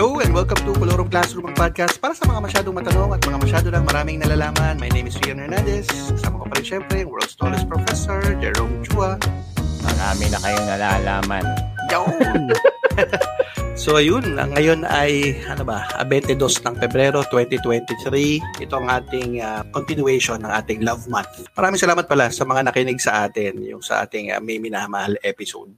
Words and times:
Hello 0.00 0.16
and 0.16 0.32
welcome 0.32 0.56
to 0.64 0.72
Colorong 0.80 1.12
Classroom 1.12 1.52
ang 1.52 1.56
podcast 1.60 2.00
para 2.00 2.16
sa 2.16 2.24
mga 2.24 2.40
masyadong 2.40 2.72
matanong 2.72 3.12
at 3.12 3.20
mga 3.20 3.36
masyado 3.36 3.68
lang 3.68 3.84
maraming 3.84 4.16
nalalaman. 4.16 4.80
My 4.80 4.88
name 4.96 5.12
is 5.12 5.20
Rian 5.20 5.36
Hernandez. 5.36 5.84
Kasama 5.92 6.40
ko 6.40 6.44
pa 6.48 6.56
rin 6.56 6.64
syempre 6.64 7.04
ang 7.04 7.12
world's 7.12 7.36
tallest 7.36 7.68
professor, 7.68 8.16
Jerome 8.40 8.80
Chua. 8.80 9.20
Marami 9.84 10.32
na 10.32 10.40
kayong 10.40 10.68
nalalaman. 10.72 11.44
Yun! 11.92 12.48
so 13.84 14.00
ayun, 14.00 14.40
ngayon 14.40 14.88
ay 14.88 15.36
ano 15.44 15.68
ba, 15.68 15.84
22 16.08 16.32
ng 16.40 16.80
Pebrero 16.80 17.20
2023. 17.28 18.64
Ito 18.64 18.80
ang 18.80 18.88
ating 18.88 19.44
uh, 19.44 19.68
continuation 19.68 20.40
ng 20.40 20.52
ating 20.64 20.80
Love 20.80 21.12
Month. 21.12 21.52
Maraming 21.52 21.76
salamat 21.76 22.08
pala 22.08 22.32
sa 22.32 22.48
mga 22.48 22.72
nakinig 22.72 23.04
sa 23.04 23.28
atin, 23.28 23.60
yung 23.68 23.84
sa 23.84 24.08
ating 24.08 24.32
uh, 24.32 24.40
May 24.40 24.56
Minamahal 24.56 25.20
episode. 25.20 25.76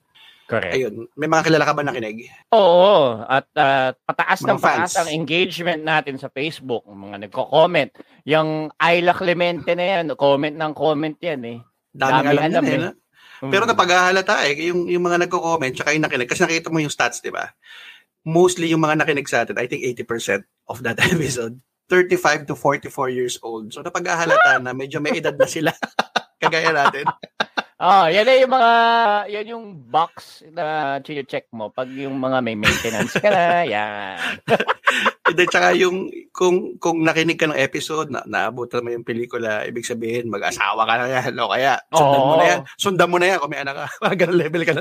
Correct. 0.53 0.77
Ayun, 0.77 1.09
may 1.17 1.33
mga 1.33 1.49
kilala 1.49 1.65
ka 1.65 1.73
ba 1.73 1.81
nakinig? 1.81 2.29
Oo, 2.53 3.25
at 3.25 3.49
uh, 3.57 3.97
pataas 4.05 4.45
Mga 4.45 4.49
ng 4.53 4.59
pataas 4.61 4.93
fans. 4.93 5.01
ang 5.01 5.09
engagement 5.09 5.81
natin 5.81 6.21
sa 6.21 6.29
Facebook. 6.29 6.85
Mga 6.85 7.25
nagko-comment. 7.25 7.89
Yung 8.29 8.69
Ayla 8.77 9.17
Clemente 9.17 9.73
na 9.73 9.85
yan, 9.97 10.13
comment 10.13 10.53
ng 10.53 10.73
comment 10.77 11.17
yan 11.17 11.41
eh. 11.49 11.59
Daming 11.97 11.97
Daming 11.97 12.29
alam, 12.29 12.45
alam 12.45 12.65
yan, 12.69 12.69
eh. 12.69 12.77
eh. 12.77 12.93
no? 13.41 13.49
Pero 13.49 13.65
napaghahalata 13.65 14.45
eh, 14.45 14.69
yung, 14.69 14.93
yung 14.93 15.03
mga 15.09 15.25
nagko-comment, 15.27 15.73
tsaka 15.73 15.97
yung 15.97 16.05
nakinig, 16.05 16.29
kasi 16.29 16.45
nakita 16.45 16.69
mo 16.69 16.79
yung 16.79 16.93
stats, 16.93 17.25
di 17.25 17.33
ba? 17.33 17.49
Mostly 18.23 18.71
yung 18.71 18.85
mga 18.85 19.03
nakinig 19.03 19.27
sa 19.27 19.43
atin, 19.43 19.57
I 19.57 19.67
think 19.67 19.83
80% 19.83 20.45
of 20.69 20.85
that 20.85 21.01
episode, 21.09 21.57
35 21.89 22.53
to 22.53 22.55
44 22.55 23.09
years 23.09 23.41
old. 23.41 23.73
So 23.73 23.81
napaghahalata 23.81 24.61
na 24.61 24.77
medyo 24.77 25.01
may 25.01 25.17
edad 25.17 25.35
na 25.35 25.49
sila. 25.49 25.73
Kagaya 26.43 26.71
natin. 26.71 27.09
Oh, 27.83 28.07
yan 28.07 28.31
eh 28.31 28.47
yung 28.47 28.55
mga, 28.55 28.73
yan 29.27 29.47
yung 29.59 29.67
box 29.91 30.47
na 30.55 31.03
check 31.03 31.51
mo 31.51 31.67
pag 31.67 31.91
yung 31.91 32.15
mga 32.15 32.39
may 32.39 32.55
maintenance 32.55 33.19
ka 33.19 33.27
na, 33.27 33.67
yan. 33.75 34.39
Then, 35.35 35.51
tsaka 35.51 35.75
yung, 35.75 36.07
kung, 36.31 36.79
kung 36.79 37.03
nakinig 37.03 37.43
ka 37.43 37.51
ng 37.51 37.59
episode, 37.59 38.15
na, 38.15 38.23
naabutan 38.23 38.87
mo 38.87 38.95
yung 38.95 39.03
pelikula, 39.03 39.67
ibig 39.67 39.83
sabihin, 39.83 40.31
mag-asawa 40.31 40.87
ka 40.87 40.95
na 40.95 41.07
yan, 41.11 41.35
o 41.43 41.51
kaya, 41.51 41.83
sundan 41.91 42.23
mo 42.23 42.31
Oo. 42.31 42.39
na 42.39 42.47
yan. 42.47 42.61
Sundan 42.79 43.11
mo 43.11 43.17
na 43.19 43.27
yan 43.35 43.39
kung 43.43 43.51
may 43.51 43.63
anak 43.67 43.75
ka. 43.75 43.87
Mga 44.07 44.17
ganun 44.23 44.39
level 44.39 44.63
ka 44.63 44.73
na. 44.79 44.81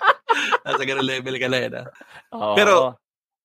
Nasa 0.66 0.82
ganun 0.82 1.06
level 1.06 1.36
ka 1.38 1.46
na 1.46 1.58
yan. 1.62 1.72
ah. 1.78 1.86
Oo. 2.34 2.54
Pero, 2.58 2.74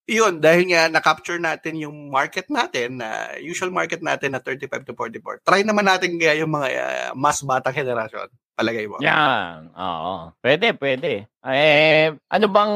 yun, 0.09 0.42
dahil 0.42 0.66
nga 0.74 0.90
na-capture 0.90 1.38
natin 1.38 1.78
yung 1.78 2.09
market 2.09 2.50
natin, 2.50 2.98
na 2.98 3.38
usual 3.38 3.70
market 3.70 4.02
natin 4.02 4.34
na 4.34 4.42
35 4.42 4.90
to 4.90 4.98
44. 4.98 5.46
Try 5.46 5.62
naman 5.62 5.86
natin 5.86 6.18
kaya 6.18 6.42
yung 6.42 6.50
mga 6.50 6.68
ah, 6.82 7.12
mas 7.14 7.46
batang 7.46 7.78
henerasyon. 7.78 8.26
Palagay 8.62 8.86
mo. 8.86 9.02
Yan. 9.02 9.73
Oo. 9.73 10.30
Pwede, 10.38 10.72
pwede. 10.73 11.26
Eh, 11.42 12.14
ano 12.14 12.45
bang 12.48 12.73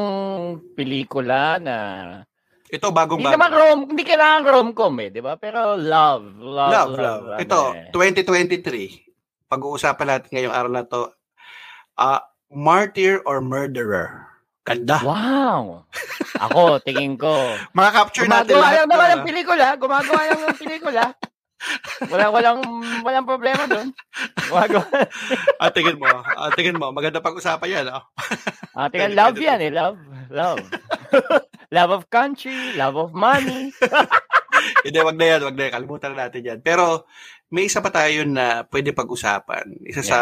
pelikula 0.74 1.56
na 1.56 1.76
Ito, 2.66 2.90
bagong 2.90 3.22
Hindi 3.22 3.30
bago. 3.30 3.36
naman 3.38 3.52
rom, 3.52 3.78
hindi 3.86 4.02
kailangan 4.02 4.42
rom-com 4.42 4.94
eh, 4.98 5.08
di 5.08 5.22
ba? 5.22 5.38
Pero 5.38 5.78
love, 5.78 6.34
love, 6.36 6.72
Love, 6.74 6.92
love. 6.92 7.24
ano 7.30 7.40
Ito, 7.40 7.60
eh. 7.72 7.94
2023. 7.94 9.06
Pag-uusapan 9.46 10.06
natin 10.08 10.30
ngayong 10.30 10.50
araw 10.52 10.70
na 10.72 10.82
to. 10.82 11.06
ah 11.94 12.20
martyr 12.48 13.22
or 13.22 13.38
murderer? 13.38 14.26
Ganda. 14.62 14.98
Wow! 15.00 15.86
Ako, 16.36 16.82
tingin 16.82 17.14
ko. 17.14 17.30
Mga-capture 17.78 18.26
natin 18.26 18.50
Gumagawa 18.50 18.66
lahat. 18.66 18.76
lang 18.76 18.88
naman 18.90 19.06
ng- 19.06 19.14
ng 19.14 19.24
pelikula. 19.24 19.66
Gumagawa 19.78 20.20
lang 20.26 20.40
ng 20.42 20.58
pelikula. 20.58 21.02
Walang, 22.06 22.32
walang, 22.32 22.58
walang 23.02 23.26
problema 23.26 23.64
doon. 23.66 23.88
Gumagawa. 24.46 24.86
Ah, 25.62 25.72
tingin 25.72 25.96
mo. 25.96 26.06
Ah, 26.06 26.52
tingin 26.52 26.76
mo. 26.76 26.92
Maganda 26.92 27.18
pag-usapan 27.18 27.68
yan. 27.72 27.86
ah. 27.88 28.04
Ah, 28.76 28.86
tingnan, 28.92 29.16
love 29.16 29.36
yan 29.36 29.58
eh. 29.58 29.72
Love. 29.72 29.96
Love. 30.28 30.60
love 31.72 31.90
of 31.90 32.04
country, 32.08 32.76
love 32.76 32.94
of 32.94 33.16
money. 33.16 33.72
Hindi, 34.84 34.98
wag 35.00 35.16
na 35.16 35.26
yan. 35.32 35.40
Wag 35.42 35.56
na 35.56 35.62
yan. 35.66 35.74
Kalimutan 35.74 36.10
na 36.12 36.28
natin 36.28 36.42
yan. 36.44 36.58
Pero, 36.60 37.08
may 37.48 37.66
isa 37.66 37.80
pa 37.80 37.88
tayo 37.88 38.26
na 38.28 38.66
pwede 38.68 38.92
pag-usapan. 38.92 39.64
Isa 39.86 40.02
sa 40.02 40.18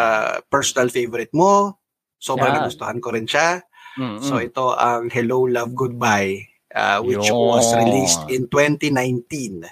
personal 0.47 0.89
favorite 0.89 1.35
mo. 1.35 1.81
Sobrang 2.17 2.55
Yeah. 2.55 2.63
nagustuhan 2.63 3.03
ko 3.03 3.11
rin 3.13 3.27
siya. 3.27 3.61
Mm-mm. 3.99 4.23
So, 4.23 4.39
ito 4.39 4.73
ang 4.73 5.11
Hello, 5.11 5.45
Love, 5.45 5.75
Goodbye. 5.75 6.41
uh, 6.75 6.99
which 7.03 7.31
Yun. 7.31 7.39
was 7.39 7.71
released 7.75 8.23
in 8.29 8.51
2019. 8.51 9.63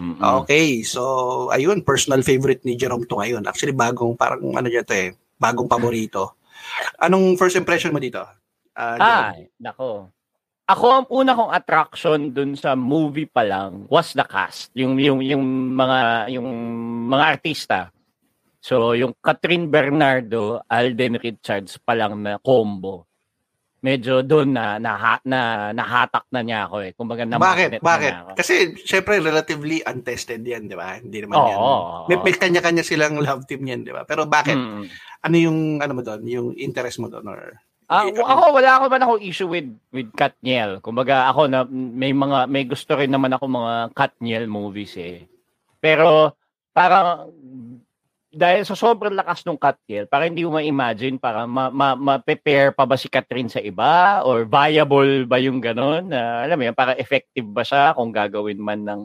Mm-mm. 0.00 0.16
Okay, 0.16 0.80
so 0.80 1.52
ayun, 1.52 1.84
personal 1.84 2.24
favorite 2.24 2.64
ni 2.64 2.72
Jerome 2.72 3.04
to 3.04 3.20
ngayon. 3.20 3.44
Actually, 3.44 3.76
bagong, 3.76 4.16
parang 4.16 4.40
ano 4.56 4.66
dyan 4.72 4.86
to 4.88 4.96
eh, 4.96 5.12
bagong 5.36 5.68
paborito. 5.68 6.40
Anong 7.04 7.36
first 7.36 7.60
impression 7.60 7.92
mo 7.92 8.00
dito? 8.00 8.24
Ah, 8.72 8.96
Jerome? 8.96 9.28
Ay, 9.28 9.40
nako. 9.60 10.08
Ako 10.70 10.86
ang 10.86 11.06
una 11.10 11.34
kong 11.34 11.50
attraction 11.50 12.20
dun 12.30 12.54
sa 12.54 12.78
movie 12.78 13.26
pa 13.26 13.42
lang 13.42 13.90
was 13.90 14.14
the 14.14 14.22
cast, 14.22 14.70
yung 14.78 15.02
yung 15.02 15.18
yung 15.18 15.42
mga 15.74 16.30
yung 16.30 16.48
mga 17.10 17.24
artista. 17.26 17.90
So 18.62 18.94
yung 18.94 19.18
Catherine 19.18 19.66
Bernardo, 19.66 20.62
Alden 20.70 21.18
Richards 21.18 21.74
pa 21.82 21.98
lang 21.98 22.22
na 22.22 22.38
combo. 22.38 23.09
Medyo 23.80 24.20
doon 24.20 24.52
na, 24.52 24.76
na, 24.76 24.92
na 25.24 25.40
nahatak 25.72 26.28
na 26.28 26.44
niya 26.44 26.68
ako 26.68 26.76
eh. 26.84 26.92
Kumbaga 26.92 27.24
na 27.24 27.40
Bakit? 27.40 27.80
na 27.80 27.80
Bakit? 27.80 28.12
ako. 28.14 28.30
Kasi, 28.36 28.54
syempre, 28.78 29.16
relatively 29.18 29.80
untested 29.80 30.44
yan, 30.44 30.68
di 30.68 30.76
ba? 30.76 31.00
Hindi 31.00 31.24
naman 31.24 31.36
Oo, 31.36 31.48
yan. 31.48 31.58
oo, 31.58 31.80
May, 32.04 32.16
oo. 32.16 32.24
may 32.24 32.34
kanya-kanya 32.34 32.84
silang 32.84 33.16
love 33.16 33.48
team 33.48 33.64
yan, 33.64 33.80
di 33.80 33.90
ba? 33.90 34.04
Pero 34.04 34.28
bakit? 34.28 34.52
Mm. 34.52 34.84
Ano 35.20 35.36
yung, 35.36 35.58
ano 35.78 35.92
mo 35.92 36.02
doon? 36.02 36.20
Yung 36.24 36.48
interest 36.54 37.00
mo 37.00 37.08
doon? 37.08 37.24
Or, 37.26 37.56
Ah, 37.90 38.06
Hindi, 38.06 38.22
ako 38.22 38.54
wala 38.54 38.70
ako 38.78 38.84
man 38.86 39.02
ako 39.02 39.14
issue 39.18 39.50
with 39.50 39.66
with 39.90 40.14
Katniel. 40.14 40.78
Kumbaga 40.78 41.26
ako 41.26 41.50
na 41.50 41.66
may 41.66 42.14
mga 42.14 42.46
may 42.46 42.62
gusto 42.62 42.94
rin 42.94 43.10
naman 43.10 43.34
ako 43.34 43.50
mga 43.50 43.74
Katniel 43.90 44.46
movies 44.46 44.94
eh. 44.94 45.26
Pero 45.82 46.38
parang 46.70 47.34
dahil 48.30 48.62
sa 48.62 48.78
sobrang 48.78 49.14
lakas 49.14 49.42
ng 49.42 49.58
Katniel, 49.58 50.06
parang 50.06 50.30
hindi 50.30 50.46
mo 50.46 50.54
ma-imagine 50.56 51.18
para 51.18 51.44
ma, 51.50 51.66
ma, 51.68 51.98
ma-prepare 51.98 52.70
pa 52.70 52.86
ba 52.86 52.94
si 52.94 53.10
Catherine 53.10 53.50
sa 53.50 53.58
iba 53.58 54.22
or 54.22 54.46
viable 54.46 55.26
ba 55.26 55.42
yung 55.42 55.58
ganon 55.58 56.06
na 56.06 56.46
alam 56.46 56.54
mo 56.54 56.64
yun, 56.70 56.76
para 56.78 56.94
effective 56.94 57.46
ba 57.46 57.66
siya 57.66 57.92
kung 57.98 58.14
gagawin 58.14 58.62
man 58.62 58.86
ng 58.86 59.00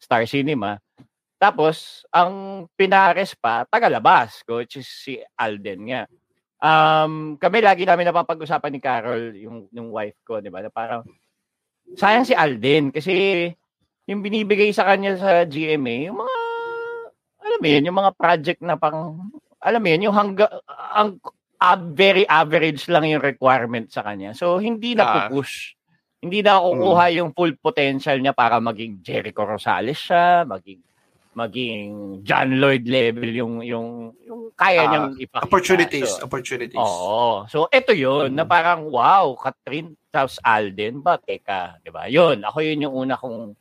Star 0.00 0.24
Cinema. 0.24 0.80
Tapos, 1.40 2.04
ang 2.12 2.64
pinares 2.76 3.36
pa, 3.36 3.68
tagalabas, 3.68 4.44
which 4.48 4.80
is 4.80 4.88
si 4.88 5.20
Alden 5.36 5.80
nga 5.88 6.02
um, 6.60 7.34
kami 7.40 7.64
lagi 7.64 7.88
namin 7.88 8.12
napapag-usapan 8.12 8.70
ni 8.70 8.80
Carol, 8.80 9.34
yung, 9.34 9.66
yung 9.72 9.88
wife 9.90 10.16
ko, 10.22 10.38
di 10.38 10.52
ba? 10.52 10.60
Na 10.62 10.70
parang, 10.70 11.02
sayang 11.96 12.28
si 12.28 12.36
Alden 12.36 12.94
kasi 12.94 13.12
yung 14.06 14.22
binibigay 14.22 14.70
sa 14.70 14.86
kanya 14.86 15.18
sa 15.18 15.42
GMA, 15.48 16.12
yung 16.12 16.20
mga, 16.20 16.39
alam 17.50 17.60
mo 17.60 17.66
yun, 17.66 17.86
yung 17.90 17.98
mga 17.98 18.12
project 18.14 18.60
na 18.62 18.78
pang, 18.78 19.26
alam 19.58 19.80
mo 19.82 19.88
yun, 19.90 20.06
yung 20.06 20.16
hangga, 20.16 20.46
ang 20.94 21.18
ah, 21.58 21.76
very 21.76 22.24
average 22.24 22.88
lang 22.88 23.04
yung 23.04 23.20
requirement 23.20 23.90
sa 23.92 24.00
kanya. 24.00 24.32
So, 24.32 24.56
hindi 24.56 24.96
na 24.96 25.04
Ah. 25.04 25.28
push. 25.28 25.76
Hindi 26.20 26.40
na 26.40 26.56
kukuha 26.56 27.04
yung 27.16 27.32
full 27.32 27.52
potential 27.56 28.16
niya 28.16 28.32
para 28.32 28.60
maging 28.60 29.00
Jericho 29.00 29.44
Rosales 29.44 30.00
siya, 30.00 30.44
maging 30.44 30.80
maging 31.30 31.88
John 32.20 32.58
Lloyd 32.58 32.84
level 32.84 33.30
yung 33.30 33.54
yung 33.62 33.88
yung 34.24 34.50
kaya 34.52 34.82
Ah, 34.82 34.88
niyang 34.88 35.08
ipakita. 35.16 35.46
opportunities. 35.46 36.10
So, 36.10 36.24
opportunities. 36.26 36.80
Oo. 36.80 37.46
So, 37.46 37.68
ito 37.70 37.92
yun, 37.92 38.34
na 38.34 38.42
Mm. 38.44 38.50
parang, 38.50 38.80
wow, 38.88 39.32
Catherine 39.36 39.94
tapos 40.10 40.42
Alden, 40.42 41.00
ba, 41.00 41.16
teka, 41.16 41.78
di 41.80 41.88
ba? 41.88 42.10
Yun, 42.10 42.42
ako 42.42 42.58
yun 42.60 42.84
yung 42.84 42.94
una 42.96 43.14
kong 43.14 43.52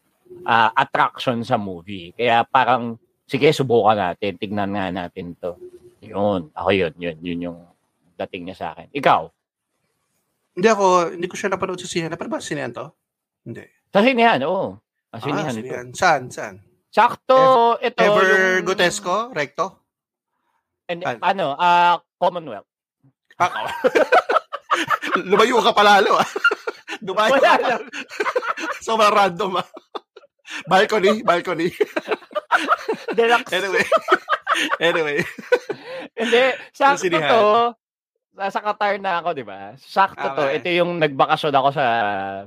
ah, 0.46 0.72
attraction 0.74 1.42
sa 1.42 1.58
movie. 1.58 2.14
Kaya 2.14 2.42
parang, 2.44 2.96
sige, 3.30 3.54
subukan 3.54 3.94
natin, 3.96 4.36
tignan 4.36 4.74
nga 4.74 4.90
natin 4.90 5.38
to. 5.38 5.54
Yun, 6.02 6.50
ako 6.52 6.70
yun, 6.72 6.94
yun, 6.98 7.18
yun 7.22 7.40
yung 7.44 7.58
dating 8.18 8.44
niya 8.44 8.58
sa 8.58 8.68
akin. 8.74 8.90
Ikaw, 8.92 9.30
Hindi 10.50 10.68
ako, 10.68 10.86
hindi 11.14 11.28
ko 11.30 11.36
siya 11.38 11.54
napanood 11.54 11.78
sa 11.78 11.88
sine. 11.88 12.10
Napanood 12.10 12.34
ba 12.34 12.42
sa 12.42 12.50
sine 12.50 12.68
to? 12.68 12.90
Hindi. 13.42 13.64
sa 13.88 14.02
sinihan, 14.02 14.42
oo. 14.44 14.76
Sa 15.08 15.16
Ah, 15.16 15.22
sinihan 15.22 15.50
ito. 15.52 15.60
sinihan. 15.62 15.88
Saan? 15.94 16.22
Saan? 16.28 16.56
Sakto, 16.90 17.38
ito. 17.80 18.02
Ever 18.02 18.26
yung- 18.60 18.66
Gotesco? 18.66 19.30
Recto? 19.32 19.80
And, 20.86 21.00
Ano? 21.02 21.22
ano, 21.22 21.46
ah, 21.56 22.02
Commonwealth. 22.18 22.68
Ah, 23.38 23.72
Lumayo 25.24 25.62
ka 25.62 25.72
palalo 25.72 26.18
ah. 26.18 26.28
Lumayo 27.06 27.40
Wala 27.40 27.56
ka. 27.56 27.76
Sobrang 28.86 29.14
random 29.14 29.54
ah. 29.56 29.68
Balcony, 30.66 31.22
balcony. 31.22 31.70
Deluxe. 33.16 33.52
Anyway. 33.54 33.86
anyway. 34.90 35.20
Hindi, 36.16 36.44
sakto 36.74 37.08
to. 37.10 37.46
Nasa 38.40 38.64
Qatar 38.64 38.96
na 39.04 39.20
ako, 39.20 39.36
di 39.36 39.44
ba? 39.44 39.76
Sakto 39.76 40.32
to. 40.38 40.44
Okay. 40.48 40.64
Ito 40.64 40.68
yung 40.80 40.92
nagbakasyon 41.02 41.54
ako 41.56 41.70
sa 41.76 41.86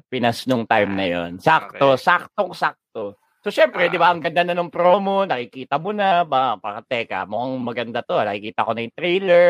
Pinas 0.09 0.45
nung 0.49 0.65
time 0.65 0.93
na 0.97 1.07
yon. 1.09 1.31
Sakto, 1.37 1.97
Okay. 1.97 2.01
saktong 2.01 2.53
sakto. 2.57 3.21
So, 3.43 3.51
syempre, 3.51 3.91
Ah. 3.91 3.93
di 3.93 3.99
ba, 3.99 4.15
ang 4.15 4.23
ganda 4.23 4.47
na 4.47 4.55
ng 4.55 4.71
promo, 4.71 5.27
nakikita 5.27 5.77
mo 5.77 5.91
na, 5.91 6.23
ba, 6.23 6.55
para 6.63 6.79
teka, 6.87 7.27
mukhang 7.27 7.59
maganda 7.59 8.01
to. 8.01 8.15
Nakikita 8.15 8.63
ko 8.63 8.71
na 8.73 8.87
yung 8.87 8.95
trailer, 8.95 9.49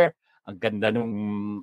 ang 0.49 0.56
ganda 0.58 0.88
nung 0.88 1.15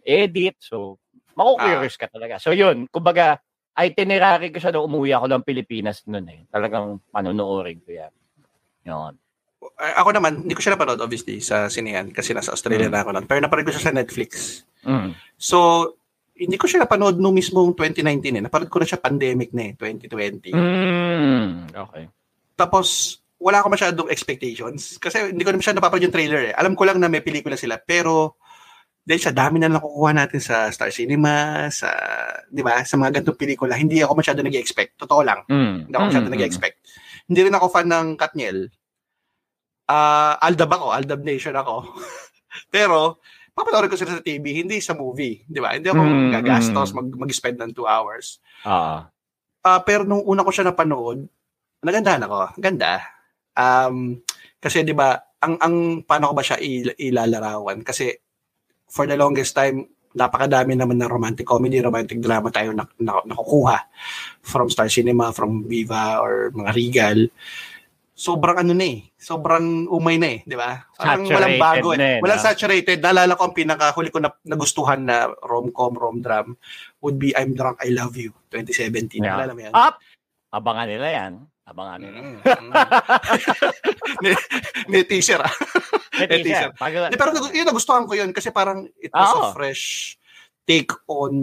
edit. 0.05 0.55
So, 0.61 1.01
maku-curious 1.33 1.97
ka 1.97 2.05
talaga. 2.05 2.37
So, 2.37 2.53
yun, 2.53 2.85
kumbaga, 2.87 3.41
itinerary 3.73 4.53
ko 4.53 4.61
siya 4.61 4.71
nung 4.75 4.91
umuwi 4.93 5.11
ako 5.15 5.25
ng 5.25 5.43
Pilipinas 5.43 6.05
noon 6.05 6.27
eh. 6.29 6.41
Talagang 6.53 7.01
panonoorin 7.09 7.81
ko 7.81 7.91
yan. 7.97 8.13
Yun. 8.85 9.13
Ako 9.79 10.09
naman, 10.11 10.43
hindi 10.43 10.55
ko 10.55 10.63
siya 10.63 10.75
napanood 10.75 10.99
obviously 10.99 11.39
sa 11.39 11.67
sinehan 11.67 12.11
kasi 12.11 12.31
nasa 12.31 12.51
Australia 12.51 12.87
Mm. 12.87 12.93
na 12.93 12.99
ako 13.03 13.09
nun. 13.11 13.25
Pero 13.27 13.39
napanood 13.39 13.67
ko 13.67 13.73
siya 13.75 13.91
sa 13.91 13.95
Netflix. 13.95 14.63
Mm. 14.83 15.11
So, 15.35 15.57
hindi 16.35 16.55
ko 16.55 16.67
siya 16.67 16.83
napanood 16.83 17.19
nung 17.19 17.35
mismong 17.35 17.75
2019 17.75 18.39
eh. 18.39 18.43
Napanood 18.43 18.71
ko 18.71 18.79
na 18.79 18.87
siya 18.87 18.99
pandemic 18.99 19.51
na 19.51 19.71
eh, 19.71 19.73
2020. 19.75 20.55
Mm. 20.55 21.75
Okay. 21.75 22.07
Tapos, 22.55 23.19
wala 23.39 23.59
ako 23.59 23.67
masyadong 23.71 24.07
expectations. 24.11 24.95
Kasi 24.95 25.31
hindi 25.31 25.43
ko 25.43 25.51
naman 25.51 25.63
siya 25.63 25.75
napapanood 25.75 26.07
yung 26.07 26.15
trailer 26.15 26.51
eh. 26.51 26.53
Alam 26.55 26.75
ko 26.75 26.87
lang 26.87 26.99
na 26.99 27.11
may 27.11 27.19
pelikula 27.19 27.59
sila. 27.59 27.75
Pero, 27.79 28.39
dahil 28.99 29.19
sa 29.19 29.35
dami 29.35 29.59
na 29.59 29.71
nakukuha 29.71 30.11
natin 30.13 30.39
sa 30.39 30.69
Star 30.69 30.91
Cinema, 30.91 31.67
sa, 31.71 31.89
di 32.47 32.61
ba, 32.61 32.83
sa 32.83 32.95
mga 32.95 33.19
ganitong 33.19 33.39
pelikula, 33.39 33.73
hindi 33.75 33.99
ako 33.99 34.13
masyado 34.15 34.39
nag-expect. 34.39 34.99
Totoo 34.99 35.23
lang. 35.23 35.43
Mm. 35.47 35.87
Hindi 35.87 35.95
ako 35.95 36.05
masyado 36.07 36.27
Mm, 36.29 36.35
nag-expect. 36.35 36.77
Hindi 37.29 37.39
rin 37.45 37.55
ako 37.55 37.65
fan 37.69 37.87
ng 37.87 38.07
Katniel. 38.17 38.73
Ah, 39.85 40.37
Aldab 40.41 40.69
ako, 40.73 40.87
Aldab 40.93 41.21
Nation 41.21 41.53
ako. 41.53 41.85
Pero, 42.73 43.21
papanoorin 43.53 43.89
ko 43.89 43.97
sila 43.97 44.17
sa 44.17 44.25
TV, 44.25 44.65
hindi 44.65 44.81
sa 44.81 44.97
movie. 44.97 45.45
Di 45.45 45.61
ba? 45.61 45.77
Hindi 45.77 45.89
ako 45.89 46.01
Mm, 46.01 46.29
gagastos, 46.33 46.89
mm. 46.89 46.95
mag, 46.97 47.07
mag-spend 47.25 47.57
ng 47.61 47.71
two 47.73 47.85
hours. 47.85 48.41
Oo. 48.65 49.05
Ah, 49.59 49.81
pero 49.83 50.07
nung 50.07 50.23
una 50.23 50.41
ko 50.41 50.55
siya 50.55 50.71
napanood, 50.71 51.27
nagandahan 51.83 52.23
ako. 52.23 52.55
Ganda. 52.55 53.03
Um, 53.51 54.23
kasi 54.55 54.87
'di 54.87 54.95
ba, 54.95 55.19
ang 55.43 55.59
ang 55.59 55.75
paano 56.07 56.31
ko 56.31 56.33
ba 56.39 56.47
siya 56.47 56.63
il- 56.63 56.95
ilalarawan? 56.95 57.83
Kasi 57.83 58.07
for 58.87 59.03
the 59.03 59.19
longest 59.19 59.51
time, 59.51 59.83
napakadami 60.13 60.73
naman 60.73 60.97
ng 60.97 61.09
romantic 61.09 61.45
comedy, 61.45 61.77
romantic 61.81 62.17
drama 62.17 62.49
tayo 62.49 62.73
nak- 62.73 62.97
nak- 62.97 63.25
nakukuha 63.25 63.77
from 64.41 64.69
Star 64.69 64.89
Cinema, 64.89 65.29
from 65.29 65.65
Viva 65.69 66.17
or 66.21 66.49
mga 66.49 66.71
Regal. 66.73 67.19
Sobrang 68.19 68.59
ano 68.59 68.75
na 68.75 68.83
eh. 68.83 68.99
Sobrang 69.15 69.87
umay 69.87 70.19
na 70.19 70.35
eh, 70.35 70.39
di 70.43 70.55
ba? 70.59 70.75
Parang 70.91 71.23
walang 71.23 71.55
Saturated 71.55 71.63
bago 71.63 71.89
na 71.95 72.03
eh. 72.03 72.11
eh, 72.11 72.19
Walang 72.19 72.41
saturated. 72.43 72.97
Naalala 72.99 73.39
ko 73.39 73.41
ang 73.47 73.55
pinakahuli 73.55 74.09
ko 74.11 74.19
na 74.19 74.29
nagustuhan 74.43 75.01
na 75.07 75.31
rom-com, 75.39 75.95
rom-dram 75.95 76.51
would 76.99 77.15
be 77.15 77.31
I'm 77.31 77.55
Drunk, 77.55 77.79
I 77.79 77.95
Love 77.95 78.19
You, 78.19 78.35
2017. 78.51 79.23
Yeah. 79.23 79.39
Naalala 79.39 79.55
mo 79.55 79.61
yan? 79.63 79.71
Up! 79.71 80.03
Abangan 80.51 80.89
nila 80.89 81.07
yan. 81.13 81.33
Abangan 81.69 81.99
nila. 82.01 82.19
Mm, 82.19 82.37
mm. 82.41 82.71
may, 84.91 85.03
teaser 85.05 85.41
ah. 85.41 85.53
May 86.17 86.41
teaser. 86.41 86.73
Pag, 86.73 87.13
pero 87.13 87.29
yun, 87.53 87.65
nagustuhan 87.69 88.09
ko 88.09 88.17
yun 88.17 88.33
kasi 88.33 88.49
parang 88.49 88.89
it 88.97 89.13
was 89.13 89.29
Oo. 89.37 89.41
a 89.41 89.53
fresh 89.53 90.15
take 90.69 90.93
on 91.09 91.33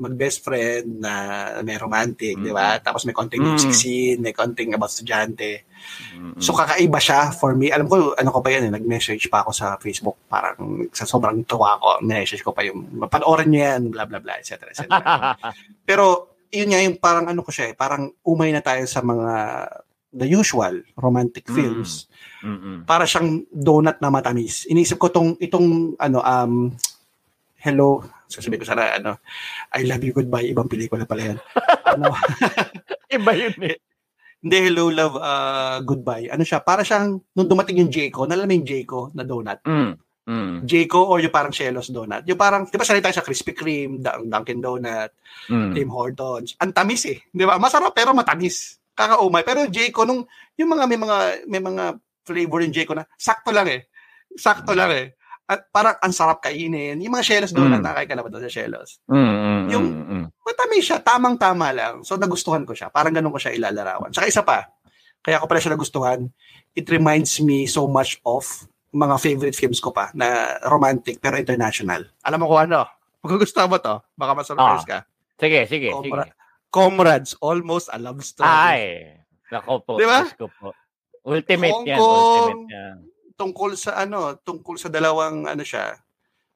mag-best 0.00 0.40
friend 0.40 1.04
na 1.04 1.12
may 1.60 1.76
romantic, 1.76 2.40
di 2.40 2.48
ba? 2.48 2.80
Tapos 2.80 3.04
may 3.04 3.12
konting 3.12 3.44
Mm. 3.44 3.52
music 3.52 3.76
scene, 3.76 4.16
may 4.16 4.32
konting 4.32 4.72
about 4.72 4.88
estudyante. 4.88 5.68
Mm, 6.16 6.40
So 6.40 6.56
kakaiba 6.56 6.96
siya 6.96 7.36
for 7.36 7.52
me. 7.52 7.68
Alam 7.68 7.84
ko, 7.84 8.16
ano 8.16 8.32
ko 8.32 8.40
pa 8.40 8.48
yan, 8.48 8.68
eh, 8.68 8.72
nag-message 8.72 9.28
pa 9.28 9.44
ako 9.44 9.52
sa 9.52 9.76
Facebook. 9.76 10.24
Parang 10.24 10.88
sa 10.88 11.04
sobrang 11.04 11.44
tuwa 11.44 11.76
ko, 11.76 12.00
message 12.00 12.40
ko 12.40 12.56
pa 12.56 12.64
yung, 12.64 12.88
panoorin 13.12 13.52
niyo 13.52 13.60
yan, 13.60 13.82
blah, 13.92 14.08
blah, 14.08 14.24
blah, 14.24 14.40
etc. 14.40 14.64
etc. 14.64 14.88
Pero, 15.88 16.31
yun 16.52 16.68
nga 16.68 16.80
yung 16.80 16.96
parang 16.96 17.26
ano 17.26 17.40
ko 17.40 17.48
siya 17.48 17.72
eh, 17.72 17.74
parang 17.74 18.12
umay 18.22 18.52
na 18.52 18.60
tayo 18.60 18.84
sa 18.84 19.00
mga 19.00 19.32
the 20.12 20.28
usual 20.28 20.84
romantic 20.94 21.48
Mm. 21.48 21.56
films. 21.56 22.04
Mm-mm. 22.44 22.84
Para 22.84 23.08
siyang 23.08 23.48
donut 23.48 23.96
na 23.96 24.12
matamis. 24.12 24.68
Inisip 24.68 25.00
ko 25.00 25.08
tong 25.08 25.40
itong 25.40 25.96
ano 25.96 26.20
um 26.20 26.68
hello, 27.56 28.02
sasabihin 28.26 28.60
ko 28.60 28.68
sana 28.68 28.92
ano, 28.92 29.16
I 29.70 29.82
love 29.82 30.02
you 30.02 30.12
goodbye, 30.12 30.44
ibang 30.44 30.68
pelikula 30.68 31.08
pala 31.08 31.32
yan. 31.32 31.38
ano, 31.96 32.12
Iba 33.08 33.32
yun 33.32 33.56
eh. 33.62 33.76
hindi 34.42 34.56
hello 34.58 34.90
love 34.90 35.16
uh, 35.16 35.78
goodbye. 35.80 36.26
Ano 36.26 36.42
siya? 36.42 36.58
Para 36.58 36.82
siyang 36.82 37.22
nung 37.32 37.46
dumating 37.46 37.78
yung 37.78 37.88
Jayco, 37.88 38.26
nalala 38.26 38.44
mo 38.44 38.52
yung 38.52 38.66
Jayco 38.66 39.08
na 39.14 39.22
donut? 39.22 39.62
Mm. 39.64 39.94
Mm. 40.22 40.62
Jayco 40.62 41.02
or 41.02 41.18
yung 41.18 41.34
parang 41.34 41.50
Chelos 41.50 41.90
donut. 41.90 42.22
Yung 42.24 42.38
parang, 42.38 42.62
di 42.62 42.78
ba 42.78 42.86
sanay 42.86 43.02
tayo 43.02 43.18
sa 43.18 43.26
Krispy 43.26 43.52
Kreme, 43.52 43.98
Dun- 43.98 44.30
Dunkin 44.30 44.62
Donut, 44.62 45.10
Mm. 45.50 45.74
Tim 45.74 45.90
Hortons. 45.90 46.54
Ang 46.62 46.70
tamis 46.70 47.02
eh. 47.10 47.18
Di 47.26 47.42
ba? 47.42 47.58
Masarap 47.58 47.90
pero 47.90 48.14
matamis. 48.14 48.78
Kakaumay. 48.94 49.42
Pero 49.42 49.66
yung 49.66 49.74
Jayco, 49.74 50.06
nung, 50.06 50.22
yung 50.54 50.70
mga, 50.70 50.84
may 50.86 50.98
mga, 51.00 51.16
may 51.50 51.58
mga 51.58 51.84
flavor 52.22 52.62
yung 52.62 52.70
Jayco 52.70 52.94
na, 52.94 53.02
sakto 53.18 53.50
lang 53.50 53.66
eh. 53.66 53.90
Sakto 54.32 54.78
lang 54.78 54.94
eh. 54.94 55.18
At 55.42 55.66
parang 55.68 55.98
ang 55.98 56.14
sarap 56.14 56.38
kainin. 56.38 57.02
Yung 57.02 57.12
mga 57.12 57.26
Shellos 57.26 57.50
doon, 57.50 57.74
Mm. 57.74 57.82
nakakain 57.82 58.06
ka 58.06 58.14
na 58.14 58.22
ba 58.22 58.30
doon 58.30 58.46
sa 58.46 58.52
Shellos? 58.52 59.02
Mm, 59.10 59.18
mm, 59.18 59.62
Yung- 59.74 59.90
mm, 59.90 60.06
mm. 60.06 60.26
Matamis 60.38 60.84
siya, 60.86 60.98
tamang-tama 61.02 61.74
lang. 61.74 61.94
So 62.06 62.14
nagustuhan 62.14 62.62
ko 62.62 62.72
siya. 62.72 62.94
Parang 62.94 63.10
ganun 63.10 63.34
ko 63.34 63.42
siya 63.42 63.58
ilalarawan. 63.58 64.14
Saka 64.14 64.30
isa 64.30 64.46
pa, 64.46 64.70
kaya 65.18 65.42
ko 65.42 65.50
pala 65.50 65.58
siya 65.58 65.74
nagustuhan, 65.74 66.30
it 66.72 66.86
reminds 66.88 67.42
me 67.42 67.66
so 67.66 67.84
much 67.84 68.22
of 68.22 68.46
mga 68.92 69.16
favorite 69.16 69.56
films 69.56 69.80
ko 69.80 69.90
pa 69.90 70.12
na 70.12 70.28
romantic 70.64 71.16
pero 71.16 71.36
international. 71.36 72.04
Alam 72.22 72.44
mo 72.44 72.46
kung 72.46 72.62
ano? 72.62 72.84
Magugustuhan 73.20 73.66
mo 73.66 73.78
to? 73.78 74.04
Baka 74.12 74.32
ma-surprise 74.34 74.84
ka. 74.84 74.98
Sige, 75.36 75.64
sige, 75.64 75.88
sige. 75.90 76.10
Comra- 76.10 76.32
Comrades, 76.68 77.36
almost 77.38 77.88
a 77.88 77.96
love 77.96 78.20
story. 78.20 78.48
Ay, 78.48 78.82
nako 79.48 79.80
po. 79.80 79.92
Di 79.96 80.04
ba? 80.04 80.24
Diyos 80.24 80.36
ko 80.36 80.48
po. 80.50 80.72
Ultimate 81.22 81.70
Hong 81.70 81.86
yan, 81.86 81.98
Kong. 81.98 82.08
ultimate 82.10 82.64
yan. 82.68 82.96
Tungkol 83.32 83.70
sa 83.74 83.90
ano, 83.98 84.36
tungkol 84.36 84.76
sa 84.76 84.88
dalawang 84.88 85.44
ano 85.44 85.62
siya. 85.62 85.96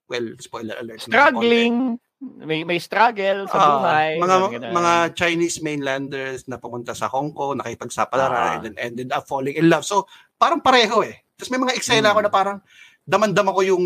Well, 0.06 0.38
spoiler 0.38 0.77
alert. 0.77 1.03
Struggling. 1.03 1.99
May 2.19 2.65
may 2.65 2.79
struggle 2.79 3.44
sa 3.44 3.55
Ah, 3.55 3.69
buhay. 3.75 4.11
mga 4.17 4.37
ganun. 4.50 4.73
mga 4.73 4.94
Chinese 5.12 5.61
mainlanders 5.61 6.49
na 6.49 6.56
pumunta 6.56 6.97
sa 6.97 7.06
Hong 7.06 7.31
Kong, 7.31 7.61
nakipagsapalaran, 7.61 8.33
Ah. 8.33 8.55
and 8.56 8.62
then 8.65 8.77
ended 8.79 9.09
up 9.11 9.29
falling 9.29 9.53
in 9.53 9.69
love. 9.69 9.85
So, 9.85 10.09
parang 10.35 10.65
pareho 10.65 11.05
eh. 11.05 11.21
Tapos 11.37 11.50
may 11.53 11.61
mga 11.61 11.77
eksena 11.77 12.11
Hmm. 12.11 12.12
ako 12.12 12.21
na 12.23 12.33
parang 12.33 12.59
damandam 13.06 13.47
ako 13.47 13.61
yung 13.62 13.85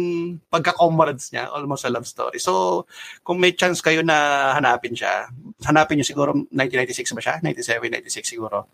pagka-comrades 0.48 1.28
niya, 1.28 1.52
almost 1.52 1.84
a 1.84 1.92
love 1.92 2.08
story. 2.08 2.40
So, 2.40 2.86
kung 3.20 3.36
may 3.36 3.52
chance 3.52 3.84
kayo 3.84 4.00
na 4.00 4.16
hanapin 4.56 4.96
siya, 4.96 5.28
hanapin 5.60 6.00
niyo 6.00 6.08
siguro 6.08 6.32
1996 6.48 7.12
ba 7.12 7.20
siya? 7.20 7.34
97, 7.44 7.90
96 7.90 8.24
siguro. 8.24 8.70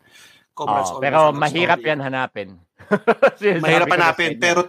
Comrades, 0.54 0.88
Almost 0.88 1.02
pero 1.02 1.20
mahirap 1.34 1.78
Story. 1.80 1.90
yan 1.90 2.00
hanapin. 2.00 2.48
Mahirap 3.64 3.90
hanapin, 3.90 4.38
pero. 4.38 4.64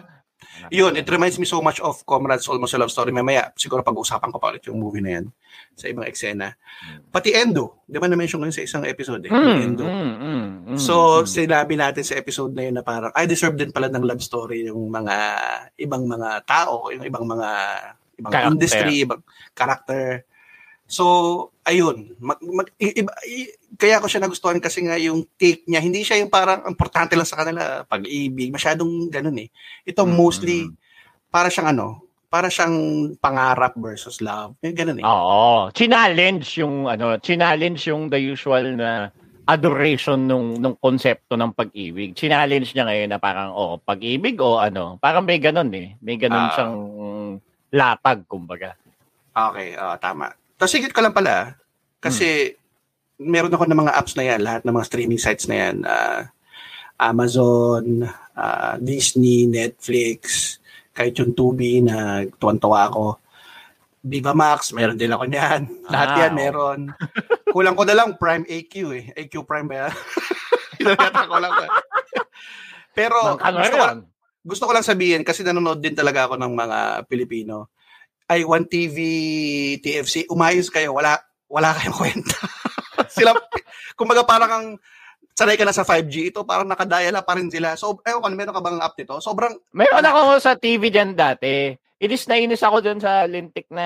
Yun, 0.70 0.94
it 0.96 1.08
reminds 1.08 1.38
me 1.38 1.46
so 1.46 1.60
much 1.60 1.80
of 1.80 2.02
Comrades 2.04 2.46
Almost 2.46 2.74
a 2.74 2.80
Love 2.80 2.90
Story. 2.90 3.12
Mamaya, 3.12 3.50
siguro 3.54 3.82
pag-usapan 3.82 4.30
ko 4.30 4.38
pa 4.38 4.50
ulit 4.50 4.66
yung 4.66 4.78
movie 4.78 5.02
na 5.02 5.18
yan 5.18 5.26
sa 5.74 5.86
ibang 5.88 6.06
eksena. 6.06 6.54
Pati 7.08 7.34
Endo, 7.34 7.82
di 7.84 7.98
ba 7.98 8.06
na-mention 8.06 8.38
ko 8.38 8.46
yun 8.46 8.54
sa 8.54 8.62
isang 8.62 8.84
episode 8.84 9.24
eh, 9.24 9.32
Mm, 9.32 9.58
Endo. 9.60 9.86
mm, 9.86 10.14
mm, 10.18 10.46
mm, 10.74 10.78
So, 10.78 11.22
mm. 11.22 11.28
sinabi 11.28 11.74
natin 11.74 12.06
sa 12.06 12.14
episode 12.14 12.54
na 12.54 12.64
yun 12.64 12.76
na 12.78 12.86
parang, 12.86 13.10
I 13.14 13.26
deserve 13.26 13.56
din 13.56 13.72
pala 13.72 13.88
ng 13.88 14.04
love 14.04 14.22
story 14.22 14.66
yung 14.66 14.88
mga 14.88 15.16
ibang 15.78 16.06
mga 16.06 16.46
tao, 16.46 16.90
yung 16.90 17.02
ibang 17.02 17.26
mga 17.26 17.50
ibang 18.18 18.34
Character. 18.34 18.54
industry, 18.54 18.94
ibang 19.06 19.22
character. 19.54 20.26
So, 20.88 21.04
ayun. 21.62 22.16
Mag, 22.18 22.40
mag, 22.42 22.72
i- 22.80 22.96
iba- 22.98 23.20
i- 23.24 23.52
kaya 23.76 24.00
ko 24.00 24.08
siya 24.08 24.24
nagustuhan 24.24 24.58
kasi 24.58 24.82
nga 24.82 24.96
yung 24.96 25.28
take 25.36 25.68
niya, 25.68 25.84
hindi 25.84 26.02
siya 26.02 26.18
yung 26.18 26.32
parang 26.32 26.64
importante 26.64 27.12
lang 27.14 27.28
sa 27.28 27.38
kanila, 27.38 27.84
pag-ibig, 27.84 28.50
masyadong 28.50 29.12
ganun 29.12 29.36
eh. 29.38 29.52
Ito 29.84 30.08
Mm, 30.08 30.16
mostly, 30.16 30.72
para 31.28 31.52
siyang 31.52 31.76
ano, 31.76 32.02
para 32.28 32.48
siyang 32.48 32.76
pangarap 33.20 33.76
versus 33.76 34.20
love. 34.20 34.56
Yung 34.60 34.76
ganun 34.76 35.00
eh. 35.00 35.06
Oo. 35.06 35.68
Challenge 35.72 36.48
yung 36.58 36.88
ano, 36.88 37.20
challenge 37.20 37.88
yung 37.88 38.08
the 38.08 38.20
usual 38.20 38.76
na 38.76 39.12
adoration 39.48 40.28
nung 40.28 40.56
nung 40.56 40.76
konsepto 40.76 41.36
ng 41.36 41.52
pag-ibig. 41.52 42.12
Challenge 42.14 42.68
niya 42.68 42.84
ngayon 42.84 43.10
na 43.10 43.20
parang 43.20 43.52
oh, 43.52 43.80
pag-ibig 43.80 44.36
o 44.40 44.60
ano, 44.60 45.00
parang 45.00 45.24
may 45.24 45.40
ganun 45.40 45.72
eh. 45.72 45.96
May 46.00 46.16
ganun 46.16 46.48
Ah. 46.48 46.52
siyang 46.52 46.76
latag 47.70 48.28
kumbaga. 48.28 48.76
Okay, 49.32 49.76
ah, 49.76 49.96
tama. 49.96 50.28
Tapos 50.58 50.74
sigit 50.74 50.92
ko 50.92 51.06
lang 51.06 51.14
pala, 51.14 51.54
kasi 52.02 52.58
meron 53.18 53.54
ako 53.54 53.66
ng 53.66 53.82
mga 53.86 53.96
apps 53.98 54.14
na 54.18 54.26
yan, 54.26 54.42
lahat 54.42 54.62
ng 54.66 54.74
mga 54.74 54.88
streaming 54.90 55.22
sites 55.22 55.46
na 55.46 55.56
yan, 55.58 55.76
ah, 55.86 56.30
Amazon, 56.98 58.06
ah, 58.34 58.76
Disney, 58.82 59.46
Netflix, 59.46 60.58
kahit 60.94 61.14
yung 61.22 61.38
Tubi 61.38 61.86
na 61.86 62.26
tuwan-tuwa 62.42 62.90
ako. 62.90 63.06
Viva 64.02 64.34
Max, 64.34 64.74
meron 64.74 64.98
din 64.98 65.14
ako 65.14 65.30
niyan. 65.30 65.62
Lahat 65.94 66.10
Ah, 66.10 66.18
yan 66.26 66.34
oh. 66.34 66.38
meron. 66.38 66.80
Kulang 67.54 67.76
ko 67.78 67.84
na 67.86 67.94
lang 67.98 68.16
Prime 68.18 68.46
AQ 68.50 68.74
eh. 68.98 69.06
AQ 69.14 69.46
Prime 69.46 69.68
ba 69.68 69.76
yan? 69.86 69.94
Yata 70.88 71.28
ko 71.28 71.38
lang. 71.38 71.54
Pero 72.98 73.18
Ng 73.36 73.42
ano 73.44 73.58
gusto 73.62 73.76
ko, 73.76 73.86
gusto 74.48 74.64
ko 74.64 74.72
lang 74.74 74.86
sabihin 74.88 75.22
kasi 75.28 75.44
nanonood 75.44 75.84
din 75.84 75.94
talaga 75.94 76.26
ako 76.26 76.40
ng 76.40 76.54
mga 76.56 76.78
Pilipino. 77.06 77.70
I 78.28 78.44
want 78.44 78.68
TV, 78.68 78.98
TFC, 79.80 80.28
umayos 80.28 80.68
kayo, 80.68 80.92
wala 80.92 81.16
wala 81.48 81.72
kayong 81.74 81.96
kwenta. 82.02 82.38
sila 83.08 83.32
kumbaga 83.96 84.28
parang 84.28 84.52
ang 84.52 84.68
sanay 85.32 85.56
ka 85.56 85.64
na 85.64 85.72
sa 85.72 85.86
5G, 85.86 86.34
ito 86.34 86.44
parang 86.44 86.68
nakadayala 86.68 87.22
pa 87.22 87.38
rin 87.38 87.48
sila. 87.48 87.78
So, 87.78 88.02
ewan 88.04 88.20
ko, 88.20 88.28
meron 88.34 88.56
ka 88.58 88.64
bang 88.64 88.82
app 88.82 88.98
nito? 88.98 89.22
Sobrang, 89.22 89.54
Meron 89.72 90.02
ako 90.02 90.42
sa 90.42 90.58
TV 90.58 90.90
dyan 90.90 91.14
dati. 91.14 91.72
Inis 91.98 92.26
na 92.26 92.36
inis 92.36 92.62
ako 92.62 92.82
dyan 92.82 92.98
sa 92.98 93.26
lintik 93.26 93.70
na 93.70 93.86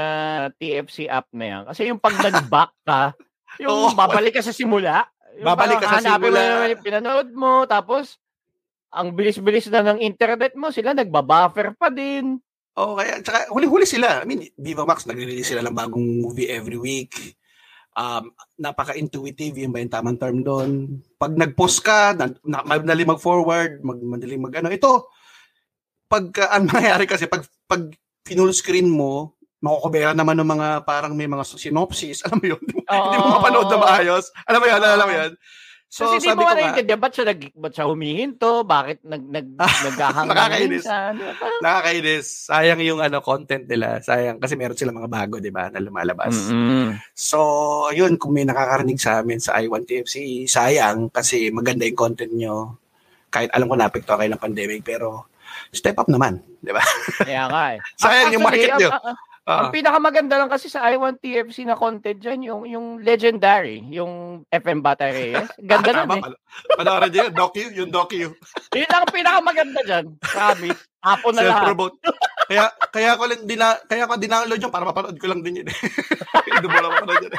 TFC 0.55 1.05
app 1.05 1.27
na 1.36 1.45
yan. 1.45 1.62
Kasi 1.67 1.91
yung 1.91 2.00
pag 2.00 2.15
nag-back 2.17 2.71
ka, 2.83 3.01
Yung 3.60 3.91
Oo. 3.91 3.91
babalik 3.91 4.31
ka 4.31 4.39
sa 4.39 4.55
simula. 4.55 5.12
Yung 5.36 5.43
Babalik 5.43 5.83
ka 5.83 5.91
sa 5.91 6.00
hanapin 6.00 6.31
mo 6.31 6.39
simula. 6.39 6.39
na 6.39 6.71
yung 6.71 6.83
pinanood 6.83 7.29
mo, 7.36 7.53
tapos 7.67 8.15
ang 8.88 9.12
bilis-bilis 9.12 9.67
na 9.67 9.91
ng 9.91 10.00
internet 10.00 10.55
mo, 10.55 10.71
sila 10.71 10.95
nagbabuffer 10.95 11.75
pa 11.75 11.91
din. 11.91 12.39
Oo, 12.80 12.96
kaya, 12.96 13.20
tsaka 13.20 13.51
huli-huli 13.51 13.84
sila. 13.84 14.24
I 14.24 14.25
mean, 14.28 14.48
Viva 14.56 14.88
Max, 14.88 15.04
nagre-release 15.04 15.51
sila 15.51 15.63
ng 15.68 15.75
bagong 15.75 16.24
movie 16.24 16.48
every 16.48 16.80
week. 16.80 17.12
Um, 17.92 18.32
napaka-intuitive, 18.56 19.60
yun 19.60 19.75
ba 19.75 19.84
yung 19.84 19.92
tamang 19.92 20.16
term 20.16 20.40
doon. 20.40 21.04
Pag 21.20 21.36
nag-post 21.36 21.84
ka, 21.84 22.16
na, 22.16 22.32
na, 22.48 22.63
madali 22.63 23.04
mag-forward, 23.04 23.84
mag, 23.84 24.00
madali 24.00 24.40
mag-ano. 24.40 24.72
Ito, 24.72 25.12
pag, 26.08 26.32
uh, 26.32 26.50
ang 26.56 26.63
mangyayari 26.72 27.04
kasi, 27.04 27.28
pag, 27.28 27.44
pag 27.68 27.92
pinull 28.24 28.56
screen 28.56 28.88
mo, 28.88 29.36
makukubera 29.62 30.16
naman 30.16 30.40
ng 30.42 30.50
mga 30.50 30.68
parang 30.88 31.13
may 31.13 31.28
mga 31.28 31.44
synopsis. 31.46 32.24
Alam 32.25 32.40
mo 32.40 32.46
yun? 32.56 32.63
Hindi 32.88 33.18
mo 33.20 33.28
mapanood 33.38 33.68
na 33.68 33.78
maayos. 33.78 34.32
Alam 34.48 34.60
mo 34.63 34.68
yun? 34.72 34.82
Alam 34.82 35.08
mo 35.08 35.13
yun? 35.13 35.32
So, 35.91 36.07
Kasi 36.07 36.24
di 36.24 36.27
sabi 36.31 36.39
mo 36.39 36.48
ko 36.48 36.48
nga, 36.48 36.55
naiintindihan, 36.55 37.01
ba't 37.03 37.12
siya, 37.12 37.25
nag, 37.27 37.41
ba't 37.51 37.74
siya 37.75 37.86
humihinto? 37.91 38.63
Bakit 38.63 39.03
nag, 39.03 39.24
nag, 39.27 39.48
naghahanggang 39.60 40.31
Nakakainis. 40.39 40.71
minsan? 40.88 41.12
Nakakainis. 41.60 42.27
Sayang 42.48 42.79
yung 42.79 43.03
ano 43.03 43.19
content 43.19 43.67
nila. 43.67 44.00
Sayang 44.00 44.39
kasi 44.39 44.55
meron 44.55 44.79
sila 44.79 44.95
mga 44.95 45.12
bago, 45.12 45.43
'di 45.43 45.51
ba, 45.51 45.67
na 45.67 45.83
lumalabas. 45.83 46.48
Mm-mm. 46.48 46.95
So, 47.12 47.38
ayun, 47.91 48.15
kung 48.15 48.31
may 48.31 48.48
nakakarinig 48.48 49.03
sa 49.03 49.19
amin 49.19 49.43
sa 49.43 49.60
I1TFC, 49.60 50.48
sayang 50.48 51.12
kasi 51.12 51.51
maganda 51.51 51.83
yung 51.83 52.00
content 52.00 52.31
nyo. 52.31 52.79
Kahit 53.27 53.51
alam 53.51 53.67
ko 53.67 53.75
napekto 53.75 54.15
kayo 54.15 54.31
ng 54.31 54.39
pandemic, 54.39 54.88
pero 54.88 55.27
step 55.75 56.00
up 56.00 56.07
naman, 56.07 56.39
di 56.63 56.71
ba? 56.71 56.79
Kaya 57.19 57.51
nga 57.51 57.63
eh. 57.75 57.79
Sayang 58.00 58.31
yung 58.31 58.48
Actually, 58.48 58.63
market 58.63 58.79
nyo. 58.79 58.89
Ang, 58.95 59.03
ang, 59.12 59.17
Ah, 59.41 59.65
ang 59.65 59.74
pinakamaganda 59.74 60.38
lang 60.38 60.53
kasi 60.53 60.69
sa 60.69 60.86
I1 60.86 61.17
TFC 61.17 61.65
na 61.65 61.74
content 61.74 62.13
dyan, 62.13 62.45
yung, 62.45 62.62
yung 62.69 62.88
legendary, 63.01 63.81
yung 63.89 64.45
FM 64.53 64.86
Bata 64.86 65.10
Reyes. 65.10 65.50
Ganda 65.69 66.05
nun 66.05 66.21
eh. 66.21 66.38
Panoorin 66.77 67.10
nyo 67.10 67.21
yun, 67.25 67.33
docu, 67.33 67.63
yung 67.74 67.89
docu. 67.89 68.29
Yun 68.77 68.91
ang 68.93 69.10
pinakamaganda 69.10 69.81
dyan. 69.81 70.05
Promise. 70.21 70.81
Hapon 71.01 71.33
na 71.33 71.41
lahat. 71.41 71.57
Self-promote. 71.57 71.95
kaya, 72.45 72.63
kaya 72.93 73.12
ko 73.17 73.24
lang, 73.25 73.41
dina, 73.50 73.67
kaya 73.89 74.05
ko 74.05 74.13
dinownload 74.21 74.62
yun 74.62 74.69
para 74.69 74.86
mapanood 74.86 75.17
ko 75.17 75.25
lang 75.25 75.41
din 75.41 75.65
yun. 75.65 75.67
Hindi 76.53 76.67
mo 76.69 76.77
lang 76.77 76.93
mapanood 76.93 77.21
yun. 77.25 77.33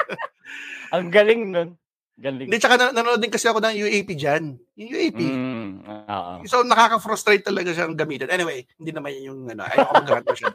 Ang 0.91 1.07
galing 1.15 1.43
nun. 1.55 1.71
Galing. 2.19 2.47
Hindi, 2.51 2.59
tsaka 2.59 2.77
nan- 2.83 2.95
nanonood 2.99 3.23
din 3.23 3.31
kasi 3.31 3.47
ako 3.47 3.63
ng 3.63 3.79
UAP 3.79 4.09
dyan. 4.19 4.59
Yung 4.75 4.91
UAP. 4.91 5.21
Mm, 5.23 5.71
oo. 5.87 6.33
So, 6.51 6.67
nakaka-frustrate 6.67 7.47
talaga 7.47 7.71
siyang 7.71 7.95
gamitin. 7.95 8.29
Anyway, 8.29 8.67
hindi 8.77 8.91
naman 8.91 9.15
yun 9.17 9.25
yung, 9.31 9.41
ano, 9.55 9.63
ayoko 9.71 9.93
mag-rant 10.03 10.29
siya. 10.35 10.51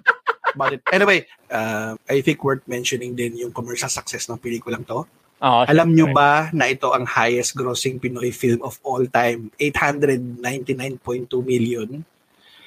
About 0.57 0.73
it. 0.73 0.81
Anyway, 0.89 1.29
uh, 1.53 1.93
I 2.09 2.25
think 2.25 2.41
worth 2.41 2.65
mentioning 2.65 3.13
din 3.13 3.37
yung 3.37 3.53
commercial 3.53 3.87
success 3.87 4.25
ng 4.25 4.41
pelikulang 4.41 4.81
to. 4.89 5.05
Oo, 5.37 5.61
Alam 5.69 5.93
nyo 5.93 6.09
ba 6.09 6.49
na 6.49 6.65
ito 6.65 6.89
ang 6.89 7.05
highest 7.05 7.53
grossing 7.53 8.01
Pinoy 8.01 8.33
film 8.33 8.57
of 8.65 8.81
all 8.81 9.05
time? 9.05 9.53
899.2 9.61 10.97
million. 11.45 12.01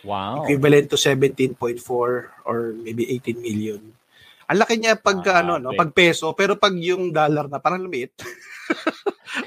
Wow. 0.07 0.47
Equivalent 0.47 0.87
to 0.89 0.97
17.4 0.97 1.83
or 2.47 2.59
maybe 2.79 3.11
18 3.19 3.43
million. 3.43 3.83
Ang 4.51 4.59
laki 4.59 4.79
niya 4.79 4.99
pag 4.99 5.19
Ah, 5.31 5.43
ano 5.43 5.59
no, 5.59 5.75
pag 5.75 5.91
peso, 5.91 6.31
pero 6.35 6.55
pag 6.59 6.75
yung 6.75 7.11
dollar 7.11 7.47
na 7.47 7.59
parang 7.63 7.83
lumiit. 7.83 8.15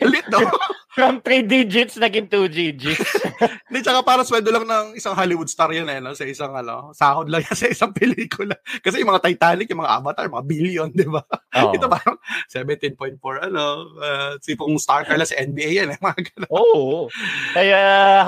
Lit, 0.03 0.27
no? 0.31 0.39
From 0.93 1.25
3 1.25 1.49
digits, 1.49 1.97
naging 1.97 2.29
2 2.29 2.53
digits. 2.53 3.01
Hindi, 3.67 3.81
tsaka 3.81 4.05
parang 4.05 4.21
sweldo 4.21 4.53
lang 4.53 4.69
ng 4.69 4.85
isang 4.93 5.17
Hollywood 5.17 5.49
star 5.49 5.73
yun 5.73 5.89
eh, 5.89 5.97
no? 5.97 6.13
sa 6.13 6.21
isang 6.21 6.53
ano, 6.53 6.93
sahod 6.93 7.33
lang 7.33 7.41
yan 7.41 7.57
sa 7.65 7.65
isang 7.65 7.89
pelikula. 7.89 8.53
Kasi 8.85 9.01
yung 9.01 9.09
mga 9.09 9.25
Titanic, 9.25 9.73
yung 9.73 9.81
mga 9.81 9.89
Avatar, 9.89 10.29
mga 10.29 10.45
billion, 10.45 10.89
di 10.93 11.09
ba? 11.09 11.25
Oo. 11.25 11.73
Ito 11.73 11.89
parang 11.89 12.21
17.4, 12.45 13.49
ano, 13.49 13.63
uh, 13.97 14.37
sipong 14.37 14.77
star 14.77 15.01
ka 15.01 15.17
lang 15.17 15.25
sa 15.25 15.41
NBA 15.41 15.81
yan, 15.81 15.89
eh, 15.93 15.99
mga 16.05 16.19
ganun. 16.29 16.49
Oo. 16.53 17.09
Kaya 17.57 17.79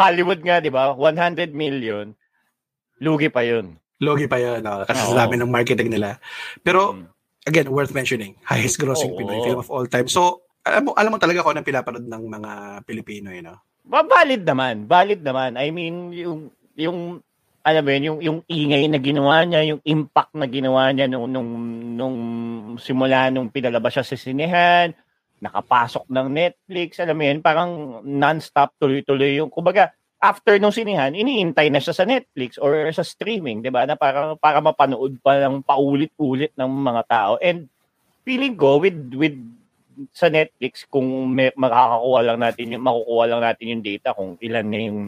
Hollywood 0.02 0.42
nga, 0.42 0.58
di 0.58 0.74
ba? 0.74 0.90
100 0.98 1.54
million. 1.54 2.18
Lugi 2.98 3.30
pa 3.30 3.46
yun. 3.46 3.78
Logi 4.02 4.26
pa 4.26 4.42
yun, 4.42 4.66
no? 4.66 4.82
kasi 4.90 5.06
Oo. 5.06 5.14
sa 5.14 5.30
dami 5.30 5.38
ng 5.38 5.54
marketing 5.54 5.94
nila. 5.94 6.18
Pero, 6.66 6.98
Mm. 6.98 7.06
again, 7.46 7.70
worth 7.70 7.94
mentioning, 7.94 8.34
highest 8.42 8.82
grossing 8.82 9.14
Oo. 9.14 9.22
Pinoy 9.22 9.40
film 9.46 9.62
of 9.62 9.70
all 9.70 9.86
time. 9.86 10.10
So, 10.10 10.45
alam 10.66 10.82
mo, 10.82 10.92
alam 10.98 11.12
mo 11.14 11.20
talaga 11.22 11.46
kung 11.46 11.54
anong 11.54 11.70
pinapanood 11.70 12.08
ng 12.10 12.24
mga 12.26 12.52
Pilipino, 12.90 13.30
you 13.30 13.46
know? 13.46 13.58
Ba- 13.86 14.06
valid 14.06 14.42
naman. 14.42 14.90
Valid 14.90 15.22
naman. 15.22 15.62
I 15.62 15.70
mean, 15.70 16.10
yung, 16.10 16.50
yung, 16.74 17.22
alam 17.62 17.84
mo 17.86 17.90
yun, 17.94 18.04
yung, 18.04 18.20
yung 18.26 18.40
ingay 18.50 18.90
na 18.90 18.98
ginawa 18.98 19.46
niya, 19.46 19.62
yung 19.62 19.82
impact 19.86 20.34
na 20.34 20.50
ginawa 20.50 20.90
niya 20.90 21.06
nung, 21.06 21.30
nung, 21.30 21.50
nung 21.94 22.18
simula 22.82 23.30
nung 23.30 23.54
pinalabas 23.54 23.94
siya 23.94 24.06
sa 24.10 24.18
sinehan, 24.18 24.98
nakapasok 25.38 26.10
ng 26.10 26.28
Netflix, 26.34 26.98
alam 26.98 27.14
mo 27.14 27.24
yun, 27.30 27.40
parang 27.46 28.02
non-stop, 28.02 28.74
tuloy-tuloy 28.82 29.38
yung, 29.38 29.54
kumbaga, 29.54 29.94
after 30.18 30.58
nung 30.58 30.74
sinihan, 30.74 31.14
iniintay 31.14 31.70
na 31.70 31.78
siya 31.78 31.94
sa 31.94 32.10
Netflix 32.10 32.58
or 32.58 32.90
sa 32.90 33.06
streaming, 33.06 33.62
di 33.62 33.70
ba? 33.70 33.86
Na 33.86 33.94
para, 33.94 34.34
para 34.34 34.58
mapanood 34.66 35.22
pa 35.22 35.38
ng 35.46 35.62
paulit-ulit 35.62 36.50
ng 36.58 36.66
mga 36.66 37.02
tao. 37.06 37.34
And 37.38 37.70
feeling 38.26 38.58
ko, 38.58 38.82
with, 38.82 38.98
with 39.14 39.38
sa 40.12 40.28
Netflix 40.28 40.88
kung 40.88 41.08
may, 41.32 41.52
makakakuha 41.56 42.20
lang 42.22 42.40
natin 42.42 42.76
yung 42.76 42.84
makukuha 42.84 43.24
lang 43.32 43.42
natin 43.42 43.66
yung 43.72 43.84
data 43.84 44.16
kung 44.16 44.36
ilan 44.40 44.66
na 44.68 44.80
yung 44.80 45.00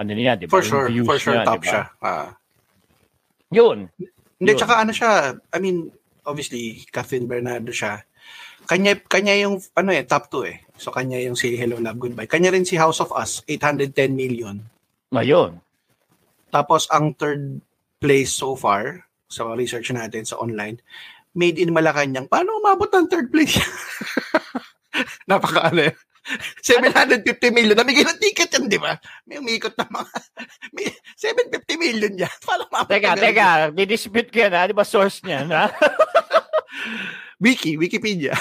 ano 0.00 0.10
niya, 0.16 0.32
'di 0.36 0.48
ba? 0.48 0.52
For 0.56 0.64
sure, 0.64 0.88
for 1.04 1.18
sure, 1.20 1.36
niya, 1.36 1.44
top 1.44 1.60
di 1.60 1.68
ba? 1.68 1.70
siya. 1.70 1.82
Ah. 2.00 2.30
'Yun. 3.52 3.78
Hindi, 4.40 4.50
Yun. 4.56 4.58
tsaka 4.58 4.74
ano 4.80 4.92
siya, 4.96 5.36
I 5.52 5.58
mean, 5.60 5.92
obviously, 6.24 6.84
Catherine 6.88 7.28
Bernardo 7.28 7.72
siya. 7.72 8.04
Kanya, 8.64 8.96
kanya 9.10 9.34
yung, 9.36 9.60
ano 9.76 9.90
eh, 9.90 10.06
top 10.06 10.30
2 10.32 10.46
eh. 10.48 10.62
So, 10.80 10.94
kanya 10.94 11.18
yung 11.20 11.36
si 11.36 11.58
Hello, 11.58 11.76
Love, 11.76 11.98
Goodbye. 11.98 12.30
Kanya 12.30 12.54
rin 12.54 12.64
si 12.64 12.78
House 12.78 13.02
of 13.02 13.10
Us, 13.12 13.42
810 13.44 14.14
million. 14.14 14.56
Ayun. 15.10 15.58
Tapos, 16.54 16.86
ang 16.88 17.12
third 17.18 17.60
place 17.98 18.30
so 18.30 18.54
far, 18.54 19.10
sa 19.30 19.52
research 19.54 19.90
natin 19.90 20.22
sa 20.22 20.38
online, 20.38 20.78
made 21.34 21.58
in 21.58 21.74
Malacanang. 21.74 22.26
Paano 22.26 22.58
umabot 22.58 22.90
ng 22.90 23.06
third 23.06 23.30
place? 23.30 23.58
Napaka 25.30 25.70
ano 25.70 25.90
eh. 25.90 25.94
750 26.62 27.50
million. 27.50 27.74
Namigay 27.74 28.04
ng 28.06 28.20
ticket 28.20 28.52
yan, 28.52 28.70
di 28.70 28.78
ba? 28.78 28.94
May 29.26 29.40
umikot 29.40 29.74
na 29.74 29.88
mga... 29.88 30.12
May 30.76 30.86
750 31.16 31.80
million 31.80 32.12
yan. 32.14 32.34
Paano 32.46 32.68
umabot? 32.68 32.92
Teka, 32.92 33.16
teka, 33.16 33.48
didispute 33.74 34.30
ko 34.30 34.38
yan, 34.46 34.54
ha? 34.54 34.68
Di 34.68 34.76
ba 34.76 34.86
source 34.86 35.24
niya, 35.24 35.48
na? 35.48 35.72
Wiki, 37.44 37.80
Wikipedia. 37.80 38.36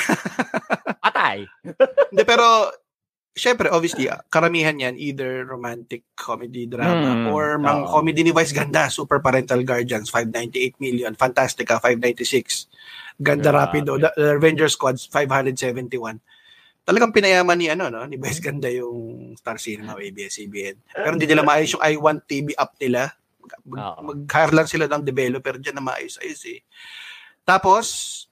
Patay. 0.99 1.47
Hindi, 2.11 2.23
pero 2.27 2.67
syempre, 3.33 3.69
obviously, 3.69 4.07
ah, 4.07 4.21
karamihan 4.27 4.75
yan, 4.75 4.95
either 4.95 5.45
romantic 5.45 6.03
comedy 6.13 6.65
drama 6.65 7.25
Hmm, 7.25 7.31
or 7.31 7.57
mga 7.57 7.81
oo. 7.83 7.91
comedy 7.91 8.21
ni 8.21 8.31
Vice 8.31 8.51
Ganda, 8.51 8.87
Super 8.87 9.19
Parental 9.19 9.63
Guardians, 9.63 10.09
598 10.09 10.75
million, 10.77 11.13
Fantastica, 11.15 11.79
596, 11.79 12.67
Ganda 13.17 13.51
Grabe. 13.51 13.79
Rapido, 13.83 13.95
The, 13.95 14.09
The 14.15 14.27
Avenger 14.35 14.67
Squads, 14.67 15.07
571. 15.07 16.19
Talagang 16.83 17.13
pinayaman 17.13 17.53
ni 17.53 17.69
ano 17.69 17.85
no 17.87 18.01
ni 18.03 18.17
Vice 18.17 18.41
Ganda 18.41 18.65
yung 18.65 19.35
Star 19.37 19.61
Cinema 19.61 19.93
o 19.93 20.01
ABS-CBN. 20.01 20.89
Pero 20.89 21.13
hindi 21.13 21.29
nila 21.29 21.45
maayos 21.45 21.77
yung 21.77 21.85
I1 21.85 22.17
TV 22.25 22.57
app 22.57 22.73
nila. 22.81 23.13
Mag, 23.65 24.01
mag-hire 24.01 24.53
lang 24.53 24.65
sila 24.65 24.89
ng 24.89 25.05
developer 25.05 25.57
dyan 25.57 25.77
na 25.77 25.85
maayos-ayos 25.85 26.41
eh. 26.49 26.65
Tapos, 27.43 27.85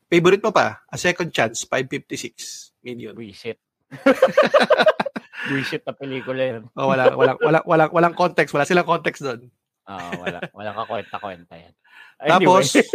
favorite 0.06 0.42
mo 0.42 0.50
pa, 0.50 0.82
A 0.90 0.98
Second 0.98 1.30
Chance, 1.30 1.70
556 1.70 2.74
million. 2.82 3.14
Buisit. 3.14 3.62
Buisit 5.48 5.84
na 5.88 5.94
pelikula 5.96 6.44
yun. 6.44 6.64
Oh, 6.76 6.92
wala, 6.92 7.16
walang, 7.16 7.40
walang, 7.40 7.66
walang, 7.66 7.92
walang 7.94 8.16
context. 8.18 8.52
Wala 8.52 8.68
silang 8.68 8.88
context 8.88 9.24
doon. 9.24 9.48
Oo, 9.88 10.10
wala. 10.20 10.40
Wala 10.52 10.70
ka 10.76 10.84
kwenta-kwenta 10.84 11.56
yan. 11.56 11.74
Tapos, 12.20 12.76
Anyway. 12.76 12.90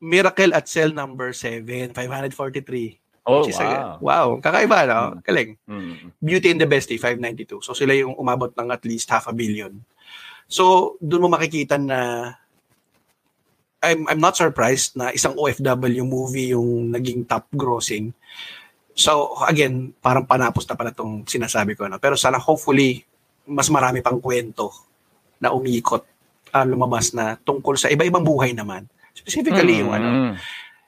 Miracle 0.12 0.52
at 0.54 0.68
Cell 0.70 0.92
number 0.92 1.32
7, 1.32 1.90
543. 1.96 3.26
oh, 3.26 3.42
wow. 3.42 3.58
a- 3.58 3.98
wow. 3.98 4.26
Kakaiba, 4.38 4.78
no? 4.86 5.00
Hmm. 5.18 5.20
Galing. 5.24 5.50
Mm. 5.66 5.94
Beauty 6.22 6.48
and 6.54 6.60
the 6.62 6.68
Bestie, 6.68 7.00
592. 7.00 7.64
So, 7.64 7.74
sila 7.74 7.96
yung 7.96 8.14
umabot 8.14 8.54
ng 8.54 8.70
at 8.70 8.84
least 8.86 9.10
half 9.10 9.26
a 9.26 9.34
billion. 9.34 9.82
So, 10.46 10.94
doon 11.02 11.26
mo 11.26 11.28
makikita 11.34 11.74
na 11.80 12.30
I'm, 13.82 14.06
I'm 14.08 14.22
not 14.22 14.38
surprised 14.38 14.94
na 14.94 15.10
isang 15.10 15.34
OFW 15.36 16.06
movie 16.06 16.54
yung 16.54 16.90
naging 16.94 17.26
top 17.26 17.46
grossing. 17.54 18.14
So, 18.96 19.36
again, 19.44 19.92
parang 20.00 20.24
panapos 20.24 20.64
na 20.64 20.72
pala 20.72 20.88
itong 20.88 21.28
sinasabi 21.28 21.76
ko. 21.76 21.84
No? 21.84 22.00
Pero 22.00 22.16
sana 22.16 22.40
hopefully, 22.40 23.04
mas 23.44 23.68
marami 23.68 24.00
pang 24.00 24.16
kwento 24.18 24.72
na 25.36 25.52
umikot 25.52 26.02
ah, 26.56 26.64
lumabas 26.64 27.12
na 27.12 27.36
tungkol 27.36 27.76
sa 27.76 27.92
iba-ibang 27.92 28.24
buhay 28.24 28.56
naman. 28.56 28.88
Specifically, 29.12 29.84
yung 29.84 29.92
ano, 29.92 30.32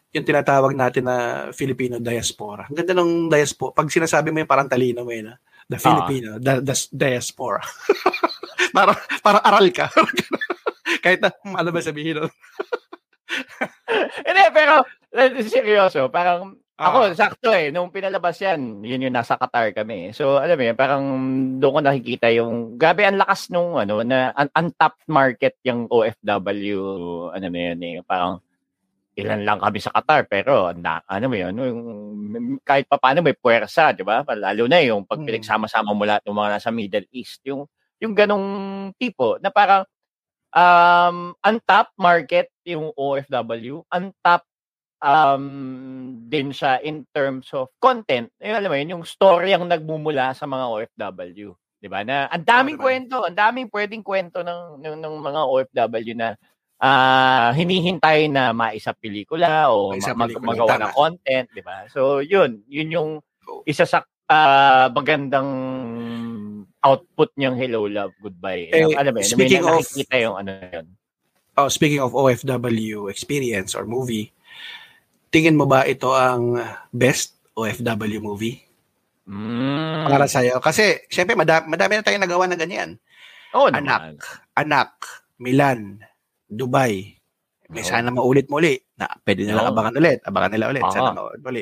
yung 0.09 0.25
tinatawag 0.25 0.73
natin 0.73 1.05
na 1.05 1.17
Filipino 1.53 2.01
diaspora. 2.01 2.65
Ang 2.65 2.81
ganda 2.81 2.97
ng 2.97 3.29
diaspora. 3.29 3.77
Pag 3.77 3.93
sinasabi 3.93 4.33
mo 4.33 4.41
yung 4.41 4.49
parang 4.49 4.69
talino 4.69 5.05
mo 5.05 5.13
yun, 5.13 5.37
ah. 5.37 5.39
the 5.69 5.77
Filipino, 5.77 6.41
the, 6.41 6.65
the 6.65 6.75
diaspora. 6.97 7.61
parang, 8.77 8.97
parang 9.21 9.43
aral 9.45 9.69
ka. 9.69 9.93
Kahit 11.05 11.21
na, 11.21 11.29
hmm, 11.29 11.57
ano 11.61 11.69
ba 11.69 11.81
sabihin 11.85 12.25
nun? 12.25 12.33
Hindi, 14.29 14.45
pero 14.57 14.81
eh, 15.13 15.45
seryoso, 15.45 16.09
parang 16.09 16.57
Ako, 16.79 17.11
sakto 17.19 17.51
eh. 17.51 17.75
Nung 17.75 17.91
pinalabas 17.91 18.39
yan, 18.39 18.87
yun 18.87 19.03
yung 19.03 19.17
nasa 19.19 19.35
Qatar 19.35 19.75
kami. 19.75 20.15
So, 20.15 20.39
alam 20.39 20.55
mo 20.55 20.63
yun, 20.63 20.79
parang 20.79 21.03
doon 21.59 21.75
ko 21.75 21.81
nakikita 21.83 22.31
yung, 22.31 22.79
gabi 22.79 23.03
ang 23.03 23.19
lakas 23.19 23.51
nung, 23.51 23.75
ano, 23.83 24.07
na 24.07 24.31
un- 24.39 24.55
untapped 24.55 25.03
market 25.11 25.59
yung 25.67 25.91
OFW, 25.91 26.79
ano 27.35 27.47
mo 27.51 27.59
yun 27.59 27.81
eh, 27.83 27.99
parang 28.07 28.39
ilan 29.19 29.43
lang 29.43 29.59
kami 29.59 29.79
sa 29.83 29.91
Qatar, 29.91 30.31
pero 30.31 30.71
na, 30.79 31.03
ano 31.11 31.27
mo 31.27 31.35
yun, 31.35 31.55
yung, 31.59 31.81
kahit 32.63 32.87
pa 32.87 32.95
paano 32.95 33.27
may 33.27 33.35
puwersa, 33.35 33.91
di 33.91 34.07
ba? 34.07 34.23
Lalo 34.23 34.71
na 34.71 34.79
yung 34.79 35.03
pag 35.03 35.19
Hmm. 35.19 35.27
pinagsama-sama 35.27 35.91
mo 35.91 36.07
lahat 36.07 36.23
ng 36.31 36.39
mga 36.39 36.51
nasa 36.63 36.71
Middle 36.71 37.09
East, 37.11 37.43
yung, 37.43 37.67
yung 37.99 38.15
ganong 38.15 38.47
tipo, 38.95 39.35
na 39.43 39.51
parang, 39.51 39.83
um, 40.55 41.35
untapped 41.43 41.99
market 41.99 42.51
yung 42.67 42.95
OFW, 42.95 43.83
untapped 43.91 44.47
um, 45.03 45.45
din 46.27 46.51
siya 46.51 46.83
in 46.83 47.07
terms 47.11 47.51
of 47.55 47.71
content. 47.79 48.31
Eh, 48.39 48.51
alam 48.51 48.71
mo 48.71 48.77
yun, 48.77 48.93
yung 48.99 49.05
story 49.07 49.55
ang 49.55 49.67
nagmumula 49.67 50.35
sa 50.35 50.47
mga 50.47 50.65
OFW. 50.67 51.55
Di 51.79 51.87
ba? 51.87 52.03
Na 52.03 52.27
ang 52.27 52.43
daming 52.43 52.75
naman. 52.75 52.85
kwento, 53.07 53.17
ang 53.23 53.37
daming 53.39 53.69
pwedeng 53.71 54.03
kwento 54.03 54.43
ng, 54.43 54.83
ng, 54.83 54.97
ng 54.99 55.15
mga 55.23 55.41
OFW 55.47 56.15
na 56.19 56.35
ah 56.79 57.51
hinihintay 57.59 58.31
na 58.31 58.55
maisa 58.55 58.95
pelikula 58.95 59.67
o 59.67 59.91
Maisa 59.91 60.15
ma- 60.15 60.27
mag- 60.27 60.31
pelikula, 60.31 60.47
magawa 60.55 60.71
tama. 60.75 60.83
ng 60.87 60.95
content, 60.95 61.47
di 61.51 61.63
ba? 61.63 61.87
So, 61.91 62.23
yun. 62.23 62.63
Yun 62.71 62.95
yung 62.95 63.11
isa 63.67 63.87
sa 63.87 64.03
ah, 64.31 64.87
magandang 64.91 65.51
output 66.79 67.35
niyang 67.35 67.59
Hello, 67.59 67.87
Love, 67.91 68.15
Goodbye. 68.23 68.71
Eh, 68.71 68.95
alam 68.95 69.15
mo 69.15 69.23
speaking 69.23 69.63
may 69.67 69.75
of- 69.75 69.83
nakikita 69.83 70.17
yung 70.23 70.37
ano 70.39 70.51
yun. 70.55 70.87
Oh, 71.59 71.67
speaking 71.67 71.99
of 71.99 72.15
OFW 72.15 73.11
experience 73.11 73.75
or 73.75 73.83
movie, 73.83 74.31
tingin 75.29 75.55
mo 75.55 75.65
ba 75.65 75.85
ito 75.85 76.11
ang 76.11 76.57
best 76.91 77.37
OFW 77.53 78.19
movie 78.19 78.59
Mm. 79.25 80.09
para 80.09 80.25
sa'yo? 80.25 80.57
Kasi, 80.57 81.05
syempre, 81.07 81.37
madami, 81.37 81.69
madami 81.69 81.93
na 81.95 82.03
tayong 82.03 82.25
nagawa 82.25 82.49
na 82.49 82.57
ganyan. 82.57 82.97
Oo 83.53 83.69
Anak. 83.69 83.85
naman. 83.85 84.15
Anak, 84.55 84.91
Milan, 85.37 86.01
Dubai. 86.45 87.13
May 87.69 87.85
Oo. 87.85 87.87
sana 87.87 88.09
maulit 88.09 88.49
muli. 88.49 88.81
Na, 88.97 89.05
pwede 89.21 89.45
nilang 89.45 89.69
Oo. 89.69 89.73
abangan 89.77 89.95
ulit. 89.95 90.19
Abangan 90.25 90.49
nila 90.49 90.67
ulit. 90.67 90.85
Sana 90.89 91.13
maulit 91.13 91.45
muli. 91.45 91.61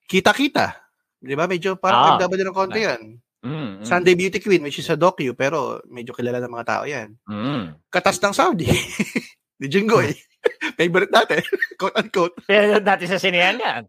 Kita-kita. 0.00 0.78
Di 1.18 1.34
ba? 1.34 1.50
Medyo 1.50 1.74
parang 1.74 1.98
Ah. 1.98 2.22
OFW 2.22 2.44
ng 2.44 2.54
konti 2.54 2.80
yan. 2.80 3.02
Mm, 3.42 3.50
mm, 3.50 3.70
Sunday 3.82 4.14
Beauty 4.14 4.38
Queen, 4.38 4.62
which 4.62 4.78
is 4.78 4.86
a 4.86 4.94
docu, 4.94 5.34
pero 5.34 5.82
medyo 5.86 6.14
kilala 6.14 6.38
ng 6.38 6.50
mga 6.52 6.66
tao 6.68 6.82
yan. 6.86 7.18
mm. 7.20 7.90
Katas 7.90 8.22
ng 8.22 8.30
Saudi. 8.30 8.70
Ni 9.58 9.66
Jingoy. 9.66 10.14
Favorite 10.74 11.10
natin. 11.10 11.42
Quote 11.80 11.96
unquote. 11.96 12.34
Pero 12.44 12.78
natin 12.78 13.08
sa 13.08 13.18
sinehan 13.18 13.58
yan. 13.58 13.82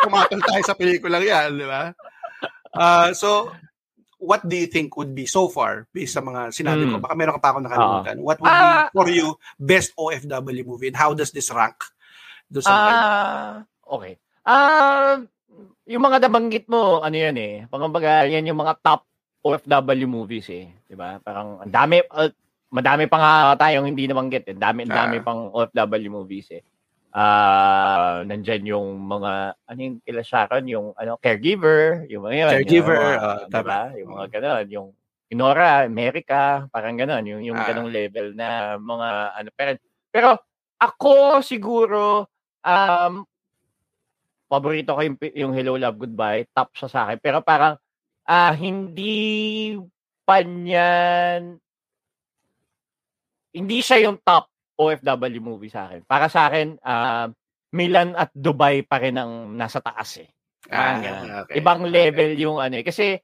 Tumatol 0.00 0.40
tayo 0.42 0.62
sa 0.64 0.74
pelikulang 0.74 1.22
yan, 1.22 1.54
di 1.54 1.66
ba? 1.66 1.94
Ah, 2.70 3.10
so, 3.12 3.50
what 4.18 4.42
do 4.42 4.54
you 4.54 4.66
think 4.66 4.94
would 4.94 5.12
be 5.12 5.24
so 5.24 5.46
far 5.46 5.86
based 5.90 6.14
sa 6.14 6.22
mga 6.22 6.50
sinabi 6.50 6.86
ko? 6.86 6.98
Hmm. 6.98 7.04
Baka 7.04 7.14
meron 7.14 7.34
ka 7.38 7.42
pa 7.42 7.50
ako 7.52 7.58
nakalimutan. 7.62 8.16
What 8.20 8.38
would 8.38 8.50
Ah. 8.50 8.88
be 8.88 8.92
for 8.92 9.06
you 9.08 9.26
best 9.56 9.90
OFW 9.94 10.62
movie 10.64 10.88
and 10.88 10.98
how 10.98 11.12
does 11.12 11.30
this 11.30 11.50
rank? 11.50 11.78
Sa 12.50 12.66
mga- 12.66 12.90
Ah, 12.90 13.52
okay. 13.86 14.18
Ah, 14.42 15.22
yung 15.86 16.02
mga 16.02 16.26
nabanggit 16.26 16.66
mo, 16.66 16.98
ano 16.98 17.14
yan 17.14 17.36
eh. 17.38 17.54
Pangbaga, 17.66 18.26
yan 18.26 18.46
yung 18.46 18.58
mga 18.58 18.78
top 18.82 19.06
OFW 19.40 20.04
movies 20.04 20.46
eh. 20.52 20.68
'Di 20.84 20.94
ba? 20.94 21.16
Parang 21.16 21.64
ang 21.64 21.72
dami 21.72 22.04
uh, 22.04 22.28
madami 22.70 23.06
pa 23.10 23.16
nga 23.18 23.32
tayong 23.66 23.86
hindi 23.90 24.06
nabanggit 24.06 24.46
eh. 24.50 24.56
Dami 24.56 24.86
ang 24.86 24.94
dami 24.94 25.16
Ah. 25.20 25.24
pang 25.26 25.50
OFW 25.52 26.10
movies 26.10 26.48
eh. 26.54 26.62
Ah, 27.10 28.22
nandyan 28.22 28.62
yung 28.70 28.88
mga 29.02 29.32
ano 29.66 29.78
yung 29.82 29.98
kila 30.06 30.22
Sharon, 30.22 30.64
yung 30.70 30.94
ano 30.94 31.18
caregiver, 31.18 32.06
yung 32.06 32.22
mga 32.26 32.34
yun. 32.38 32.50
Caregiver, 32.54 32.94
yung, 32.94 33.06
mga, 33.10 33.18
ah, 33.26 33.42
diba? 33.50 33.80
Yung 33.98 34.10
mga 34.14 34.26
ganun, 34.38 34.66
yung 34.70 34.88
Inora, 35.30 35.86
America, 35.86 36.66
parang 36.74 36.98
ganun, 36.98 37.22
yung 37.26 37.42
yung 37.42 37.58
Ah. 37.58 37.66
ganung 37.66 37.90
level 37.90 38.34
na 38.34 38.78
mga 38.78 39.08
ano 39.38 39.48
pero 39.54 39.70
pero 40.10 40.28
ako 40.78 41.38
siguro 41.42 42.26
um 42.66 43.22
paborito 44.50 44.98
ko 44.98 45.00
yung, 45.06 45.16
yung 45.38 45.52
Hello 45.54 45.78
Love 45.78 45.94
Goodbye, 46.02 46.42
top 46.50 46.74
siya 46.74 46.88
sa 46.90 47.00
akin. 47.06 47.18
Pero 47.22 47.38
parang 47.38 47.78
ah 48.26 48.50
hindi 48.54 49.74
pa 50.26 50.42
niyan 50.42 51.54
hindi 53.54 53.78
siya 53.82 54.06
yung 54.08 54.22
top 54.22 54.48
OFW 54.80 55.40
movie 55.44 55.68
sa 55.68 55.90
akin. 55.90 56.06
Para 56.08 56.32
sa 56.32 56.48
akin, 56.48 56.80
ah, 56.80 57.28
Milan 57.70 58.16
at 58.18 58.32
Dubai 58.34 58.82
pa 58.82 58.98
rin 58.98 59.14
ang 59.14 59.54
nasa 59.54 59.78
taas 59.78 60.18
eh. 60.18 60.28
Ah, 60.70 60.98
okay. 61.44 61.60
Ibang 61.60 61.86
level 61.86 62.34
yung 62.38 62.58
ano 62.58 62.80
eh. 62.80 62.84
Kasi 62.84 63.14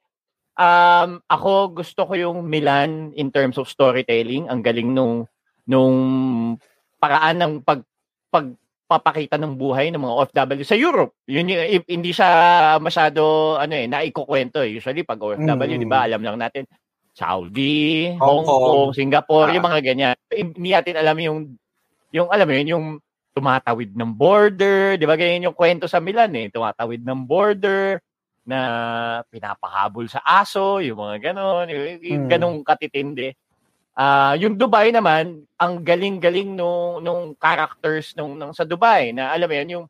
um, 0.56 1.20
ako 1.26 1.82
gusto 1.82 2.06
ko 2.08 2.12
yung 2.14 2.46
Milan 2.46 3.12
in 3.14 3.28
terms 3.30 3.58
of 3.58 3.68
storytelling. 3.70 4.46
Ang 4.48 4.62
galing 4.62 4.92
nung 4.92 5.26
nung 5.66 5.96
paraan 6.96 7.36
ng 7.42 7.52
pag 7.66 7.82
pagpapakita 8.30 9.34
ng 9.38 9.58
buhay 9.58 9.90
ng 9.90 9.98
mga 10.00 10.14
OFW 10.14 10.62
sa 10.62 10.78
Europe. 10.78 11.18
Yun 11.26 11.50
hindi 11.86 12.10
siya 12.14 12.30
masyado 12.78 13.54
ano 13.58 13.74
eh 13.74 13.86
naikukwento 13.90 14.62
eh. 14.62 14.78
Usually 14.78 15.02
pag 15.02 15.18
OFW, 15.18 15.74
Mm. 15.76 15.82
di 15.82 15.88
ba, 15.90 16.06
alam 16.06 16.22
lang 16.22 16.38
natin 16.38 16.66
Saudi, 17.16 18.12
Hong 18.20 18.44
Hong, 18.44 18.44
Kong. 18.44 18.64
Kong, 18.68 18.92
Singapore, 18.92 19.48
Ah. 19.50 19.54
yung 19.56 19.66
mga 19.66 19.80
ganyan. 19.80 20.16
Hindi 20.28 20.70
natin 20.76 20.96
alam 21.00 21.16
yung 21.16 21.38
yung 22.12 22.28
alam 22.32 22.46
mo 22.48 22.54
yun, 22.56 22.68
yung 22.72 22.86
tumatawid 23.36 23.92
ng 23.96 24.12
border, 24.16 24.96
'di 25.00 25.06
ba? 25.08 25.16
Ganyan 25.16 25.48
yung 25.52 25.56
kwento 25.58 25.88
sa 25.88 26.00
Milan 26.00 26.32
eh, 26.36 26.48
tumatawid 26.52 27.00
ng 27.04 27.20
border 27.28 28.00
na 28.46 28.60
pinapahabol 29.32 30.06
sa 30.08 30.20
aso, 30.24 30.78
yung 30.80 30.98
mga 31.02 31.32
ganon, 31.32 31.66
yung, 31.72 31.84
yung 32.04 32.22
Hmm. 32.26 32.30
ganong 32.32 32.58
katitindi. 32.64 33.32
Ah, 33.96 34.36
yung 34.38 34.56
Dubai 34.60 34.92
naman, 34.94 35.44
ang 35.60 35.80
galing-galing 35.84 36.52
nung 36.56 37.00
nung 37.04 37.34
characters 37.38 38.12
nung, 38.18 38.36
nung 38.38 38.52
sa 38.56 38.64
Dubai 38.68 39.12
na 39.16 39.32
alam 39.32 39.48
mo 39.50 39.56
yun, 39.56 39.70
yung 39.80 39.86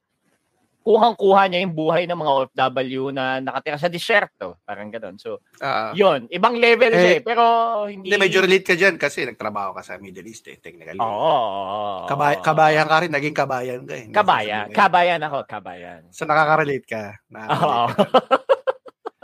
kuhang-kuha 0.87 1.51
niya 1.51 1.67
yung 1.67 1.75
buhay 1.75 2.07
ng 2.07 2.15
mga 2.15 2.33
OFW 2.47 3.11
na 3.11 3.43
nakatira 3.43 3.75
sa 3.75 3.91
disyerto, 3.91 4.63
parang 4.63 4.87
ganon. 4.87 5.19
So, 5.19 5.43
Ah, 5.59 5.91
yun, 5.99 6.31
ibang 6.31 6.55
level 6.55 6.95
siya 6.95 7.11
Eh, 7.11 7.19
eh, 7.19 7.23
pero 7.27 7.43
hindi 7.91 8.07
hindi, 8.07 8.23
medyo 8.23 8.39
relate 8.39 8.63
ka 8.71 8.79
dyan 8.79 8.95
kasi 8.95 9.27
nagtrabaho 9.27 9.75
ka 9.75 9.83
sa 9.83 9.99
Middle 9.99 10.31
East 10.31 10.47
eh, 10.47 10.63
technically. 10.63 11.03
Oo. 11.03 11.11
oo, 11.11 11.63
oo. 11.67 12.07
Kabay, 12.07 12.39
kabayan 12.39 12.87
ka 12.87 13.03
rin, 13.03 13.11
naging 13.11 13.35
kabayan 13.35 13.83
ka 13.83 13.95
eh. 13.99 14.07
Kabayan. 14.15 14.67
Kabayan 14.71 15.23
ako, 15.27 15.39
kabayan. 15.43 16.07
So 16.15 16.23
nakaka-relate 16.23 16.87
ka. 16.87 17.03
Oo. 17.35 17.35
Nakaka-relate 17.35 17.91
ka. 17.91 18.07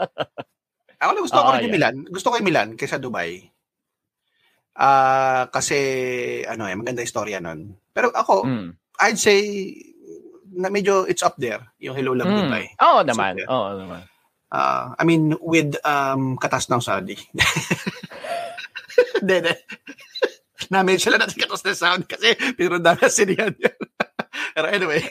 Ako 1.03 1.11
na 1.11 1.21
gusto 1.23 1.35
ko 1.35 1.47
Oo, 1.47 1.55
rin 1.59 1.67
yung. 1.67 1.75
Milan. 1.75 1.95
Gusto 2.07 2.27
ko 2.31 2.35
yung 2.39 2.47
Milan 2.47 2.69
kaysa 2.79 2.95
Dubai. 2.95 3.43
Ah, 4.73 5.51
kasi 5.53 5.77
ano 6.47 6.65
eh 6.65 6.73
maganda 6.73 7.03
istorya 7.03 7.43
nun. 7.43 7.75
Pero 7.93 8.09
ako, 8.09 8.47
Mm. 8.47 8.67
I'd 9.03 9.19
say 9.19 9.39
na 10.53 10.67
medyo 10.67 11.03
it's 11.03 11.19
up 11.19 11.33
there 11.35 11.59
yung 11.77 11.93
Hello 11.93 12.11
Love 12.11 12.25
Mm. 12.25 12.35
Goodbye. 12.39 12.67
Oo 12.77 12.99
naman. 13.01 13.33
Super. 13.35 13.47
Oo 13.49 13.67
naman. 13.75 14.01
Ah, 14.47 14.93
I 14.95 15.01
mean 15.03 15.33
with 15.39 15.75
um 15.81 16.37
katas 16.37 16.67
ng 16.67 16.77
Saudi. 16.77 17.17
Hindi. 19.17 19.37
Na-mention 20.69 21.09
lang 21.11 21.21
natin 21.25 21.37
katas 21.39 21.61
ng 21.63 21.75
Saudi 21.75 22.05
kasi 22.05 22.27
pinundan 22.53 22.95
na 22.95 23.07
sinihan 23.07 23.51
yan. 23.51 23.77
Pero 24.55 24.65
anyway, 24.69 25.01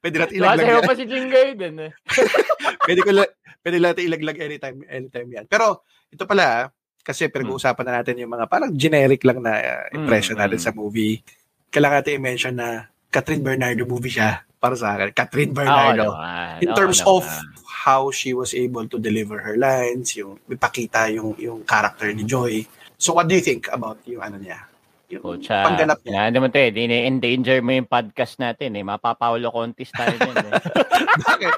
pwede 0.00 0.14
natin 0.18 0.34
ilaglag 0.36 0.82
yan. 0.82 0.84
pa 0.84 0.94
si 0.94 1.04
Jingay 1.06 1.48
din 1.54 1.74
eh. 1.80 1.90
pwede 2.86 3.00
ko 3.02 3.10
la- 3.14 3.32
pwede 3.62 3.76
natin 3.78 4.02
ilaglag 4.04 4.38
anytime 4.40 4.76
anytime 4.86 5.28
yan. 5.32 5.44
Pero 5.46 5.84
ito 6.10 6.24
pala 6.24 6.70
kasi 7.00 7.30
pinag-uusapan 7.30 7.84
na 7.86 7.92
natin 8.02 8.18
yung 8.18 8.30
mga 8.30 8.46
parang 8.50 8.70
generic 8.74 9.22
lang 9.22 9.38
na 9.38 9.52
uh, 9.54 9.84
impression 9.94 10.34
Mm, 10.34 10.42
natin 10.42 10.58
mm. 10.58 10.64
sa 10.66 10.74
movie. 10.74 11.22
Kailangan 11.70 11.96
natin 12.02 12.16
i-mention 12.18 12.54
na 12.58 12.90
Catherine 13.16 13.40
Bernardo 13.40 13.88
movie 13.88 14.12
siya 14.12 14.44
para 14.60 14.76
sa 14.76 14.92
akin. 14.92 15.16
Catherine 15.16 15.56
Bernardo. 15.56 16.12
Oo 16.12 16.20
naman. 16.20 16.60
In 16.60 16.70
terms 16.76 17.00
naman. 17.00 17.12
of 17.16 17.24
how 17.64 18.12
she 18.12 18.36
was 18.36 18.52
able 18.52 18.84
to 18.84 19.00
deliver 19.00 19.40
her 19.40 19.56
lines, 19.56 20.12
yung 20.12 20.36
ipakita 20.52 21.08
yung 21.08 21.32
yung 21.40 21.64
character 21.64 22.12
ni 22.12 22.28
Joy. 22.28 22.68
So 23.00 23.16
what 23.16 23.24
do 23.24 23.32
you 23.32 23.44
think 23.44 23.72
about 23.72 23.96
yung 24.04 24.20
ano 24.20 24.36
niya? 24.36 24.68
Yung 25.08 25.22
Pucha, 25.22 25.64
pangganap 25.64 26.02
niya. 26.02 26.28
naman 26.28 26.50
to 26.50 26.58
eh, 26.58 26.74
endanger 27.06 27.62
mo 27.64 27.72
yung 27.72 27.88
podcast 27.88 28.36
natin 28.36 28.76
eh. 28.76 28.84
Mapapaulo 28.84 29.48
contest 29.48 29.96
tayo 29.96 30.12
din 30.12 30.34
eh. 30.34 30.52
Bakit? 31.24 31.52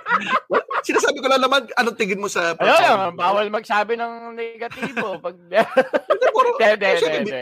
Well, 0.52 0.68
Sinasabi 0.88 1.18
ko 1.20 1.28
lang 1.28 1.42
naman, 1.42 1.68
anong 1.74 1.98
tingin 1.98 2.22
mo 2.22 2.30
sa 2.30 2.54
Ayun 2.54 2.80
naman, 2.80 3.18
bawal 3.18 3.46
magsabi 3.50 3.98
ng 3.98 4.32
negatibo. 4.32 5.18
Pag... 5.18 5.36
Hindi, 6.08 6.26
puro, 6.32 6.54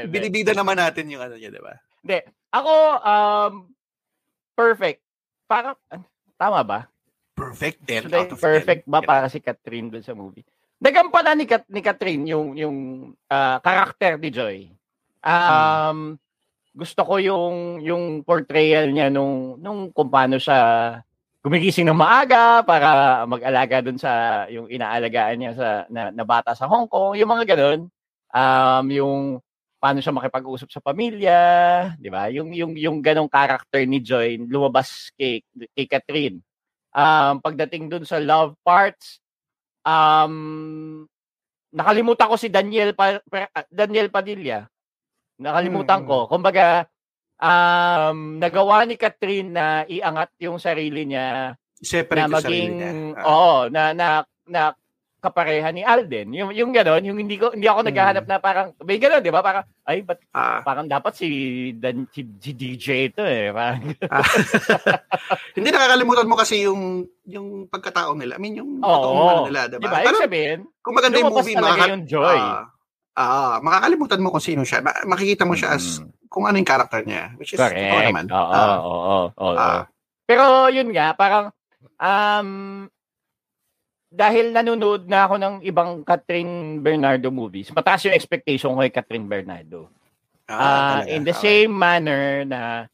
binibida 0.09 0.50
naman 0.57 0.81
natin 0.81 1.07
yung 1.12 1.22
ano 1.22 1.37
niya, 1.37 1.52
di 1.52 1.61
ba? 1.61 1.76
Hindi. 2.02 2.18
Ako, 2.50 2.72
um, 3.05 3.52
perfect. 4.56 5.04
Parang, 5.44 5.76
tama 6.34 6.60
ba? 6.64 6.80
Perfect 7.36 7.84
10 7.84 8.08
Should 8.08 8.16
out 8.16 8.32
of 8.32 8.40
10. 8.40 8.48
perfect 8.48 8.82
ba 8.88 8.98
Yeah. 8.98 9.06
para 9.06 9.26
si 9.28 9.38
Catherine 9.38 9.92
dun 9.92 10.00
sa 10.02 10.16
movie? 10.16 10.42
Nagampanan 10.80 11.36
ni, 11.36 11.44
Kat, 11.44 11.68
ni 11.68 11.84
Catherine 11.84 12.24
yung, 12.24 12.56
yung 12.56 12.76
ah, 13.28 13.60
karakter 13.60 14.16
ni 14.16 14.32
Joy. 14.32 14.72
Um, 15.20 16.16
Gusto 16.76 17.08
ko 17.08 17.16
yung 17.16 17.80
yung 17.80 18.20
portrayal 18.20 18.92
niya 18.92 19.08
nung 19.08 19.56
nung 19.64 19.88
kung 19.96 20.12
paano 20.12 20.36
siya 20.36 21.00
gumigising 21.40 21.88
ng 21.88 21.96
maaga 21.96 22.60
para 22.60 23.24
mag-alaga 23.24 23.80
dun 23.80 23.96
sa 23.96 24.44
yung 24.52 24.68
inaalagaan 24.68 25.40
niya 25.40 25.52
sa 25.56 25.68
na, 25.88 26.12
na 26.12 26.20
bata 26.28 26.52
sa 26.52 26.68
Hong 26.68 26.84
Kong, 26.84 27.16
yung 27.16 27.32
mga 27.32 27.56
ganun. 27.56 27.88
Um, 28.28 28.84
yung 28.92 29.20
paano 29.76 30.00
siya 30.00 30.16
makipag-usap 30.16 30.68
sa 30.72 30.80
pamilya, 30.80 31.40
'di 32.00 32.08
ba? 32.08 32.28
Yung 32.32 32.50
yung 32.52 32.72
yung 32.74 32.98
ganong 33.04 33.30
character 33.30 33.84
ni 33.84 34.00
Joy 34.00 34.40
lumabas 34.48 35.12
kay 35.14 35.44
kay 35.76 35.86
Catherine. 35.86 36.40
Um, 36.96 37.44
pagdating 37.44 37.92
dun 37.92 38.08
sa 38.08 38.16
love 38.16 38.56
parts, 38.64 39.20
um, 39.84 41.04
nakalimutan 41.76 42.30
ko 42.32 42.36
si 42.40 42.48
Daniel 42.48 42.96
pa, 42.96 43.20
Daniel 43.68 44.08
Padilla. 44.08 44.64
Nakalimutan 45.36 46.00
mm. 46.02 46.08
ko. 46.08 46.24
Kumbaga, 46.24 46.88
um, 47.36 48.40
nagawa 48.40 48.88
ni 48.88 48.96
Catherine 48.96 49.52
na 49.52 49.84
iangat 49.84 50.32
yung 50.40 50.56
sarili 50.56 51.04
niya 51.04 51.52
Separate 51.76 52.24
na 52.24 52.32
maging, 52.32 52.72
ah. 53.20 53.24
oo, 53.28 53.52
na, 53.68 53.92
na, 53.92 54.24
na 54.48 54.72
kapareha 55.20 55.68
ni 55.72 55.83
Alden. 55.83 56.29
Yung 56.37 56.50
yung 56.52 56.70
gano'n, 56.70 57.02
yung 57.02 57.18
hindi 57.18 57.40
ko 57.40 57.50
hindi 57.50 57.66
ako 57.66 57.81
hmm. 57.83 57.88
naghahanap 57.90 58.24
na 58.29 58.37
parang 58.38 58.68
may 58.85 59.00
gano'n, 59.00 59.22
'di 59.24 59.33
ba? 59.33 59.40
Parang 59.40 59.64
ay 59.88 60.05
but 60.05 60.20
ah. 60.37 60.61
parang 60.62 60.87
dapat 60.87 61.16
si, 61.16 61.29
Dan, 61.76 62.07
si, 62.12 62.22
si 62.38 62.52
DJ 62.52 63.11
ito 63.11 63.22
eh. 63.24 63.50
Parang, 63.57 63.83
ah. 64.12 64.26
hindi 65.57 65.68
nakakalimutan 65.72 66.29
mo 66.29 66.37
kasi 66.37 66.68
yung 66.68 67.09
yung 67.24 67.66
pagkatao 67.66 68.12
nila. 68.14 68.37
I 68.37 68.40
mean 68.40 68.61
yung 68.61 68.85
oh, 68.85 69.48
nila, 69.48 69.66
'di 69.66 69.81
ba? 69.81 69.88
Diba? 69.88 69.98
Pero, 70.05 70.18
sabihin, 70.20 70.59
kung 70.85 70.94
maganda 70.94 71.16
yung 71.18 71.33
movie, 71.33 71.57
makaka- 71.57 71.92
yung 71.96 72.07
joy. 72.07 72.38
Ah, 73.16 73.57
uh, 73.57 73.57
makakalimutan 73.64 74.20
mo 74.20 74.29
kung 74.29 74.44
sino 74.44 74.62
siya. 74.62 74.85
Makikita 75.09 75.48
mo 75.48 75.57
siya 75.57 75.72
as 75.74 76.05
kung 76.29 76.44
ano 76.44 76.61
yung 76.61 76.68
character 76.68 77.00
niya, 77.00 77.33
which 77.40 77.57
is 77.57 77.59
Correct. 77.59 77.81
naman. 77.81 78.29
Oo, 78.29 78.52
uh, 78.52 78.76
oo, 78.85 78.96
oo, 79.33 79.52
oo. 79.57 79.81
Pero 80.29 80.68
yun 80.68 80.92
nga, 80.92 81.16
parang 81.16 81.55
um 81.96 82.90
dahil 84.10 84.54
nanonood 84.54 85.10
na 85.10 85.26
ako 85.26 85.34
ng 85.36 85.54
ibang 85.66 86.06
Catherine 86.06 86.80
Bernardo 86.80 87.28
movies, 87.28 87.74
mataas 87.74 88.06
yung 88.06 88.16
expectation 88.16 88.72
ko 88.74 88.82
kay 88.82 88.94
Catherine 88.94 89.26
Bernardo. 89.26 89.90
Ah, 90.46 91.02
uh, 91.02 91.10
in 91.10 91.26
the 91.26 91.34
okay. 91.34 91.66
same 91.66 91.74
manner 91.74 92.46
na 92.46 92.86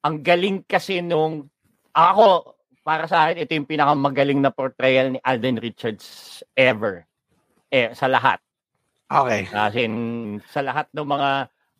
ang 0.00 0.24
galing 0.24 0.64
kasi 0.64 1.04
nung 1.04 1.52
ako 1.92 2.56
para 2.80 3.04
sa 3.04 3.28
akin 3.28 3.44
ito 3.44 3.52
yung 3.52 3.68
pinakamagaling 3.68 4.40
na 4.40 4.48
portrayal 4.48 5.12
ni 5.12 5.20
Alden 5.20 5.60
Richards 5.60 6.40
ever 6.56 7.04
eh 7.68 7.92
sa 7.92 8.08
lahat. 8.08 8.40
Okay. 9.12 9.44
Kasi 9.52 9.84
in, 9.84 9.96
sa 10.48 10.64
lahat 10.64 10.88
ng 10.96 11.04
mga 11.04 11.30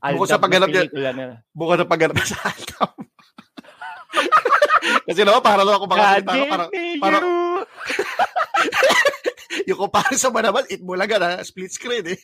Bukod 0.02 0.34
sa 0.34 0.42
pagganap 0.42 0.66
niya, 0.66 0.90
na, 1.14 1.46
bukod 1.54 1.78
sa 1.78 1.86
pagganap 1.86 2.18
sa 2.26 2.34
Aldam. 2.42 2.90
Kasi 5.06 5.22
naman, 5.22 5.38
para 5.46 5.62
lang 5.62 5.78
ako 5.78 5.86
makasalita. 5.86 6.32
Parang, 6.50 6.70
parang, 6.98 7.26
yung 9.68 9.78
kumpare 9.86 10.16
sa 10.16 10.32
naman, 10.32 10.66
it 10.68 10.82
mo 10.82 10.96
lang 10.96 11.10
na 11.10 11.44
split 11.44 11.72
screen 11.72 12.16
eh. 12.16 12.20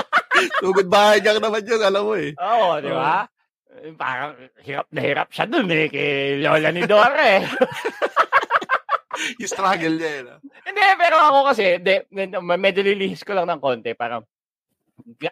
Tugod 0.62 0.88
bahay 0.88 1.20
niya 1.20 1.36
naman 1.36 1.64
yun, 1.66 1.82
alam 1.82 2.02
mo 2.06 2.14
eh. 2.16 2.32
Oo, 2.36 2.80
di 2.80 2.90
ba? 2.92 3.24
Uh, 3.24 3.94
Parang 3.96 4.34
hirap 4.60 4.86
na 4.92 5.00
hirap 5.00 5.28
siya 5.32 5.46
dun 5.46 5.70
eh, 5.72 5.88
kay 5.88 6.42
Lola 6.42 6.68
ni 6.74 6.84
Dore. 6.84 7.46
yung 9.40 9.50
struggle 9.50 9.96
niya 9.96 10.10
eh. 10.10 10.22
No? 10.26 10.36
Hindi, 10.42 10.84
pero 11.00 11.16
ako 11.16 11.38
kasi, 11.54 11.64
de, 11.80 12.04
medyo 12.56 12.80
lilihis 12.82 13.24
ko 13.24 13.36
lang 13.36 13.48
ng 13.48 13.60
konti, 13.62 13.94
parang 13.96 14.24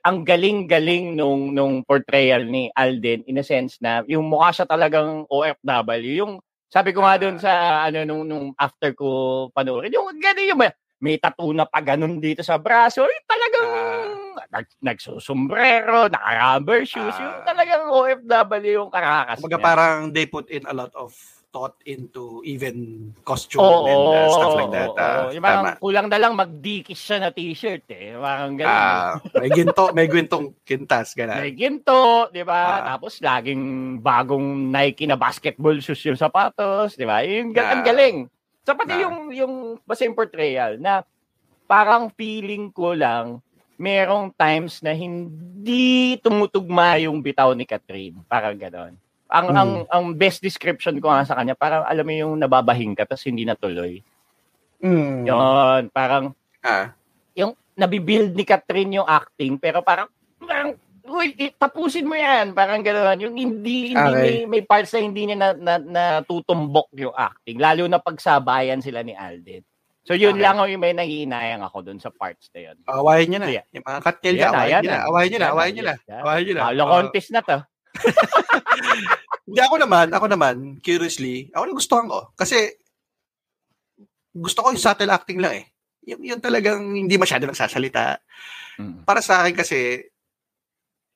ang 0.01 0.25
galing-galing 0.25 1.13
nung 1.13 1.53
nung 1.53 1.85
portrayal 1.85 2.41
ni 2.49 2.73
Alden 2.73 3.29
in 3.29 3.41
a 3.41 3.45
sense 3.45 3.77
na 3.85 4.01
yung 4.09 4.25
mukha 4.25 4.49
siya 4.53 4.67
talagang 4.69 5.29
OFW 5.29 6.13
yung 6.25 6.35
sabi 6.69 6.93
ko 6.93 7.01
nga 7.01 7.17
doon 7.17 7.37
sa 7.41 7.85
ano 7.89 8.05
nung, 8.05 8.25
nung 8.29 8.47
after 8.57 8.93
ko 8.93 9.49
panoorin 9.53 9.93
yung 9.93 10.13
ganun 10.21 10.51
yung 10.53 10.61
may 10.99 11.15
tattoo 11.17 11.55
na 11.55 11.63
pa 11.63 11.79
ganun 11.79 12.19
dito 12.19 12.43
sa 12.43 12.59
braso. 12.59 13.07
Eh, 13.07 13.23
talagang 13.23 13.71
uh, 13.71 14.43
nag, 14.51 14.67
nagsusumbrero, 14.83 16.11
naka-rubber 16.11 16.83
shoes. 16.83 17.15
Uh, 17.15 17.23
yung 17.23 17.37
talagang 17.47 17.85
OFW 17.87 18.73
yung 18.83 18.91
karakas 18.91 19.39
Kumbaga 19.39 19.63
parang 19.63 20.11
they 20.11 20.27
put 20.27 20.51
in 20.51 20.67
a 20.67 20.75
lot 20.75 20.91
of 20.99 21.15
thought 21.49 21.81
into 21.89 22.45
even 22.45 23.09
costume 23.25 23.65
oh, 23.65 23.89
and 23.89 24.03
uh, 24.13 24.29
stuff 24.29 24.55
like 24.55 24.73
that. 24.73 24.91
Oh, 24.93 25.01
uh, 25.01 25.29
yung 25.33 25.45
parang 25.45 25.65
tama. 25.65 25.81
kulang 25.81 26.07
na 26.13 26.19
lang 26.21 26.33
magdikis 26.37 27.01
siya 27.01 27.17
na 27.25 27.31
t-shirt 27.33 27.89
eh. 27.89 28.13
Parang 28.15 28.53
ganun. 28.55 28.69
Uh, 28.69 29.13
may 29.41 29.51
ginto, 29.51 29.85
may 29.97 30.07
gwintong 30.07 30.47
kintas. 30.69 31.17
Ganun. 31.17 31.41
May 31.41 31.53
ginto, 31.57 32.29
di 32.29 32.45
ba? 32.45 32.61
Uh, 32.61 32.81
Tapos 32.95 33.17
laging 33.25 33.63
bagong 34.05 34.69
Nike 34.69 35.09
na 35.09 35.17
basketball 35.17 35.81
shoes 35.81 36.05
yung 36.05 36.21
sapatos, 36.21 36.95
di 37.01 37.09
ba? 37.09 37.25
Yung 37.25 37.57
uh, 37.57 37.81
galing. 37.81 38.29
So 38.69 38.77
pati 38.77 39.01
na. 39.01 39.09
yung 39.09 39.17
yung 39.33 39.55
basta 39.89 40.05
yung 40.05 40.13
portrayal 40.13 40.77
na 40.77 41.01
parang 41.65 42.13
feeling 42.13 42.69
ko 42.69 42.93
lang 42.93 43.41
merong 43.79 44.35
times 44.35 44.83
na 44.83 44.93
hindi 44.93 46.19
tumutugma 46.19 46.99
yung 47.01 47.23
bitaw 47.23 47.55
ni 47.55 47.65
Catherine. 47.65 48.21
Parang 48.27 48.59
gano'n. 48.59 48.93
Ang 49.29 49.47
mm. 49.53 49.57
ang 49.57 49.71
ang 49.93 50.05
best 50.17 50.41
description 50.41 50.97
ko 50.99 51.12
nga 51.12 51.29
sa 51.29 51.37
kanya, 51.37 51.53
parang 51.53 51.85
alam 51.85 52.05
mo 52.05 52.14
yung 52.17 52.35
nababahing 52.41 52.97
ka 52.97 53.05
tapos 53.05 53.29
hindi 53.29 53.45
natuloy. 53.45 54.01
Mm. 54.81 55.29
Yun, 55.29 55.83
parang 55.93 56.33
ah. 56.64 56.97
yung 57.37 57.53
nabibuild 57.77 58.33
ni 58.33 58.43
Catherine 58.47 58.99
yung 58.99 59.07
acting 59.07 59.61
pero 59.61 59.85
parang 59.85 60.09
parang 60.41 60.75
uy, 61.09 61.33
tapusin 61.57 62.07
mo 62.07 62.14
yan. 62.14 62.53
Parang 62.53 62.85
gano'n. 62.85 63.19
Yung 63.25 63.35
hindi, 63.35 63.97
hindi 63.97 64.12
okay. 64.12 64.45
may, 64.45 64.61
may 64.61 64.62
parts 64.62 64.93
na 64.93 65.01
hindi 65.01 65.23
niya 65.25 65.37
na, 65.41 65.51
na, 65.57 65.75
natutumbok 65.81 66.93
yung 67.01 67.17
acting. 67.17 67.57
Lalo 67.57 67.88
na 67.88 67.99
pagsabayan 67.99 68.85
sila 68.85 69.01
ni 69.01 69.17
Alden. 69.17 69.64
So 70.05 70.17
yun 70.17 70.41
okay. 70.41 70.45
lang 70.45 70.57
yung 70.73 70.81
may 70.81 70.97
nangihinayang 70.97 71.61
ako 71.61 71.85
dun 71.85 72.01
sa 72.01 72.09
parts 72.09 72.49
na 72.57 72.73
yun. 72.73 72.77
Awayin 72.88 73.29
niyo 73.29 73.38
na. 73.45 73.49
So, 73.49 73.57
yeah. 73.61 73.67
Yung 73.77 73.85
mga 73.85 74.01
katil 74.01 74.35
niya, 74.37 74.49
awayin 74.53 74.81
niyo 74.81 74.88
na. 74.88 75.01
Awayin 75.05 75.29
niyo 75.29 75.41
na. 75.41 75.49
Awayin 75.49 75.73
niyo 75.75 75.85
na. 75.85 75.95
Awayin 76.09 76.45
niyo 76.45 76.55
na. 76.55 76.64
Halo 76.64 76.83
contest 76.88 77.29
na 77.33 77.41
to. 77.45 77.59
Hindi 79.49 79.61
ako 79.65 79.77
naman, 79.81 80.07
ako 80.13 80.27
naman, 80.29 80.55
curiously, 80.85 81.49
ako 81.57 81.65
nagustuhan 81.73 82.07
ko. 82.13 82.37
Kasi 82.37 82.77
gusto 84.37 84.61
ko 84.61 84.69
yung 84.69 84.81
subtle 84.81 85.09
acting 85.09 85.41
lang 85.41 85.65
eh. 85.65 85.67
Yung, 86.05 86.21
yung 86.21 86.41
talagang 86.45 86.93
hindi 86.93 87.17
masyado 87.17 87.49
nagsasalita. 87.49 88.21
Mm. 88.77 89.09
Para 89.09 89.25
sa 89.25 89.41
akin 89.41 89.57
kasi, 89.57 90.05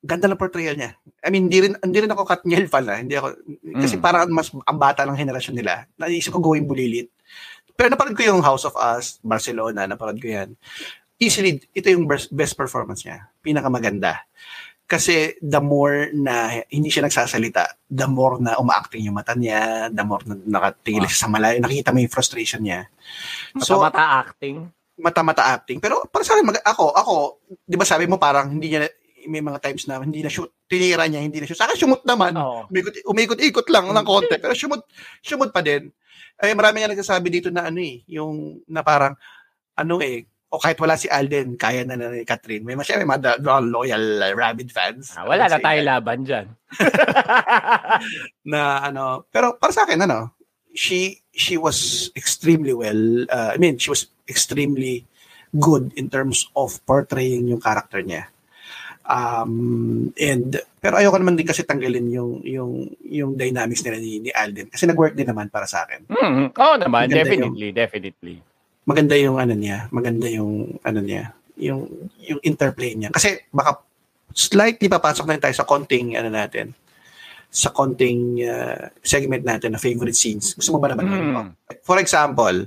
ganda 0.03 0.27
ng 0.27 0.41
portrayal 0.41 0.75
niya. 0.75 0.99
I 1.23 1.29
mean, 1.29 1.47
hindi 1.47 1.69
rin, 1.69 1.75
hindi 1.79 1.99
rin 2.03 2.11
ako 2.11 2.25
Katniel 2.25 2.67
fan 2.67 2.89
ah. 2.89 2.99
Hindi 2.99 3.15
ako, 3.21 3.37
kasi 3.79 3.97
mm. 3.97 4.03
parang 4.03 4.33
mas 4.33 4.49
ang 4.51 4.79
bata 4.81 5.05
ng 5.05 5.17
henerasyon 5.21 5.57
nila. 5.61 5.87
Naisip 6.01 6.33
ko 6.33 6.41
going 6.41 6.65
bulilit. 6.65 7.13
Pero 7.77 7.93
napanood 7.93 8.17
ko 8.19 8.25
yung 8.27 8.41
House 8.45 8.65
of 8.65 8.77
Us, 8.77 9.21
Barcelona, 9.21 9.85
napanood 9.85 10.21
ko 10.21 10.29
yan. 10.29 10.57
Easily, 11.21 11.63
ito 11.73 11.89
yung 11.89 12.09
best, 12.09 12.33
best 12.35 12.59
performance 12.59 13.07
niya. 13.07 13.31
Pinakamaganda. 13.45 14.25
Kasi 14.93 15.41
the 15.41 15.57
more 15.57 16.13
na 16.13 16.53
hindi 16.69 16.93
siya 16.93 17.09
nagsasalita, 17.09 17.81
the 17.89 18.05
more 18.05 18.37
na 18.37 18.61
umaacting 18.61 19.09
yung 19.09 19.17
mata 19.17 19.33
niya, 19.33 19.89
the 19.89 20.05
more 20.05 20.21
na 20.29 20.37
nakatingin 20.37 21.01
wow. 21.01 21.09
siya 21.09 21.23
sa 21.25 21.33
malayo, 21.33 21.57
nakikita 21.65 21.97
mo 21.97 22.05
yung 22.05 22.13
frustration 22.13 22.61
niya. 22.61 22.93
Mata-mata 23.57 24.21
acting? 24.21 24.69
Mata-mata 25.01 25.43
acting. 25.49 25.81
Pero 25.81 26.05
para 26.13 26.29
sa 26.29 26.37
akin, 26.37 26.45
mag- 26.45 26.61
ako, 26.69 26.93
ako, 26.93 27.15
di 27.65 27.81
ba 27.81 27.89
sabi 27.89 28.05
mo 28.05 28.21
parang 28.21 28.53
hindi 28.53 28.69
niya, 28.69 28.85
may 29.33 29.41
mga 29.41 29.65
times 29.65 29.89
na 29.89 29.97
hindi 29.97 30.21
na 30.21 30.29
shoot, 30.29 30.53
tinira 30.69 31.09
niya, 31.09 31.25
hindi 31.25 31.41
na 31.41 31.49
shoot. 31.49 31.57
Sa 31.57 31.65
akin, 31.65 31.79
shoot 31.81 32.05
naman. 32.05 32.37
Oh. 32.37 32.69
Umikot, 32.69 33.01
umikot-ikot 33.09 33.73
lang 33.73 33.89
ng 33.89 34.05
konti, 34.05 34.37
pero 34.37 34.53
shoot, 34.53 34.85
shoot 35.25 35.41
pa 35.49 35.65
din. 35.65 35.89
Eh, 36.37 36.53
marami 36.53 36.85
nga 36.85 36.93
nagsasabi 36.93 37.33
dito 37.33 37.49
na 37.49 37.73
ano 37.73 37.81
eh, 37.81 38.05
yung 38.13 38.61
na 38.69 38.85
parang, 38.85 39.17
ano 39.73 40.05
eh, 40.05 40.29
o 40.53 40.61
kahit 40.61 40.77
wala 40.77 41.01
si 41.01 41.09
Alden, 41.09 41.57
kaya 41.57 41.81
na 41.89 41.97
na 41.97 42.13
ni 42.13 42.29
Catherine. 42.29 42.61
May 42.61 42.77
masya, 42.77 43.01
may 43.01 43.09
mga 43.09 43.41
loyal 43.65 44.21
uh, 44.21 44.37
Rabbit 44.37 44.69
fans. 44.69 45.17
Ah, 45.17 45.25
wala 45.25 45.49
na 45.49 45.57
tayo 45.57 45.81
laban 45.81 46.29
dyan. 46.29 46.47
na 48.53 48.85
ano, 48.85 49.25
pero 49.33 49.57
para 49.57 49.73
sa 49.73 49.89
akin, 49.89 50.05
ano, 50.05 50.37
she 50.77 51.25
she 51.33 51.57
was 51.57 52.13
extremely 52.13 52.77
well, 52.77 53.25
uh, 53.33 53.57
I 53.57 53.59
mean, 53.59 53.81
she 53.81 53.89
was 53.89 54.13
extremely 54.29 55.09
good 55.57 55.97
in 55.97 56.13
terms 56.13 56.45
of 56.53 56.77
portraying 56.85 57.49
yung 57.49 57.65
character 57.65 58.05
niya. 58.05 58.29
Um, 59.03 60.13
and 60.21 60.61
pero 60.79 61.01
ayoko 61.01 61.19
naman 61.19 61.35
din 61.35 61.49
kasi 61.49 61.67
tanggalin 61.67 62.07
yung 62.13 62.39
yung 62.47 62.73
yung 63.03 63.31
dynamics 63.35 63.83
nila 63.83 63.99
ni, 63.99 64.23
ni 64.23 64.31
Alden 64.31 64.71
kasi 64.71 64.87
nag-work 64.87 65.19
din 65.19 65.27
naman 65.27 65.49
para 65.49 65.67
sa 65.67 65.89
akin. 65.89 66.07
Mm, 66.07 66.55
oh 66.55 66.77
naman, 66.77 67.09
Maganda 67.09 67.25
definitely, 67.25 67.73
yung, 67.73 67.81
definitely. 67.81 68.37
Maganda 68.83 69.15
yung 69.15 69.39
ano 69.39 69.55
niya, 69.55 69.87
maganda 69.95 70.27
yung 70.27 70.79
ano 70.83 71.01
niya, 71.01 71.35
yung 71.59 71.87
yung 72.19 72.41
interplay 72.43 72.99
niya. 72.99 73.15
Kasi 73.15 73.47
baka 73.55 73.83
slightly 74.33 74.91
papasok 74.91 75.29
na 75.29 75.39
tayo 75.39 75.55
sa 75.55 75.69
konting 75.69 76.19
ano 76.19 76.33
natin 76.33 76.75
sa 77.53 77.69
konting 77.69 78.41
uh, 78.49 78.89
segment 79.05 79.45
natin 79.45 79.77
na 79.77 79.81
favorite 79.83 80.17
scenes. 80.17 80.57
Gusto 80.57 80.73
mo 80.73 80.81
ba 80.81 80.89
naman? 80.89 81.05
Mm. 81.05 81.53
For 81.85 82.01
example, 82.01 82.65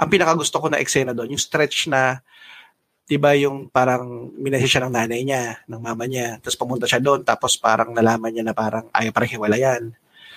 ang 0.00 0.08
pinakagusto 0.08 0.56
ko 0.56 0.72
na 0.72 0.80
eksena 0.80 1.12
doon, 1.12 1.36
yung 1.36 1.44
stretch 1.44 1.92
na 1.92 2.24
'di 3.04 3.20
ba 3.20 3.36
yung 3.36 3.68
parang 3.68 4.32
minahal 4.40 4.64
siya 4.64 4.88
ng 4.88 4.94
nanay 4.96 5.20
niya, 5.20 5.60
ng 5.68 5.76
mama 5.84 6.08
niya, 6.08 6.40
tapos 6.40 6.56
pumunta 6.56 6.88
siya 6.88 7.04
doon, 7.04 7.20
tapos 7.28 7.60
parang 7.60 7.92
nalaman 7.92 8.32
niya 8.32 8.40
na 8.48 8.56
parang 8.56 8.88
ayaw 8.96 9.12
parang 9.12 9.32
hiwalayan. 9.36 9.82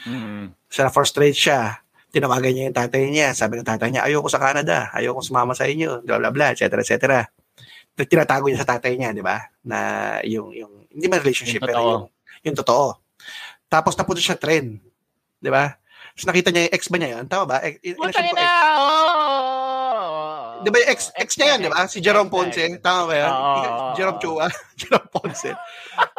Mm-hmm. 0.04 0.44
So 0.68 0.84
na 0.84 0.92
frustrate 0.92 1.40
siya. 1.40 1.80
Tinawagan 2.16 2.52
niya 2.56 2.64
yung 2.72 2.78
tatay 2.80 3.02
niya. 3.12 3.28
Sabi 3.36 3.60
ng 3.60 3.68
tatay 3.68 3.92
niya, 3.92 4.08
ayoko 4.08 4.32
sa 4.32 4.40
Canada, 4.40 4.88
ayoko 4.96 5.20
sumama 5.20 5.52
sa 5.52 5.68
inyo, 5.68 6.00
bla 6.08 6.16
bla 6.16 6.32
bla, 6.32 6.56
etc. 6.56 6.72
etc. 6.80 6.96
Tinatago 7.96 8.48
niya 8.48 8.64
sa 8.64 8.80
tatay 8.80 8.96
niya, 8.96 9.12
di 9.12 9.20
ba? 9.20 9.44
Na 9.68 9.78
yung, 10.24 10.56
yung 10.56 10.88
hindi 10.88 11.06
man 11.12 11.20
relationship, 11.20 11.60
Yung 11.60 11.68
pero 11.68 11.76
totoo. 11.76 11.92
yung, 11.92 12.04
yung 12.48 12.56
totoo. 12.56 12.88
Tapos 13.68 13.94
napunta 14.00 14.24
siya 14.24 14.40
trend, 14.40 14.80
di 15.40 15.52
ba? 15.52 15.76
Tapos 16.16 16.26
nakita 16.32 16.50
niya 16.56 16.72
yung 16.72 16.74
ex 16.80 16.84
ba 16.88 16.96
niya 16.96 17.10
yun? 17.20 17.24
Tama 17.28 17.44
ba? 17.44 17.58
Ex, 17.60 17.76
in- 17.84 18.00
Puta 18.00 18.20
na! 18.24 18.32
ex. 18.32 18.40
Di 20.66 20.74
ba 20.74 20.82
ex, 20.82 21.14
ex 21.14 21.38
niya 21.38 21.54
yun, 21.54 21.60
di 21.62 21.70
ba? 21.70 21.86
Si 21.86 22.02
Jerome 22.02 22.26
Ponce. 22.26 22.66
Tama 22.82 23.02
ba? 23.06 23.16
Oo. 23.30 23.94
Jerome 23.94 24.18
Chua. 24.18 24.50
Jerome 24.82 25.10
Ponce. 25.14 25.54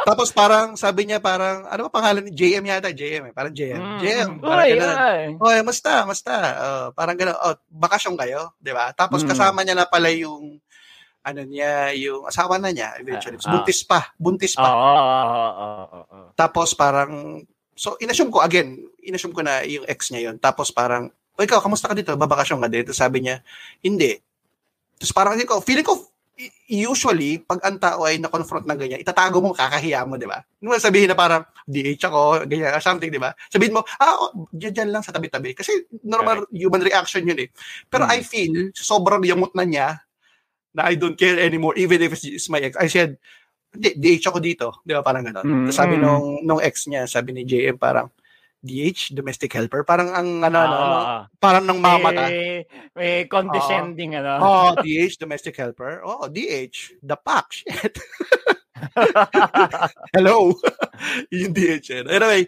Tapos 0.06 0.30
parang, 0.30 0.78
sabi 0.78 1.10
niya 1.10 1.18
parang, 1.18 1.66
ano 1.66 1.90
ba 1.90 1.98
pangalan 1.98 2.22
ni 2.22 2.30
JM 2.30 2.62
yata? 2.62 2.94
JM 2.94 3.28
eh. 3.28 3.32
Parang 3.34 3.50
JM. 3.50 3.74
Mm. 3.74 3.98
JM. 3.98 4.30
Parang 4.38 4.62
Uy, 4.62 4.70
ganun. 4.78 4.96
Oy, 5.42 5.58
musta, 5.66 5.92
musta. 6.06 6.32
Oh, 6.62 6.86
parang 6.94 7.18
gano'n. 7.18 7.34
Oh, 7.34 7.58
bakasyon 7.68 8.14
kayo, 8.14 8.54
'di 8.62 8.70
ba? 8.70 8.94
Tapos 8.94 9.26
Mm. 9.26 9.28
kasama 9.34 9.66
niya 9.66 9.74
na 9.74 9.90
pala 9.90 10.08
yung 10.14 10.62
ano 11.26 11.40
niya, 11.42 11.90
yung 11.98 12.22
asawa 12.22 12.54
na 12.62 12.70
niya 12.70 12.94
eventually. 13.02 13.34
Ah. 13.42 13.50
buntis 13.50 13.82
pa, 13.82 14.14
buntis 14.14 14.54
pa. 14.54 14.70
oo, 14.70 14.94
oo, 14.94 15.74
oo. 16.06 16.18
Tapos 16.38 16.70
parang 16.78 17.42
so 17.74 17.98
inassume 17.98 18.30
ko 18.30 18.38
again, 18.46 18.78
inassume 19.02 19.34
ko 19.34 19.42
na 19.42 19.66
yung 19.66 19.82
ex 19.90 20.14
niya 20.14 20.30
yon. 20.30 20.38
Tapos 20.38 20.70
parang, 20.70 21.10
"O 21.34 21.42
ikaw, 21.42 21.58
kamusta 21.58 21.90
ka 21.90 21.98
dito? 21.98 22.14
Babakasyon 22.14 22.62
ka 22.62 22.68
dito?" 22.70 22.94
Sabi 22.94 23.26
niya, 23.26 23.42
"Hindi." 23.82 24.22
Tapos 24.96 25.12
parang 25.12 25.36
ko, 25.44 25.60
feeling 25.60 25.84
ko 25.86 26.00
usually 26.68 27.40
pag 27.40 27.64
ang 27.64 27.80
tao 27.80 28.04
ay 28.04 28.20
na-confront 28.20 28.68
ng 28.68 28.76
ganyan, 28.76 29.00
itatago 29.00 29.40
mo, 29.40 29.56
kakahiya 29.56 30.04
mo, 30.04 30.20
'di 30.20 30.28
ba? 30.28 30.44
Mo 30.60 30.76
sabihin 30.76 31.08
na 31.08 31.16
parang 31.16 31.48
DH 31.64 32.04
ako, 32.12 32.44
ganyan, 32.44 32.76
or 32.76 32.82
something, 32.84 33.08
'di 33.08 33.16
ba? 33.16 33.32
Sabihin 33.48 33.72
mo, 33.72 33.80
ah, 33.96 34.20
oh, 34.20 34.44
dyan, 34.52 34.72
dyan 34.76 34.90
lang 34.92 35.00
sa 35.00 35.16
tabi-tabi. 35.16 35.56
Kasi 35.56 35.88
normal 36.04 36.44
human 36.52 36.84
reaction 36.84 37.24
yun 37.24 37.40
eh. 37.40 37.48
Pero 37.88 38.04
Hmm. 38.04 38.12
I 38.12 38.20
feel, 38.20 38.68
sobrang 38.76 39.24
yamot 39.24 39.56
na 39.56 39.64
niya, 39.64 39.88
na 40.76 40.92
I 40.92 41.00
don't 41.00 41.16
care 41.16 41.40
anymore, 41.40 41.72
even 41.80 42.04
if 42.04 42.12
it's, 42.12 42.52
my 42.52 42.60
ex. 42.60 42.76
I 42.76 42.92
said, 42.92 43.16
hindi, 43.72 43.96
DH 43.96 44.28
ako 44.28 44.38
dito. 44.44 44.66
Di 44.84 44.92
ba? 44.92 45.00
Parang 45.00 45.24
gano'n. 45.24 45.44
Mm. 45.44 45.64
Tapos 45.68 45.76
sabi 45.80 45.96
Mm. 45.96 46.02
nung, 46.04 46.26
nung 46.44 46.60
ex 46.60 46.84
niya, 46.84 47.08
sabi 47.08 47.32
ni 47.32 47.48
JM, 47.48 47.80
parang, 47.80 48.12
DH, 48.66 49.14
domestic 49.14 49.54
helper. 49.54 49.86
Parang 49.86 50.10
ang, 50.10 50.42
ano, 50.42 50.58
ano, 50.58 50.74
ano, 50.76 50.96
Oo. 50.98 51.18
parang 51.38 51.64
nang 51.64 51.78
mamata. 51.78 52.26
May, 52.26 52.66
may 52.92 53.12
condescending, 53.24 54.18
ano. 54.18 54.42
Oh, 54.42 54.70
DH, 54.82 55.16
domestic 55.16 55.54
helper. 55.54 56.02
Oh, 56.02 56.26
DH, 56.26 56.98
the 57.00 57.14
pack. 57.14 57.46
Shit. 57.54 57.96
Hello. 60.14 60.52
yung 61.34 61.52
DH. 61.54 61.88
eh. 61.92 62.02
Anyway, 62.04 62.42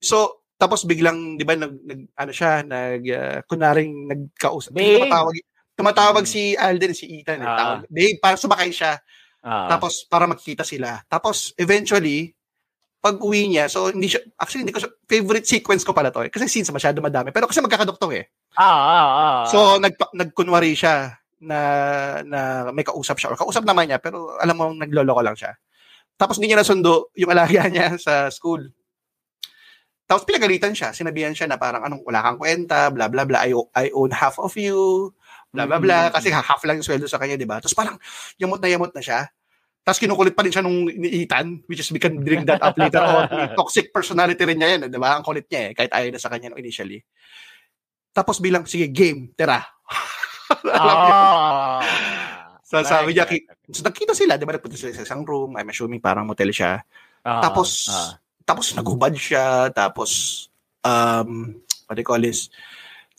so, 0.00 0.42
tapos 0.54 0.84
biglang, 0.84 1.36
di 1.36 1.44
ba, 1.44 1.54
nag, 1.54 1.74
nag 1.82 2.00
ano 2.14 2.32
siya, 2.32 2.62
nag, 2.62 3.02
uh, 3.04 3.38
kunaring 3.46 4.08
nagkausap. 4.08 4.74
Babe. 4.74 5.06
Tumatawag, 5.06 5.34
tumatawag 5.74 6.24
Mm. 6.26 6.30
si 6.30 6.42
Alden, 6.54 6.94
si 6.94 7.04
Ethan. 7.20 7.42
Eh, 7.42 7.46
Ah. 7.46 7.56
tawag. 7.56 7.78
Babe, 7.88 8.18
para 8.18 8.36
sumakay 8.36 8.70
siya. 8.70 8.98
Ah. 9.38 9.70
Tapos, 9.70 10.02
para 10.04 10.26
magkita 10.26 10.66
sila. 10.66 10.98
Tapos, 11.06 11.54
eventually, 11.54 12.34
pag 13.08 13.16
uwi 13.24 13.48
niya, 13.48 13.72
so 13.72 13.88
hindi 13.88 14.12
siya, 14.12 14.20
actually 14.36 14.68
hindi 14.68 14.76
ko 14.76 14.84
siya, 14.84 14.92
favorite 15.08 15.48
sequence 15.48 15.80
ko 15.80 15.96
pala 15.96 16.12
to 16.12 16.28
eh. 16.28 16.28
Kasi 16.28 16.44
scenes 16.44 16.68
masyado 16.68 17.00
madami. 17.00 17.32
Pero 17.32 17.48
kasi 17.48 17.64
magkakadoktor 17.64 18.12
eh. 18.12 18.28
Ah, 18.52 18.68
ah, 18.68 19.08
ah. 19.08 19.40
So, 19.48 19.80
nagpa, 19.80 20.12
nagkunwari 20.12 20.76
siya 20.76 21.16
na, 21.40 21.58
na 22.20 22.40
may 22.76 22.84
kausap 22.84 23.16
siya. 23.16 23.32
Or 23.32 23.40
kausap 23.40 23.64
naman 23.64 23.88
niya, 23.88 23.96
pero 23.96 24.36
alam 24.36 24.60
mo, 24.60 24.68
nagloloko 24.76 25.24
lang 25.24 25.40
siya. 25.40 25.56
Tapos 26.20 26.36
hindi 26.36 26.52
niya 26.52 26.60
nasundo 26.60 27.08
yung 27.16 27.32
alaga 27.32 27.64
niya 27.70 27.96
sa 28.04 28.28
school. 28.28 28.68
Tapos 30.04 30.26
pinagalitan 30.28 30.74
siya. 30.74 30.92
Sinabihan 30.92 31.32
siya 31.32 31.48
na 31.48 31.56
parang 31.56 31.86
anong 31.86 32.02
wala 32.04 32.20
kang 32.20 32.38
kwenta, 32.42 32.92
bla 32.92 33.08
bla 33.08 33.24
bla. 33.24 33.46
I, 33.46 33.56
I 33.78 33.88
own 33.94 34.12
half 34.12 34.36
of 34.36 34.52
you, 34.58 35.14
bla 35.54 35.64
bla 35.64 35.78
bla. 35.78 36.10
Mm. 36.10 36.12
Kasi 36.12 36.28
half 36.34 36.60
lang 36.66 36.82
yung 36.82 36.86
sweldo 36.88 37.06
sa 37.06 37.22
kanya, 37.22 37.38
di 37.38 37.46
ba? 37.48 37.62
Tapos 37.62 37.76
parang 37.78 37.96
yamot 38.36 38.58
na 38.60 38.68
yamot 38.68 38.92
na 38.92 39.00
siya. 39.00 39.30
Tapos 39.88 40.04
kinukulit 40.04 40.36
pa 40.36 40.44
rin 40.44 40.52
siya 40.52 40.60
nung 40.60 40.84
ni 40.84 41.24
Ethan, 41.24 41.64
which 41.64 41.80
is 41.80 41.88
we 41.88 41.96
can 41.96 42.20
bring 42.20 42.44
that 42.44 42.60
up 42.60 42.76
later 42.76 43.00
on. 43.00 43.24
Toxic 43.64 43.88
personality 43.88 44.44
rin 44.44 44.60
niya 44.60 44.76
yan, 44.76 44.92
di 44.92 45.00
ba? 45.00 45.16
Ang 45.16 45.24
kulit 45.24 45.48
niya 45.48 45.60
eh, 45.64 45.70
kahit 45.72 45.88
ayaw 45.96 46.12
na 46.12 46.20
sa 46.20 46.28
kanya 46.28 46.52
nung 46.52 46.60
initially. 46.60 47.00
Tapos 48.12 48.36
bilang, 48.36 48.68
sige, 48.68 48.92
game, 48.92 49.32
tira. 49.32 49.64
Ah. 50.68 51.80
So, 52.64 52.80
sabi 52.84 53.16
niya, 53.16 53.24
so, 53.72 53.80
nagkita 53.80 54.12
sila, 54.12 54.36
di 54.36 54.44
ba? 54.44 54.56
Nagpunta 54.56 54.76
sila 54.76 54.92
sa 54.92 55.08
isang 55.08 55.24
room, 55.24 55.56
I'm 55.56 55.72
assuming 55.72 56.04
parang 56.04 56.28
motel 56.28 56.52
siya. 56.52 56.84
Ah, 57.24 57.40
tapos, 57.40 57.88
ah. 57.88 58.20
tapos 58.44 58.76
naghubad 58.76 59.16
siya, 59.16 59.72
tapos, 59.72 60.44
um, 60.84 61.56
what 61.88 61.96
do 61.96 62.00
you 62.00 62.08
call 62.08 62.20
this? 62.20 62.52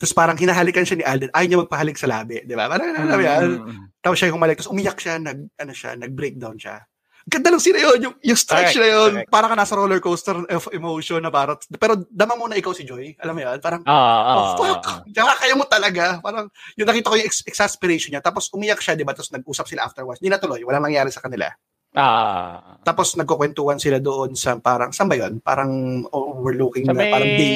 Tapos 0.00 0.16
parang 0.16 0.32
hinahalikan 0.32 0.80
siya 0.88 0.96
ni 0.96 1.04
Alden, 1.04 1.28
ayaw 1.36 1.44
niya 1.44 1.60
magpahalik 1.60 2.00
sa 2.00 2.08
labi, 2.08 2.40
di 2.48 2.56
ba? 2.56 2.72
Parang, 2.72 2.88
alam 2.96 3.16
mo 3.20 3.20
yan? 3.20 3.44
Mm. 3.68 3.84
Tapos 4.00 4.16
siya 4.16 4.32
yung 4.32 4.40
humalik, 4.40 4.56
tapos 4.56 4.72
umiyak 4.72 4.96
siya, 4.96 5.20
nag, 5.20 5.38
ano 5.60 5.72
siya, 5.76 5.92
nag-breakdown 6.00 6.56
siya. 6.56 6.80
Ganda 7.28 7.52
lang 7.52 7.60
sila 7.60 7.76
yun, 7.84 7.98
yung, 8.00 8.14
yung 8.24 8.38
stretch 8.40 8.80
Correct, 8.80 8.80
na 8.80 8.88
yun, 8.88 9.10
correct. 9.12 9.28
parang 9.28 9.52
ka 9.52 9.56
nasa 9.60 9.76
roller 9.76 10.00
coaster 10.00 10.40
of 10.40 10.64
emotion 10.72 11.20
na 11.20 11.28
parang, 11.28 11.60
pero 11.76 12.00
dama 12.08 12.32
muna 12.32 12.56
ikaw 12.56 12.72
si 12.72 12.88
Joy, 12.88 13.12
alam 13.20 13.36
mo 13.36 13.44
yan? 13.44 13.60
Parang, 13.60 13.84
Ah, 13.84 13.92
ah, 13.92 14.24
oh, 14.24 14.40
ah, 14.40 14.52
fuck, 14.56 14.84
ah. 14.88 15.36
Kaya 15.36 15.52
mo 15.52 15.68
talaga. 15.68 16.16
Parang, 16.24 16.48
yung 16.80 16.88
nakita 16.88 17.12
ko 17.12 17.20
yung 17.20 17.28
ex- 17.28 17.44
exasperation 17.44 18.16
niya, 18.16 18.24
tapos 18.24 18.48
umiyak 18.56 18.80
siya, 18.80 18.96
di 18.96 19.04
ba? 19.04 19.12
Tapos 19.12 19.36
nag-usap 19.36 19.68
sila 19.68 19.84
afterwards. 19.84 20.24
Hindi 20.24 20.32
natuloy, 20.32 20.64
walang 20.64 20.88
nangyari 20.88 21.12
sa 21.12 21.20
kanila. 21.20 21.52
Ah. 21.92 22.78
Tapos 22.80 23.12
nagkukwentuhan 23.12 23.76
sila 23.76 23.98
doon 23.98 24.32
sa 24.32 24.54
parang, 24.56 24.90
saan 24.90 25.10
ba 25.10 25.18
yun? 25.18 25.42
Parang 25.42 25.70
overlooking 26.06 26.86
Sa 26.86 26.94
na, 26.94 26.96
may, 26.96 27.10
parang 27.10 27.30
bay. 27.32 27.54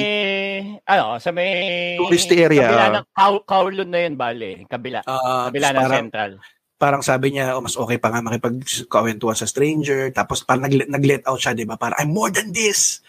ano, 0.83 1.05
sa 1.17 1.29
may 1.31 1.49
Tourist 1.95 2.29
area, 2.29 2.67
Kabila 2.67 2.87
ng 2.93 3.07
Kowloon 3.41 3.89
na 3.89 3.99
yun, 4.01 4.13
bale. 4.13 4.67
Kabila. 4.67 4.99
Ah, 5.01 5.47
kabila 5.47 5.67
ng 5.69 5.77
parang, 5.77 5.95
Central. 5.97 6.31
parang 6.75 7.01
sabi 7.01 7.31
niya, 7.31 7.55
oh, 7.55 7.63
mas 7.63 7.73
okay 7.73 7.95
pa 7.95 8.11
nga 8.11 8.19
makipagkwentuhan 8.19 9.33
sa 9.33 9.47
stranger. 9.47 10.11
Tapos 10.11 10.43
parang 10.43 10.67
nag- 10.67 10.91
nag-let 10.91 11.23
out 11.25 11.39
siya, 11.39 11.55
di 11.55 11.63
ba? 11.63 11.79
Parang, 11.79 11.95
I'm 11.97 12.11
more 12.11 12.29
than 12.29 12.51
this. 12.51 12.99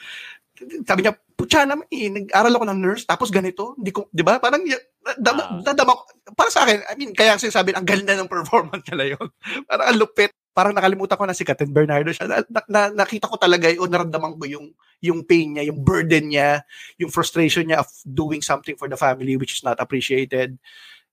Sabi 0.86 1.02
niya, 1.02 1.12
putya 1.36 1.66
naman 1.66 1.84
eh, 1.90 2.08
nag-aral 2.08 2.54
ako 2.54 2.64
ng 2.66 2.80
nurse, 2.80 3.02
tapos 3.04 3.28
ganito, 3.28 3.74
hindi 3.74 3.90
ko, 3.90 4.08
di 4.08 4.22
ba? 4.22 4.38
Parang, 4.38 4.62
y- 4.62 4.78
dama, 5.18 5.42
Ah. 5.42 5.60
nadama 5.60 5.92
ko- 5.92 6.06
para 6.32 6.48
sa 6.48 6.62
akin, 6.62 6.86
I 6.86 6.94
mean, 6.94 7.12
kaya 7.12 7.34
ang 7.34 7.42
sinasabi, 7.42 7.74
ang 7.74 7.84
ganda 7.84 8.14
ng 8.14 8.24
performance 8.26 8.86
nila 8.88 9.18
yun. 9.18 9.26
parang 9.64 9.90
ang 9.90 9.98
lupit. 9.98 10.30
Parang 10.56 10.72
nakalimutan 10.72 11.20
ko 11.20 11.28
na 11.28 11.36
si 11.36 11.44
Katin 11.44 11.68
Bernardo 11.68 12.08
siya. 12.16 12.24
Na, 12.24 12.40
na- 12.48 12.68
na- 12.72 12.94
nakita 13.04 13.28
ko 13.28 13.36
talaga, 13.36 13.68
o 13.76 13.84
naramdaman 13.84 14.40
ko 14.40 14.48
yung, 14.48 14.72
yung 15.04 15.20
pain 15.28 15.52
niya, 15.52 15.68
yung 15.68 15.84
burden 15.84 16.32
niya, 16.32 16.64
yung 16.96 17.12
frustration 17.12 17.68
niya 17.68 17.84
of 17.84 17.88
doing 18.08 18.40
something 18.40 18.72
for 18.80 18.88
the 18.88 18.96
family 18.96 19.36
which 19.36 19.60
is 19.60 19.60
not 19.60 19.76
appreciated. 19.76 20.56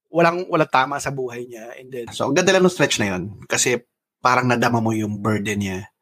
Walang, 0.08 0.48
walang 0.48 0.72
tama 0.72 0.96
sa 0.96 1.12
buhay 1.12 1.44
niya. 1.44 1.76
And 1.76 1.92
then, 1.92 2.08
so, 2.08 2.24
ang 2.24 2.32
ganda 2.32 2.56
lang 2.56 2.64
ng 2.64 2.72
stretch 2.72 2.96
na 3.04 3.12
yun. 3.12 3.36
Kasi 3.44 3.84
parang 4.24 4.48
nadama 4.48 4.80
mo 4.80 4.96
yung 4.96 5.20
burden 5.20 5.60
niya. 5.60 5.92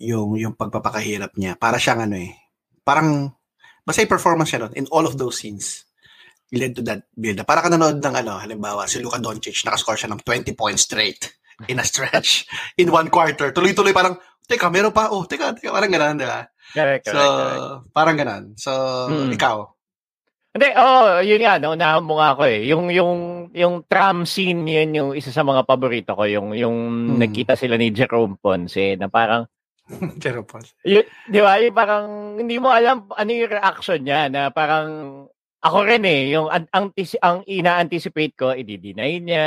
Yung, 0.00 0.40
yung 0.40 0.56
pagpapakahirap 0.56 1.36
niya. 1.36 1.60
Para 1.60 1.76
siyang 1.76 2.08
ano 2.08 2.16
eh. 2.16 2.32
Parang, 2.88 3.28
basta 3.84 4.00
yung 4.00 4.16
performance 4.16 4.48
niya 4.48 4.64
nun, 4.64 4.72
in 4.80 4.88
all 4.88 5.04
of 5.04 5.20
those 5.20 5.44
scenes, 5.44 5.84
led 6.48 6.72
to 6.72 6.80
that 6.80 7.04
build. 7.12 7.36
Para 7.44 7.60
ka 7.60 7.68
nanood 7.68 8.00
ng 8.00 8.14
ano, 8.16 8.40
halimbawa, 8.40 8.88
si 8.88 8.96
Luka 8.96 9.20
Doncic, 9.20 9.60
nakascore 9.68 10.00
siya 10.00 10.08
ng 10.16 10.24
20 10.24 10.56
points 10.56 10.88
straight 10.88 11.41
in 11.66 11.78
a 11.78 11.84
stretch, 11.84 12.46
in 12.76 12.88
one 12.88 13.06
quarter. 13.06 13.50
Tuloy-tuloy 13.50 13.90
parang, 13.90 14.16
teka, 14.44 14.66
meron 14.68 14.90
pa, 14.90 15.08
oh, 15.08 15.22
teka, 15.22 15.54
teka, 15.54 15.70
parang 15.70 15.90
ganun, 15.90 16.16
di 16.16 16.24
ba? 16.24 16.46
Correct, 16.72 17.04
So, 17.04 17.12
correct, 17.12 17.30
correct. 17.30 17.92
parang 17.92 18.16
ganun. 18.16 18.42
So, 18.56 18.70
Mm. 19.06 19.30
ikaw. 19.32 19.56
Hindi, 20.52 20.68
oh, 20.74 21.16
yun 21.18 21.40
nga, 21.40 21.56
naunahan 21.56 22.04
mo 22.04 22.20
nga 22.20 22.36
ako 22.36 22.42
eh. 22.44 22.60
Yung, 22.68 22.92
yung, 22.92 23.12
yung 23.50 23.74
tram 23.86 24.22
scene, 24.22 24.60
yun 24.62 24.90
yung 24.92 25.10
isa 25.12 25.32
sa 25.32 25.40
mga 25.40 25.64
paborito 25.64 26.12
ko. 26.12 26.28
Yung, 26.28 26.52
yung 26.52 26.76
Hmm. 27.08 27.16
nagkita 27.18 27.56
sila 27.56 27.74
ni 27.74 27.88
Jerome 27.88 28.36
Ponce 28.36 29.00
na 29.00 29.08
parang, 29.08 29.48
Jerome 30.20 30.44
Paul. 30.44 30.68
yun, 30.84 31.02
di 31.24 31.40
ba, 31.40 31.56
yung 31.56 31.72
parang, 31.72 32.06
hindi 32.36 32.56
mo 32.56 32.68
alam 32.68 33.08
ano 33.10 33.30
yung 33.30 33.48
reaction 33.50 34.00
niya 34.00 34.28
na 34.28 34.48
parang, 34.48 34.88
ako 35.62 35.86
rin 35.86 36.02
eh, 36.02 36.34
yung 36.34 36.50
ang, 36.50 36.66
ang, 36.74 36.86
ang 37.22 37.38
ina-anticipate 37.46 38.34
ko, 38.34 38.50
i-deny 38.50 39.22
niya, 39.22 39.46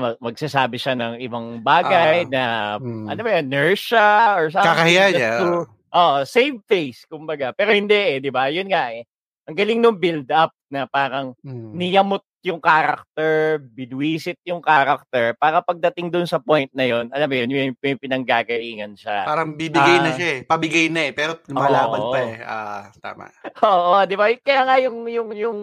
mag, 0.00 0.16
magsasabi 0.18 0.80
siya 0.80 0.96
ng 0.96 1.20
ibang 1.20 1.60
bagay 1.60 2.24
Ah. 2.24 2.30
na, 2.32 2.44
Hmm. 2.80 3.06
ano 3.06 3.20
ba 3.20 3.30
yan, 3.36 3.46
nurse 3.46 3.92
siya 3.92 4.08
or 4.34 4.48
something. 4.48 4.66
Kakahiya 4.66 5.06
niya. 5.12 5.32
to- 5.38 5.68
Oh, 5.90 6.22
save 6.22 6.62
face, 6.70 7.02
kumbaga. 7.04 7.50
Pero 7.50 7.74
hindi 7.74 7.92
eh, 7.92 8.22
di 8.22 8.30
ba? 8.30 8.46
Yun 8.46 8.70
nga 8.70 8.94
eh. 8.94 9.02
Ang 9.50 9.58
galing 9.58 9.82
nung 9.82 9.98
build 9.98 10.30
up 10.30 10.54
na 10.70 10.86
parang 10.86 11.34
Hmm. 11.42 11.74
niyamot 11.74 12.22
yung 12.40 12.56
character, 12.58 13.60
bidwisit 13.60 14.40
yung 14.48 14.64
character, 14.64 15.36
para 15.36 15.60
pagdating 15.60 16.08
dun 16.08 16.24
sa 16.24 16.40
point 16.40 16.72
na 16.72 16.88
yon 16.88 17.12
alam 17.12 17.28
mo 17.28 17.36
yun, 17.36 17.48
yung, 17.52 17.76
yung 17.76 18.00
pinanggagalingan 18.00 18.96
siya. 18.96 19.28
Parang 19.28 19.52
bibigay 19.54 19.96
na 20.00 20.10
Ah. 20.10 20.16
siya 20.16 20.28
eh. 20.32 20.40
Pabigay 20.48 20.86
na 20.88 21.00
eh. 21.08 21.12
Pero 21.12 21.36
lumalaban 21.52 22.00
Oo. 22.00 22.12
pa 22.12 22.18
eh. 22.24 22.34
Ah, 22.40 22.84
tama. 22.96 23.28
Oo, 23.68 24.00
di 24.08 24.16
ba? 24.16 24.32
Kaya 24.40 24.60
nga 24.64 24.76
yung, 24.80 25.04
yung, 25.06 25.28
yung 25.36 25.58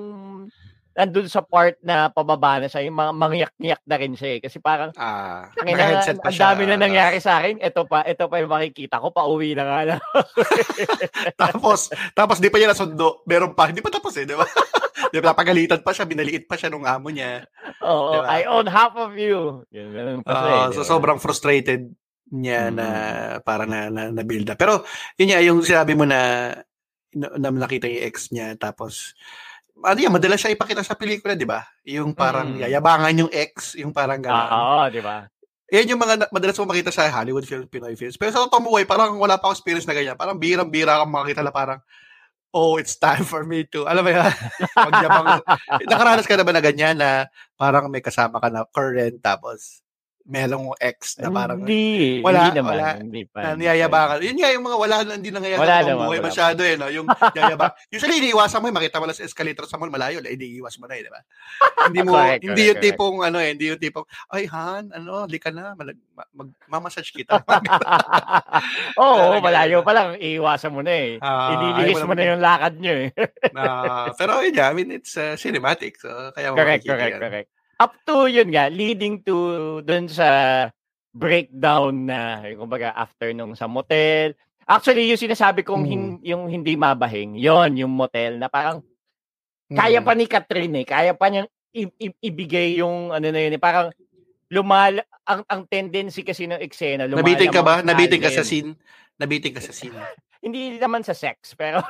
nandun 0.98 1.30
sa 1.30 1.46
part 1.46 1.78
na 1.80 2.10
pababa 2.10 2.58
na 2.58 2.66
siya, 2.66 2.82
yung 2.82 2.98
mga 2.98 3.12
mangyak-ngyak 3.14 3.82
na 3.86 3.96
rin 3.96 4.18
siya 4.18 4.30
eh. 4.34 4.40
Kasi 4.42 4.58
parang, 4.58 4.90
Ah, 4.98 5.54
na, 5.54 5.70
naka-headset 5.70 6.18
pa 6.18 6.28
ang 6.28 6.34
siya. 6.34 6.44
dami 6.50 6.62
na 6.66 6.76
nangyari 6.76 7.22
sa 7.22 7.38
akin. 7.38 7.62
Ito 7.62 7.86
pa, 7.86 8.02
ito 8.02 8.26
pa 8.26 8.42
yung 8.42 8.50
makikita 8.50 8.98
ko, 8.98 9.14
pauwi 9.14 9.54
na 9.54 9.64
nga 9.64 9.80
lang. 9.86 10.02
tapos, 11.38 11.94
tapos 12.14 12.38
di 12.38 12.50
pa 12.50 12.58
niya 12.58 12.74
nasundo. 12.74 13.22
Meron 13.26 13.54
pa. 13.54 13.70
Hindi 13.70 13.82
pa 13.82 13.94
tapos 13.94 14.18
eh, 14.18 14.26
di 14.26 14.34
ba? 14.34 14.46
di 15.14 15.18
ba, 15.22 15.32
napagalitan 15.32 15.86
pa 15.86 15.94
siya, 15.94 16.10
binaliit 16.10 16.50
pa 16.50 16.58
siya 16.58 16.74
nung 16.74 16.84
amo 16.84 17.14
niya. 17.14 17.46
Oo, 17.86 18.18
Diba? 18.18 18.28
I 18.28 18.50
own 18.50 18.66
half 18.66 18.98
of 18.98 19.14
you. 19.14 19.62
Yun, 19.70 19.88
ganun 19.94 20.20
pa 20.26 20.34
siya 20.34 20.50
eh, 20.50 20.58
Ah, 20.58 20.68
di 20.68 20.74
so 20.74 20.82
sobrang 20.82 21.22
frustrated 21.22 21.94
niya 22.28 22.68
Mm. 22.68 22.76
na 22.76 22.88
para 23.40 23.64
na, 23.64 23.88
na, 23.88 24.10
na 24.10 24.24
build 24.26 24.50
up. 24.50 24.58
Pero 24.58 24.84
yun 25.16 25.30
nga, 25.30 25.40
yung 25.40 25.60
sinabi 25.62 25.94
mo 25.94 26.04
na, 26.04 26.52
na, 27.14 27.28
na 27.38 27.48
nakita 27.54 27.88
yung 27.88 28.04
ex 28.04 28.34
niya, 28.34 28.58
tapos 28.58 29.16
ano 29.84 29.98
yan, 29.98 30.14
madalas 30.14 30.40
siya 30.42 30.54
ipakita 30.54 30.82
sa 30.82 30.98
pelikula, 30.98 31.38
di 31.38 31.46
ba? 31.46 31.62
Yung 31.86 32.14
parang 32.14 32.58
Mm. 32.58 32.66
yayabangan 32.66 33.14
yung 33.22 33.32
ex, 33.32 33.78
yung 33.78 33.94
parang 33.94 34.18
Ah, 34.22 34.26
gano'n. 34.26 34.50
Oo, 34.52 34.82
di 34.90 35.02
ba? 35.02 35.18
Yan 35.68 35.92
yung 35.92 36.00
mga 36.00 36.32
madalas 36.32 36.56
mo 36.58 36.72
makita 36.72 36.90
sa 36.90 37.12
Hollywood 37.12 37.44
films, 37.44 37.68
Pinoy 37.68 37.94
films. 38.00 38.16
Pero 38.16 38.32
sa 38.32 38.42
totoong 38.48 38.66
buhay, 38.66 38.84
parang 38.88 39.20
wala 39.20 39.36
pa 39.36 39.52
akong 39.52 39.60
experience 39.60 39.84
na 39.84 39.94
ganyan. 39.94 40.16
Parang 40.16 40.40
birang-bira 40.40 41.04
kang 41.04 41.12
makita 41.12 41.44
na 41.44 41.52
parang, 41.52 41.80
oh, 42.56 42.80
it's 42.80 42.96
time 42.96 43.28
for 43.28 43.44
me 43.44 43.68
to, 43.68 43.84
alam 43.84 44.02
mo 44.02 44.10
yan, 44.10 44.32
magyabang. 44.74 45.44
Nakaranas 45.92 46.26
ka 46.26 46.40
na 46.40 46.48
ba 46.48 46.56
na 46.56 46.64
ganyan 46.64 46.96
na 46.96 47.28
parang 47.60 47.92
may 47.92 48.00
kasama 48.00 48.40
ka 48.40 48.48
na 48.48 48.64
current, 48.72 49.20
tapos 49.20 49.84
merong 50.28 50.76
ex 50.84 51.16
na 51.24 51.32
parang 51.32 51.64
hindi, 51.64 52.20
wala, 52.20 52.52
hindi 52.52 52.60
naman. 52.60 52.72
wala. 52.76 52.88
Hindi 53.00 53.22
pa. 53.24 53.40
na 53.40 53.48
hindi 53.48 53.56
pa. 53.56 53.60
niyayabangan. 53.64 54.18
Yun 54.20 54.38
nga 54.44 54.50
yung 54.52 54.66
mga 54.68 54.78
wala 54.78 54.96
na 55.08 55.12
hindi 55.16 55.32
nangyayari 55.32 55.62
Wala 55.64 55.78
naman, 55.88 56.06
buhay 56.12 56.20
wala. 56.20 56.28
masyado 56.28 56.62
eh, 56.68 56.76
no? 56.76 56.88
Yung 56.92 57.08
yayabang. 57.32 57.74
Usually, 57.96 58.16
iniiwasan 58.20 58.60
mo, 58.60 58.68
eh, 58.68 58.76
makita 58.76 59.00
mo 59.00 59.08
lang 59.08 59.16
sa 59.16 59.24
escalator 59.24 59.64
sa 59.64 59.80
mall, 59.80 59.88
malayo, 59.88 60.20
eh, 60.20 60.36
iniiwas 60.36 60.76
mo 60.78 60.86
na 60.92 61.00
eh, 61.00 61.08
di 61.08 61.12
ba? 61.12 61.24
hindi 61.88 62.00
mo, 62.04 62.12
Correct, 62.20 62.44
hindi 62.44 62.52
correct, 62.60 62.68
yung 62.68 62.80
tipong, 62.84 63.16
ano 63.24 63.38
eh, 63.40 63.50
hindi 63.56 63.66
yung 63.72 63.80
tipong, 63.80 64.06
ay, 64.36 64.44
Han, 64.52 64.84
ano, 64.92 65.14
di 65.32 65.40
ka 65.40 65.50
na, 65.50 65.72
malag, 65.80 65.98
ma- 66.12 66.32
mag, 66.36 66.50
mamassage 66.68 67.16
kita. 67.16 67.40
Oo, 69.00 69.32
Talaga, 69.32 69.44
malayo 69.48 69.80
pa 69.80 69.92
lang, 69.96 70.20
iiwasan 70.20 70.76
mo 70.76 70.84
na 70.84 70.92
eh. 70.92 71.10
Ah, 71.24 71.56
Ililigis 71.56 72.04
ayaw 72.04 72.08
mo 72.08 72.14
na 72.20 72.24
yung 72.28 72.42
lakad 72.44 72.74
nyo 72.76 72.94
eh. 73.00 73.10
Na- 73.56 74.12
pero 74.20 74.44
yun 74.44 74.52
nga, 74.52 74.68
I 74.70 74.74
mean, 74.76 74.92
it's 74.92 75.16
uh, 75.16 75.40
cinematic. 75.40 75.96
So, 76.04 76.12
kaya 76.36 76.52
mo 76.52 76.60
correct, 76.60 76.84
makikita 76.84 76.92
correct, 77.00 77.16
yan. 77.16 77.22
correct. 77.24 77.50
Up 77.78 77.94
to 78.04 78.26
yun 78.26 78.50
nga, 78.50 78.68
leading 78.68 79.22
to 79.22 79.36
dun 79.82 80.08
sa 80.08 80.68
breakdown 81.12 82.06
na, 82.06 82.42
kumbaga, 82.54 82.92
after 82.92 83.32
nung 83.32 83.54
sa 83.54 83.66
motel. 83.66 84.34
Actually, 84.64 85.08
yung 85.08 85.18
sinasabi 85.18 85.62
kong 85.62 85.82
Mm. 85.82 85.88
hin- 85.88 86.20
yung 86.26 86.42
hindi 86.46 86.74
mabahing, 86.74 87.34
yon 87.34 87.76
yung 87.76 87.92
motel 87.92 88.36
na 88.36 88.48
parang 88.48 88.82
kaya 89.68 90.00
Mm. 90.00 90.06
pa 90.06 90.12
ni 90.14 90.26
Catherine 90.26 90.74
eh, 90.76 90.86
kaya 90.86 91.12
pa 91.14 91.28
niyang 91.28 91.48
i- 91.72 91.96
i- 92.00 92.20
ibigay 92.24 92.76
yung 92.76 93.10
ano 93.10 93.26
na 93.26 93.40
yun 93.40 93.54
eh, 93.54 93.58
parang 93.58 93.90
lumal 94.48 95.02
ang 95.24 95.42
ang 95.46 95.62
tendency 95.66 96.24
kasi 96.24 96.46
ng 96.46 96.58
eksena 96.58 97.04
lumalamang 97.04 97.26
Nabiting 97.26 97.52
ka 97.52 97.62
ba? 97.62 97.74
Nabiting 97.82 98.22
ka 98.22 98.30
sa 98.32 98.42
scene? 98.42 98.74
Nabiting 99.18 99.52
ka 99.52 99.60
sa 99.60 99.72
scene. 99.72 99.94
Hindi 100.40 100.78
naman 100.78 101.04
sa 101.04 101.12
sex, 101.12 101.52
pero 101.54 101.82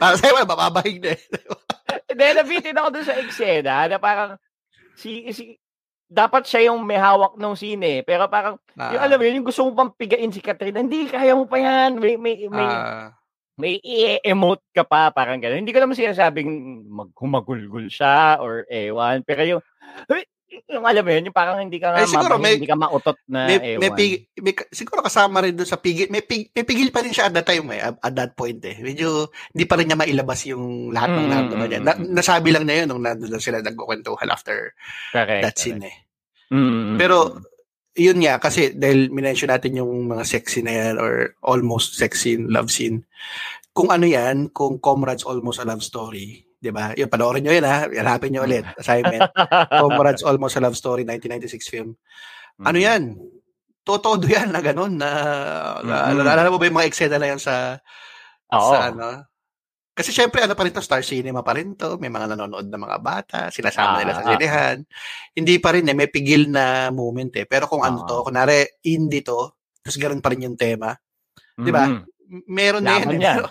Para 0.00 0.16
sa'yo, 0.16 0.32
mababahig 0.40 0.96
na 1.00 1.12
eh. 1.12 1.20
hindi 2.10 2.26
nabitin 2.34 2.78
ako 2.78 2.88
dun 2.90 3.06
sa 3.06 3.16
eksena 3.16 3.76
na 3.86 3.96
parang 4.02 4.34
si 4.98 5.30
si 5.30 5.54
dapat 6.10 6.42
siya 6.42 6.74
yung 6.74 6.82
may 6.82 6.98
hawak 6.98 7.38
ng 7.38 7.54
scene 7.54 7.86
eh. 7.86 7.98
Pero 8.02 8.26
parang, 8.26 8.58
yung 8.74 8.98
Ah, 8.98 9.06
alam 9.06 9.14
mo 9.14 9.22
yun, 9.22 9.38
yung 9.40 9.46
gusto 9.46 9.62
mo 9.62 9.70
pang 9.78 9.94
pigain 9.94 10.34
si 10.34 10.42
Catherine, 10.42 10.74
hindi, 10.74 11.06
kaya 11.06 11.38
mo 11.38 11.46
pa 11.46 11.62
yan. 11.62 12.02
May, 12.02 12.18
may, 12.18 12.50
may, 12.50 12.66
ah, 12.66 13.14
may 13.54 13.78
i-emote 13.78 14.66
ka 14.74 14.82
pa, 14.82 15.14
parang 15.14 15.38
gano'n. 15.38 15.62
Hindi 15.62 15.70
ko 15.70 15.78
naman 15.78 15.94
sinasabing 15.94 16.82
maghumagulgul 16.90 17.86
siya 17.86 18.42
or 18.42 18.66
ewan. 18.66 19.22
Pero 19.22 19.46
yung, 19.46 19.62
yung 20.68 20.84
alam 20.84 21.02
mo 21.06 21.10
yun, 21.14 21.24
yung 21.30 21.36
parang 21.36 21.56
hindi 21.62 21.78
ka 21.78 21.94
nga 21.94 22.02
Eh, 22.02 22.10
siguro 22.10 22.36
mabahin, 22.36 22.42
may- 22.42 22.56
hindi 22.58 22.68
ka 22.68 22.76
mautot 22.76 23.18
na 23.30 23.40
may, 23.46 23.58
may, 23.58 23.88
ewan. 23.88 23.96
pig, 23.96 24.12
may, 24.42 24.52
siguro 24.68 25.00
kasama 25.00 25.40
rin 25.40 25.54
doon 25.56 25.70
sa 25.70 25.78
pigil. 25.78 26.10
May, 26.12 26.20
pig, 26.26 26.52
may 26.52 26.64
pigil 26.66 26.90
pa 26.90 27.00
rin 27.00 27.14
siya 27.14 27.30
at 27.30 27.34
that 27.38 27.46
time 27.48 27.70
eh, 27.72 27.80
at, 27.80 27.96
at 28.02 28.12
that 28.12 28.32
point 28.34 28.60
eh. 28.66 28.76
Medyo 28.76 29.30
hindi 29.54 29.64
pa 29.64 29.78
rin 29.78 29.86
niya 29.88 29.96
mailabas 29.96 30.40
yung 30.50 30.90
lahat 30.90 31.10
ng 31.14 31.18
Mm, 31.20 31.28
nararamdaman 31.30 31.60
mm, 31.62 31.70
niya. 31.70 31.80
Na, 31.80 31.92
mm. 31.96 32.10
nasabi 32.12 32.48
lang 32.50 32.64
na 32.66 32.74
yun 32.76 32.86
nung 32.90 33.02
nandun 33.02 33.30
lang 33.30 33.42
sila 33.42 33.62
nagkukwentuhan 33.62 34.28
after 34.28 34.74
correct, 35.14 35.42
that 35.46 35.56
scene 35.56 35.80
eh. 35.86 35.96
Mm, 36.50 36.58
mm, 36.58 36.96
Pero, 36.98 37.16
mm. 37.30 37.40
yun 38.00 38.18
nga, 38.22 38.42
kasi 38.42 38.74
dahil 38.74 39.08
minention 39.14 39.50
natin 39.50 39.78
yung 39.78 40.08
mga 40.10 40.24
sex 40.26 40.54
scene 40.54 40.66
na 40.66 40.74
yan 40.74 40.94
or 40.98 41.38
almost 41.46 41.94
sex 41.94 42.22
scene, 42.22 42.50
love 42.50 42.68
scene. 42.70 43.06
Kung 43.70 43.94
ano 43.94 44.02
yan, 44.02 44.50
kung 44.50 44.82
Comrades 44.82 45.22
Almost 45.22 45.62
a 45.62 45.66
Love 45.66 45.86
Story, 45.86 46.42
di 46.60 46.70
ba? 46.70 46.92
Yun, 46.92 47.08
panoorin 47.08 47.40
nyo 47.40 47.56
yun 47.56 47.64
ha. 47.64 47.88
Hanapin 47.88 48.30
nyo 48.30 48.44
ulit. 48.44 48.68
Assignment. 48.76 49.32
Comrades 49.80 50.20
Almost 50.22 50.56
a 50.56 50.62
Love 50.62 50.76
Story, 50.76 51.02
1996 51.02 51.66
film. 51.66 51.96
Ano 52.60 52.76
Mm. 52.76 52.84
yan? 52.84 53.02
Totodo 53.80 54.28
yan 54.28 54.52
na 54.52 54.60
ganun 54.60 54.92
na, 54.94 55.08
na 55.80 56.12
Mm-mm. 56.12 56.20
naalala 56.20 56.52
mo 56.52 56.60
ba 56.60 56.68
yung 56.68 56.76
mga 56.76 56.88
eksena 56.92 57.16
na 57.16 57.32
yan 57.32 57.40
sa, 57.40 57.80
Oo. 58.52 58.70
sa 58.70 58.92
ano? 58.92 59.24
Kasi 59.90 60.12
syempre 60.12 60.40
ano 60.40 60.52
pa 60.52 60.62
rin 60.62 60.72
to, 60.72 60.80
Star 60.80 61.00
Cinema 61.00 61.40
pa 61.40 61.56
rin 61.56 61.72
to, 61.74 61.96
may 61.96 62.08
mga 62.08 62.36
nanonood 62.36 62.68
na 62.68 62.76
mga 62.76 62.98
bata, 63.00 63.38
sinasama 63.48 64.00
nila 64.00 64.12
sa 64.14 64.20
Ah, 64.20 64.24
ah. 64.24 64.30
sinehan. 64.30 64.76
Hindi 65.32 65.54
pa 65.56 65.72
rin 65.72 65.88
eh, 65.88 65.96
may 65.96 66.08
pigil 66.08 66.48
na 66.48 66.88
moment 66.88 67.32
eh. 67.34 67.44
Pero 67.44 67.64
kung 67.66 67.80
ano 67.80 68.04
Ah. 68.04 68.06
to, 68.06 68.20
kunwari 68.22 68.68
indie 68.84 69.24
to, 69.24 69.56
tapos 69.80 69.96
ganoon 69.96 70.20
pa 70.20 70.28
rin 70.30 70.44
yung 70.44 70.60
tema, 70.60 70.92
di 71.56 71.72
ba? 71.72 71.88
Meron 72.46 72.84
na 72.84 73.00
yan. 73.00 73.08
Laban 73.08 73.16
eh. 73.16 73.24
yan. 73.24 73.36
Pero 73.40 73.48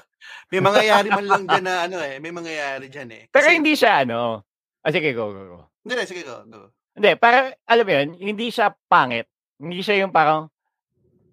may 0.49 0.59
mangyayari 0.59 1.07
man 1.07 1.25
lang 1.25 1.43
dyan 1.45 1.63
na 1.63 1.75
ano 1.85 1.97
eh, 1.99 2.17
may 2.17 2.29
mangyayari 2.29 2.85
dyan 2.87 3.09
eh. 3.09 3.23
Pero 3.29 3.45
Kasi- 3.45 3.55
hindi 3.55 3.73
siya 3.73 4.03
ano. 4.03 4.41
Ah, 4.79 4.89
sige, 4.89 5.11
go, 5.11 5.29
go, 5.29 5.41
go. 5.45 5.59
Hindi, 5.81 5.93
na, 5.93 6.03
sige 6.03 6.23
go. 6.23 6.41
go. 6.43 6.71
Hindi, 6.91 7.11
para, 7.15 7.51
alam 7.63 7.83
mo 7.83 7.91
yun, 7.91 8.07
hindi 8.17 8.47
siya 8.47 8.71
pangit. 8.85 9.27
Hindi 9.55 9.79
siya 9.79 10.01
yung 10.01 10.11
parang, 10.11 10.47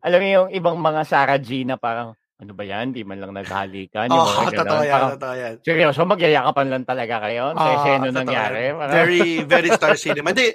alam 0.01 0.19
mo 0.19 0.27
yung 0.27 0.49
ibang 0.51 0.77
mga 0.77 1.03
Sarah 1.03 1.39
G 1.39 1.63
na 1.63 1.75
parang, 1.75 2.13
ano 2.37 2.53
ba 2.53 2.63
yan? 2.63 2.93
Di 2.93 3.01
man 3.01 3.17
lang 3.17 3.33
naghalikan. 3.33 4.11
Yung 4.11 4.19
Oh, 4.19 4.45
totoo 4.47 4.83
yan, 4.83 4.93
Parang, 4.93 5.13
totoo 5.17 5.35
yan. 5.35 5.55
seryoso, 5.63 6.05
magyayakapan 6.05 6.67
lang 6.69 6.85
talaga 6.85 7.15
kayo? 7.25 7.45
Sa 7.51 7.63
Ah, 7.63 7.73
eseno 7.81 8.07
totoo 8.07 8.19
nangyari? 8.19 8.63
Parang, 8.71 8.93
Very, 8.93 9.23
very 9.43 9.69
Star 9.73 9.97
Cinema. 9.97 10.31
Hindi, 10.31 10.53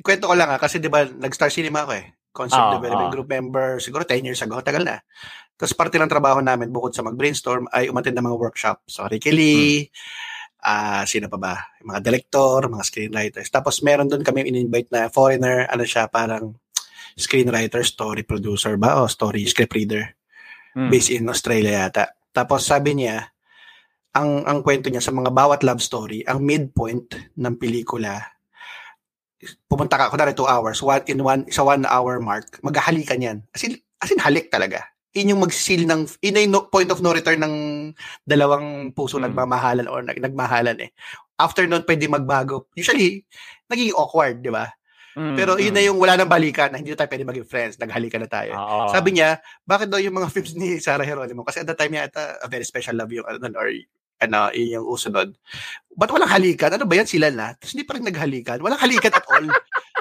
kwento 0.00 0.24
ko 0.24 0.34
lang 0.34 0.48
ha, 0.48 0.56
kasi 0.56 0.78
di 0.78 0.88
ba, 0.88 1.04
nag-Star 1.04 1.50
Cinema 1.50 1.84
ako 1.84 1.92
eh. 1.94 2.06
Concept 2.30 2.56
Ah, 2.62 2.72
Development 2.72 3.10
ah. 3.10 3.12
Group 3.12 3.28
member, 3.28 3.66
siguro 3.76 4.06
10 4.06 4.24
years 4.24 4.40
ago, 4.40 4.62
tagal 4.62 4.82
na. 4.82 5.02
Tapos 5.58 5.74
parte 5.74 5.98
ng 5.98 6.06
trabaho 6.06 6.38
namin, 6.38 6.70
bukod 6.70 6.94
sa 6.94 7.02
mag-brainstorm, 7.02 7.66
ay 7.74 7.90
umattend 7.90 8.14
ng 8.14 8.26
mga 8.30 8.38
workshop. 8.38 8.86
So, 8.86 9.10
Ricky 9.10 9.34
Lee, 9.34 9.90
ah 10.62 11.02
sino 11.02 11.26
pa 11.26 11.38
ba? 11.38 11.54
Yung 11.82 11.90
mga 11.94 12.02
director, 12.06 12.70
mga 12.70 12.86
screenwriters. 12.86 13.50
Tapos 13.50 13.82
meron 13.82 14.06
doon 14.06 14.22
kami 14.22 14.46
in-invite 14.46 14.90
na 14.94 15.10
foreigner, 15.10 15.66
ano 15.66 15.82
siya, 15.82 16.06
parang 16.06 16.54
screenwriter, 17.18 17.82
story 17.82 18.22
producer 18.22 18.78
ba? 18.78 19.02
O 19.02 19.10
story 19.10 19.42
script 19.50 19.74
reader 19.74 20.14
hmm. 20.78 20.90
based 20.90 21.10
in 21.10 21.26
Australia 21.26 21.86
yata. 21.86 22.14
Tapos 22.30 22.62
sabi 22.66 22.94
niya, 22.94 23.26
ang 24.14 24.46
ang 24.46 24.62
kwento 24.62 24.90
niya 24.90 25.02
sa 25.02 25.14
mga 25.14 25.30
bawat 25.30 25.66
love 25.66 25.82
story, 25.82 26.22
ang 26.26 26.42
midpoint 26.42 27.18
ng 27.34 27.54
pelikula, 27.58 28.18
pumunta 29.70 29.94
ka, 29.94 30.10
kunwari 30.10 30.34
two 30.34 30.48
hours, 30.48 30.82
one, 30.82 31.02
in 31.06 31.22
one, 31.22 31.46
sa 31.50 31.62
one 31.62 31.86
hour 31.86 32.18
mark, 32.18 32.58
maghahalikan 32.66 33.22
yan. 33.22 33.38
As 33.54 33.62
in, 33.62 33.78
as 34.02 34.10
in 34.10 34.18
halik 34.18 34.50
talaga. 34.50 34.82
Yun 35.18 35.34
yung 35.34 35.42
mag-seal 35.42 35.82
ng, 35.82 36.06
yun 36.22 36.38
yung 36.46 36.54
no- 36.54 36.70
point 36.70 36.86
of 36.94 37.02
no 37.02 37.10
return 37.10 37.42
ng 37.42 37.54
dalawang 38.22 38.94
puso 38.94 39.18
Mm. 39.18 39.30
nagmamahalan 39.30 39.90
or 39.90 40.00
nag, 40.06 40.22
nagmahalan 40.22 40.78
eh. 40.78 40.90
After 41.34 41.66
nun, 41.66 41.82
pwede 41.82 42.06
magbago. 42.06 42.70
Usually, 42.78 43.26
naging 43.66 43.94
awkward, 43.98 44.38
di 44.38 44.54
ba? 44.54 44.70
Mm, 45.18 45.34
Pero 45.34 45.58
yun 45.58 45.74
mm. 45.74 45.78
na 45.78 45.82
yung 45.82 45.98
wala 45.98 46.14
nang 46.14 46.30
balikan, 46.30 46.70
na 46.70 46.78
hindi 46.78 46.94
na 46.94 46.98
tayo 47.02 47.10
pwede 47.10 47.26
maging 47.26 47.48
friends, 47.50 47.74
naghalikan 47.82 48.22
na 48.22 48.30
tayo. 48.30 48.54
Oo. 48.54 48.86
Sabi 48.94 49.18
niya, 49.18 49.42
bakit 49.66 49.90
daw 49.90 49.98
yung 49.98 50.14
mga 50.14 50.30
films 50.34 50.54
ni 50.54 50.78
Sarah 50.78 51.02
Geronimo? 51.02 51.42
Kasi 51.42 51.62
at 51.62 51.66
that 51.66 51.78
time 51.78 51.98
yata, 51.98 52.38
a 52.38 52.46
very 52.46 52.62
special 52.62 52.94
love 52.94 53.10
yung, 53.10 53.26
ano, 53.26 53.50
or 53.58 53.66
ano, 54.18 54.50
yun 54.54 54.78
yung 54.78 54.86
uso 54.86 55.10
nun. 55.10 55.34
Ba't 55.94 56.10
walang 56.10 56.30
halikan? 56.30 56.70
Ano 56.74 56.86
ba 56.86 56.98
yan 56.98 57.06
sila 57.10 57.30
na? 57.34 57.54
Tapos 57.54 57.74
hindi 57.74 57.86
pa 57.86 57.98
rin 57.98 58.06
naghalikan. 58.06 58.58
Walang 58.62 58.82
halikan 58.82 59.14
at 59.14 59.26
all. 59.26 59.46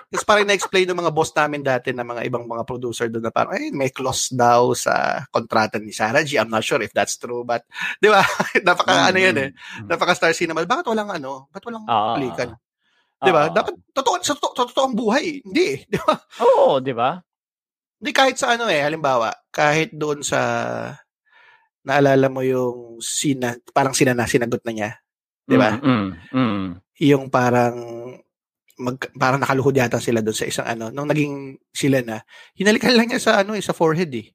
Tapos 0.08 0.24
parang 0.24 0.48
na-explain 0.48 0.88
ng 0.88 0.96
mga 0.98 1.12
boss 1.12 1.36
namin 1.36 1.60
dati 1.60 1.92
na 1.92 2.00
mga 2.02 2.24
ibang 2.24 2.48
mga 2.48 2.64
producer 2.64 3.12
doon 3.12 3.28
na 3.28 3.34
parang, 3.34 3.52
ay, 3.52 3.76
may 3.76 3.92
clause 3.92 4.32
daw 4.32 4.72
sa 4.72 5.20
kontrata 5.28 5.76
ni 5.78 5.92
Sarah 5.92 6.24
G. 6.24 6.40
I'm 6.40 6.48
not 6.48 6.64
sure 6.64 6.80
if 6.80 6.96
that's 6.96 7.20
true, 7.20 7.44
but, 7.44 7.68
di 8.00 8.08
ba? 8.08 8.24
Napaka, 8.68 8.88
Mm, 8.88 9.08
ano 9.12 9.18
yan 9.20 9.38
eh. 9.38 9.50
mm, 9.52 9.84
mm. 9.84 9.88
Napaka 9.92 10.16
Star 10.16 10.32
Cinema. 10.32 10.64
Bakit 10.64 10.88
walang 10.88 11.12
ano? 11.12 11.52
Bakit 11.52 11.66
walang 11.68 11.84
Oo, 11.84 12.12
halikan? 12.16 12.56
oo. 12.56 12.60
Di 13.20 13.32
ba? 13.36 13.42
Oo. 13.46 13.54
Dapat, 13.54 13.74
totoo, 13.92 14.16
sa 14.24 14.34
to, 14.40 14.48
sa 14.56 14.64
totoong 14.64 14.96
buhay. 14.96 15.44
Hindi 15.44 15.64
eh. 15.76 15.80
Di 15.92 16.00
ba? 16.00 16.14
Oo, 16.40 16.80
di 16.80 16.94
ba? 16.96 17.20
Hindi 17.98 18.12
kahit 18.14 18.38
sa 18.38 18.56
ano 18.56 18.72
eh, 18.72 18.80
halimbawa, 18.80 19.34
kahit 19.50 19.92
doon 19.92 20.24
sa 20.24 20.40
naalala 21.82 22.28
mo 22.28 22.44
yung 22.44 23.00
sina, 23.00 23.56
parang 23.72 23.96
sina 23.96 24.12
na 24.12 24.28
sinagot 24.28 24.60
na 24.62 24.72
niya, 24.72 24.92
'di 25.48 25.56
ba? 25.56 25.80
Mm, 25.80 25.82
mm, 25.82 26.08
mm. 26.30 26.66
Yung 27.10 27.26
parang 27.32 27.76
mag 28.78 28.98
parang 29.14 29.42
nakaluhod 29.42 29.74
yata 29.74 29.98
sila 29.98 30.22
doon 30.22 30.34
sa 30.34 30.46
isang 30.46 30.66
ano, 30.66 30.90
nung 30.90 31.06
naging 31.06 31.58
sila 31.70 32.02
na, 32.02 32.22
hinalikan 32.54 32.94
lang 32.94 33.10
niya 33.10 33.18
sa 33.20 33.42
ano, 33.42 33.54
eh, 33.54 33.62
sa 33.62 33.74
forehead 33.74 34.10
eh. 34.12 34.30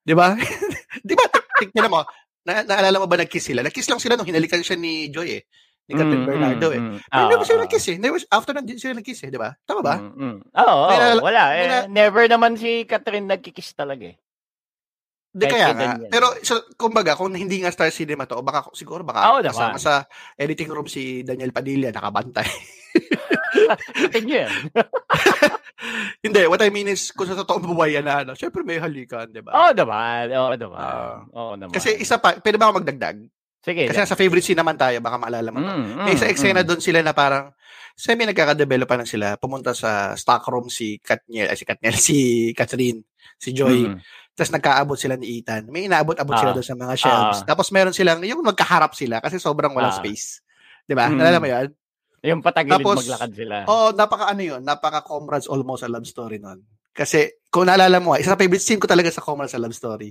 'Di 0.00 0.14
ba? 0.14 0.34
'Di 1.04 1.14
ba? 1.14 1.26
Tingnan 1.58 1.90
mo, 1.90 2.02
Na, 2.42 2.64
naalala 2.64 2.96
mo 2.96 3.04
ba 3.04 3.18
nag-kiss 3.18 3.52
sila? 3.52 3.60
Nag-kiss 3.60 3.90
lang 3.90 4.00
sila 4.00 4.16
nung 4.16 4.24
hinalikan 4.24 4.62
siya 4.62 4.72
ni 4.74 5.12
Joy 5.12 5.36
eh. 5.36 5.42
Ni 5.84 5.92
Captain 5.92 6.20
Mm, 6.20 6.28
Bernardo 6.28 6.68
mm, 6.68 6.76
eh. 6.76 6.80
mm. 6.80 6.96
Pero 7.04 7.24
Oo, 7.26 7.36
ba 7.36 7.44
sila 7.44 7.58
oo. 7.58 7.64
nag-kiss 7.64 7.86
eh? 7.88 7.96
Never, 7.98 8.20
after 8.28 8.52
na 8.52 8.62
sila 8.64 8.94
nag-kiss 8.94 9.20
eh, 9.20 9.28
di 9.28 9.36
ba? 9.36 9.52
Tama 9.62 9.80
ba? 9.80 9.94
Mm, 9.98 10.12
mm. 10.12 10.36
Oo, 10.54 10.64
oo, 10.70 10.86
May 10.86 10.96
nalala- 10.96 11.22
wala. 11.22 11.42
Eh, 11.52 11.66
na- 11.66 11.86
never 11.90 12.24
naman 12.24 12.54
si 12.54 12.84
Catherine 12.84 13.26
nagkikiss 13.26 13.74
talaga 13.74 14.08
eh. 14.08 14.16
Kahit 15.28 15.50
kaya 15.50 15.66
kay 15.66 15.74
nga. 15.74 15.84
Daniel. 15.92 16.08
Pero 16.08 16.26
so, 16.40 16.54
kumbaga, 16.74 17.12
kung 17.14 17.32
hindi 17.32 17.60
nga 17.60 17.68
Star 17.68 17.90
Cinema 17.90 18.24
to, 18.24 18.40
baka 18.40 18.64
siguro 18.72 19.04
baka 19.04 19.28
Oo 19.28 19.44
kasama 19.44 19.76
naman. 19.76 19.82
sa 19.82 20.08
editing 20.34 20.70
room 20.70 20.88
si 20.88 21.20
Daniel 21.20 21.52
Padilla 21.52 21.92
nakabantay. 21.92 22.48
Tingin 24.14 24.48
hindi, 26.24 26.42
what 26.50 26.62
I 26.62 26.70
mean 26.74 26.90
is, 26.90 27.14
kung 27.14 27.30
sa 27.30 27.38
totoong 27.38 27.62
buhay 27.62 27.98
yan 27.98 28.06
na 28.06 28.26
ano, 28.26 28.32
syempre 28.34 28.66
may 28.66 28.82
halikan, 28.82 29.30
di 29.30 29.38
ba? 29.38 29.54
Oo 29.54 29.70
naman. 29.74 30.26
Oo 30.34 30.52
naman. 30.58 30.78
Ah. 30.78 31.22
Oo 31.30 31.52
naman. 31.54 31.70
Kasi 31.70 31.94
isa 31.94 32.18
pa, 32.18 32.34
pwede 32.42 32.58
ba 32.58 32.70
ako 32.70 32.82
magdagdag? 32.82 33.16
Sige. 33.62 33.90
Kasi 33.90 34.06
sa 34.06 34.18
favorite 34.18 34.42
scene 34.42 34.58
naman 34.58 34.78
tayo, 34.78 34.98
baka 34.98 35.18
maalala 35.18 35.50
mo 35.50 35.58
to. 35.62 35.70
Mm, 35.70 35.86
May 36.02 36.14
mm, 36.14 36.18
isa 36.18 36.26
eksena 36.30 36.62
mm. 36.62 36.68
doon 36.68 36.80
sila 36.82 37.00
na 37.02 37.12
parang 37.14 37.54
semi 37.98 38.26
nagkakadevelop 38.26 38.86
pa 38.86 38.96
lang 38.98 39.06
sila. 39.10 39.34
Pumunta 39.38 39.74
sa 39.74 40.14
stockroom 40.14 40.70
si 40.70 40.98
Katniel, 41.02 41.50
ay 41.50 41.56
si 41.58 41.64
Katniel, 41.66 41.96
si 42.10 42.16
Catherine, 42.54 43.00
si 43.38 43.50
Joy. 43.54 43.92
Mm. 43.92 43.98
Tapos 44.38 44.54
nagkaabot 44.54 44.98
sila 44.98 45.18
ni 45.18 45.42
Ethan. 45.42 45.66
May 45.66 45.90
inaabot-abot 45.90 46.38
sila 46.38 46.54
Ah. 46.54 46.56
doon 46.56 46.66
sa 46.66 46.78
mga 46.78 46.94
shelves. 46.94 47.38
Ah. 47.42 47.46
Tapos 47.54 47.74
meron 47.74 47.90
silang, 47.94 48.22
yung 48.22 48.42
magkaharap 48.46 48.94
sila 48.94 49.18
kasi 49.18 49.42
sobrang 49.42 49.74
walang 49.74 49.94
Ah. 49.94 49.98
space. 49.98 50.42
Di 50.86 50.94
ba? 50.94 51.10
Mm. 51.10 51.18
Nalala 51.18 51.38
mo 51.42 51.46
yan? 51.50 51.66
Yung 52.26 52.42
patagilid 52.42 52.82
Tapos, 52.82 53.06
maglakad 53.06 53.32
sila. 53.34 53.56
Oo, 53.70 53.74
oh, 53.74 53.90
napaka 53.94 54.30
ano 54.30 54.42
yun, 54.42 54.60
napaka 54.62 55.06
comrades 55.06 55.46
almost 55.46 55.86
a 55.86 55.90
love 55.90 56.06
story 56.06 56.42
nun. 56.42 56.62
Kasi, 56.90 57.46
kung 57.46 57.70
naalala 57.70 58.02
mo, 58.02 58.18
isa 58.18 58.34
sa 58.34 58.40
favorite 58.40 58.64
scene 58.64 58.82
ko 58.82 58.90
talaga 58.90 59.10
sa 59.14 59.22
comrades 59.22 59.54
a 59.54 59.62
love 59.62 59.76
story. 59.76 60.10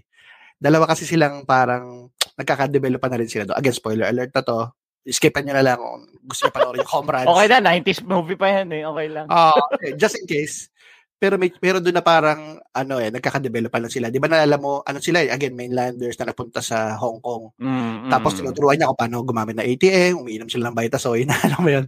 Dalawa 0.55 0.87
kasi 0.87 1.03
silang 1.03 1.43
parang 1.43 2.07
nagkaka-develop 2.39 2.99
pa 3.03 3.11
na 3.11 3.19
rin 3.19 3.27
sila 3.27 3.43
doon. 3.43 3.59
Again, 3.59 3.75
spoiler 3.75 4.07
alert 4.07 4.31
na 4.31 4.43
to. 4.45 4.71
Skipan 5.07 5.47
nyo 5.47 5.53
na 5.55 5.63
lang 5.63 5.79
kung 5.79 6.03
gusto 6.23 6.47
nyo 6.47 6.53
panoorin 6.55 6.81
yung 6.83 6.93
comrades. 6.99 7.27
Okay 7.27 7.47
na, 7.51 7.57
90s 7.59 8.01
movie 8.07 8.39
pa 8.39 8.47
yan 8.51 8.69
eh. 8.71 8.83
Okay 8.87 9.07
lang. 9.11 9.25
Ah, 9.27 9.55
okay, 9.75 9.91
just 9.99 10.15
in 10.19 10.25
case. 10.27 10.71
Pero 11.17 11.41
may 11.41 11.49
pero 11.49 11.81
doon 11.81 11.97
na 11.97 12.05
parang 12.05 12.61
ano 12.77 13.01
eh 13.01 13.09
nagkaka-develop 13.09 13.73
pa 13.73 13.81
lang 13.81 13.89
sila. 13.89 14.13
'Di 14.13 14.21
ba 14.21 14.29
naalala 14.29 14.61
mo 14.61 14.85
ano 14.85 15.01
sila 15.01 15.25
eh, 15.25 15.33
again 15.33 15.57
mainlanders 15.57 16.13
na 16.21 16.29
napunta 16.29 16.61
sa 16.61 16.93
Hong 16.93 17.17
Kong. 17.25 17.57
Mm, 17.57 18.13
Tapos 18.13 18.37
tinuturuan 18.37 18.77
niya 18.77 18.85
kung 18.93 19.01
paano 19.01 19.25
gumamit 19.25 19.57
ng 19.57 19.65
ATM, 19.65 20.21
umiinom 20.21 20.45
sila 20.45 20.69
ng 20.69 20.77
Vitasoy, 20.77 21.25
na 21.29 21.33
alam 21.41 21.59
mo 21.61 21.69
'yun. 21.73 21.85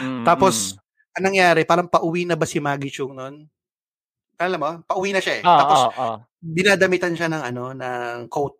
mm, 0.00 0.24
Tapos 0.24 0.80
anong 1.12 1.28
nangyari? 1.36 1.68
Parang 1.68 1.92
pauwi 1.92 2.24
na 2.24 2.40
ba 2.40 2.48
si 2.48 2.56
Maggie 2.56 2.88
Chung 2.88 3.12
noon? 3.12 3.44
Alam 4.40 4.58
mo, 4.60 4.70
pauwi 4.88 5.12
na 5.12 5.20
siya 5.20 5.34
eh. 5.40 5.42
Oo, 5.44 5.58
Tapos 5.60 5.80
oo, 5.84 5.92
oo. 6.00 6.16
dinadamitan 6.40 7.12
siya 7.12 7.28
ng 7.28 7.42
ano 7.52 7.64
ng 7.76 8.32
coat 8.32 8.56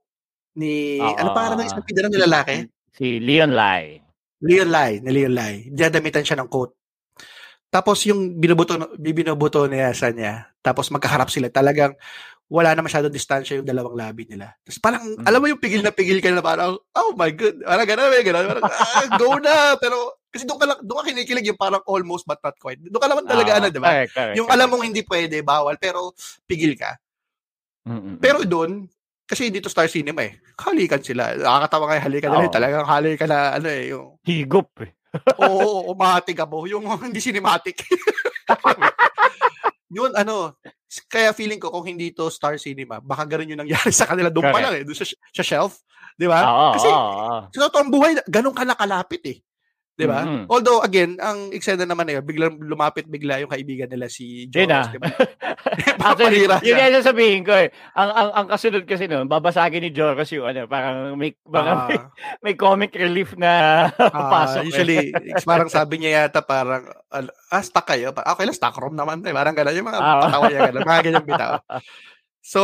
ni 0.60 1.00
Oo. 1.00 1.16
ano 1.16 1.32
para 1.32 1.56
ng 1.56 1.64
isang 1.64 1.84
pidara 1.88 2.12
ng 2.12 2.20
lalaki? 2.28 2.56
Si 2.92 3.16
Leon 3.24 3.56
Lai. 3.56 3.96
Leon 4.44 4.68
Lai, 4.68 5.00
ni 5.00 5.08
Leon 5.12 5.32
Lai. 5.32 5.64
Dinadamitan 5.72 6.24
siya 6.28 6.36
ng 6.40 6.48
coat. 6.52 6.76
Tapos 7.70 8.02
yung 8.02 8.34
binubuto, 8.36 8.74
binubuto 8.98 9.64
niya 9.70 9.94
sa 9.94 10.10
niya. 10.10 10.50
Tapos 10.58 10.90
magkaharap 10.90 11.30
sila. 11.30 11.46
Talagang 11.48 11.94
wala 12.50 12.74
na 12.74 12.82
masyadong 12.82 13.14
distansya 13.14 13.62
yung 13.62 13.68
dalawang 13.68 13.94
labi 13.94 14.26
nila. 14.26 14.58
Tapos 14.66 14.82
parang, 14.82 15.06
Mm. 15.06 15.22
alam 15.22 15.38
mo 15.38 15.46
yung 15.46 15.62
pigil 15.62 15.86
na 15.86 15.94
pigil 15.94 16.18
ka 16.18 16.34
na 16.34 16.42
parang, 16.42 16.74
oh 16.74 17.10
my 17.14 17.30
God. 17.30 17.62
Parang 17.62 17.86
gano'n, 17.86 18.10
may 18.10 18.26
gano'n. 18.26 18.46
Parang, 18.50 18.64
ah, 18.66 19.06
go 19.14 19.38
na. 19.38 19.78
Pero, 19.78 20.18
kasi 20.34 20.42
doon 20.50 20.58
ka 20.58 20.66
lang, 20.66 20.78
doon 20.82 20.98
ka 20.98 21.14
kinikilig 21.14 21.46
yung 21.46 21.60
parang 21.62 21.78
almost 21.86 22.26
but 22.26 22.42
not 22.42 22.58
quite. 22.58 22.82
Doon 22.82 22.98
ka 22.98 23.06
naman 23.06 23.30
talaga, 23.30 23.50
Oo, 23.54 23.58
ano, 23.62 23.66
di 23.70 23.78
ba? 23.78 23.90
correct, 23.94 24.12
correct, 24.18 24.34
Yung 24.34 24.48
alam 24.50 24.66
mong 24.66 24.82
hindi 24.82 25.02
pwede, 25.06 25.46
bawal, 25.46 25.78
pero 25.78 26.10
pigil 26.42 26.74
ka. 26.74 26.98
Mm, 27.86 27.94
mm, 27.94 28.02
mm. 28.02 28.16
Pero 28.18 28.38
doon, 28.42 28.90
kasi 29.30 29.46
dito 29.46 29.70
Star 29.70 29.86
Cinema 29.86 30.26
eh, 30.26 30.42
halikan 30.66 30.98
sila. 31.06 31.38
Nakakatawa 31.38 31.94
yung 32.02 32.06
halikan 32.10 32.28
nila. 32.34 32.46
Oo. 32.50 32.54
Talagang 32.58 32.82
halikan 32.82 33.28
na, 33.30 33.38
ano 33.54 33.68
eh, 33.70 33.94
yung 33.94 34.18
higop 34.26 34.74
eh. 34.82 34.90
Oo, 35.42 35.46
oo, 35.46 35.78
umatig 35.90 36.38
mo. 36.46 36.66
Yung 36.66 36.86
hindi 37.02 37.18
cinematic. 37.18 37.82
yun, 39.96 40.14
ano, 40.14 40.54
kaya 41.10 41.34
feeling 41.34 41.58
ko 41.58 41.74
kung 41.74 41.86
hindi 41.86 42.14
to 42.14 42.30
Star 42.30 42.54
Cinema, 42.62 43.02
baka 43.02 43.26
ganun 43.26 43.54
yung 43.54 43.62
nangyari 43.66 43.90
sa 43.90 44.06
kanila. 44.06 44.30
Doon 44.30 44.54
pa 44.54 44.62
lang 44.62 44.74
eh, 44.78 44.84
doon 44.86 44.98
sa, 44.98 45.06
sa 45.10 45.44
shelf. 45.44 45.82
Di 46.14 46.30
ba? 46.30 46.46
Oo, 46.46 46.72
Kasi 46.78 46.88
oo, 46.88 46.94
oo. 46.94 47.38
sa 47.50 47.58
totoong 47.66 47.90
buhay, 47.90 48.12
ganun 48.30 48.54
ka 48.54 48.62
nakalapit 48.62 49.22
eh. 49.26 49.38
Di 50.00 50.08
ba? 50.08 50.24
Mhm. 50.24 50.44
Although, 50.48 50.80
again, 50.80 51.20
ang 51.20 51.52
eksena 51.52 51.84
naman 51.84 52.08
eh, 52.08 52.18
biglang 52.18 52.56
lumapit 52.56 53.04
bigla 53.04 53.36
yung 53.38 53.52
kaibigan 53.52 53.84
nila 53.84 54.08
si 54.08 54.48
ah. 54.48 54.88
Di 54.88 54.96
ba? 54.96 55.08
Actually, 56.00 56.48
Papalira 56.48 56.56
yun 56.64 56.80
yung 56.80 56.96
sasabihin 56.96 57.42
ko 57.44 57.52
eh. 57.52 57.68
Ang, 57.92 58.10
ang, 58.10 58.30
ang 58.32 58.46
kasunod 58.48 58.84
kasi 58.84 59.04
noon, 59.04 59.28
babasagin 59.28 59.84
ni 59.84 59.92
Joros 59.92 60.32
yung 60.32 60.48
ano, 60.48 60.64
parang 60.64 61.12
may, 61.14 61.36
parang 61.44 61.78
may, 61.86 61.98
Ah, 62.00 62.08
may 62.40 62.54
comic 62.56 62.96
relief 62.96 63.36
na 63.36 63.50
ah, 64.00 64.30
pasok. 64.32 64.64
eh. 64.64 64.66
usually, 64.66 64.98
parang 65.44 65.68
sabi 65.68 66.00
niya 66.00 66.24
yata 66.24 66.40
parang, 66.40 66.88
ah, 67.12 67.60
stuck 67.60 67.84
kayo. 67.84 68.10
Okay 68.10 68.44
lang, 68.48 68.56
stock 68.56 68.76
room 68.78 68.96
naman. 68.96 69.20
Eh. 69.22 69.36
Parang 69.36 69.52
gano'n. 69.52 69.76
Yung 69.76 69.88
mga 69.88 70.00
Ah. 70.00 70.20
patawa 70.24 70.44
niya 70.48 70.60
gano'n. 70.72 70.82
Mga 70.82 71.02
ganyan 71.04 71.26
bitaw. 71.28 71.52
So, 72.40 72.60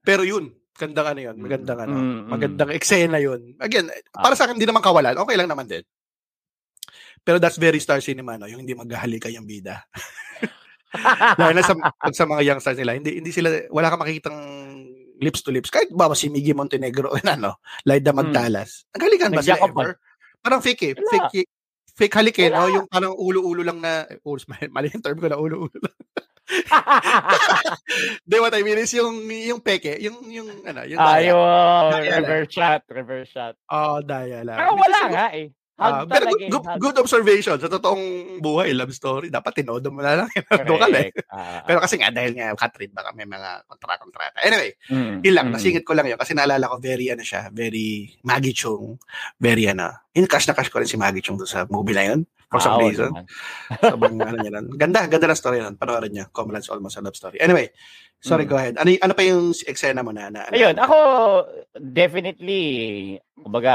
pero 0.00 0.24
yun, 0.24 0.50
gandang 0.72 1.14
ano 1.14 1.20
yun, 1.20 1.36
magandang 1.36 1.78
ano, 1.78 1.94
Mm, 1.94 2.02
mm. 2.02 2.26
magandang 2.26 2.70
eksena 2.72 3.20
yun. 3.20 3.54
Again, 3.60 3.86
para 4.10 4.32
sa 4.32 4.48
akin, 4.48 4.56
hindi 4.56 4.66
naman 4.66 4.80
kawalan, 4.80 5.14
okay 5.14 5.36
lang 5.36 5.46
naman 5.46 5.68
din. 5.68 5.84
Pero 7.22 7.38
that's 7.38 7.58
very 7.58 7.78
Star 7.78 8.02
Cinema, 8.02 8.34
no? 8.34 8.50
yung 8.50 8.66
hindi 8.66 8.74
maghahalikan 8.74 9.30
yung 9.30 9.46
bida. 9.46 9.86
Lalo 11.40 11.52
na 11.56 11.64
sa, 11.64 11.74
pag 11.78 12.14
sa 12.14 12.26
mga 12.28 12.42
youngsters 12.52 12.78
nila, 12.78 12.98
hindi, 12.98 13.22
hindi 13.22 13.32
sila, 13.32 13.48
wala 13.72 13.88
kang 13.88 14.02
makikitang 14.02 14.38
lips 15.22 15.40
to 15.46 15.54
lips. 15.54 15.70
Kahit 15.70 15.94
ba 15.94 16.10
si 16.12 16.28
Miggy 16.28 16.52
Montenegro, 16.52 17.14
na, 17.22 17.38
no? 17.48 17.62
Laida 17.86 18.12
Magtalas. 18.12 18.84
Naghalikan 18.92 19.32
ba 19.32 19.40
sila 19.40 19.62
ever? 19.62 19.96
Parang 20.42 20.60
fake 20.60 20.82
eh. 20.82 20.92
Wala. 20.98 21.30
Fake, 21.30 21.48
fake 21.94 22.16
halik 22.18 22.36
eh, 22.42 22.50
no? 22.50 22.66
Yung 22.68 22.86
parang 22.90 23.14
ulo-ulo 23.14 23.62
lang 23.62 23.78
na, 23.78 24.04
oh, 24.26 24.36
mali 24.74 24.90
yung 24.90 25.04
term 25.04 25.16
ko 25.22 25.30
na 25.30 25.38
ulo-ulo 25.38 25.78
lang. 25.78 25.96
Di, 28.28 28.36
what 28.42 28.52
I 28.52 28.66
mean 28.66 28.82
is 28.82 28.92
yung, 28.92 29.24
yung 29.30 29.62
peke, 29.62 29.96
yung, 30.02 30.26
yung, 30.28 30.48
ano, 30.66 30.82
yung 30.84 30.98
Daya 31.00 31.32
reverse 32.20 32.52
shot, 32.52 32.82
reverse 32.90 33.30
shot. 33.30 33.54
Oh, 33.70 34.02
daya 34.04 34.44
lang. 34.44 34.58
Pero 34.58 34.74
wala 34.76 35.00
nga 35.08 35.26
eh. 35.32 35.54
Hug 35.80 36.04
pero 36.04 36.28
talaga 36.28 36.36
good, 36.36 36.52
good, 36.52 36.66
hug. 36.68 36.78
good 36.78 36.96
observation. 37.00 37.56
Sa 37.56 37.68
totoong 37.72 38.38
buhay, 38.44 38.76
love 38.76 38.92
story, 38.92 39.32
dapat 39.32 39.64
tinodo 39.64 39.88
mo 39.88 40.04
na 40.04 40.24
lang. 40.24 40.28
Ka 40.46 40.62
lang. 40.68 40.92
eh. 40.92 41.10
Ah, 41.32 41.64
Pero 41.64 41.80
kasi 41.80 41.96
nga, 41.96 42.12
dahil 42.12 42.36
nga, 42.36 42.52
Catherine, 42.52 42.92
baka 42.92 43.10
may 43.16 43.24
mga 43.24 43.64
kontra-kontrata. 43.66 44.36
Anyway, 44.44 44.76
mm, 44.92 45.24
yun 45.24 45.34
lang, 45.34 45.48
mm. 45.48 45.54
nasingit 45.56 45.84
ko 45.88 45.96
lang 45.96 46.12
yun. 46.12 46.20
Kasi 46.20 46.36
naalala 46.36 46.68
ko, 46.68 46.76
very, 46.76 47.08
ano 47.08 47.24
siya, 47.24 47.48
very 47.50 48.12
Maggie 48.20 48.52
Chung. 48.52 49.00
Very, 49.40 49.64
ano, 49.64 49.90
in 50.12 50.28
crush 50.28 50.44
na 50.44 50.52
crush 50.52 50.68
ko 50.68 50.78
rin 50.78 50.90
si 50.90 51.00
Maggie 51.00 51.24
Chung 51.24 51.40
sa 51.48 51.64
movie 51.72 51.96
na 51.96 52.04
yun. 52.12 52.20
For 52.52 52.60
some 52.60 52.76
Ah, 52.76 52.84
reason. 52.84 53.10
Sobrang, 53.80 54.20
ano 54.28 54.36
niya 54.36 54.52
nun. 54.52 54.76
Ganda, 54.76 55.08
ganda 55.08 55.26
na 55.26 55.34
story 55.34 55.58
nun. 55.58 55.74
Panoorin 55.74 56.12
niyo. 56.12 56.28
Comrades 56.28 56.68
Almost 56.68 56.96
a 56.96 57.02
Love 57.02 57.16
Story. 57.16 57.40
Anyway, 57.40 57.72
sorry, 58.18 58.44
Mm. 58.44 58.50
go 58.50 58.56
ahead. 58.56 58.74
Ano, 58.76 58.92
ano 58.92 59.12
pa 59.12 59.22
yung 59.22 59.56
eksena 59.56 60.00
mo 60.00 60.12
na? 60.12 60.28
na 60.28 60.46
Ayun, 60.48 60.76
ako 60.76 60.96
definitely 61.80 62.62
kumbaga 63.34 63.74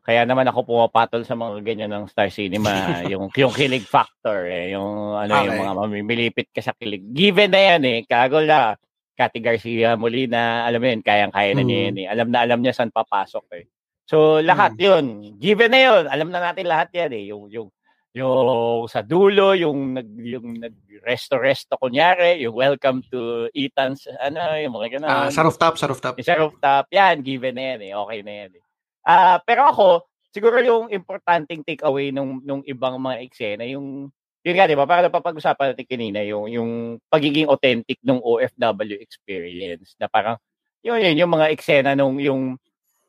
kaya 0.00 0.24
naman 0.24 0.44
ako 0.44 0.64
pumapatol 0.64 1.22
sa 1.22 1.32
mga 1.32 1.60
ganyan 1.62 1.92
ng 1.92 2.08
Star 2.08 2.28
Cinema, 2.28 2.70
yung 3.12 3.28
yung 3.30 3.52
kilig 3.52 3.84
factor 3.84 4.44
eh, 4.44 4.72
yung 4.72 5.14
ano 5.14 5.30
yung 5.30 5.48
Okay. 5.48 5.60
mga 5.60 5.72
mamimilipit 5.74 6.48
ka 6.50 6.60
sa 6.60 6.72
kilig. 6.72 7.04
Given 7.08 7.52
na 7.52 7.60
yan 7.68 7.82
eh, 7.84 7.98
kagol 8.02 8.44
na 8.44 8.74
Cathy 9.12 9.38
Garcia 9.38 9.94
Molina, 9.94 10.62
alam 10.62 10.78
mo 10.78 10.86
yun, 10.86 11.02
kayang-kaya 11.02 11.50
na 11.52 11.60
niya 11.60 11.78
Mm. 11.78 11.86
yan 11.86 11.96
eh. 11.98 12.06
Alam 12.06 12.26
na 12.30 12.38
alam 12.40 12.58
niya 12.58 12.72
saan 12.72 12.88
papasok 12.88 13.46
eh. 13.52 13.64
So 14.04 14.40
lahat 14.40 14.78
yun, 14.78 15.04
given 15.36 15.68
na 15.68 15.80
yun, 15.82 16.02
alam 16.06 16.32
na 16.32 16.40
natin 16.40 16.64
lahat 16.64 16.88
yan 16.90 17.10
eh, 17.12 17.24
yung 17.28 17.46
yung 17.50 17.68
yung 18.16 18.88
sa 18.88 19.04
dulo, 19.04 19.52
yung 19.52 19.98
nag 19.98 20.08
yung 20.16 20.56
nag-resto-resto 20.56 21.76
kunyari, 21.76 22.40
yung 22.40 22.56
welcome 22.56 23.04
to 23.12 23.46
Ethan's 23.52 24.08
ano, 24.20 24.56
yung 24.56 24.72
mga 24.72 24.98
ganun. 24.98 25.10
Ah, 25.10 25.28
sa 25.28 25.44
rooftop, 25.44 25.76
sa 25.76 25.86
rooftop. 25.88 26.16
Yung 26.16 26.28
sa 26.28 26.38
rooftop, 26.40 26.84
yan, 26.88 27.20
given 27.20 27.54
na 27.54 27.64
yan 27.76 27.80
eh. 27.84 27.92
Okay 27.92 28.20
na 28.24 28.32
yan 28.32 28.50
eh. 28.56 28.62
Ah, 29.04 29.38
pero 29.44 29.68
ako, 29.68 30.08
siguro 30.32 30.60
yung 30.60 30.92
importanteng 30.92 31.64
takeaway 31.64 32.12
nung, 32.12 32.40
nung 32.44 32.62
ibang 32.64 33.00
mga 33.00 33.24
eksena, 33.24 33.64
yung, 33.68 34.12
yun 34.44 34.54
nga, 34.56 34.68
di 34.68 34.76
ba? 34.76 34.84
Para 34.84 35.08
napapag-usapan 35.08 35.72
natin 35.72 35.88
kanina, 35.88 36.20
yung, 36.24 36.46
yung 36.48 36.70
pagiging 37.08 37.48
authentic 37.48 37.96
ng 38.04 38.20
OFW 38.20 38.96
experience. 39.00 39.96
Na 39.96 40.06
parang, 40.06 40.36
yun, 40.84 41.00
yun, 41.00 41.24
yung 41.24 41.32
mga 41.32 41.50
eksena 41.52 41.92
nung, 41.96 42.20
yung, 42.20 42.60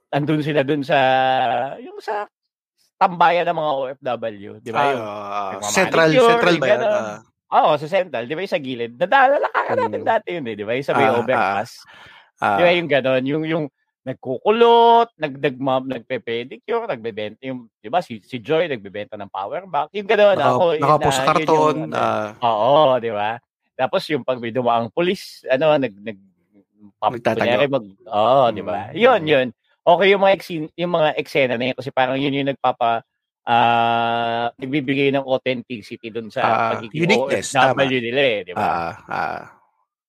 andun 0.09 0.41
sila 0.41 0.65
dun 0.65 0.81
sa, 0.81 0.97
yung 1.77 2.01
sa 2.01 2.25
tambayan 2.99 3.47
ng 3.47 3.57
mga 3.57 3.71
OFW, 3.73 4.51
di 4.59 4.71
ba? 4.75 4.77
Ah, 4.77 4.91
yung, 4.91 5.01
ah, 5.01 5.49
nagmamanicure, 5.55 5.71
central, 5.71 6.09
central 6.19 6.55
ba 6.59 6.67
yan? 6.67 6.79
Ah, 6.83 7.19
Oo, 7.49 7.81
sa 7.81 7.89
Central, 7.89 8.29
di 8.29 8.37
ba 8.37 8.45
yung 8.45 8.53
sa 8.53 8.61
gilid? 8.61 8.93
Nadala 8.93 9.49
ka 9.49 9.73
natin 9.73 10.05
Mm. 10.05 10.05
dati 10.05 10.27
yun 10.37 10.45
eh, 10.45 10.53
di 10.53 10.61
ba? 10.61 10.77
Yung 10.77 10.85
sa 10.85 10.93
may 10.93 11.09
Ah, 11.09 11.17
overpass. 11.17 11.81
ah, 12.37 12.53
Di 12.53 12.61
ba 12.61 12.71
yung 12.77 12.85
gano'n? 12.85 13.23
Yung, 13.25 13.43
yung 13.47 13.65
nagkukulot, 14.05 15.09
nagdagmam, 15.17 15.89
nagpe-pedicure, 15.89 16.85
nagbebenta 16.85 17.41
yung, 17.49 17.65
di 17.81 17.89
ba, 17.89 18.05
si, 18.05 18.21
si 18.21 18.37
Joy 18.37 18.69
nagbebenta 18.69 19.17
ng 19.17 19.33
power 19.33 19.65
bank. 19.65 19.89
Yung 19.97 20.05
gano'n. 20.05 20.37
naka, 20.37 20.51
ako, 20.53 20.63
yun 20.77 20.81
nakapo 20.85 21.01
na- 21.01 21.15
sa 21.15 21.23
yun 21.23 21.29
karton. 21.33 21.73
yung, 21.73 21.83
ano, 21.89 21.97
ah, 21.97 22.29
Oo, 22.45 23.01
di 23.01 23.09
ba? 23.09 23.29
Tapos 23.73 24.01
yung 24.11 24.21
pag 24.21 24.37
may 24.37 24.51
dumaang 24.53 24.91
pulis, 24.93 25.41
ano, 25.49 25.73
nag, 25.73 25.93
nag, 25.95 26.17
Magtatago. 26.99 27.65
mag, 27.65 27.85
oo, 28.05 28.43
di 28.51 28.61
ba? 28.61 28.91
Mm. 28.91 28.97
Yun, 28.99 29.21
yun. 29.25 29.47
Okay 29.95 30.07
yung 30.13 30.21
mga 30.21 30.35
eksin, 30.37 30.63
yung 30.77 30.91
mga 30.93 31.09
eksena 31.17 31.55
na 31.57 31.65
yun 31.71 31.77
kasi 31.77 31.89
parang 31.89 32.17
yun 32.19 32.35
yung 32.35 32.49
nagpapa 32.53 33.01
ah 33.49 34.53
nagbibigay 34.61 35.09
ng 35.09 35.25
authenticity 35.25 36.13
dun 36.13 36.29
sa 36.29 36.41
Ah, 36.45 36.69
pagiging 36.77 37.01
uniqueness, 37.09 37.49
OFW 37.55 37.97
tama. 37.97 38.05
nila 38.05 38.21
eh, 38.21 38.37
di 38.45 38.53
ba? 38.53 38.69
Ah, 38.69 38.93
ah. 39.09 39.41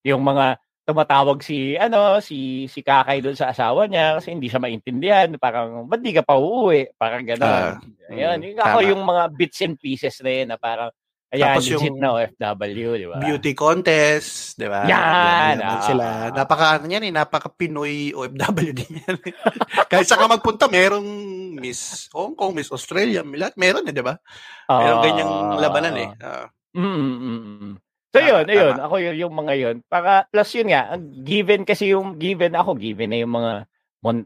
yung 0.05 0.21
mga 0.21 0.57
tumatawag 0.81 1.39
si 1.45 1.77
ano 1.77 2.17
si 2.19 2.65
si 2.65 2.81
Kakay 2.81 3.21
doon 3.21 3.37
sa 3.37 3.53
asawa 3.53 3.85
niya 3.85 4.17
kasi 4.17 4.33
hindi 4.33 4.49
siya 4.49 4.57
maintindihan 4.57 5.29
parang 5.37 5.85
ba't 5.85 6.01
di 6.01 6.09
ka 6.09 6.25
pa 6.25 6.35
uuwi 6.41 6.89
parang 6.97 7.21
gano'n 7.21 7.77
Ah, 7.77 8.09
ayun 8.09 8.37
mm, 8.41 8.45
yung 8.49 8.59
ako 8.59 8.77
tama. 8.81 8.89
yung 8.89 9.01
mga 9.05 9.23
bits 9.37 9.59
and 9.61 9.75
pieces 9.77 10.15
na 10.25 10.31
yun 10.33 10.47
na 10.49 10.57
parang 10.57 10.89
ayan 11.31 11.55
Tapos 11.55 11.63
legit 11.63 11.87
yung 11.87 11.99
na 11.99 12.09
OFW 12.11 12.89
di 12.99 13.07
ba 13.07 13.17
beauty 13.23 13.51
contest, 13.55 14.59
di 14.59 14.67
ba? 14.67 14.83
Yan, 14.83 15.55
ah. 15.63 15.81
sila. 15.81 16.05
Napaka, 16.35 16.83
ano 16.83 16.91
yan 16.91 17.07
eh, 17.07 17.13
napaka 17.15 17.47
Pinoy 17.47 18.11
OFW 18.11 18.71
din 18.75 18.99
yan. 18.99 19.15
Kahit 19.91 20.11
saan 20.11 20.19
ka 20.19 20.27
magpunta, 20.27 20.67
merong 20.67 21.07
Miss 21.55 22.11
Hong 22.11 22.35
Kong, 22.35 22.51
Miss 22.51 22.67
Australia, 22.69 23.23
lahat 23.23 23.55
meron 23.55 23.87
eh, 23.87 23.95
di 23.95 24.03
ba? 24.03 24.19
Merong 24.67 24.99
Ah. 24.99 25.05
ganyang 25.07 25.33
labanan 25.55 25.95
eh. 25.95 26.09
Ah. 26.19 26.47
Mm, 26.75 26.99
mm, 26.99 27.39
mm. 27.39 27.73
So 28.11 28.19
Tama, 28.19 28.27
yun, 28.27 28.45
ayun, 28.51 28.73
tama. 28.75 28.83
ako 28.91 28.95
yun, 28.99 29.15
yung 29.15 29.33
mga 29.39 29.53
yun. 29.55 29.75
Para 29.87 30.27
plus 30.27 30.51
yun 30.51 30.67
nga, 30.67 30.99
given 31.23 31.63
kasi 31.63 31.95
yung 31.95 32.19
given 32.19 32.51
ako, 32.59 32.75
given 32.75 33.07
na 33.07 33.23
yung 33.23 33.31
mga 33.31 33.53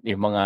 yung 0.01 0.23
mga 0.25 0.43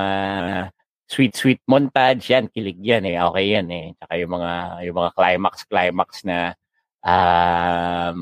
sweet 1.09 1.33
sweet 1.33 1.61
montage 1.65 2.29
yan, 2.29 2.45
kilig 2.53 2.77
yan 2.79 3.03
eh. 3.09 3.17
Okay 3.17 3.45
yan 3.57 3.67
eh. 3.73 3.85
Tsaka 3.97 4.13
yung 4.21 4.31
mga 4.37 4.51
yung 4.85 4.97
mga 5.01 5.11
climax 5.17 5.55
climax 5.65 6.09
na 6.23 6.53
um 7.01 8.19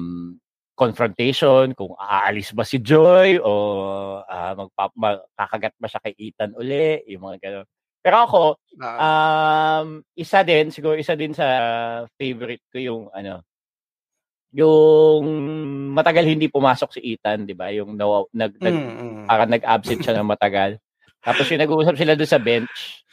confrontation 0.78 1.74
kung 1.74 1.98
aalis 1.98 2.54
ba 2.54 2.62
si 2.62 2.78
Joy 2.78 3.42
o 3.42 3.52
ah, 4.24 4.54
magpa, 4.54 4.94
magkakagat 4.94 5.74
ba 5.82 5.88
siya 5.90 6.02
kay 6.06 6.14
Ethan 6.16 6.54
uli, 6.54 7.02
yung 7.10 7.26
mga 7.26 7.38
ganun. 7.42 7.68
Pero 8.06 8.18
ako, 8.24 8.44
Ah. 8.78 9.82
Um, 9.82 10.06
isa 10.14 10.46
din, 10.46 10.70
siguro 10.70 10.94
isa 11.02 11.18
din 11.18 11.34
sa 11.34 11.46
favorite 12.14 12.62
ko 12.70 12.78
yung 12.78 13.04
ano, 13.10 13.42
yung 14.54 15.24
matagal 15.98 16.30
hindi 16.30 16.48
pumasok 16.48 16.94
si 16.94 17.02
Ethan, 17.18 17.44
'di 17.50 17.58
ba? 17.58 17.74
Yung 17.74 17.98
nawa, 17.98 18.30
nag, 18.32 18.54
nag 18.62 18.76
Mm, 18.78 19.26
mm. 19.26 19.50
nag-absent 19.50 20.02
siya 20.06 20.16
ng 20.22 20.30
matagal. 20.30 20.78
Tapos 21.28 21.44
yung 21.46 21.60
nag-uusap 21.60 21.96
sila 21.96 22.16
doon 22.16 22.32
sa 22.32 22.40
bench, 22.40 23.04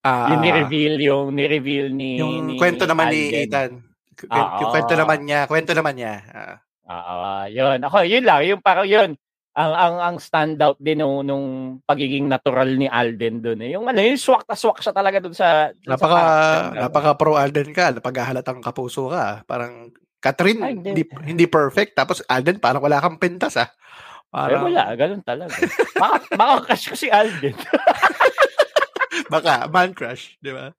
Ah, 0.00 0.36
yung 0.36 0.44
ni-reveal, 0.44 0.94
yung 1.00 1.26
ni-reveal 1.32 1.88
ni 1.88 2.20
yung 2.20 2.44
ni 2.44 2.60
kwento 2.60 2.84
naman 2.84 3.08
ni 3.08 3.32
Alden. 3.32 3.40
Ethan. 3.40 3.70
K- 4.14 4.28
Ah, 4.28 4.60
yung 4.60 4.68
kwento 4.68 4.92
oo. 4.92 5.00
naman 5.00 5.18
niya, 5.24 5.40
kwento 5.48 5.72
naman 5.72 5.94
niya. 5.96 6.14
Ah. 6.28 6.56
Oo, 6.84 7.18
yun. 7.48 7.78
Ako, 7.80 8.04
yun 8.04 8.20
lang, 8.20 8.44
yung 8.44 8.60
parang 8.60 8.84
yun. 8.84 9.16
Ang 9.54 9.72
ang 9.72 9.96
ang 10.02 10.16
standout 10.18 10.76
din 10.76 11.00
nung, 11.00 11.24
nung 11.24 11.46
pagiging 11.86 12.26
natural 12.26 12.74
ni 12.74 12.84
Alden 12.84 13.40
doon 13.40 13.64
eh. 13.64 13.70
Yung 13.72 13.88
ano, 13.88 13.96
yung 13.96 14.18
swak 14.18 14.44
na 14.44 14.58
swak 14.58 14.82
siya 14.82 14.92
talaga 14.92 15.22
doon 15.22 15.32
sa 15.32 15.72
dun 15.72 15.88
sa 15.88 15.90
napaka 15.94 16.20
character. 16.20 16.80
napaka 16.84 17.10
pro 17.14 17.32
Alden 17.38 17.70
ka, 17.70 17.84
napaghahalatang 17.94 18.60
kapuso 18.60 19.08
ka. 19.08 19.40
Parang 19.46 19.88
Catherine 20.20 20.58
Ay, 20.58 20.74
hindi. 20.74 20.90
hindi, 20.90 21.02
hindi 21.24 21.46
perfect 21.46 21.94
tapos 21.94 22.20
Alden 22.26 22.58
parang 22.58 22.82
wala 22.82 22.98
kang 22.98 23.16
pentas 23.16 23.54
ah. 23.56 23.70
Eh, 24.34 24.36
Parang 24.36 24.66
wala, 24.66 24.82
ganun 24.94 25.22
talaga. 25.22 25.54
baka, 25.94 26.16
baka 26.34 26.54
crush 26.66 26.84
ko 26.90 26.96
si 26.98 27.06
Alden. 27.06 27.54
baka 29.32 29.70
man 29.70 29.94
crush, 29.94 30.34
di 30.42 30.50
ba? 30.50 30.74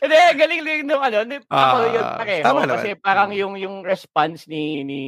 Hindi, 0.00 0.16
galing 0.34 0.62
lang 0.64 0.80
nung 0.86 1.02
ano. 1.02 1.18
Ni, 1.22 1.36
ako 1.42 1.50
Ah, 1.50 1.86
yun 1.86 2.04
pareho. 2.16 2.42
tama 2.42 2.60
naman. 2.62 2.72
Kasi 2.72 2.88
parang 2.96 3.28
Mm. 3.30 3.38
yung 3.38 3.54
yung 3.58 3.76
response 3.82 4.46
ni 4.46 4.80
ni 4.82 5.02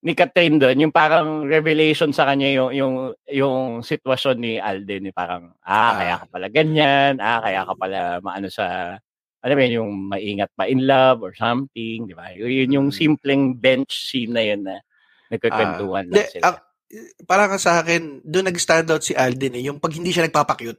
ni 0.00 0.12
Catherine 0.12 0.58
doon, 0.58 0.78
yung 0.78 0.94
parang 0.94 1.42
revelation 1.44 2.10
sa 2.10 2.26
kanya 2.26 2.50
yung 2.50 2.70
yung 2.72 2.94
yung 3.28 3.58
sitwasyon 3.80 4.36
ni 4.38 4.52
Alden, 4.56 5.08
yung 5.08 5.16
parang 5.16 5.54
ah, 5.62 5.72
Ah. 5.72 5.92
kaya 5.96 6.14
ka 6.20 6.26
pala 6.28 6.46
ganyan, 6.48 7.12
ah, 7.18 7.40
kaya 7.40 7.60
ka 7.64 7.74
pala 7.74 8.00
maano 8.20 8.48
sa 8.48 8.96
alam 9.42 9.54
mo 9.58 9.62
yun, 9.66 9.74
yung 9.82 9.92
maingat 10.06 10.50
pa 10.54 10.70
in 10.70 10.86
love 10.86 11.20
or 11.20 11.34
something, 11.34 12.06
di 12.06 12.14
ba? 12.14 12.30
Yun 12.30 12.70
yung 12.70 12.88
Mm. 12.88 12.96
simpleng 12.96 13.42
bench 13.58 13.90
scene 13.90 14.30
na 14.30 14.42
yun 14.46 14.62
na 14.62 14.78
nagkakwentuhan 15.28 16.06
lang 16.06 16.14
Hindi, 16.14 16.30
sila. 16.30 16.42
ang- 16.46 16.60
parang 17.26 17.58
sa 17.58 17.82
akin, 17.82 18.22
doon 18.22 18.46
nag-stand 18.52 18.88
out 18.92 19.02
si 19.02 19.16
Alden 19.18 19.58
eh, 19.58 19.66
yung 19.66 19.82
pag 19.82 19.90
hindi 19.96 20.14
siya 20.14 20.30
nagpapakyut. 20.30 20.78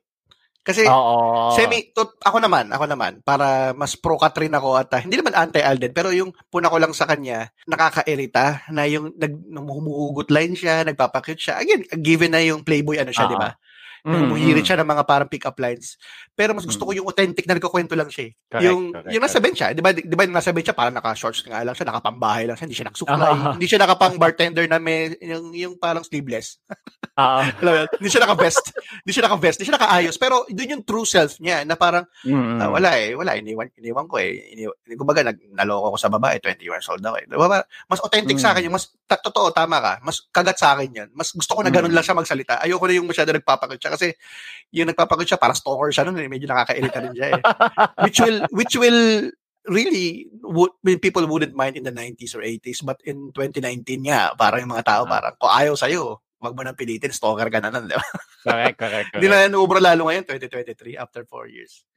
Kasi 0.63 0.87
Oo. 0.87 1.51
semi, 1.51 1.91
to, 1.91 2.15
ako 2.23 2.39
naman, 2.39 2.71
ako 2.71 2.87
naman, 2.87 3.19
para 3.19 3.75
mas 3.75 3.99
pro 3.99 4.15
Catherine 4.15 4.55
ako 4.55 4.79
at 4.79 4.87
ah, 4.95 5.03
hindi 5.03 5.19
naman 5.19 5.35
anti-Alden, 5.35 5.91
pero 5.91 6.15
yung 6.15 6.31
puna 6.47 6.71
ko 6.71 6.79
lang 6.79 6.95
sa 6.95 7.03
kanya, 7.03 7.51
nakakairita 7.67 8.71
na 8.71 8.87
yung 8.87 9.11
nag, 9.11 9.33
humuhugot 9.51 10.31
line 10.31 10.55
siya, 10.55 10.87
nagpapakyut 10.87 11.35
siya. 11.35 11.59
Again, 11.59 11.83
given 11.99 12.31
na 12.31 12.39
yung 12.39 12.63
playboy 12.63 12.95
ano 12.95 13.11
siya, 13.11 13.27
di 13.27 13.35
ba? 13.35 13.51
Mm, 14.03 14.19
Humuhirit 14.27 14.63
mm. 14.63 14.67
siya 14.67 14.77
ng 14.83 14.89
mga 14.89 15.03
parang 15.07 15.31
pick-up 15.31 15.55
lines. 15.55 15.95
Pero 16.35 16.51
mas 16.51 16.67
gusto 16.67 16.83
Mm. 16.83 16.87
ko 16.87 16.93
yung 16.93 17.07
authentic 17.07 17.47
na 17.47 17.55
nagkukwento 17.55 17.95
lang 17.95 18.11
siya. 18.11 18.27
eh. 18.27 18.31
Correct, 18.51 18.65
yung, 18.67 18.81
correct, 18.91 19.11
yung 19.15 19.23
nasa 19.23 19.39
bench 19.39 19.57
siya, 19.57 19.69
di 19.71 19.79
ba, 19.79 19.89
di 19.89 20.03
ba 20.11 20.23
yung 20.27 20.35
nasa 20.35 20.51
bench 20.51 20.67
siya, 20.67 20.75
parang 20.75 20.91
naka-shorts 20.93 21.39
nga 21.47 21.63
lang 21.63 21.71
siya, 21.71 21.87
nakapambahay 21.87 22.43
lang 22.43 22.59
siya, 22.59 22.65
hindi 22.67 22.75
siya 22.75 22.87
nagsuklay, 22.91 23.31
Ah. 23.31 23.55
hindi 23.55 23.63
siya 23.63 23.79
nakapang 23.79 24.19
bartender 24.19 24.67
na 24.67 24.75
may, 24.75 25.15
yung, 25.17 25.55
yung 25.55 25.73
parang 25.77 26.03
sleeveless. 26.03 26.59
Yun? 27.61 27.85
hindi 27.93 28.09
siya 28.09 28.25
naka-vest. 28.25 28.65
hindi 29.05 29.11
siya 29.13 29.23
naka-vest, 29.23 29.57
hindi 29.61 29.67
siya 29.69 29.77
nakaayos. 29.77 30.15
Pero 30.17 30.35
doon 30.49 30.73
yung 30.73 30.83
true 30.83 31.05
self 31.05 31.37
niya, 31.39 31.61
na 31.63 31.77
parang, 31.77 32.03
Mm, 32.25 32.57
ah, 32.59 32.67
mm. 32.67 32.71
wala 32.73 32.89
eh, 32.97 33.13
wala, 33.13 33.31
iniwan, 33.37 33.69
iniwan 33.77 34.09
ko 34.09 34.17
eh. 34.17 34.51
Iniwan, 34.51 34.75
kumbaga, 34.97 35.21
nag, 35.23 35.37
naloko 35.53 35.93
ko 35.93 35.97
sa 35.97 36.09
babae, 36.09 36.41
20 36.41 36.59
years 36.59 36.89
old 36.89 36.99
ako 36.99 37.15
eh. 37.21 37.25
Diba, 37.29 37.45
ba? 37.45 37.61
mas 37.85 38.01
authentic 38.01 38.35
sa 38.35 38.49
Mm. 38.49 38.53
akin, 38.57 38.63
yung 38.67 38.75
mas, 38.75 38.85
ta- 39.05 39.21
totoo, 39.21 39.53
tama 39.53 39.77
ka, 39.79 39.93
mas 40.01 40.25
kagat 40.27 40.57
sa 40.57 40.73
akin 40.73 40.89
yan. 40.91 41.09
Mas 41.13 41.29
gusto 41.31 41.53
ko 41.53 41.61
na 41.61 41.69
ganun 41.69 41.87
Mm. 41.87 41.95
lang 41.95 42.03
siya 42.03 42.17
magsalita. 42.17 42.57
Ayoko 42.59 42.83
na 42.83 42.97
yung 42.97 43.05
masyado 43.05 43.29
nagpapakit 43.29 43.77
siya 43.77 43.92
kasi 43.93 44.17
yung 44.69 44.89
nagpapakit 44.89 45.29
siya, 45.29 45.37
parang 45.37 45.53
stalker 45.53 45.89
siya 45.89 46.03
nun, 46.03 46.17
eh. 46.17 46.25
medyo 46.25 46.49
nakakairita 46.49 46.97
rin 46.99 47.13
siya 47.13 47.27
eh. 47.29 47.41
which 48.05 48.17
will, 48.19 48.39
which 48.51 48.73
will 48.75 49.29
really, 49.63 50.27
would, 50.41 50.73
I 50.83 50.83
mean, 50.83 50.99
people 50.99 51.23
wouldn't 51.23 51.53
mind 51.53 51.77
in 51.77 51.85
the 51.85 51.93
90s 51.93 52.33
or 52.33 52.41
80s, 52.41 52.81
but 52.81 52.99
in 53.05 53.31
2019 53.31 53.85
nga, 54.03 54.33
parang 54.33 54.65
yung 54.65 54.73
mga 54.73 54.83
tao, 54.83 55.03
Ah. 55.05 55.09
parang, 55.09 55.33
kung 55.37 55.53
ayaw 55.53 55.73
sa'yo, 55.77 56.03
wag 56.43 56.51
mo 56.51 56.61
nang 56.61 56.75
pilitin, 56.75 57.13
stalker 57.13 57.47
ka 57.47 57.61
na 57.61 57.71
nun, 57.71 57.87
di 57.87 57.95
ba? 57.95 58.03
correct, 58.43 58.75
correct, 58.75 59.09
Hindi 59.15 59.29
na 59.29 59.47
nuubra 59.47 59.79
lalo 59.79 60.11
ngayon, 60.11 60.27
2023, 60.27 60.99
after 60.99 61.23
four 61.23 61.47
years. 61.47 61.87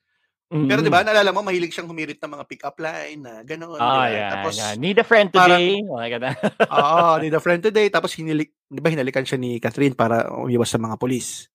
Mm. 0.47 0.71
Pero 0.71 0.79
di 0.79 0.87
ba, 0.87 1.03
naalala 1.03 1.35
mo, 1.35 1.43
mahilig 1.43 1.75
siyang 1.75 1.91
humirit 1.91 2.23
ng 2.23 2.31
mga 2.31 2.45
pick-up 2.47 2.79
line 2.79 3.19
na 3.19 3.43
gano'n. 3.43 3.83
Ah, 3.83 3.83
di 3.83 3.99
ba? 3.99 4.07
yeah, 4.15 4.31
Tapos, 4.31 4.55
yeah. 4.55 4.73
Need 4.79 5.03
a 5.03 5.03
friend 5.03 5.35
parang- 5.35 5.59
today. 5.59 5.83
Oh 5.83 5.99
my 5.99 6.07
God. 6.07 6.23
oo, 6.71 7.07
need 7.19 7.35
a 7.35 7.43
friend 7.51 7.61
today. 7.67 7.91
Tapos, 7.91 8.15
hinilik, 8.15 8.55
di 8.63 8.79
ba, 8.79 8.95
hinalikan 8.95 9.27
siya 9.27 9.43
ni 9.43 9.59
Catherine 9.59 9.99
para 9.99 10.31
umiwas 10.31 10.71
sa 10.71 10.79
mga 10.79 10.95
polis. 10.95 11.51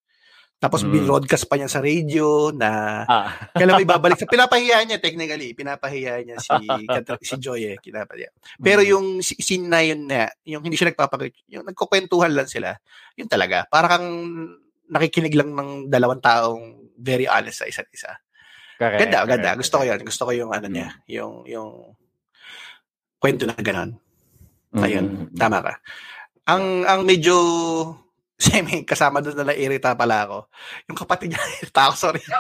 Tapos, 0.62 0.86
Mm. 0.86 0.93
binroadcast 0.93 1.49
pa 1.49 1.57
niya 1.57 1.66
sa 1.66 1.82
radio 1.82 2.53
na 2.53 3.01
ah. 3.09 3.34
kailan 3.57 3.82
mo 3.82 3.84
ibabalik 3.84 4.14
sa 4.22 4.30
pinapahiya 4.30 4.86
niya 4.86 5.01
technically. 5.01 5.57
Pinapahiya 5.57 6.22
niya 6.22 6.38
si 6.38 6.53
si 7.34 7.36
Joy 7.41 7.74
eh. 7.74 7.78
Pinapahiya 7.82 8.30
pero 8.62 8.86
Mm. 8.86 8.89
yung 8.93 9.05
scene 9.26 9.66
na 9.66 9.82
yun 9.82 10.05
na 10.05 10.30
yung 10.45 10.62
hindi 10.62 10.78
siya 10.78 10.93
nagpapakit 10.93 11.34
yung 11.49 11.66
nagkukwentuhan 11.66 12.30
lang 12.38 12.45
sila 12.45 12.78
yun 13.18 13.26
talaga. 13.26 13.66
Para 13.74 13.89
kang 13.97 14.05
nakikinig 14.86 15.34
lang 15.34 15.49
ng 15.57 15.89
dalawang 15.89 16.22
taong 16.22 16.93
very 16.93 17.26
honest 17.26 17.64
sa 17.64 17.66
isa't 17.66 17.89
isa. 17.89 18.14
Correct, 18.78 19.01
ganda 19.01 19.26
correct, 19.26 19.32
ganda 19.41 19.49
gusto 19.57 19.76
ko 19.82 19.84
yun. 19.89 19.99
Gusto 20.05 20.22
ko 20.30 20.32
yung 20.38 20.51
ano 20.53 20.68
Mm. 20.70 20.74
niya 20.78 20.88
yung 21.09 21.34
yung 21.49 21.70
kwento 23.18 23.49
na 23.49 23.57
ganon. 23.57 23.97
Mm, 24.78 24.84
ayun 24.86 25.05
mm, 25.09 25.18
mm. 25.34 25.38
tama 25.41 25.57
ka. 25.66 25.74
Ang 26.45 26.86
ang 26.86 27.01
medyo 27.01 27.34
semi 28.42 28.82
kasama 28.82 29.22
doon 29.22 29.38
na 29.38 29.46
nairita 29.48 29.94
pala 29.94 30.26
ako 30.26 30.38
yung 30.86 30.98
kapatid 30.98 31.30
niya 31.30 31.42
irita 31.62 31.82
ako 31.86 31.96
sorry 32.00 32.22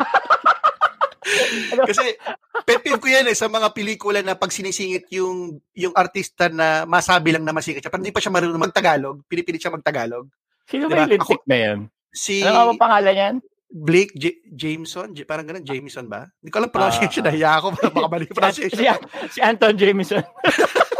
Kasi 1.81 2.17
pet 2.65 2.81
peeve 2.81 2.99
ko 2.99 3.07
yan 3.07 3.23
eh 3.23 3.37
sa 3.37 3.47
mga 3.47 3.71
pelikula 3.71 4.19
na 4.19 4.35
pag 4.35 4.51
sinisingit 4.51 5.07
yung 5.11 5.61
yung 5.71 5.93
artista 5.95 6.49
na 6.49 6.83
masabi 6.83 7.31
lang 7.31 7.45
na 7.45 7.53
masikat 7.53 7.79
siya, 7.79 7.87
pero 7.87 8.01
hindi 8.01 8.11
pa 8.11 8.19
siya 8.19 8.33
marunong 8.33 8.59
magtagalog, 8.59 9.21
pinipilit 9.25 9.61
siya 9.61 9.71
magtagalog. 9.71 10.27
Sino 10.65 10.85
Diba? 10.85 10.91
ba 10.91 11.01
yung 11.01 11.13
lintik 11.15 11.43
na 11.45 11.57
yan? 11.57 11.77
Si 12.11 12.41
Ano 12.41 12.73
ba 12.73 12.89
pangalan 12.89 13.15
yan? 13.15 13.35
Blake 13.71 14.11
J- 14.13 14.43
Jameson, 14.45 15.15
J- 15.15 15.23
parang 15.23 15.47
ganun, 15.47 15.63
Jameson 15.63 16.03
ba? 16.03 16.27
Hindi 16.35 16.51
ko 16.51 16.57
alam 16.59 16.67
pronunciation, 16.69 17.23
Ah. 17.23 17.27
nahiya 17.31 17.51
ako, 17.55 17.67
baka 17.79 18.07
mali 18.09 18.25
pronunciation. 18.27 18.75
si, 18.75 18.85
si 19.31 19.39
Anton 19.39 19.77
Jameson. 19.77 20.19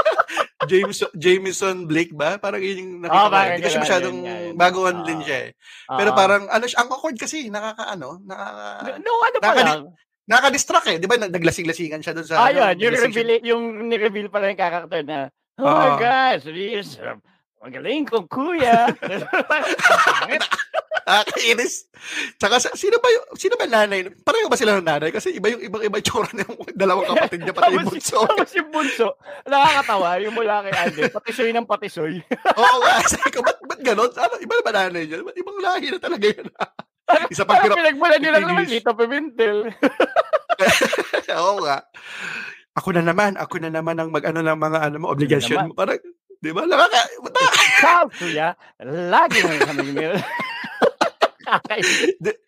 Jameson, 0.72 1.10
Jameson 1.14 1.78
Blake 1.84 2.14
ba? 2.14 2.38
Parang 2.38 2.60
yun 2.60 2.78
yung 2.78 2.92
Oh, 3.04 3.04
nakita 3.04 3.20
ko. 3.20 3.36
Hindi 3.36 3.62
ko 3.62 3.68
siya 3.68 3.72
ganun, 3.72 3.84
masyadong 3.84 4.18
yun 4.18 4.40
baguhan 4.54 4.96
Ah. 4.96 5.04
din 5.04 5.20
siya 5.22 5.38
eh. 5.44 5.50
Pero 5.90 6.10
Ah. 6.12 6.18
parang, 6.18 6.44
ano 6.48 6.66
siya, 6.66 6.80
ang 6.80 6.90
awkward 6.90 7.18
kasi, 7.18 7.38
nakaka, 7.48 7.84
ano, 7.90 8.10
nakaka, 8.22 8.64
No, 9.00 9.12
ano 9.20 9.38
pa 9.38 9.46
nakaka- 9.48 9.66
lang. 9.68 9.84
nakaka-distract 10.24 10.88
eh. 10.88 10.98
Di 10.98 11.08
ba, 11.08 11.16
nag- 11.18 11.34
naglasing-lasingan 11.34 12.00
siya 12.00 12.14
doon 12.14 12.26
sa, 12.26 12.36
Ah, 12.38 12.48
ano, 12.48 12.60
yun. 12.72 12.76
Yung 12.82 12.96
reveal, 12.98 13.30
yung 13.44 13.64
ni-reveal 13.86 14.28
pala 14.28 14.48
yung 14.48 14.60
character 14.60 15.02
na, 15.04 15.20
oh 15.58 15.66
Oo. 15.66 15.76
my 15.76 15.92
gosh, 15.98 16.44
this, 16.46 16.96
uh, 16.98 17.20
magaling 17.60 18.08
kong 18.08 18.26
kuya. 18.26 18.88
Nakakainis. 20.92 21.88
Tsaka 22.36 22.60
sa- 22.60 22.76
sino 22.76 23.00
ba 23.00 23.08
yung, 23.08 23.26
sino 23.34 23.56
ba 23.56 23.64
nanay? 23.64 24.12
Pareho 24.22 24.52
ba 24.52 24.60
sila 24.60 24.76
ng 24.76 24.86
nanay? 24.86 25.10
Kasi 25.10 25.32
iba 25.32 25.48
yung 25.48 25.64
ibang 25.64 25.82
iba 25.82 25.98
yung 25.98 26.06
tsura 26.06 26.30
ng 26.32 26.52
dalawang 26.76 27.08
kapatid 27.08 27.40
niya 27.42 27.56
pati 27.56 27.74
yung 27.74 27.88
bunso. 27.88 28.20
tapos 28.28 28.52
yung 28.54 28.70
bunso, 28.70 29.08
nakakatawa, 29.48 30.20
yung 30.20 30.36
mula 30.36 30.68
kay 30.68 30.74
Alden, 30.76 31.10
patisoy 31.10 31.52
ng 31.52 31.64
patisoy. 31.64 32.20
Oo 32.54 32.78
nga, 32.82 32.94
sabi 33.12 33.30
ko, 33.32 33.40
ba't, 33.40 33.60
ba't 33.64 33.82
ganon? 33.82 34.12
Ano, 34.12 34.34
iba 34.38 34.54
na 34.54 34.64
ba 34.64 34.74
nanay 34.74 35.04
niya? 35.08 35.24
Ba't 35.24 35.38
ibang 35.40 35.60
lahi 35.60 35.88
na 35.90 36.00
talaga 36.00 36.26
yun? 36.28 36.48
Isa 37.28 37.44
pang 37.44 37.60
hirap. 37.60 37.76
pinagmula 37.76 38.16
nila 38.20 38.38
naman, 38.40 38.68
Lito 38.68 38.92
Pimentel. 38.92 39.58
Oo 41.40 41.54
nga. 41.64 41.78
Ako 42.72 42.96
na 42.96 43.04
naman, 43.04 43.36
ako 43.36 43.60
na 43.60 43.70
naman 43.70 44.00
ang 44.00 44.12
mag-ano 44.12 44.40
ng 44.40 44.60
mga 44.60 44.80
ano 44.80 44.96
mo, 45.00 45.06
obligasyon 45.12 45.72
mo. 45.72 45.74
Parang, 45.76 46.00
di 46.40 46.52
ba? 46.52 46.64
Nakaka, 46.64 47.02
bata- 47.20 47.52
Ikaw, 47.52 48.04
kuya, 48.16 48.50
lagi 49.12 49.44
mo 49.44 49.52
kami 49.60 49.92
meron. 49.92 50.20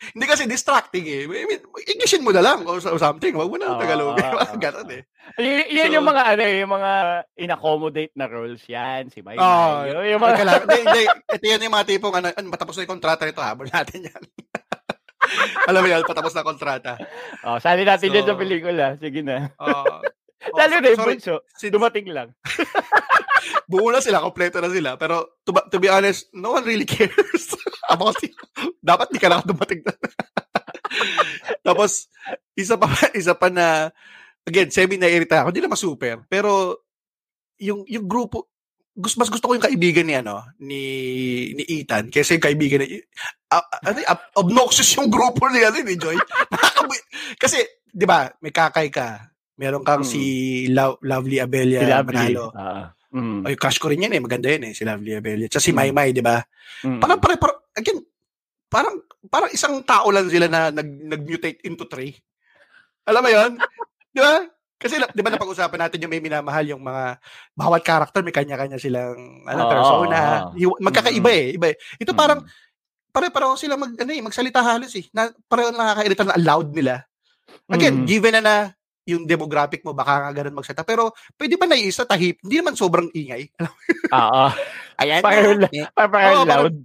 Hindi 0.09 0.25
kasi 0.25 0.43
distracting 0.45 1.03
eh. 1.03 1.21
I 1.23 1.45
mean, 1.45 1.61
Englishin 1.83 2.21
mo 2.21 2.29
na 2.29 2.39
lang 2.39 2.63
or 2.63 2.77
so- 2.77 2.95
something. 2.95 3.33
Huwag 3.33 3.49
mo 3.49 3.57
na 3.57 3.73
oo, 3.73 3.79
Mga 3.79 3.95
oo. 3.97 4.55
ganun 4.63 4.89
eh. 4.89 5.01
Y- 5.35 5.69
yan 5.73 5.89
So- 5.89 5.95
yung 5.95 6.07
mga 6.07 6.23
ano, 6.25 6.41
eh, 6.41 6.55
yung 6.59 6.71
mga 6.71 6.91
inaccommodate 7.35 8.13
na 8.13 8.25
roles 8.25 8.63
yan, 8.63 9.07
si 9.09 9.19
May 9.19 9.35
Oo. 9.35 9.71
yung, 9.85 10.03
yung 10.15 10.21
Mga. 10.21 10.63
Hindi, 10.63 10.77
hindi. 10.83 11.03
Ito 11.07 11.45
yan 11.45 11.63
yung 11.63 11.75
mga 11.75 11.87
tipong, 11.89 12.13
ano, 12.13 12.27
ano, 12.29 12.47
matapos 12.47 12.75
na 12.75 12.83
yung 12.83 12.93
kontrata 12.93 13.23
nito, 13.23 13.39
habol 13.39 13.67
natin 13.67 14.07
yan. 14.07 14.23
Alam 15.69 15.81
mo 15.81 15.87
yan, 15.87 16.03
patapos 16.03 16.35
na 16.35 16.43
kontrata. 16.43 16.99
oh, 17.43 17.57
sali 17.57 17.83
natin 17.83 18.11
So- 18.11 18.13
din 18.13 18.27
sa 18.27 18.35
pelikula. 18.35 18.85
Sige 18.97 19.23
na. 19.23 19.49
Uh, 19.55 20.03
Lalo 20.51 20.73
na 20.83 20.91
yung 20.91 21.05
bunso, 21.07 21.35
dumating 21.71 22.07
lang. 22.11 22.35
buo 23.67 23.89
na 23.91 24.03
sila, 24.03 24.23
kompleto 24.23 24.59
na 24.59 24.71
sila. 24.71 24.95
Pero 24.99 25.39
to, 25.43 25.51
to 25.71 25.77
be 25.79 25.87
honest, 25.87 26.29
no 26.35 26.55
one 26.55 26.65
really 26.67 26.87
cares 26.89 27.55
about 27.87 28.17
it. 28.23 28.35
Dapat 28.79 29.11
di 29.11 29.19
ka 29.19 29.31
lang 29.31 29.43
dumating 29.45 29.83
na. 29.83 29.93
Tapos, 31.67 32.07
isa 32.53 32.75
pa, 32.77 32.87
isa 33.15 33.33
pa 33.33 33.47
na, 33.49 33.89
again, 34.45 34.69
semi 34.69 34.99
na-irita 34.99 35.43
ako. 35.43 35.49
Hindi 35.51 35.63
naman 35.63 35.79
super. 35.79 36.15
Pero, 36.27 36.83
yung, 37.57 37.87
yung 37.87 38.05
grupo, 38.05 38.51
gusto, 38.93 39.17
mas 39.17 39.31
gusto 39.31 39.49
ko 39.49 39.57
yung 39.57 39.65
kaibigan 39.65 40.05
ni, 40.05 40.13
ano, 40.13 40.45
ni, 40.61 40.83
ni 41.57 41.63
Ethan, 41.81 42.13
kaysa 42.13 42.37
yung 42.37 42.45
kaibigan 42.45 42.85
ni, 42.85 43.01
uh, 43.49 43.67
ano, 43.89 43.97
ob- 44.05 44.29
obnoxious 44.45 44.93
yung 45.01 45.09
grupo 45.09 45.49
ni, 45.49 45.65
ano, 45.65 45.81
ni 45.81 45.97
Joy. 45.97 46.19
Kasi, 47.41 47.63
di 47.89 48.05
ba, 48.05 48.29
may 48.43 48.53
kakay 48.53 48.93
ka. 48.93 49.32
Meron 49.53 49.85
kang 49.85 50.01
Mm. 50.01 50.09
si 50.09 50.21
Lo- 50.69 50.97
Lovely 51.01 51.37
Abelia 51.37 51.81
Si 51.81 51.89
Lovely. 51.89 52.17
Manalo. 52.33 52.45
Ah, 52.51 52.89
mm, 53.13 53.45
Ay, 53.45 53.53
crush 53.53 53.77
ko 53.77 53.87
rin 53.87 54.01
yan 54.01 54.13
eh. 54.13 54.21
Maganda 54.21 54.49
yan 54.49 54.65
eh. 54.65 54.73
Si 54.73 54.81
Lovely 54.81 55.13
Abelia. 55.13 55.45
Tsaka 55.45 55.61
si 55.61 55.71
Mm. 55.71 55.77
Maymay, 55.77 56.09
di 56.11 56.23
ba? 56.25 56.41
mm. 56.83 56.97
Parang, 56.97 57.19
parang, 57.21 57.37
parang, 57.37 57.57
again, 57.73 57.99
parang, 58.65 58.95
parang 59.27 59.49
isang 59.49 59.77
tao 59.83 60.09
lang 60.09 60.25
sila 60.27 60.49
na 60.49 60.69
nag, 60.69 60.89
nag-mutate 61.07 61.61
into 61.63 61.85
three. 61.85 62.17
Alam 63.05 63.21
mo 63.21 63.29
yon 63.29 63.51
Di 64.09 64.19
ba? 64.19 64.41
Kasi, 64.75 64.99
di 64.99 65.21
ba 65.21 65.31
napag-usapan 65.31 65.79
natin 65.79 66.01
yung 66.01 66.11
may 66.11 66.19
minamahal 66.19 66.65
yung 66.65 66.81
mga, 66.81 67.15
bawat 67.53 67.81
character 67.81 68.19
may 68.19 68.33
kanya-kanya 68.33 68.75
silang, 68.75 69.15
ano, 69.43 69.61
persona. 69.65 70.19
oo. 70.49 70.57
Hiwa- 70.57 70.81
Magkakaiba 70.81 71.31
eh. 71.31 71.45
Iba 71.55 71.67
eh. 71.71 71.77
Ito 71.97 72.11
Mm. 72.11 72.19
parang, 72.19 72.39
pare-pareho 73.09 73.53
sila 73.53 73.77
mag, 73.77 73.93
ano 73.93 74.09
eh, 74.09 74.19
magsalita 74.19 74.59
halos 74.59 74.91
eh. 74.93 75.05
Na, 75.09 75.29
pareho 75.45 75.69
nakakairita 75.69 76.25
na 76.25 76.35
loud 76.35 76.73
nila. 76.73 77.05
Again, 77.69 78.03
Mm. 78.03 78.05
given 78.09 78.33
na 78.33 78.41
na 78.41 78.55
yung 79.03 79.27
demographic 79.27 79.83
mo, 79.83 79.91
baka 79.91 80.27
nga 80.27 80.31
ganun 80.31 80.55
magsalita. 80.59 80.87
Pero, 80.87 81.11
pwede 81.35 81.59
ba 81.59 81.67
naiisa 81.67 82.07
tahip? 82.07 82.39
Hindi 82.39 82.55
naman 82.59 82.75
sobrang 82.79 83.11
ingay. 83.11 83.51
Oo. 84.15 84.45
Ayan. 84.99 85.21
Parang, 85.21 85.59
Eh, 85.67 85.87
parang- 85.93 86.47
loud. 86.47 86.75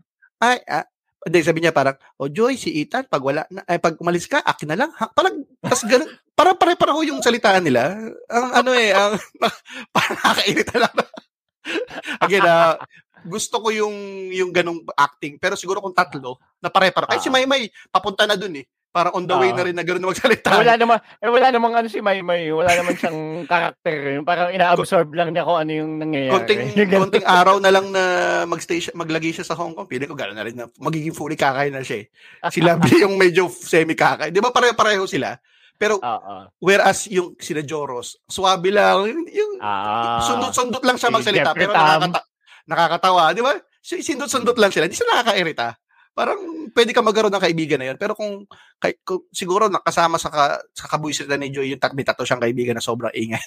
ay, 0.42 0.58
ah, 0.66 0.86
hindi, 1.26 1.38
sabi 1.42 1.58
niya 1.62 1.74
parang, 1.74 1.98
oh 2.18 2.30
Joy, 2.30 2.54
si 2.54 2.78
Ethan, 2.78 3.06
pag 3.10 3.22
wala, 3.22 3.42
na, 3.50 3.62
ay, 3.66 3.78
pag 3.82 3.98
umalis 3.98 4.26
ka, 4.26 4.38
akin 4.42 4.70
na 4.70 4.78
lang. 4.78 4.90
Ha? 4.98 5.10
Parang, 5.14 5.42
tas 5.62 5.82
ganun, 5.82 6.10
parang 6.34 6.54
pare-pareho 6.58 7.14
yung 7.14 7.20
salitaan 7.22 7.62
nila. 7.66 7.94
Ang 8.30 8.46
ano 8.54 8.70
eh, 8.74 8.94
ang, 8.94 9.18
parang 9.94 10.14
nakakairita 10.18 10.74
lang. 10.78 10.94
Again, 12.24 12.46
ah, 12.46 12.78
gusto 13.26 13.58
ko 13.60 13.68
yung 13.74 13.94
yung 14.30 14.54
ganung 14.54 14.80
acting, 14.94 15.42
pero 15.42 15.58
siguro 15.58 15.82
kung 15.82 15.94
tatlo, 15.94 16.38
na 16.62 16.70
pare-pareho. 16.70 17.10
Ay, 17.10 17.20
si 17.22 17.30
Maymay, 17.30 17.66
papunta 17.90 18.24
na 18.26 18.38
dun 18.38 18.54
eh. 18.58 18.66
Parang 18.88 19.12
on 19.14 19.24
the 19.24 19.36
way 19.36 19.52
Ah. 19.52 19.54
na 19.54 19.62
rin 19.62 19.76
na 19.76 19.84
ganun 19.84 20.00
na 20.00 20.08
magsalita. 20.08 20.48
Eh, 20.50 20.60
wala 20.60 20.74
namang, 20.74 21.00
eh, 21.20 21.28
wala 21.28 21.48
namang 21.50 21.74
ano 21.74 21.86
si 21.86 22.00
Maymay, 22.00 22.48
wala 22.50 22.72
naman 22.72 22.94
siyang 22.94 23.18
karakter. 23.44 24.16
Yung 24.16 24.24
Parang 24.24 24.48
ina-absorb 24.48 25.12
lang 25.12 25.30
niya 25.30 25.44
kung 25.44 25.58
ano 25.58 25.70
yung 25.70 25.90
nangyayari. 25.98 26.32
konting 26.34 26.60
konting 27.04 27.26
araw 27.28 27.56
na 27.58 27.68
lang 27.68 27.86
na 27.88 28.02
magstay 28.44 28.80
siya, 28.80 28.92
maglagay 28.94 29.28
siya 29.30 29.44
sa 29.44 29.52
Hong 29.54 29.72
Kong. 29.72 29.84
Pili 29.86 30.04
ko 30.04 30.16
gano'n 30.16 30.32
na 30.32 30.42
rin 30.42 30.56
na 30.56 30.66
magiging 30.74 31.12
fully 31.12 31.36
kakay 31.36 31.68
na 31.68 31.80
siya. 31.80 32.02
eh. 32.02 32.06
Si 32.48 32.58
Lovely 32.58 32.96
yung 33.04 33.14
medyo 33.14 33.46
semi 33.46 33.92
kakay. 33.92 34.30
'Di 34.30 34.40
ba 34.40 34.48
pare-pareho 34.48 35.04
sila? 35.04 35.36
Pero 35.76 36.00
Oo. 36.00 36.34
whereas 36.58 37.06
yung 37.06 37.36
sina 37.38 37.62
Joros, 37.62 38.18
swabe 38.24 38.72
lang 38.72 39.04
yung, 39.28 39.52
Ah. 39.60 40.18
sundot-sundot 40.24 40.82
lang 40.82 40.96
siya 40.96 41.06
Si 41.06 41.14
magsalita 41.14 41.52
pero 41.52 41.70
nakakata- 41.70 42.26
nakakatawa, 42.64 43.30
'di 43.30 43.42
ba? 43.42 43.52
Si- 43.78 44.02
Sindot-sundot 44.02 44.56
lang 44.56 44.68
sila, 44.68 44.84
hindi 44.84 44.96
sila 44.96 45.20
nakakairita. 45.20 45.76
Parang 46.18 46.38
pwede 46.74 46.90
ka 46.90 46.98
magkaroon 46.98 47.30
ng 47.30 47.44
kaibigan 47.46 47.78
na 47.78 47.94
yun. 47.94 47.98
Pero 47.98 48.18
kung, 48.18 48.42
kay, 48.82 48.98
kung 49.06 49.22
siguro 49.30 49.70
nakasama 49.70 50.18
sa, 50.18 50.34
ka, 50.34 50.58
sa 50.74 50.90
kabuisitan 50.90 51.38
ni 51.38 51.54
Joy 51.54 51.70
yung 51.70 51.82
may 51.94 52.02
tato 52.02 52.26
siyang 52.26 52.42
kaibigan 52.42 52.74
na 52.74 52.82
sobrang 52.82 53.14
ingay. 53.14 53.38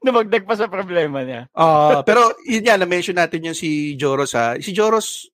Dumagdag 0.00 0.44
pa 0.48 0.56
sa 0.56 0.72
problema 0.72 1.20
niya. 1.20 1.44
Ah, 1.52 2.00
pero 2.00 2.32
yun 2.48 2.64
yan, 2.64 2.80
na-mention 2.80 3.20
natin 3.20 3.52
yung 3.52 3.58
si 3.58 3.94
Joros 4.00 4.32
ha. 4.32 4.56
Si 4.56 4.72
Joros, 4.72 5.28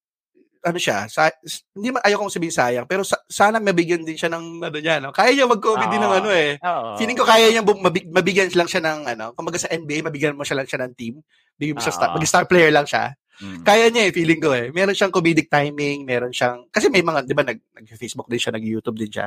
ano 0.61 0.76
siya, 0.76 1.08
sa, 1.08 1.32
hindi 1.72 1.88
man, 1.88 2.04
ayaw 2.04 2.20
kong 2.20 2.36
sabihin 2.36 2.52
sayang, 2.52 2.84
pero 2.84 3.00
sa, 3.00 3.16
sana 3.24 3.56
mabigyan 3.56 4.04
din 4.04 4.20
siya 4.20 4.28
ng, 4.28 4.61
ano 4.61 4.76
niya, 4.76 5.00
no? 5.00 5.08
Kaya 5.08 5.32
niya 5.32 5.48
mag-comedy 5.48 5.96
Ah. 5.96 6.02
ng 6.04 6.14
ano 6.20 6.30
eh. 6.34 6.50
Oo. 6.61 6.88
Feeling 7.00 7.16
ko 7.16 7.24
kaya 7.24 7.48
niya 7.48 7.64
mabig, 7.64 8.04
mabigyan 8.12 8.52
lang 8.52 8.68
siya 8.68 8.84
ng, 8.84 8.98
ano, 9.08 9.24
kumbaga 9.32 9.56
sa 9.56 9.72
NBA, 9.72 10.04
mabigyan 10.04 10.36
mo 10.36 10.44
siya 10.44 10.61
lang 10.61 10.68
siya 10.68 10.84
ng 10.84 10.92
team. 10.92 11.14
Bigyan 11.56 11.80
mo 11.80 11.82
siya 11.84 11.96
star, 11.96 12.12
Ah. 12.12 12.16
mag-star 12.16 12.44
player 12.44 12.68
lang 12.68 12.84
siya. 12.84 13.16
Mm. 13.41 13.64
Kaya 13.64 13.88
niya 13.88 14.03
eh, 14.07 14.12
feeling 14.12 14.41
ko 14.41 14.53
eh. 14.53 14.68
Meron 14.68 14.93
siyang 14.93 15.11
comedic 15.11 15.49
timing, 15.49 16.05
meron 16.05 16.28
siyang, 16.30 16.68
kasi 16.68 16.93
may 16.93 17.01
mga, 17.01 17.24
di 17.24 17.32
ba, 17.32 17.43
nag, 17.43 17.59
nag-Facebook 17.72 18.28
din 18.28 18.36
siya, 18.36 18.53
nag-YouTube 18.53 19.01
din 19.01 19.11
siya. 19.11 19.26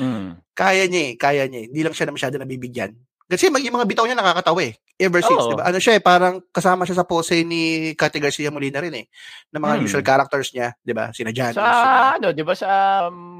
Mm. 0.00 0.28
Kaya 0.52 0.84
niya 0.88 1.02
eh, 1.02 1.12
kaya 1.14 1.44
niya 1.44 1.60
eh. 1.60 1.66
Hindi 1.68 1.80
lang 1.82 1.92
siya 1.92 2.06
na 2.08 2.14
masyado 2.16 2.34
nabibigyan. 2.36 2.92
Kasi 3.30 3.46
mag, 3.46 3.62
yung 3.62 3.78
mga 3.78 3.86
bitaw 3.86 4.04
niya 4.10 4.18
nakakatawa 4.18 4.58
eh. 4.64 4.74
Ever 5.00 5.22
since, 5.22 5.44
Oo. 5.46 5.54
di 5.54 5.56
ba? 5.56 5.64
Ano 5.64 5.78
siya 5.80 5.96
eh, 5.96 6.02
parang 6.02 6.44
kasama 6.50 6.84
siya 6.84 6.98
sa 7.00 7.06
pose 7.08 7.40
ni 7.40 7.94
Cathy 7.94 8.20
Garcia 8.20 8.50
Molina 8.52 8.82
rin 8.82 8.92
eh. 8.92 9.06
Na 9.48 9.56
mga 9.56 9.78
Hmm. 9.80 9.84
usual 9.86 10.04
characters 10.04 10.50
niya, 10.52 10.74
di 10.76 10.92
ba? 10.92 11.08
Sina 11.14 11.30
Janice. 11.32 11.56
Sa 11.56 11.64
sina 11.64 12.20
ano, 12.20 12.28
'di 12.34 12.44
ba 12.44 12.52
sa 12.52 12.68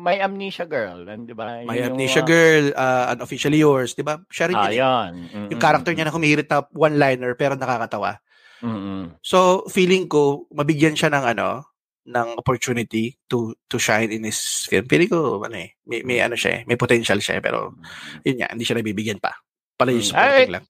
My 0.01 0.25
Amnesia 0.25 0.65
Girl, 0.65 1.05
'di 1.05 1.35
ba? 1.37 1.61
My 1.67 1.75
Yun 1.75 1.77
yung, 1.77 1.89
Amnesia 1.93 2.23
uh, 2.23 2.25
Girl, 2.25 2.65
uh, 2.73 3.13
Unofficially 3.13 3.61
Yours, 3.61 3.93
di 3.93 4.01
ba? 4.01 4.17
Siya 4.33 4.49
rin 4.49 4.57
Ah, 4.57 4.63
yun 4.63 4.73
eh. 4.73 4.79
yan. 4.81 5.11
Yung 5.53 5.61
character 5.61 5.93
niya 5.93 6.09
na 6.09 6.15
humihirit 6.15 6.49
na 6.49 6.65
one-liner 6.73 7.37
pero 7.37 7.59
nakakatawa. 7.61 8.17
Mm-mm. 8.61 9.17
So, 9.21 9.65
feeling 9.67 10.07
ko, 10.07 10.47
mabigyan 10.51 10.95
siya 10.95 11.09
ng 11.09 11.25
ano, 11.37 11.65
ng 12.05 12.29
opportunity 12.37 13.15
to 13.29 13.53
to 13.69 13.77
shine 13.77 14.09
in 14.11 14.25
his 14.25 14.39
film. 14.67 14.85
Feeling 14.85 15.09
ko, 15.09 15.41
ano 15.41 15.57
eh, 15.57 15.77
may, 15.85 16.01
may 16.03 16.19
ano 16.19 16.35
siya 16.35 16.61
eh, 16.61 16.63
may 16.65 16.77
potential 16.77 17.21
siya 17.21 17.39
eh, 17.39 17.43
pero 17.45 17.77
yun 18.25 18.41
nga, 18.41 18.49
hindi 18.51 18.65
siya 18.65 18.81
nabibigyan 18.81 19.21
pa. 19.21 19.37
Pala 19.77 19.93
yung 19.93 20.03
Mm. 20.05 20.09
supporting 20.09 20.49
Ay, 20.49 20.55
lang. 20.55 20.65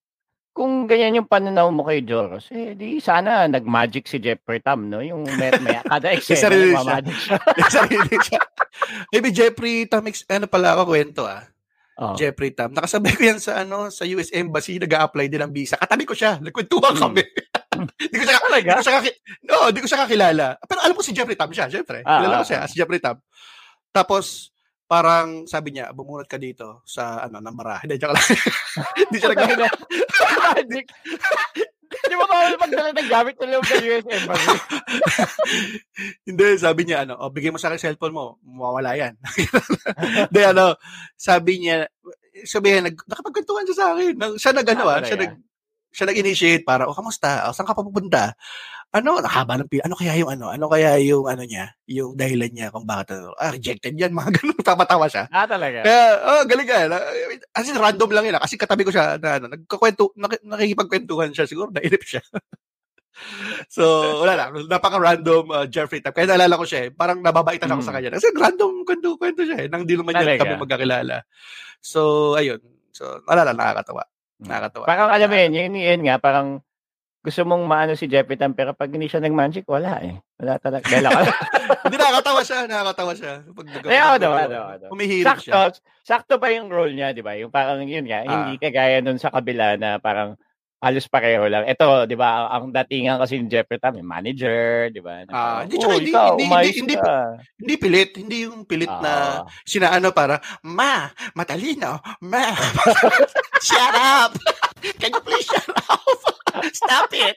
Kung 0.51 0.91
ganyan 0.91 1.23
yung 1.23 1.31
pananaw 1.31 1.71
mo 1.71 1.87
kay 1.87 2.03
Joros, 2.03 2.51
eh 2.51 2.75
di 2.75 2.99
sana 2.99 3.47
nag-magic 3.47 4.05
si 4.05 4.19
Jeffrey 4.19 4.59
Tam, 4.59 4.91
no? 4.91 4.99
Yung 4.99 5.23
may, 5.39 5.55
may 5.63 5.79
kada 5.87 6.11
eksena 6.11 6.51
sarili 6.51 6.75
siya. 6.75 6.99
sarili 7.79 8.17
siya. 8.19 8.41
Maybe 9.15 9.31
Jeffrey 9.31 9.87
Tam, 9.87 10.03
ano 10.05 10.47
pala 10.51 10.75
ako 10.75 10.91
kwento 10.91 11.23
ah. 11.25 11.47
Oh. 12.01 12.17
Jeffrey 12.19 12.51
Tam. 12.51 12.75
Nakasabay 12.75 13.13
ko 13.15 13.23
yan 13.29 13.39
sa 13.39 13.63
ano 13.63 13.89
sa 13.89 14.03
US 14.09 14.35
Embassy, 14.35 14.81
nag 14.83 14.91
apply 14.91 15.31
din 15.31 15.39
ng 15.39 15.53
visa. 15.55 15.79
Katabi 15.79 16.03
ko 16.03 16.19
siya. 16.19 16.43
Nagkwentuhan 16.43 16.99
Hmm. 16.99 17.03
kami. 17.13 17.23
Hindi 18.01 18.17
ko 18.17 18.25
siya, 18.25 18.39
Talaga? 18.41 18.71
di 18.71 18.77
ko 18.77 18.83
siya 18.85 19.01
no, 19.47 19.57
di 19.73 19.81
ko 19.81 19.87
siya 19.89 20.01
kakilala. 20.05 20.47
Pero 20.65 20.79
alam 20.85 20.95
ko 20.97 21.03
si 21.05 21.13
Jeffrey 21.17 21.39
Tam 21.39 21.53
siya, 21.53 21.67
syempre. 21.69 22.05
Ah, 22.05 22.21
Kilala 22.21 22.41
ko 22.41 22.45
ah, 22.45 22.49
siya, 22.49 22.61
ah. 22.65 22.69
si 22.69 22.75
Jeffrey 22.77 23.01
Tam. 23.01 23.17
Tapos, 23.91 24.55
parang 24.91 25.47
sabi 25.47 25.71
niya, 25.75 25.95
bumunot 25.95 26.27
ka 26.27 26.35
dito 26.35 26.83
sa, 26.83 27.23
ano, 27.23 27.39
Namara. 27.39 27.79
Hindi, 27.83 27.95
joke 27.95 28.15
lang. 28.15 28.27
Hindi 29.07 29.17
siya 29.23 29.31
nag 29.31 29.43
magic. 30.51 30.87
Di 31.91 32.15
ba 32.15 32.27
bawal 32.27 32.55
magdala 32.55 32.91
ng 32.95 33.11
gamit 33.11 33.35
sa 33.35 33.47
loob 33.51 33.67
ng 33.67 33.85
US 33.87 34.07
Embassy? 34.07 34.57
Hindi, 36.27 36.47
sabi 36.59 36.81
niya, 36.87 37.07
ano, 37.07 37.19
oh, 37.19 37.31
bigay 37.31 37.51
mo 37.51 37.59
sa 37.59 37.71
akin 37.71 37.83
cellphone 37.83 38.15
mo, 38.15 38.39
mawawala 38.47 38.95
yan. 38.95 39.15
Hindi, 40.31 40.43
ano, 40.43 40.79
sabi 41.19 41.67
niya, 41.67 41.91
sabi 42.47 42.67
niya, 42.71 42.91
nag, 42.91 42.97
nakapagkwentuhan 43.11 43.67
siya 43.67 43.79
sa 43.79 43.87
akin. 43.95 44.15
Siya 44.39 44.53
nag, 44.55 44.69
ano, 44.71 44.85
ah, 44.87 44.99
Ah, 44.99 45.07
siya 45.07 45.19
nag, 45.19 45.35
siya 45.91 46.07
nag-initiate 46.07 46.63
para, 46.63 46.87
oh, 46.87 46.95
kamusta? 46.95 47.47
Oh, 47.47 47.55
saan 47.55 47.67
ka 47.67 47.75
pa 47.75 47.83
pupunta? 47.83 48.33
Ano, 48.91 49.23
haba 49.23 49.55
ng 49.55 49.71
pila. 49.71 49.87
Ano 49.87 49.95
kaya 49.95 50.19
yung 50.19 50.35
ano? 50.35 50.51
Ano 50.51 50.67
kaya 50.67 50.99
yung 50.99 51.23
ano 51.31 51.47
niya? 51.47 51.71
Yung 51.87 52.19
dahilan 52.19 52.51
niya 52.51 52.75
kung 52.75 52.83
bakit 52.83 53.15
ano? 53.15 53.31
Ah, 53.39 53.55
rejected 53.55 53.95
yan. 53.95 54.11
Mga 54.19 54.43
ganun. 54.43 54.59
Tapatawa 54.63 55.07
siya. 55.07 55.31
Ah, 55.31 55.47
talaga? 55.47 55.87
Kaya, 55.87 56.03
oh, 56.27 56.43
galing 56.43 56.67
ka. 56.67 56.77
As 57.55 57.71
in, 57.71 57.79
random 57.79 58.11
lang 58.11 58.27
yun. 58.27 58.35
ah. 58.35 58.43
Kasi 58.43 58.59
katabi 58.59 58.83
ko 58.83 58.91
siya 58.91 59.15
na 59.17 59.39
ano, 59.39 59.47
nagkakwento, 59.47 60.11
nak- 60.19 60.43
nakikipagkwentuhan 60.43 61.31
siya. 61.31 61.47
Siguro 61.47 61.71
nainip 61.75 62.03
siya. 62.03 62.19
so, 63.71 63.85
wala 64.23 64.35
lang. 64.35 64.51
Napaka-random 64.67 65.45
uh, 65.51 65.67
Jeffrey 65.67 66.03
type. 66.03 66.15
Kaya 66.15 66.27
naalala 66.27 66.59
ko 66.59 66.67
siya 66.67 66.81
eh. 66.87 66.91
Parang 66.91 67.23
nababaitan 67.23 67.71
ako 67.71 67.83
Mm. 67.83 67.87
sa 67.87 67.95
kanya. 67.95 68.11
Kasi 68.11 68.27
random 68.35 68.73
kwento, 68.83 69.15
kwento 69.15 69.43
siya 69.47 69.59
eh. 69.63 69.69
Nang 69.71 69.87
di 69.87 69.95
naman 69.95 70.15
niya 70.15 70.35
kami 70.35 70.55
magkakilala. 70.59 71.23
So, 71.79 72.01
ayun. 72.35 72.59
So, 72.91 73.23
naalala, 73.23 73.55
nakakatawa. 73.55 74.03
Nakakatawa. 74.41 74.85
Parang 74.85 75.09
alam 75.09 75.29
mo 75.29 75.37
yun, 75.37 75.53
yun, 75.53 75.73
yun 75.75 76.03
nga, 76.03 76.17
parang 76.17 76.49
gusto 77.21 77.45
mong 77.45 77.65
maano 77.65 77.93
si 77.93 78.09
Jeffrey 78.09 78.35
Tam, 78.35 78.57
pero 78.57 78.73
pag 78.73 78.89
hindi 78.89 79.05
siya 79.05 79.21
nag-magic, 79.21 79.69
wala 79.69 80.01
eh. 80.01 80.17
Wala 80.41 80.57
talaga. 80.57 80.89
Dahil 80.89 81.05
ako, 81.11 81.21
Hindi, 81.85 81.97
nakakatawa 81.97 82.41
siya. 82.41 82.59
Nakakatawa 82.65 83.13
siya. 83.13 83.33
Pag 83.47 83.67
nag- 83.69 83.85
Ay, 83.87 83.99
ako 83.99 84.15
daw. 84.17 84.33
Humihirap 84.89 85.37
sakto, 85.37 85.45
siya. 85.45 85.65
sakto 86.01 86.35
pa 86.37 86.49
yung 86.49 86.69
role 86.69 86.97
niya, 86.97 87.13
di 87.13 87.21
ba? 87.21 87.37
Yung 87.37 87.53
parang 87.53 87.85
yun 87.85 88.09
nga, 88.09 88.25
Ah. 88.25 88.29
hindi 88.43 88.57
kagaya 88.57 89.05
nun 89.05 89.17
sa 89.17 89.29
kabila 89.29 89.77
na 89.77 90.01
parang 90.01 90.33
halos 90.81 91.05
pareho 91.05 91.45
lang. 91.45 91.69
Ito, 91.69 92.09
di 92.09 92.17
ba, 92.17 92.49
ang 92.49 92.73
datingan 92.73 93.21
kasi 93.21 93.37
ni 93.37 93.53
Jeffrey 93.53 93.77
Tam, 93.77 93.93
yung 93.93 94.09
manager, 94.09 94.89
di 94.89 95.05
ba? 95.05 95.21
Na 95.21 95.31
Ah, 95.31 95.61
hindi, 95.61 95.77
"Oh, 95.77 95.93
hindi- 95.93 96.09
ikaw, 96.09 96.41
hindi- 96.41 96.73
hindi- 96.73 96.97
ka." 96.97 97.37
Hindi 97.61 97.75
pilit. 97.77 98.11
Hindi 98.17 98.37
yung 98.49 98.65
pilit 98.65 98.89
na 98.89 99.13
Ah. 99.13 99.37
sinaano 99.61 100.09
para, 100.11 100.41
Ma, 100.65 101.05
matalino. 101.37 102.01
Ma, 102.25 102.49
shut 103.63 103.95
up. 103.95 104.33
Can 104.99 105.13
you 105.13 105.23
please 105.23 105.47
shut 105.47 105.69
up? 105.89 106.01
Stop 106.73 107.13
it. 107.13 107.37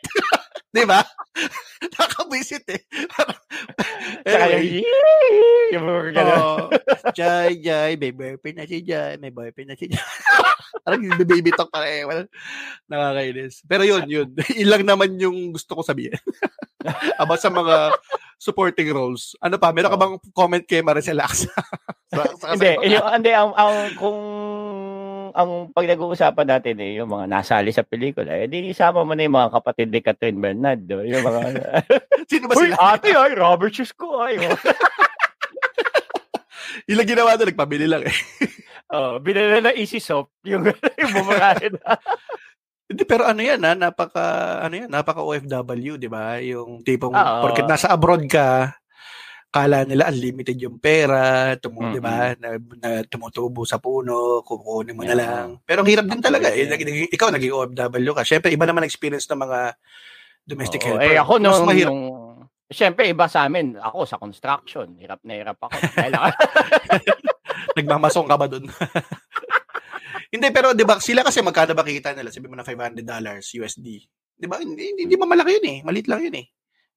Di 0.73 0.83
ba? 0.89 1.05
Nakabwisit 1.85 2.65
eh. 2.73 2.81
Anyway, 4.25 4.81
yung, 5.69 5.85
mga 5.85 6.23
oh, 6.33 6.69
Jai, 7.13 7.61
Jai, 7.61 7.93
may 7.99 8.09
boyfriend 8.09 8.57
na 8.57 8.65
si 8.65 8.81
Jai, 8.81 9.21
may 9.21 9.29
boyfriend 9.29 9.69
na 9.69 9.77
si 9.77 9.85
Jai. 9.85 10.01
Parang 10.81 11.05
yung 11.05 11.21
baby 11.23 11.53
talk 11.53 11.69
para 11.69 11.85
eh. 11.85 12.03
Well, 12.03 12.25
nakakainis. 12.89 13.61
Pero 13.69 13.85
yun, 13.85 14.03
yun. 14.09 14.33
Ilang 14.65 14.83
naman 14.83 15.15
yung 15.21 15.53
gusto 15.53 15.77
ko 15.77 15.81
sabihin. 15.85 16.17
About 17.21 17.39
sa 17.39 17.53
mga 17.53 17.95
supporting 18.41 18.91
roles. 18.91 19.37
Ano 19.39 19.55
pa? 19.55 19.71
Meron 19.71 19.93
ka 19.93 19.99
bang 19.99 20.15
comment 20.35 20.65
kay 20.65 20.83
Maricel 20.83 21.21
Axa? 21.21 21.53
sa, 22.17 22.23
sa 22.35 22.45
hindi, 22.51 22.97
yung, 22.97 23.07
hindi, 23.07 23.31
ang, 23.31 23.55
ang, 23.55 23.95
kung 23.95 24.19
ang 25.33 25.73
pag 25.73 25.89
nag-uusapan 25.89 26.47
natin 26.47 26.77
eh, 26.79 27.01
yung 27.01 27.09
mga 27.09 27.25
nasali 27.25 27.73
sa 27.73 27.81
pelikula, 27.81 28.37
eh, 28.37 28.45
di 28.45 28.69
isama 28.69 29.01
mo 29.01 29.17
na 29.17 29.25
yung 29.25 29.35
mga 29.35 29.53
kapatid 29.59 29.89
ni 29.89 29.99
Catherine 29.99 30.39
Bernardo, 30.39 31.01
yung 31.01 31.25
mga, 31.25 31.41
Sino 32.31 32.47
ba 32.47 32.53
Uy, 32.55 32.69
sila? 32.69 32.77
ate 32.95 33.09
ay, 33.11 33.33
Robert 33.33 33.73
Chusco 33.73 34.21
ay. 34.21 34.37
Ilang 36.91 37.09
ginawa 37.09 37.37
doon, 37.37 37.49
nagpabili 37.53 37.85
lang 37.89 38.05
eh. 38.05 38.15
oh, 38.93 39.17
binala 39.17 39.59
na 39.59 39.71
easy 39.73 39.97
soap, 39.97 40.29
yung, 40.45 40.69
yung 41.01 41.11
bumakain. 41.13 41.73
Hindi, 42.89 43.03
pero 43.09 43.25
ano 43.25 43.41
yan 43.41 43.61
ha, 43.65 43.73
napaka, 43.73 44.23
ano 44.61 44.73
yan, 44.85 44.89
napaka 44.89 45.25
OFW, 45.25 45.97
di 45.97 46.09
ba? 46.11 46.37
Yung 46.43 46.85
tipong, 46.85 47.13
Oo. 47.15 47.41
porket 47.41 47.65
nasa 47.65 47.89
abroad 47.89 48.25
ka, 48.29 48.77
kala 49.53 49.85
nila 49.85 50.09
unlimited 50.09 50.57
yung 50.57 50.81
pera, 50.81 51.53
tumu, 51.61 51.85
Mm-mm. 51.85 51.93
di 51.93 52.01
ba? 52.01 52.33
Na, 52.41 52.57
na 52.57 52.89
tumutubo 53.05 53.61
sa 53.63 53.77
puno, 53.77 54.41
kukunin 54.41 54.97
mo 54.97 55.05
na 55.05 55.13
Yeah. 55.13 55.21
lang. 55.21 55.47
Pero 55.61 55.85
ang 55.85 55.89
hirap 55.93 56.09
din 56.09 56.19
talaga. 56.19 56.49
Eh. 56.49 56.65
Yeah. 56.65 56.73
Nag- 56.73 56.83
nag- 56.83 57.13
ikaw 57.13 57.29
naging 57.29 57.53
OFW 57.53 58.11
ka. 58.17 58.25
Siyempre, 58.25 58.49
iba 58.49 58.65
naman 58.65 58.81
experience 58.81 59.29
ng 59.29 59.37
mga 59.37 59.77
domestic 60.43 60.81
Oo, 60.83 60.97
helper. 60.97 61.05
eh 61.05 61.15
ako 61.15 61.33
Mas 61.37 61.43
nung, 61.45 61.67
mahirap. 61.69 61.91
nung 61.93 62.05
Siyempre, 62.73 63.05
iba 63.05 63.29
sa 63.29 63.45
amin. 63.45 63.77
Ako 63.77 64.09
sa 64.09 64.17
construction. 64.17 64.97
Hirap 64.97 65.21
na 65.21 65.37
hirap 65.37 65.61
ako. 65.61 65.69
Nagmamasong 67.77 68.25
ka 68.25 68.33
ba 68.33 68.49
doon? 68.49 68.65
hindi, 70.33 70.47
pero 70.49 70.73
di 70.73 70.81
ba, 70.81 70.97
sila 70.97 71.21
kasi 71.21 71.45
magkano 71.45 71.77
ba 71.77 71.85
kita 71.85 72.17
nila? 72.17 72.33
Sabi 72.33 72.49
mo 72.49 72.57
na 72.57 72.65
$500 72.65 73.05
USD. 73.61 73.87
Di 74.33 74.49
ba? 74.49 74.57
Hindi, 74.57 74.89
hindi, 74.89 75.01
hindi 75.05 75.15
malaki 75.15 75.61
yun 75.61 75.67
eh. 75.69 75.77
Malit 75.85 76.09
lang 76.09 76.25
yun 76.25 76.35
eh. 76.41 76.45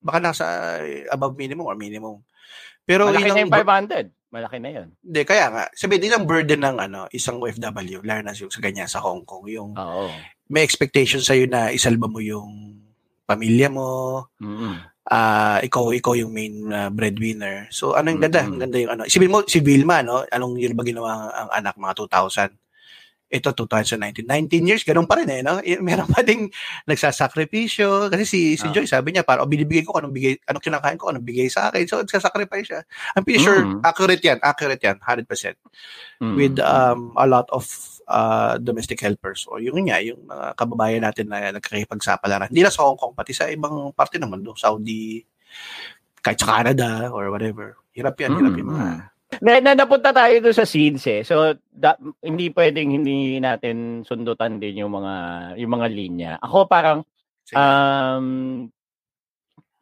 Baka 0.00 0.18
nasa 0.22 0.44
eh, 0.84 1.06
above 1.10 1.36
minimum 1.36 1.66
or 1.66 1.76
minimum. 1.76 2.22
Pero 2.86 3.10
Malaki 3.10 3.22
na 3.22 3.26
ilang, 3.26 3.38
yung 3.42 3.52
500. 3.52 4.06
Malaki 4.30 4.56
na 4.58 4.70
yun. 4.70 4.88
hindi, 5.00 5.20
kaya 5.22 5.46
nga, 5.48 5.64
sabi, 5.74 6.02
ilang 6.02 6.26
burden 6.26 6.60
ng 6.62 6.76
ano, 6.82 7.00
isang 7.10 7.38
OFW, 7.38 8.02
lalo 8.02 8.20
na 8.22 8.34
yung 8.34 8.52
sa 8.52 8.60
ganyan 8.62 8.90
sa 8.90 9.02
Hong 9.02 9.22
Kong, 9.22 9.46
yung 9.48 9.70
Oo. 9.74 10.10
may 10.50 10.62
expectation 10.66 11.22
sa'yo 11.22 11.46
na 11.46 11.70
isalba 11.70 12.06
mo 12.06 12.18
yung 12.22 12.78
pamilya 13.26 13.66
mo, 13.70 14.22
Mm-mm. 14.38 14.78
ah 15.10 15.58
ikaw 15.62 15.90
ikaw 15.94 16.14
yung 16.14 16.30
main 16.30 16.66
ah, 16.70 16.90
breadwinner. 16.90 17.66
So 17.74 17.98
ano 17.98 18.10
yung 18.10 18.22
ganda? 18.22 18.46
Ang 18.46 18.62
ganda 18.62 18.78
yung 18.78 18.92
ano. 18.94 19.02
Isipin 19.06 19.30
mo 19.30 19.42
si 19.46 19.58
Vilma 19.62 20.02
no, 20.02 20.22
anong 20.30 20.58
year 20.58 20.74
ba 20.74 20.86
ginawa 20.86 21.10
ang, 21.10 21.30
ang 21.30 21.50
anak 21.62 21.74
mga 21.78 21.94
2000? 22.06 22.54
Ito 23.26 23.50
2019. 23.52 24.22
19 24.22 24.62
years 24.62 24.86
ganun 24.86 25.04
pa 25.04 25.18
rin 25.18 25.26
eh 25.28 25.42
no. 25.42 25.58
Eh, 25.58 25.82
Meron 25.82 26.06
pa 26.06 26.22
ding 26.22 26.46
nagsasakripisyo 26.86 28.06
kasi 28.06 28.22
si 28.22 28.40
si 28.54 28.66
Ah. 28.66 28.72
Joy 28.72 28.86
sabi 28.86 29.10
niya 29.10 29.26
para 29.26 29.42
oh, 29.42 29.50
binibigay 29.50 29.82
ko 29.82 29.98
anong 29.98 30.14
bigay 30.14 30.38
anong 30.46 30.62
kinakain 30.62 30.94
ko 30.94 31.10
anong 31.10 31.26
bigay 31.26 31.46
sa 31.46 31.68
akin. 31.68 31.86
So 31.86 32.02
nagsasacrifice 32.02 32.66
siya. 32.70 32.80
I'm 33.14 33.26
pretty 33.26 33.42
sure 33.42 33.58
Mm. 33.66 33.82
accurate 33.82 34.22
yan, 34.22 34.38
accurate 34.40 34.82
yan 34.82 34.96
100% 35.02 35.58
Mm. 36.22 36.34
with 36.38 36.56
um 36.62 37.10
a 37.18 37.26
lot 37.26 37.50
of 37.50 37.66
uh, 38.06 38.54
domestic 38.58 39.02
helpers 39.02 39.44
o 39.50 39.58
yung 39.58 39.82
nga 39.84 39.98
yung 39.98 40.22
mga 40.22 40.54
kababayan 40.54 41.02
natin 41.02 41.26
na 41.26 41.50
nagkakakipagsapalaran 41.50 42.48
hindi 42.48 42.62
lang 42.62 42.70
sa 42.70 42.86
Hong 42.86 42.94
Kong 42.94 43.12
pati 43.12 43.34
sa 43.34 43.50
ibang 43.50 43.90
parte 43.90 44.22
ng 44.22 44.30
mundo 44.30 44.54
Saudi 44.54 45.18
kahit 46.22 46.38
sa 46.38 46.62
Canada 46.62 47.10
or 47.10 47.34
whatever 47.34 47.74
hirap 47.90 48.14
yan 48.16 48.38
hirap 48.38 48.54
yung 48.54 48.70
mga 48.70 48.86
Na, 49.40 49.60
na 49.60 49.72
napunta 49.74 50.10
tayo 50.10 50.34
doon 50.38 50.56
sa 50.56 50.64
scenes 50.64 51.04
eh. 51.04 51.20
So 51.22 51.52
da, 51.66 51.96
hindi 52.20 52.48
pwedeng 52.50 52.92
hindi 52.92 53.36
natin 53.36 54.00
sundutan 54.02 54.56
din 54.56 54.80
yung 54.80 54.92
mga 54.92 55.14
yung 55.56 55.72
mga 55.72 55.88
linya. 55.88 56.32
Ako 56.40 56.64
parang 56.66 57.04
um 57.52 58.26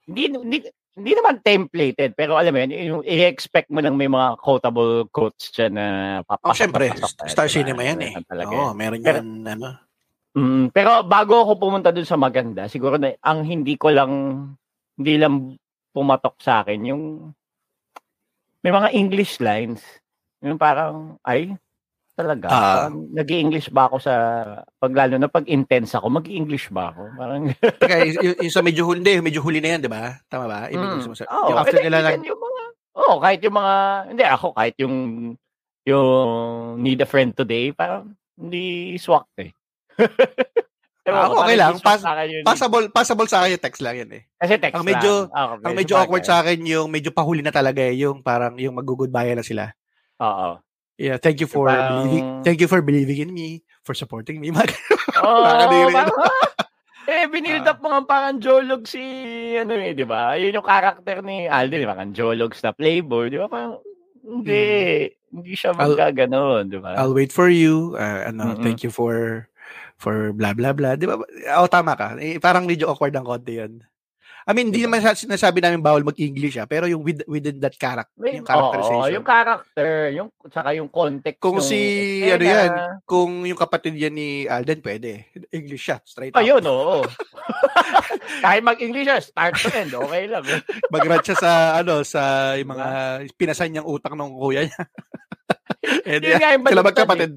hindi, 0.05 0.23
hindi 0.29 0.59
hindi 0.95 1.13
naman 1.13 1.43
templated 1.43 2.15
pero 2.15 2.39
alam 2.39 2.55
mo 2.55 2.59
yun, 2.61 2.71
i-expect 3.03 3.67
mo 3.69 3.83
lang 3.83 3.99
may 3.99 4.07
mga 4.07 4.39
quotable 4.39 5.11
quotes 5.11 5.51
dyan 5.51 5.75
na 5.75 5.87
papasok. 6.23 6.47
oh 6.47 6.55
syempre 6.55 6.85
papasok, 6.93 7.11
Star 7.27 7.49
diba? 7.49 7.55
Cinema 7.59 7.83
yan 7.83 7.99
eh 7.99 8.13
Meron 8.15 8.29
Talaga. 8.31 8.53
oo 8.55 8.71
meron 8.73 9.01
Pero- 9.01 9.19
yan 9.19 9.29
ano 9.49 9.69
Mm, 10.35 10.75
pero 10.75 11.07
bago 11.07 11.47
ako 11.47 11.63
pumunta 11.63 11.95
dun 11.95 12.03
sa 12.03 12.19
maganda, 12.19 12.67
siguro 12.67 12.99
na 12.99 13.15
ang 13.23 13.47
hindi 13.47 13.79
ko 13.79 13.95
lang 13.95 14.11
hindi 14.99 15.15
lang 15.15 15.55
pumatok 15.95 16.43
sa 16.43 16.67
akin 16.67 16.91
yung 16.91 17.03
may 18.65 18.73
mga 18.73 18.89
English 18.91 19.39
lines. 19.39 19.85
Yung 20.41 20.57
parang 20.57 21.21
ay 21.23 21.53
talaga. 22.15 22.47
Ah. 22.47 22.87
nag 22.89 23.27
english 23.27 23.69
ba 23.69 23.91
ako 23.91 23.99
sa 23.99 24.15
pag 24.79 24.95
lalo 24.95 25.19
na 25.19 25.27
pag 25.27 25.51
intense 25.51 25.99
ako, 25.99 26.15
mag-English 26.15 26.71
ba 26.71 26.95
ako? 26.95 27.11
Parang 27.19 27.43
Teka, 27.83 27.97
y- 28.07 28.19
y- 28.23 28.39
yung 28.39 28.55
sa 28.55 28.63
medyo 28.63 28.87
huli 28.87 29.03
medyo 29.19 29.43
huli 29.43 29.59
na 29.59 29.75
yan 29.75 29.83
di 29.83 29.91
ba 29.91 30.15
tama 30.31 30.47
ba 30.47 30.71
Ibig 30.71 31.03
Mm. 31.03 31.11
sa- 31.11 31.27
Oo, 31.27 31.51
yung 31.51 31.59
after 31.59 31.83
nila 31.83 31.99
lang 32.01 32.23
yung 32.23 32.39
mga 32.39 32.63
Oh, 32.95 33.19
kahit 33.19 33.43
yung 33.43 33.59
mga 33.59 33.75
hindi 34.15 34.23
ako 34.23 34.47
kahit 34.55 34.75
yung 34.79 34.97
yung 35.85 36.09
need 36.81 37.03
a 37.03 37.09
friend 37.11 37.35
today, 37.35 37.75
parang 37.75 38.15
hindi 38.39 38.95
swak 38.97 39.27
eh. 39.43 39.51
Ewan 41.05 41.21
Ah, 41.21 41.29
ko, 41.29 41.35
okay 41.39 41.57
lang. 41.57 41.75
Pas- 41.79 42.01
yun. 42.25 42.43
passable 42.43 42.89
passable 42.89 43.29
sa 43.29 43.45
akin 43.45 43.55
yung 43.55 43.65
text 43.65 43.85
lang 43.85 43.97
yan 43.99 44.11
eh 44.11 44.23
Kasi 44.35 44.57
text 44.57 44.73
Ang 44.73 44.89
medyo- 44.89 45.29
lang. 45.29 45.37
Ah, 45.37 45.47
okay, 45.53 45.65
ang 45.69 45.75
medyo 45.75 45.95
awkward 45.95 46.25
sa 46.25 46.41
akin 46.41 46.59
yung 46.65 46.89
medyo 46.89 47.13
pahuli 47.13 47.45
na 47.45 47.53
talaga 47.53 47.85
eh 47.85 47.93
yung 47.99 48.25
parang 48.25 48.57
yung 48.57 48.73
mag-goodbye 48.75 49.33
na 49.33 49.45
sila 49.45 49.69
Oo. 50.17 50.57
Yeah, 50.95 51.19
thank 51.19 51.43
you 51.43 51.47
for 51.47 51.67
Parang- 51.67 52.07
believing 52.07 52.25
thank 52.41 52.57
you 52.57 52.71
for 52.71 52.81
believing 52.81 53.19
in 53.21 53.31
me, 53.31 53.49
for 53.83 53.93
supporting 53.93 54.39
me. 54.39 54.49
Mag- 54.55 54.73
Oo, 55.19 55.43
ah, 55.43 55.67
eh, 57.11 57.27
binild 57.27 57.67
Ah. 57.67 57.75
up 57.75 57.83
mga 57.83 58.01
parang 58.07 58.37
jolog 58.39 58.87
si, 58.87 59.03
ano 59.59 59.75
eh, 59.75 59.93
di 59.93 60.07
ba? 60.07 60.39
Yun 60.39 60.57
yung 60.57 60.65
karakter 60.65 61.21
ni 61.21 61.45
Alden, 61.45 61.83
di 61.83 61.85
ba? 61.85 61.93
Parang 61.93 62.15
jolog 62.15 62.55
na 62.55 62.71
playboy, 62.71 63.29
di 63.29 63.37
ba? 63.37 63.45
Parang, 63.45 63.77
hindi, 64.25 64.65
hindi 65.29 65.53
siya 65.53 65.75
Hmm. 65.75 65.83
Magkaganon, 65.85 66.63
di 66.71 66.79
ba? 66.79 66.97
I'll 66.97 67.13
wait 67.13 67.29
for 67.29 67.51
you. 67.51 67.99
Uh, 67.99 68.31
ano, 68.31 68.55
Mm-mm. 68.55 68.63
thank 68.63 68.81
you 68.81 68.89
for 68.89 69.45
for 69.97 70.33
blah 70.33 70.53
blah 70.53 70.73
blah. 70.73 70.95
'Di 70.95 71.07
ba? 71.07 71.19
Oh, 71.59 71.69
tama 71.69 71.95
ka. 71.95 72.19
Eh, 72.19 72.39
parang 72.39 72.65
medyo 72.65 72.89
awkward 72.89 73.15
ng 73.15 73.25
konti 73.25 73.59
'yun. 73.59 73.83
I 74.45 74.53
mean, 74.53 74.69
hindi 74.69 74.85
Diba? 74.85 74.93
naman 74.93 75.01
sa- 75.01 75.17
sinasabi 75.17 75.65
namin 75.65 75.81
bawal 75.81 76.05
mag-English 76.05 76.61
ah, 76.61 76.69
pero 76.69 76.85
yung 76.85 77.01
with, 77.01 77.25
within 77.25 77.57
that 77.65 77.73
character, 77.81 78.13
May- 78.21 78.37
yung 78.37 78.45
characterization. 78.45 79.01
Oo, 79.01 79.09
yung 79.09 79.25
character, 79.25 79.89
yung, 80.13 80.29
saka 80.53 80.77
yung 80.77 80.93
context. 80.93 81.41
Kung 81.41 81.65
si, 81.65 81.81
eksena. 82.21 82.37
ano 82.37 82.45
yan, 82.45 82.71
kung 83.09 83.31
yung 83.49 83.57
kapatid 83.57 83.97
yan 83.97 84.13
ni 84.13 84.45
Alden, 84.45 84.85
pwede. 84.85 85.33
English 85.49 85.89
siya, 85.89 85.97
straight 86.05 86.37
up. 86.37 86.45
Ayun, 86.45 86.61
oo. 86.61 87.09
Kahit 88.45 88.61
mag-English 88.61 89.09
siya, 89.09 89.19
start 89.25 89.57
to 89.57 89.73
end, 89.73 89.97
okay 89.97 90.25
lang. 90.29 90.45
eh. 90.45 90.61
Mag-rant 90.93 91.25
siya 91.25 91.39
sa, 91.41 91.51
ano, 91.81 92.05
sa 92.05 92.21
yung 92.61 92.69
mga 92.69 92.87
pinasan 93.41 93.73
niyang 93.73 93.89
utak 93.89 94.13
ng 94.13 94.29
kuya 94.37 94.69
niya. 94.69 94.83
And 96.05 96.21
nga 96.21 96.53
yung 96.53 96.65
sila 96.69 96.85
baliktad 96.85 96.89
magkapatid. 96.93 97.33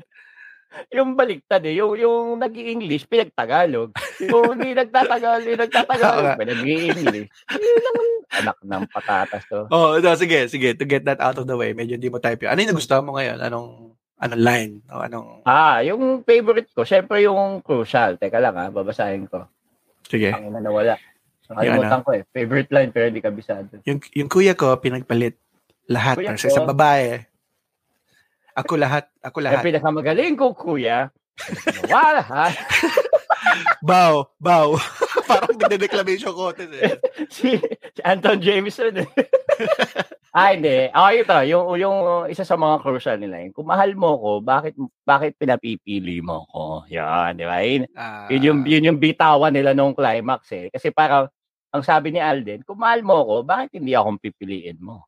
Yung 0.94 1.16
baliktad 1.18 1.64
eh. 1.66 1.76
Yung, 1.78 1.98
yung 1.98 2.40
nag-i-English, 2.40 3.08
pinag-Tagalog. 3.08 3.92
Yung 4.24 4.58
hindi 4.58 4.78
nagtatagalog, 4.78 5.48
yung 5.48 5.62
nagtatagalog, 5.64 6.40
pinag-i-English. 6.40 7.30
Yun 7.56 8.18
anak 8.32 8.58
ng 8.62 8.84
patatas 8.92 9.44
to. 9.48 9.66
Oh, 9.72 9.98
no, 9.98 10.16
sige, 10.16 10.48
sige. 10.52 10.76
To 10.76 10.86
get 10.86 11.08
that 11.08 11.20
out 11.24 11.40
of 11.40 11.48
the 11.48 11.58
way, 11.58 11.72
medyo 11.72 11.96
hindi 11.96 12.12
mo 12.12 12.20
type 12.20 12.44
yun. 12.44 12.52
Ano 12.52 12.60
yung 12.62 12.72
nagustuhan 12.76 13.06
mo 13.06 13.16
ngayon? 13.16 13.40
Anong, 13.40 13.96
anong 14.20 14.44
line? 14.44 14.74
O 14.92 15.02
anong, 15.02 15.28
Ah, 15.48 15.80
yung 15.82 16.22
favorite 16.24 16.70
ko, 16.76 16.84
syempre 16.84 17.24
yung 17.24 17.64
crucial. 17.64 18.20
Teka 18.20 18.38
lang 18.44 18.56
ah, 18.60 18.70
babasahin 18.70 19.26
ko. 19.28 19.48
sige. 20.06 20.32
Ang 20.32 20.54
ina 20.54 20.60
nawala. 20.60 20.96
Nakalimutan 21.48 22.04
ko 22.04 22.10
eh. 22.12 22.24
Favorite 22.36 22.72
line 22.76 22.92
pero 22.92 23.08
hindi 23.08 23.24
kabisado. 23.24 23.80
Yung, 23.88 24.00
yung 24.12 24.30
kuya 24.30 24.54
ko, 24.54 24.76
pinagpalit 24.76 25.40
lahat 25.88 26.20
Kuya 26.20 26.36
para 26.36 26.40
sa 26.40 26.52
isang 26.52 26.68
babae. 26.68 27.24
Ako 28.58 28.74
lahat. 28.76 29.06
Ako 29.22 29.38
Ang 29.40 29.46
lahat. 29.46 29.64
pinakamagaling 29.64 30.34
ko, 30.34 30.58
kuya. 30.58 31.14
Wala, 31.86 32.22
ha? 32.26 32.46
Bow. 33.86 34.26
Bow. 34.38 34.76
Parang 35.30 35.54
nagde-declamation 35.54 36.34
contest 36.34 36.74
eh. 36.74 36.98
si, 37.36 37.54
si 37.94 38.02
Anton 38.02 38.42
Jameson. 38.42 39.06
eh. 39.06 39.10
ah, 40.34 40.50
hindi. 40.56 40.90
Ako 40.90 41.08
ito, 41.14 41.38
yung, 41.46 41.66
yung 41.78 41.98
isa 42.26 42.42
sa 42.42 42.58
mga 42.58 42.82
crucial 42.82 43.18
nila, 43.22 43.46
yung 43.46 43.54
kung 43.54 43.70
mahal 43.70 43.94
mo 43.94 44.18
ko, 44.18 44.32
bakit 44.42 44.74
bakit 45.04 45.38
pinapipili 45.38 46.24
mo 46.24 46.48
ko? 46.50 46.82
Yan, 46.90 47.38
di 47.38 47.46
ba? 47.46 47.62
Yun, 47.62 47.86
Ah, 47.94 48.26
yun, 48.32 48.42
yung, 48.42 48.60
yun 48.66 48.88
yung 48.90 49.00
bitawan 49.00 49.54
nila 49.54 49.78
nung 49.78 49.94
climax 49.94 50.50
eh. 50.52 50.74
Kasi 50.74 50.90
parang, 50.90 51.30
ang 51.70 51.84
sabi 51.84 52.10
ni 52.10 52.18
Alden, 52.18 52.64
kung 52.64 52.80
mahal 52.80 53.04
mo 53.04 53.22
ko, 53.22 53.36
bakit 53.44 53.78
hindi 53.78 53.94
akong 53.94 54.18
pipiliin 54.18 54.80
mo? 54.80 55.06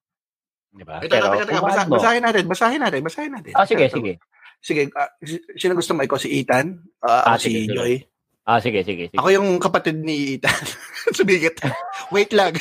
Di 0.70 0.84
ba? 0.84 1.00
Ito, 1.00 1.10
ito, 1.10 1.28
ito, 1.28 1.44
ito, 1.44 1.52
kung 1.52 1.66
basa, 1.66 1.76
mahal 1.76 1.88
mo- 1.88 1.96
basahin 1.96 2.24
natin, 2.24 2.44
basahin 2.46 2.80
natin, 2.80 3.02
basahin 3.02 3.32
natin. 3.34 3.52
Ah, 3.54 3.66
sige, 3.66 3.86
Ito. 3.86 3.96
sige. 3.96 4.14
Sige, 4.60 4.82
ah, 4.94 5.10
si- 5.20 5.44
sino 5.56 5.74
gusto 5.74 5.94
mo? 5.94 6.02
Ikaw 6.02 6.18
si 6.18 6.30
Ethan? 6.36 6.78
Ah, 7.00 7.24
Ah, 7.26 7.38
si 7.38 7.48
sige, 7.48 7.60
sige. 7.64 7.74
Joy? 7.74 7.94
Ah, 8.44 8.60
sige, 8.60 8.80
sige, 8.82 9.04
sige. 9.08 9.16
Ako 9.16 9.30
yung 9.30 9.58
kapatid 9.58 9.98
ni 9.98 10.36
Ethan. 10.36 10.54
Sumigit. 11.18 11.56
Wait 12.10 12.32
lang. 12.32 12.54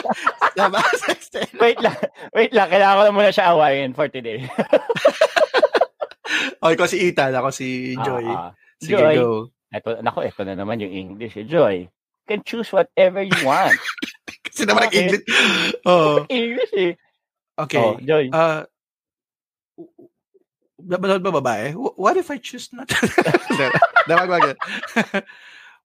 Tama. 0.58 0.78
Wait 1.56 1.78
lang, 1.78 1.96
wait 2.32 2.52
lang. 2.52 2.68
Kailangan 2.68 2.94
ko 2.94 3.02
na 3.02 3.12
muna 3.12 3.30
siya 3.30 3.50
awayin 3.50 3.92
for 3.92 4.06
today. 4.06 4.42
O, 6.58 6.70
ikaw 6.70 6.86
si 6.86 7.02
Ethan, 7.02 7.34
ako 7.34 7.50
si 7.50 7.92
Joy. 7.98 8.24
Ah, 8.24 8.48
ah. 8.48 8.50
Sige, 8.78 8.94
Joy. 8.96 9.14
go. 9.16 9.50
Ito, 9.68 9.98
nako, 10.00 10.22
ito 10.22 10.42
na 10.42 10.54
naman 10.54 10.78
yung 10.78 10.92
English. 10.92 11.34
eh. 11.34 11.44
Joy, 11.44 11.84
you 11.84 12.24
can 12.24 12.40
choose 12.40 12.70
whatever 12.70 13.20
you 13.20 13.34
want. 13.42 13.74
Kasi 14.42 14.62
naman 14.64 14.86
Okay. 14.86 15.10
nag-English. 15.10 15.24
Oh, 15.84 16.22
English 16.28 16.72
eh. 16.72 16.92
Okay. 17.62 17.78
Oh, 17.80 17.96
Joy. 17.98 18.28
Ah, 18.30 18.66
Babalood 20.82 21.22
ba 21.22 21.30
babae? 21.30 21.78
Wh- 21.78 21.94
What 21.94 22.18
if 22.18 22.26
I 22.28 22.42
choose 22.42 22.74
not 22.74 22.90
to... 22.90 22.98
Wag 24.10 24.58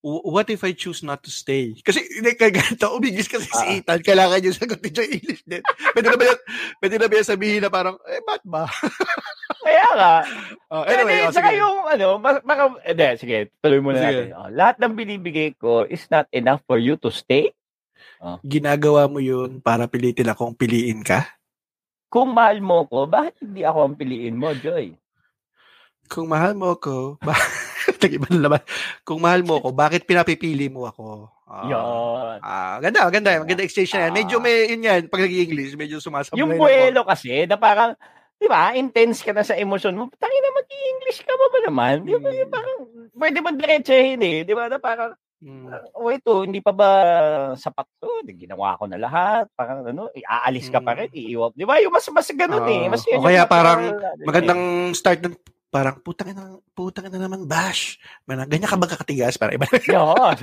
What 0.07 0.47
if 0.49 0.61
I 0.63 0.71
choose 0.77 1.01
not 1.01 1.21
to 1.25 1.31
stay? 1.33 1.73
Kasi 1.81 1.99
hindi 2.17 2.33
ka 2.37 2.49
ganito, 2.49 2.89
umigis 2.93 3.25
kasi 3.27 3.45
si 3.45 3.65
Ah. 3.65 3.75
Ethan, 3.77 3.99
kailangan 4.01 4.45
yung 4.45 4.55
sagot 4.55 4.79
ni 4.79 4.89
Joy 4.93 5.09
English 5.09 5.41
din. 5.43 5.61
Pwede 5.91 6.07
na 6.07 6.17
ba 6.17 6.25
yan, 6.31 6.39
pwede 6.79 6.95
na 6.97 7.07
ba 7.09 7.13
yan 7.17 7.27
sabihin 7.27 7.61
na 7.61 7.69
parang, 7.69 7.97
eh, 8.05 8.21
ba't 8.23 8.41
ba? 8.45 8.69
Kaya 9.67 9.85
nga. 9.97 10.13
Oh, 10.69 10.85
Anyway, 10.85 11.27
oh, 11.27 11.33
saka 11.33 11.49
sige. 11.51 11.59
yung, 11.59 11.77
ano, 11.83 12.07
maka, 12.21 12.63
hindi, 12.87 13.07
sige, 13.19 13.37
tuloy 13.59 13.81
muna 13.83 13.99
Sige. 13.99 14.05
natin. 14.05 14.27
Oh, 14.33 14.49
lahat 14.49 14.75
ng 14.79 14.93
binibigay 14.95 15.49
ko 15.57 15.83
is 15.83 16.05
not 16.07 16.25
enough 16.31 16.61
for 16.63 16.77
you 16.77 16.95
to 16.95 17.09
stay. 17.11 17.51
Ginagawa 18.41 19.05
mo 19.05 19.17
yun 19.19 19.59
para 19.59 19.85
pilitin 19.85 20.29
akong 20.29 20.55
piliin 20.55 21.05
ka? 21.05 21.36
Kung 22.07 22.31
mahal 22.31 22.63
mo 22.63 22.87
ko, 22.87 23.03
bakit 23.05 23.35
hindi 23.39 23.61
ako 23.61 23.79
ang 23.83 23.95
piliin 23.95 24.35
mo, 24.35 24.55
Joy? 24.55 24.95
Kung 26.07 26.31
mahal 26.31 26.55
mo 26.55 26.73
ako, 26.73 27.19
ba- 27.19 27.35
Nag-iba 28.03 28.27
na 28.29 28.39
naman. 28.41 28.61
Kung 29.01 29.19
mahal 29.19 29.41
mo 29.41 29.59
ako, 29.59 29.71
bakit 29.71 30.03
pinapipili 30.03 30.67
mo 30.67 30.85
ako? 30.85 31.27
Ah. 31.43 31.63
Yun. 31.65 32.35
Ah, 32.39 32.75
ganda, 32.79 33.07
ganda. 33.07 33.39
Maganda 33.39 33.63
exchange 33.63 33.91
na 33.91 34.07
yan. 34.07 34.13
Medyo 34.13 34.37
Ah. 34.37 34.43
may, 34.43 34.55
yun 34.69 34.83
yan, 34.83 35.01
pag 35.07 35.23
nag-English, 35.23 35.73
medyo 35.73 35.97
sumasablay. 35.97 36.37
Yung 36.37 36.51
buwelo 36.53 37.03
kasi, 37.03 37.43
na 37.43 37.55
parang, 37.55 37.95
di 38.35 38.45
ba, 38.45 38.71
intense 38.71 39.23
ka 39.23 39.31
na 39.31 39.41
sa 39.41 39.55
emosyon 39.55 39.95
mo. 39.95 40.11
Tangin 40.13 40.41
na 40.41 40.51
mag-English 40.53 41.23
ka 41.23 41.33
ba 41.33 41.47
ba 41.47 41.59
naman? 41.63 41.95
Di 42.03 42.11
ba, 42.13 42.29
Mm. 42.29 42.37
yung 42.37 42.51
parang, 42.51 42.77
pwede 43.15 43.37
mo 43.39 43.49
diretsahin 43.51 44.19
eh. 44.21 44.37
Di 44.43 44.53
ba, 44.53 44.67
na 44.67 44.77
parang. 44.77 45.11
Mm. 45.37 45.69
oh, 45.93 46.09
ito, 46.09 46.41
hindi 46.41 46.59
pa 46.59 46.73
ba 46.73 46.89
sapat 47.53 47.85
to? 48.01 48.09
Ginawa 48.25 48.73
ko 48.73 48.89
na 48.89 48.97
lahat. 48.97 49.45
Parang 49.53 49.85
ano, 49.85 50.09
aalis 50.09 50.67
ka 50.67 50.81
pa 50.81 50.97
Mm. 50.97 50.97
rin, 50.97 51.09
iiwap. 51.13 51.51
Di 51.53 51.61
ba? 51.61 51.77
Yung 51.77 51.93
mas, 51.93 52.09
mas 52.09 52.25
ganun 52.33 52.65
eh. 52.65 52.85
Ah, 52.85 52.89
Mas 52.89 53.05
o 53.05 53.13
yun 53.13 53.21
kaya 53.21 53.45
yung 53.45 53.51
parang 53.51 53.81
ano, 53.85 54.25
Magandang 54.25 54.61
start 54.91 55.21
ng 55.21 55.37
parang 55.67 55.99
putang 55.99 56.31
ina 56.31 56.57
putang 56.73 57.05
ina 57.05 57.21
naman 57.21 57.45
bash. 57.45 58.01
Man, 58.25 58.41
ganyan 58.49 58.65
ka 58.65 58.79
ba 58.79 58.89
kakatigas 58.89 59.37
para 59.41 59.53
iba. 59.53 59.69
eh. 59.69 59.93
Yun. 59.93 60.33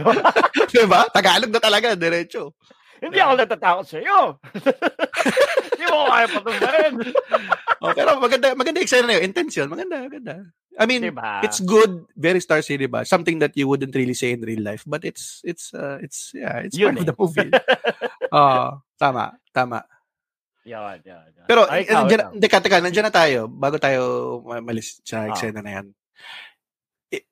di 0.71 0.87
ba? 0.87 1.11
Tagalog 1.11 1.51
na 1.51 1.59
talaga, 1.59 1.99
diretso. 1.99 2.55
Hindi 3.03 3.19
ako 3.19 3.33
natatakot 3.35 3.85
sa 3.85 3.99
iyo. 3.99 4.39
Hindi 5.75 5.85
mo 5.91 6.07
kaya 6.07 6.27
patumbarin. 6.31 6.95
Oh, 7.85 7.93
pero 7.93 8.17
maganda 8.17 8.57
maganda 8.57 8.81
eksena 8.81 9.05
na 9.05 9.21
'yun. 9.21 9.29
Intention, 9.29 9.69
maganda, 9.69 10.09
maganda. 10.09 10.41
I 10.75 10.85
mean, 10.85 11.07
Di 11.07 11.15
ba? 11.15 11.39
it's 11.41 11.63
good, 11.63 12.03
very 12.13 12.43
Star 12.43 12.59
Cinema. 12.59 13.07
Something 13.07 13.39
that 13.39 13.55
you 13.55 13.67
wouldn't 13.67 13.95
really 13.95 14.15
say 14.15 14.35
in 14.35 14.43
real 14.43 14.59
life, 14.61 14.83
but 14.85 15.07
it's 15.07 15.39
it's 15.43 15.71
uh, 15.71 16.03
it's 16.03 16.35
yeah, 16.35 16.67
it's 16.67 16.75
Yun 16.75 16.99
part 16.99 16.99
of 16.99 17.07
eh. 17.07 17.11
the 17.11 17.17
movie. 17.17 17.51
Oh, 18.35 18.83
tama, 18.99 19.39
tama. 19.55 19.87
Yan, 20.67 20.99
yan, 21.07 21.23
yan. 21.31 21.47
Pero 21.47 21.71
Ay, 21.71 21.87
eh, 21.87 21.87
ikaw, 21.87 22.03
nandiyan, 22.03 22.19
ikaw. 22.19 22.33
hindi 22.35 22.49
ka, 22.51 22.59
teka, 22.59 22.83
nandiyan 22.83 23.07
na 23.07 23.15
tayo 23.15 23.47
bago 23.47 23.79
tayo 23.79 24.03
ma- 24.43 24.59
malis 24.59 24.99
sa 25.07 25.23
Ah. 25.23 25.31
eksena 25.31 25.63
na 25.63 25.71
'yan. 25.71 25.87
Eh, 27.15 27.23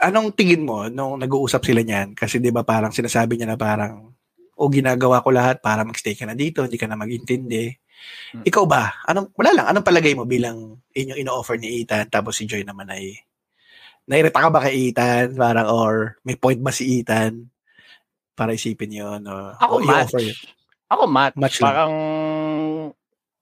anong 0.00 0.32
tingin 0.32 0.64
mo 0.64 0.88
nung 0.88 1.20
nag-uusap 1.20 1.60
sila 1.60 1.84
niyan? 1.84 2.16
Kasi 2.16 2.40
'di 2.40 2.48
ba 2.48 2.64
parang 2.64 2.94
sinasabi 2.94 3.36
niya 3.36 3.52
na 3.52 3.60
parang 3.60 4.16
o 4.56 4.72
ginagawa 4.72 5.20
ko 5.20 5.28
lahat 5.28 5.60
para 5.60 5.84
magstay 5.84 6.16
ka 6.16 6.24
na 6.24 6.32
dito, 6.32 6.64
hindi 6.64 6.80
ka 6.80 6.88
na 6.88 6.96
mag-intindi. 6.96 7.76
Hmm. 8.34 8.42
Ikaw 8.44 8.64
ba? 8.66 8.92
Anong 9.06 9.32
wala 9.36 9.50
lang, 9.54 9.66
anong 9.70 9.86
palagay 9.86 10.12
mo 10.12 10.26
bilang 10.26 10.78
inyong 10.92 11.20
ino-offer 11.20 11.56
ni 11.56 11.82
Ethan 11.82 12.10
tapos 12.10 12.36
si 12.36 12.44
Joy 12.44 12.62
naman 12.66 12.90
ay 12.90 13.16
nairita 14.06 14.38
ka 14.42 14.48
ba 14.50 14.64
kay 14.66 14.90
Ethan? 14.90 15.34
Parang 15.34 15.66
or 15.70 16.18
may 16.22 16.36
point 16.38 16.58
ba 16.60 16.70
si 16.70 17.00
Ethan 17.00 17.50
para 18.36 18.52
isipin 18.52 18.92
'yon 18.92 19.22
o, 19.24 19.56
Ako 19.56 19.80
o 19.80 19.84
match. 19.84 20.12
yun? 20.20 20.36
Ako 20.92 21.02
match. 21.08 21.36
Match 21.40 21.58
lang. 21.58 21.66
parang 21.66 21.92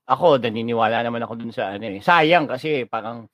ako 0.05 0.37
naniniwala 0.37 1.01
naman 1.01 1.25
ako 1.25 1.33
dun 1.41 1.53
sa 1.53 1.75
ano 1.75 1.85
eh. 1.89 2.01
Sayang 2.01 2.45
kasi 2.49 2.85
parang 2.85 3.27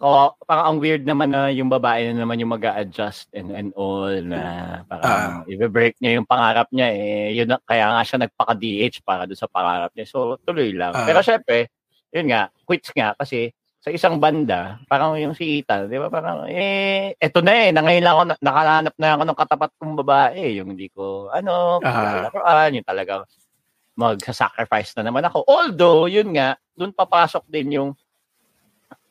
ko 0.00 0.32
parang 0.48 0.66
ang 0.72 0.78
weird 0.80 1.04
naman 1.04 1.28
na 1.28 1.52
yung 1.52 1.68
babae 1.68 2.08
na 2.10 2.24
naman 2.24 2.40
yung 2.40 2.56
mag-a-adjust 2.56 3.28
and 3.36 3.52
and 3.52 3.70
all 3.76 4.08
na 4.08 4.80
parang 4.88 5.44
i-break 5.44 6.00
niya 6.00 6.16
yung 6.16 6.24
pangarap 6.24 6.72
niya 6.72 6.88
eh. 6.88 7.36
Yun 7.36 7.52
na, 7.52 7.60
kaya 7.60 7.92
nga 7.92 8.02
siya 8.02 8.18
nagpaka-DH 8.24 9.04
para 9.04 9.28
doon 9.28 9.36
sa 9.36 9.52
pangarap 9.52 9.92
niya. 9.92 10.08
So 10.08 10.40
tuloy 10.40 10.72
lang. 10.72 10.96
Ah. 10.96 11.04
Pero 11.04 11.20
syempre, 11.20 11.68
yun 12.08 12.32
nga, 12.32 12.48
quits 12.64 12.90
nga 12.96 13.12
kasi 13.12 13.52
sa 13.80 13.88
isang 13.88 14.20
banda, 14.20 14.76
parang 14.88 15.16
yung 15.16 15.32
si 15.32 15.64
Ethan, 15.64 15.88
di 15.88 15.96
ba? 15.96 16.12
Parang, 16.12 16.44
eh, 16.44 17.16
eto 17.16 17.40
na 17.40 17.52
eh, 17.64 17.72
na 17.72 17.80
ngayon 17.80 18.04
lang 18.04 18.12
ako, 18.12 18.24
na- 18.28 18.42
nakahanap 18.44 18.94
na 19.00 19.08
ako 19.16 19.22
ng 19.24 19.38
katapat 19.40 19.70
kong 19.80 19.94
babae. 20.04 20.42
Yung 20.60 20.68
hindi 20.76 20.92
ko, 20.92 21.32
ano, 21.32 21.80
uh, 21.80 22.68
yung 22.68 22.84
talaga 22.84 23.24
magsa-sacrifice 23.96 24.92
na 25.00 25.08
naman 25.08 25.24
ako. 25.24 25.48
Although, 25.48 26.12
yun 26.12 26.28
nga, 26.36 26.60
dun 26.76 26.92
papasok 26.92 27.48
din 27.48 27.80
yung 27.80 27.90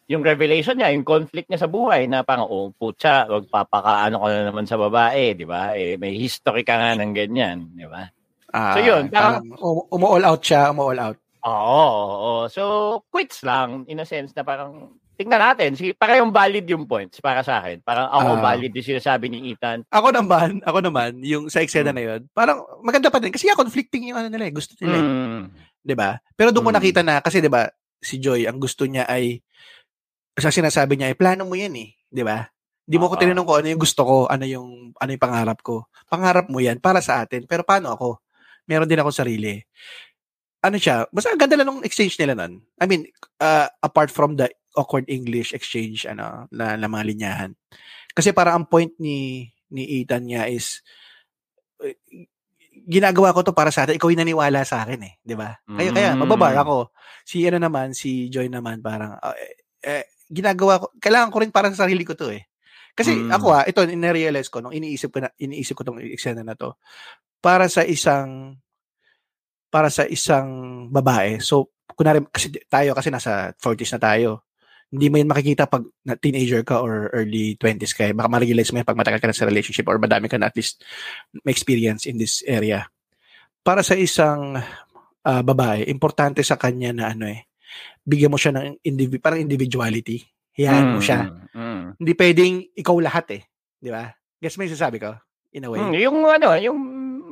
yung 0.10 0.26
revelation 0.26 0.74
niya, 0.74 0.90
yung 0.90 1.06
conflict 1.06 1.46
niya 1.48 1.62
sa 1.62 1.70
buhay 1.70 2.10
na 2.10 2.26
parang, 2.26 2.50
oh, 2.50 2.74
putya, 2.74 3.30
magpapakaano 3.30 4.18
ko 4.18 4.26
na 4.26 4.42
naman 4.50 4.66
sa 4.66 4.76
babae, 4.76 5.38
di 5.38 5.46
ba? 5.46 5.78
Eh, 5.78 5.96
may 5.96 6.18
history 6.18 6.66
ka 6.66 6.74
nga 6.76 6.98
ng 6.98 7.14
ganyan, 7.14 7.70
di 7.72 7.86
ba? 7.86 8.10
Ah, 8.50 8.74
So 8.74 8.82
yun, 8.82 9.14
parang- 9.14 9.46
um, 9.54 9.86
umu-all 9.88 10.26
out 10.26 10.42
siya, 10.42 10.74
umu-all 10.74 10.98
out. 10.98 11.18
Oo, 11.40 11.86
oo. 12.10 12.34
So, 12.50 12.64
quits 13.08 13.46
lang, 13.46 13.86
in 13.86 14.02
a 14.02 14.06
sense 14.06 14.34
na 14.34 14.42
parang, 14.42 14.98
tingnan 15.14 15.46
natin, 15.46 15.78
si, 15.78 15.94
para 15.94 16.18
yung 16.18 16.34
valid 16.34 16.66
yung 16.66 16.88
points 16.88 17.22
para 17.22 17.44
sa 17.44 17.62
akin. 17.62 17.84
Parang 17.86 18.10
ako 18.10 18.40
Ah. 18.40 18.44
valid 18.50 18.74
yung 18.74 18.90
sinasabi 18.90 19.30
ni 19.30 19.54
Ethan. 19.54 19.86
Ako 19.88 20.10
naman, 20.10 20.58
ako 20.64 20.80
naman, 20.82 21.22
yung 21.22 21.48
sa 21.48 21.60
eksena 21.60 21.92
na 21.92 22.02
yun, 22.02 22.26
parang 22.34 22.66
maganda 22.82 23.12
pa 23.12 23.22
din. 23.22 23.30
Kasi 23.30 23.46
nga, 23.46 23.54
conflicting 23.54 24.10
yung 24.10 24.18
ano 24.18 24.32
nila 24.32 24.48
eh. 24.48 24.54
Gusto 24.56 24.74
nila 24.80 24.96
eh. 24.96 25.06
Mm. 25.06 25.44
'Di 25.80 25.96
ba? 25.96 26.10
Pero 26.34 26.50
doon 26.50 26.66
ko 26.66 26.72
Mm. 26.72 26.80
nakita 26.80 27.02
na, 27.04 27.20
kasi 27.20 27.40
'di 27.40 27.48
ba 27.48 27.68
si 28.00 28.16
Joy, 28.18 28.48
ang 28.48 28.58
gusto 28.58 28.88
niya 28.88 29.04
ay, 29.06 29.44
sa 30.40 30.52
sinasabi 30.54 30.96
niya 31.00 31.12
ay, 31.12 31.18
plano 31.20 31.44
mo 31.46 31.56
yan 31.56 31.74
eh. 31.78 31.94
'Di 32.10 32.24
ba? 32.26 32.48
Di 32.90 32.98
mo 32.98 33.06
ko 33.06 33.16
Oo. 33.16 33.22
tinanong 33.22 33.46
ko 33.46 33.54
ano 33.62 33.68
yung 33.70 33.82
gusto 33.82 34.02
ko, 34.02 34.16
ano 34.26 34.44
yung, 34.50 34.98
ano 34.98 35.10
yung 35.14 35.22
pangarap 35.22 35.62
ko. 35.62 35.86
Pangarap 36.10 36.50
mo 36.50 36.58
yan 36.58 36.82
para 36.82 37.06
sa 37.06 37.22
atin. 37.22 37.46
Pero 37.46 37.62
paano 37.62 37.94
ako? 37.94 38.18
Meron 38.66 38.90
din 38.90 38.98
ako 38.98 39.14
sarili. 39.14 39.62
Ano 40.66 40.82
siya? 40.82 41.06
Basta 41.14 41.30
ang 41.30 41.38
ganda 41.38 41.54
lang 41.54 41.70
ng 41.70 41.86
exchange 41.86 42.18
nila 42.18 42.34
nun. 42.34 42.66
I 42.82 42.90
mean, 42.90 43.06
uh, 43.40 43.70
apart 43.80 44.10
from 44.10 44.42
the 44.42 44.50
awkward 44.74 45.06
English 45.06 45.54
exchange, 45.54 46.10
ano, 46.10 46.50
na, 46.50 46.76
na 46.76 46.90
mga 46.90 47.06
linyahan. 47.14 47.52
Kasi 48.18 48.34
para 48.34 48.58
ang 48.58 48.66
point 48.66 48.92
ni 48.98 49.48
ni 49.70 50.02
Ethan 50.02 50.26
niya 50.26 50.50
is 50.50 50.82
eh, 51.86 51.94
ginagawa 52.90 53.32
ko 53.38 53.46
to 53.46 53.54
para 53.54 53.70
sa 53.70 53.86
atin. 53.86 54.02
Ikaw 54.02 54.10
yung 54.10 54.22
naniwala 54.26 54.66
sa 54.66 54.82
akin 54.84 55.02
eh, 55.06 55.14
'di 55.22 55.36
ba? 55.38 55.54
Kaya 55.62 55.94
kaya 55.94 56.10
Mm. 56.18 56.26
mababar 56.26 56.58
ako. 56.58 56.90
Si 57.22 57.46
ano 57.46 57.62
naman, 57.62 57.94
si 57.94 58.28
Joy 58.34 58.50
naman 58.50 58.82
parang 58.82 59.14
ah, 59.22 59.38
eh, 59.38 59.56
eh, 59.86 60.06
ginagawa 60.30 60.78
ko 60.80 60.94
kailangan 61.02 61.34
ko 61.34 61.38
rin 61.42 61.52
para 61.52 61.68
sa 61.74 61.84
sarili 61.90 62.06
ko 62.06 62.14
to 62.14 62.30
eh. 62.30 62.46
Kasi 62.94 63.26
Mm. 63.26 63.32
ako 63.34 63.48
ah, 63.54 63.64
ito 63.66 63.82
ina-realize 63.82 64.50
ko 64.50 64.62
nung 64.62 64.76
iniisip 64.76 65.10
ko 65.10 65.20
na 65.26 65.30
iniisip 65.38 65.74
ko 65.74 65.84
tong 65.84 66.00
eksena 66.00 66.46
na 66.46 66.54
to 66.54 66.78
para 67.42 67.66
sa 67.66 67.82
isang 67.82 68.56
para 69.70 69.90
sa 69.90 70.06
isang 70.06 70.50
babae. 70.90 71.38
So 71.42 71.74
kunari 71.94 72.24
kasi 72.32 72.50
tayo 72.70 72.94
kasi 72.98 73.10
nasa 73.12 73.54
40s 73.58 73.98
na 73.98 74.02
tayo. 74.02 74.32
Hindi 74.90 75.06
mo 75.14 75.22
yan 75.22 75.30
makikita 75.30 75.70
pag 75.70 75.86
na 76.02 76.18
teenager 76.18 76.66
ka 76.66 76.82
or 76.82 77.14
early 77.14 77.54
20s 77.62 77.94
ka. 77.94 78.10
eh. 78.10 78.14
Baka 78.14 78.26
ma-realize 78.26 78.74
mo 78.74 78.82
yan 78.82 78.90
pag 78.90 78.98
matagal 78.98 79.22
ka 79.22 79.30
na 79.30 79.38
sa 79.38 79.46
relationship 79.46 79.86
or 79.86 80.02
madami 80.02 80.26
ka 80.26 80.42
na 80.42 80.50
at 80.50 80.58
least 80.58 80.82
may 81.46 81.54
experience 81.54 82.10
in 82.10 82.18
this 82.18 82.42
area. 82.50 82.90
Para 83.62 83.86
sa 83.86 83.94
isang 83.94 84.58
ah, 85.22 85.44
babae, 85.46 85.86
importante 85.86 86.42
sa 86.42 86.58
kanya 86.58 86.90
na 86.90 87.14
ano 87.14 87.30
eh, 87.30 87.46
bigyan 88.04 88.32
mo 88.32 88.38
siya 88.40 88.56
ng 88.56 88.80
indivi- 88.84 89.22
parang 89.22 89.42
individuality. 89.42 90.24
Hayaan 90.60 90.98
mo 90.98 91.00
siya. 91.00 91.32
Mm, 91.32 91.56
mm. 91.56 91.84
Hindi 92.04 92.14
pwedeng 92.16 92.54
ikaw 92.76 92.96
lahat 93.00 93.26
eh. 93.40 93.42
Di 93.80 93.90
ba? 93.92 94.12
Guess 94.40 94.60
mo 94.60 94.68
yung 94.68 94.76
sasabi 94.76 94.98
ko? 95.00 95.16
In 95.56 95.66
a 95.66 95.70
way. 95.72 95.80
Mm, 95.80 95.94
yung 96.04 96.18
ano, 96.28 96.48
yung 96.60 96.78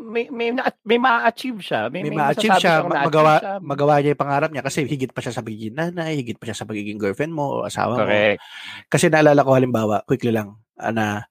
may 0.07 0.31
may 0.31 0.49
na, 0.55 0.71
may 0.87 0.97
ma-achieve 0.97 1.59
siya. 1.59 1.91
May, 1.91 2.01
may 2.07 2.15
may 2.15 2.17
ma-achieve 2.23 2.55
siya, 2.57 2.81
ma- 2.87 3.05
magawa, 3.05 3.33
siya. 3.37 3.53
magawa 3.59 3.93
niya 3.99 4.11
yung 4.15 4.23
pangarap 4.23 4.49
niya 4.49 4.63
kasi 4.63 4.87
higit 4.87 5.11
pa 5.11 5.19
siya 5.19 5.35
sa 5.35 5.43
pagiging 5.43 5.75
nanay, 5.75 6.15
higit 6.17 6.39
pa 6.39 6.47
siya 6.47 6.57
sa 6.63 6.65
pagiging 6.65 6.97
girlfriend 6.97 7.35
mo 7.35 7.61
o 7.61 7.67
asawa 7.67 7.99
mo. 7.99 8.07
Correct. 8.07 8.39
Kasi 8.87 9.11
naalala 9.11 9.43
ko 9.43 9.51
halimbawa, 9.53 10.01
quickly 10.07 10.31
lang, 10.31 10.55
ah, 10.79 10.95
na 10.95 11.27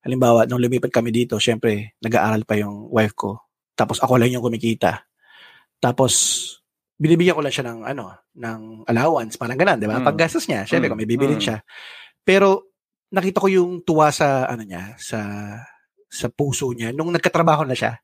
halimbawa, 0.00 0.48
nung 0.48 0.62
lumipat 0.62 0.88
kami 0.88 1.12
dito, 1.12 1.36
syempre, 1.36 1.98
nag-aaral 2.00 2.46
pa 2.48 2.56
yung 2.56 2.88
wife 2.88 3.12
ko. 3.12 3.44
Tapos 3.76 4.00
ako 4.00 4.16
lang 4.16 4.32
yung 4.32 4.44
kumikita. 4.44 5.04
Tapos, 5.80 6.12
binibigyan 7.00 7.32
ko 7.32 7.40
lang 7.40 7.54
siya 7.54 7.64
ng, 7.72 7.80
ano, 7.88 8.12
ng 8.36 8.84
allowance, 8.84 9.40
parang 9.40 9.56
ganun, 9.56 9.80
di 9.80 9.88
ba? 9.88 9.96
Mm. 9.96 10.04
Paggastos 10.04 10.44
niya, 10.44 10.68
syempre, 10.68 10.86
Mm. 10.86 10.92
kung 10.92 11.00
may 11.00 11.08
bibilin 11.08 11.40
Mm. 11.40 11.46
siya. 11.48 11.58
Pero, 12.20 12.68
nakita 13.08 13.40
ko 13.40 13.48
yung 13.48 13.80
tuwa 13.80 14.12
sa, 14.12 14.44
ano 14.44 14.62
niya, 14.68 14.94
sa, 15.00 15.18
sa 16.12 16.28
puso 16.28 16.68
niya, 16.76 16.92
nung 16.92 17.08
nagkatrabaho 17.08 17.64
na 17.64 17.72
siya. 17.72 17.96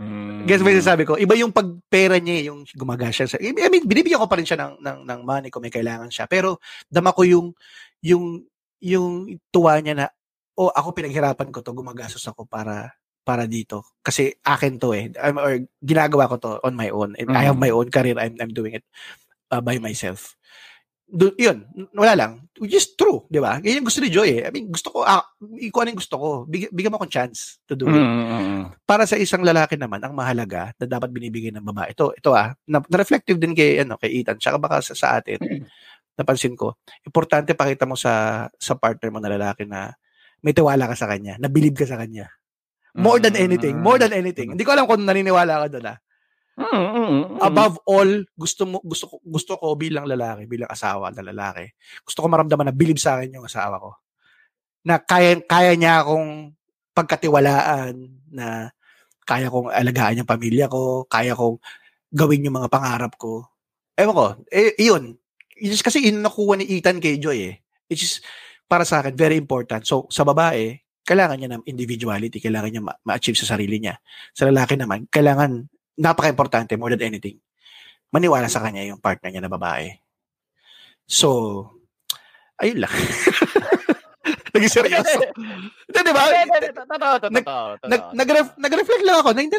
Mm. 0.00 0.48
Guess 0.48 0.64
mo 0.64 0.72
yung 0.72 0.88
sabi 0.88 1.04
ko, 1.04 1.20
iba 1.20 1.36
yung 1.36 1.52
pagpera 1.52 2.16
niya, 2.16 2.48
yung 2.48 2.64
gumagasya 2.64 3.28
sa, 3.28 3.36
I 3.36 3.52
mean, 3.52 3.84
binibigyan 3.84 4.18
ko 4.18 4.26
pa 4.26 4.40
rin 4.40 4.48
siya 4.48 4.58
ng, 4.58 4.80
ng, 4.80 4.98
ng 5.04 5.20
money 5.22 5.52
kung 5.52 5.60
may 5.60 5.70
kailangan 5.70 6.08
siya. 6.08 6.24
Pero, 6.24 6.56
dama 6.88 7.12
ko 7.12 7.28
yung, 7.28 7.52
yung, 8.00 8.40
yung 8.80 9.36
tuwa 9.52 9.76
niya 9.78 9.94
na, 9.94 10.06
oh, 10.56 10.72
ako 10.72 10.96
pinaghirapan 10.96 11.52
ko 11.52 11.60
to, 11.60 11.76
gumagastos 11.76 12.24
ako 12.24 12.48
para, 12.48 12.96
para 13.22 13.46
dito. 13.46 13.86
Kasi 14.02 14.34
akin 14.42 14.82
to 14.82 14.94
eh. 14.94 15.10
I'm, 15.18 15.38
or 15.38 15.62
ginagawa 15.78 16.26
ko 16.26 16.36
to 16.42 16.50
on 16.66 16.74
my 16.74 16.90
own. 16.90 17.14
And 17.18 17.30
I 17.32 17.46
have 17.46 17.58
Mm. 17.58 17.64
my 17.66 17.72
own 17.72 17.88
career. 17.88 18.18
I'm, 18.18 18.34
I'm 18.42 18.50
doing 18.50 18.78
it 18.78 18.84
uh, 19.54 19.62
by 19.62 19.78
myself. 19.78 20.34
Do, 21.12 21.28
yun, 21.36 21.68
wala 21.92 22.16
lang. 22.16 22.32
Which 22.56 22.72
is 22.72 22.96
true, 22.96 23.28
di 23.28 23.36
ba? 23.36 23.60
Yan 23.60 23.84
yung 23.84 23.88
gusto 23.88 24.00
ni 24.00 24.08
Joy 24.08 24.40
eh. 24.40 24.42
I 24.48 24.50
mean, 24.50 24.72
gusto 24.72 24.88
ko, 24.88 25.04
ah, 25.04 25.20
kung 25.44 25.84
ano 25.84 25.92
yung 25.92 26.00
gusto 26.00 26.16
ko, 26.16 26.28
big, 26.48 26.72
bigyan 26.72 26.88
mo 26.88 26.96
akong 26.96 27.12
chance 27.12 27.60
to 27.68 27.76
do 27.76 27.84
it 27.84 28.00
mm, 28.00 28.24
mm. 28.32 28.62
para 28.88 29.04
sa 29.04 29.20
isang 29.20 29.44
lalaki 29.44 29.76
naman, 29.76 30.00
ang 30.00 30.16
mahalaga 30.16 30.72
na 30.80 30.88
dapat 30.88 31.12
binibigay 31.12 31.52
ng 31.52 31.68
babae. 31.68 31.92
Ito, 31.92 32.16
ito 32.16 32.32
ah, 32.32 32.56
na, 32.64 32.80
na-reflective 32.80 33.36
din 33.36 33.52
kay, 33.52 33.84
ano, 33.84 34.00
kay 34.00 34.24
Ethan, 34.24 34.40
tsaka 34.40 34.56
baka 34.56 34.80
sa, 34.80 34.96
sa 34.96 35.08
atin, 35.20 35.36
napansin 36.16 36.56
ko, 36.56 36.80
importante 37.04 37.52
pakita 37.52 37.84
mo 37.84 37.92
sa, 37.92 38.48
sa 38.56 38.72
partner 38.72 39.12
mo 39.12 39.20
na 39.20 39.36
lalaki 39.36 39.68
na 39.68 39.92
may 40.40 40.56
tiwala 40.56 40.88
ka 40.88 40.96
sa 40.96 41.12
kanya, 41.12 41.36
na 41.36 41.52
believe 41.52 41.76
ka 41.76 41.84
sa 41.84 42.00
kanya. 42.00 42.32
More 42.92 43.18
than 43.18 43.36
anything, 43.40 43.80
more 43.80 43.96
than 43.96 44.12
anything. 44.12 44.52
Hindi 44.52 44.64
ko 44.68 44.76
alam 44.76 44.84
kung 44.84 45.04
naniniwala 45.08 45.64
ka 45.64 45.66
doon 45.72 45.96
ah. 45.96 45.98
Mm, 46.52 46.68
mm, 46.68 46.84
mm, 46.92 47.08
mm. 47.08 47.38
Above 47.40 47.80
all, 47.88 48.10
gusto 48.36 48.68
mo 48.68 48.76
gusto 48.84 49.08
ko 49.08 49.16
gusto 49.24 49.56
ko 49.56 49.72
bilang 49.72 50.04
lalaki, 50.04 50.44
bilang 50.44 50.68
asawa 50.68 51.08
na 51.08 51.24
lalaki. 51.24 51.72
Gusto 52.04 52.20
ko 52.20 52.26
maramdaman 52.28 52.68
na 52.68 52.76
believe 52.76 53.00
sa 53.00 53.16
akin 53.16 53.40
yung 53.40 53.48
asawa 53.48 53.80
ko. 53.80 53.96
Na 54.84 55.00
kaya 55.00 55.40
kaya 55.48 55.72
niya 55.72 56.04
akong 56.04 56.52
pagkatiwalaan 56.92 57.96
na 58.28 58.68
kaya 59.24 59.48
kong 59.48 59.72
alagaan 59.72 60.20
yung 60.20 60.28
pamilya 60.28 60.68
ko, 60.68 61.08
kaya 61.08 61.32
kong 61.32 61.56
gawin 62.12 62.44
yung 62.44 62.60
mga 62.60 62.68
pangarap 62.68 63.16
ko. 63.16 63.48
Ewan 63.96 64.12
ko, 64.12 64.26
eh, 64.52 64.76
yun. 64.76 65.16
Is 65.56 65.80
kasi 65.80 66.04
yun 66.04 66.20
nakuha 66.20 66.60
ni 66.60 66.68
Ethan 66.68 67.00
kay 67.00 67.16
Joy 67.16 67.38
eh. 67.48 67.56
Which 67.88 68.04
is, 68.04 68.20
para 68.66 68.82
sa 68.82 69.00
akin, 69.00 69.14
very 69.14 69.38
important. 69.38 69.86
So, 69.86 70.10
sa 70.10 70.26
babae, 70.26 70.81
kailangan 71.02 71.36
niya 71.38 71.50
ng 71.58 71.62
individuality, 71.66 72.38
kailangan 72.38 72.70
niya 72.70 72.82
ma- 72.82 73.00
ma-achieve 73.02 73.38
sa 73.38 73.58
sarili 73.58 73.82
niya. 73.82 73.98
Sa 74.32 74.46
lalaki 74.46 74.78
naman, 74.78 75.10
kailangan, 75.10 75.66
napaka-importante, 75.98 76.78
more 76.78 76.94
than 76.94 77.10
anything, 77.10 77.38
maniwala 78.14 78.46
sa 78.46 78.62
kanya 78.62 78.86
yung 78.86 79.02
partner 79.02 79.30
niya 79.34 79.42
na 79.42 79.50
babae. 79.50 79.90
So, 81.04 81.66
ayun 82.62 82.86
lang. 82.86 82.94
Naging 84.52 84.68
seryoso. 84.68 85.16
Hindi, 85.88 85.98
di 86.04 86.12
ba? 86.12 86.22
Totoo, 86.28 87.14
totoo, 87.18 87.32
Nag- 87.32 87.46
totoo. 87.48 87.88
Nag, 87.88 88.00
nag-ref, 88.12 88.48
nag-reflect 88.60 89.04
lang 89.08 89.16
ako. 89.24 89.28
Hindi, 89.32 89.56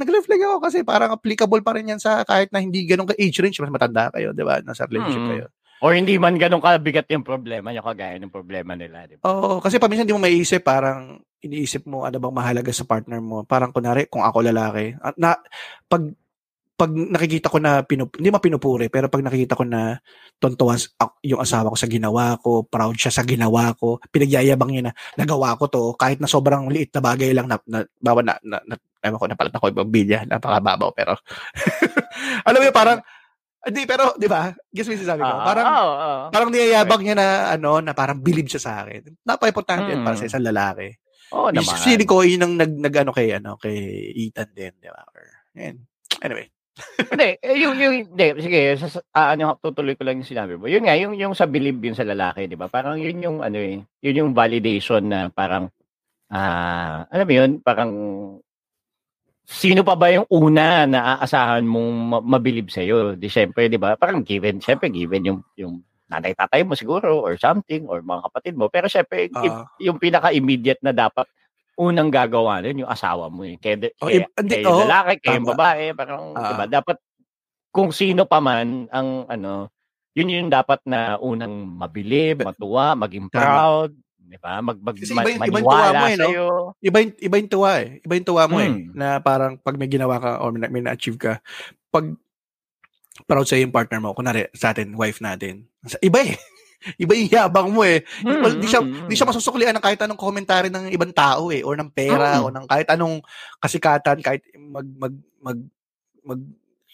nag-reflect, 0.00 0.42
ako 0.48 0.58
kasi 0.64 0.78
parang 0.80 1.12
applicable 1.12 1.60
pa 1.60 1.76
rin 1.76 1.92
yan 1.92 2.00
sa 2.00 2.24
kahit 2.24 2.48
na 2.48 2.64
hindi 2.64 2.88
ganun 2.88 3.04
ka 3.04 3.14
age 3.20 3.36
range, 3.38 3.60
mas 3.60 3.68
matanda 3.68 4.08
kayo, 4.08 4.32
di 4.32 4.40
ba? 4.40 4.64
Nasa 4.64 4.88
relationship 4.88 5.20
Mm. 5.22 5.30
kayo. 5.36 5.46
Or 5.80 5.96
hindi 5.96 6.20
man 6.20 6.36
ganun 6.36 6.60
kabigat 6.60 7.08
yung 7.08 7.24
problema, 7.24 7.72
yung 7.72 7.84
kagaya 7.84 8.20
ng 8.20 8.32
problema 8.32 8.76
nila, 8.76 9.08
di 9.08 9.16
ba? 9.16 9.24
Oo, 9.32 9.64
kasi 9.64 9.80
paminsan 9.80 10.04
di 10.04 10.12
mo 10.12 10.20
maiisip, 10.20 10.60
parang 10.60 11.16
iniisip 11.40 11.88
mo 11.88 12.04
ano 12.04 12.20
bang 12.20 12.36
mahalaga 12.36 12.68
sa 12.68 12.84
partner 12.84 13.20
mo. 13.24 13.48
Parang 13.48 13.72
kunwari, 13.72 14.04
kung 14.12 14.20
ako 14.20 14.44
lalaki, 14.44 14.92
na, 15.16 15.40
pag 15.88 16.02
pag 16.80 16.96
nakikita 16.96 17.52
ko 17.52 17.60
na 17.60 17.84
pinup, 17.84 18.16
hindi 18.16 18.32
ma 18.32 18.40
pinupuri, 18.40 18.88
pero 18.88 19.12
pag 19.12 19.20
nakikita 19.20 19.52
ko 19.52 19.68
na 19.68 20.00
tontuwa 20.40 20.80
ak- 20.80 21.20
yung 21.28 21.44
asawa 21.44 21.68
ko 21.68 21.76
sa 21.76 21.84
ginawa 21.84 22.40
ko, 22.40 22.64
proud 22.64 22.96
siya 22.96 23.12
sa 23.12 23.20
ginawa 23.20 23.76
ko, 23.76 24.00
pinagyayabang 24.08 24.72
niya 24.72 24.88
na 24.88 24.92
nagawa 25.20 25.60
ko 25.60 25.68
to, 25.68 25.82
kahit 26.00 26.24
na 26.24 26.28
sobrang 26.28 26.72
liit 26.72 26.88
na 26.96 27.04
bagay 27.04 27.36
lang 27.36 27.52
na, 27.52 27.60
na 27.68 27.84
bawa 28.00 28.24
na, 28.24 28.40
na, 28.40 28.64
na 28.64 28.80
ewan 29.04 29.20
ko, 29.20 29.28
napalat 29.28 29.52
ako 29.52 29.64
ibang 29.68 29.92
bilya, 29.92 30.24
napakababaw, 30.24 30.88
pero 30.96 31.20
alam 32.48 32.60
mo 32.64 32.72
parang, 32.72 33.04
hindi, 33.66 33.82
pero, 33.84 34.16
di 34.16 34.24
ba? 34.24 34.48
Guess 34.72 34.86
mo 34.88 34.92
yung 34.96 35.02
sinasabi 35.04 35.20
ko? 35.20 35.34
Ah, 35.36 35.44
Parang, 35.44 35.66
oo, 35.68 35.92
oo. 35.92 36.24
parang 36.32 36.48
niyayabang 36.48 37.02
niya 37.04 37.16
na, 37.16 37.26
ano, 37.52 37.80
na 37.84 37.92
parang 37.92 38.16
believe 38.20 38.48
siya 38.48 38.62
sa 38.62 38.72
akin. 38.84 39.20
Napaka-importante 39.20 39.92
yan 39.92 40.00
para 40.00 40.16
sa 40.16 40.24
Mm. 40.24 40.30
isang 40.32 40.46
lalaki. 40.48 40.86
Oo 41.30 41.48
Yung 41.52 41.62
naman. 41.62 41.78
Feeling 41.84 42.08
ko, 42.10 42.16
yun 42.24 42.42
ang 42.42 42.54
nag, 42.56 42.72
nag 42.74 42.94
ano 42.96 43.10
kay, 43.12 43.28
ano, 43.36 43.54
kay 43.60 43.76
Ethan 44.16 44.50
din, 44.50 44.72
di 44.80 44.88
ba? 44.88 45.02
Or, 45.06 45.24
yan. 45.54 45.76
Anyway. 46.24 46.48
hindi, 47.12 47.28
eh, 47.44 47.56
yung, 47.60 47.76
yung, 47.76 47.94
hindi, 48.08 48.26
sige, 48.40 48.60
sa, 48.80 48.88
ah, 49.12 49.36
ano, 49.36 49.60
tutuloy 49.60 49.92
ko 49.94 50.02
lang 50.08 50.16
yung 50.24 50.30
sinabi 50.32 50.56
mo. 50.56 50.64
Yun 50.64 50.88
nga, 50.88 50.96
yung, 50.96 51.12
yung 51.12 51.36
sa 51.36 51.44
believe 51.44 51.76
yun 51.76 51.92
sa 51.92 52.08
lalaki, 52.08 52.48
di 52.48 52.56
ba? 52.56 52.72
Parang 52.72 52.96
yun 52.96 53.20
yung, 53.20 53.44
ano 53.44 53.60
eh, 53.60 53.84
yun 54.00 54.18
yung 54.24 54.30
validation 54.32 55.04
na 55.04 55.28
parang, 55.28 55.68
ah, 56.32 57.04
alam 57.12 57.26
mo 57.28 57.34
yun, 57.36 57.50
parang, 57.60 57.90
sino 59.50 59.82
pa 59.82 59.98
ba 59.98 60.06
yung 60.08 60.30
una 60.30 60.86
na 60.86 61.18
aasahan 61.18 61.66
mong 61.66 61.90
ma- 62.06 62.24
mabilib 62.38 62.70
sa'yo? 62.70 63.18
Di 63.18 63.26
syempre, 63.26 63.66
di 63.66 63.76
ba? 63.76 63.98
Parang 63.98 64.22
given, 64.22 64.62
syempre, 64.62 64.86
given 64.88 65.26
yung, 65.26 65.40
yung 65.56 65.82
nanay 66.06 66.34
tatay 66.34 66.62
mo 66.62 66.74
siguro 66.74 67.18
or 67.18 67.34
something 67.34 67.86
or 67.86 67.98
mga 68.00 68.30
kapatid 68.30 68.54
mo. 68.54 68.66
Pero 68.66 68.86
syempre, 68.86 69.26
i- 69.26 69.54
yung 69.82 69.98
pinaka-immediate 69.98 70.78
na 70.80 70.94
dapat 70.94 71.26
unang 71.74 72.08
gagawa 72.08 72.60
nun, 72.60 72.84
yung 72.84 72.90
asawa 72.90 73.26
mo. 73.26 73.42
Eh. 73.42 73.56
Kaya, 73.56 73.90
Oh, 73.98 74.06
kaya, 74.06 74.22
hindi, 74.36 74.54
kaya 74.54 74.68
oh, 74.68 74.84
lalaki, 74.84 75.14
kaya 75.18 75.38
tama. 75.40 75.48
babae, 75.50 75.84
parang, 75.92 76.22
Ah. 76.36 76.46
diba, 76.46 76.66
dapat, 76.70 76.96
kung 77.70 77.90
sino 77.90 78.22
pa 78.24 78.38
man, 78.38 78.86
ang, 78.88 79.24
ano, 79.26 79.70
yun 80.12 80.28
yung 80.28 80.50
dapat 80.50 80.82
na 80.84 81.16
unang 81.16 81.50
mabilib, 81.70 82.42
matuwa, 82.42 82.98
maging 82.98 83.30
proud, 83.30 83.94
di 84.30 84.38
ba? 84.38 84.62
Mag, 84.62 84.78
mag, 84.78 84.94
Kasi 84.94 85.10
iba 85.10 85.26
yung- 85.26 85.42
iba 85.42 85.58
yung 85.58 85.66
tuwa 85.66 85.90
mo 85.90 86.04
eh, 86.06 86.16
no? 86.16 86.24
sa'yo. 86.30 86.46
Iba 86.78 86.96
yung, 87.02 87.12
iba 87.18 87.34
yung 87.42 87.50
tuwa 87.50 87.70
eh. 87.82 87.88
Iba 88.06 88.12
yung 88.14 88.28
tuwa 88.30 88.44
mo 88.46 88.56
eh. 88.62 88.70
Mm. 88.70 88.82
Na 88.94 89.06
parang 89.18 89.58
pag 89.58 89.74
may 89.74 89.90
ginawa 89.90 90.16
ka 90.22 90.30
or 90.38 90.54
may, 90.54 90.70
may 90.70 90.82
na-achieve 90.86 91.18
ka, 91.18 91.42
pag 91.90 92.06
proud 93.26 93.44
sa'yo 93.44 93.66
yung 93.66 93.74
partner 93.74 93.98
mo, 93.98 94.14
kunwari 94.14 94.46
sa 94.54 94.70
atin, 94.70 94.94
wife 94.94 95.18
natin, 95.18 95.66
iba 95.98 96.22
eh. 96.22 96.38
Iba 96.96 97.12
yung 97.12 97.28
yabang 97.28 97.68
mo 97.68 97.84
eh. 97.84 98.00
Mm, 98.24 98.56
di 98.56 98.64
siya 98.64 98.80
mm, 98.80 99.04
di 99.04 99.12
siya 99.12 99.28
mm. 99.28 99.36
masusuklian 99.36 99.76
ng 99.76 99.84
kahit 99.84 100.00
anong 100.00 100.16
commentary 100.16 100.72
ng 100.72 100.88
ibang 100.88 101.12
tao 101.12 101.52
eh 101.52 101.60
or 101.60 101.76
ng 101.76 101.92
pera 101.92 102.40
Mm. 102.40 102.44
o 102.48 102.48
ng 102.48 102.64
kahit 102.64 102.88
anong 102.88 103.20
kasikatan 103.60 104.24
kahit 104.24 104.48
mag 104.56 104.88
mag 104.96 105.12
mag 105.44 105.58
mag 106.24 106.40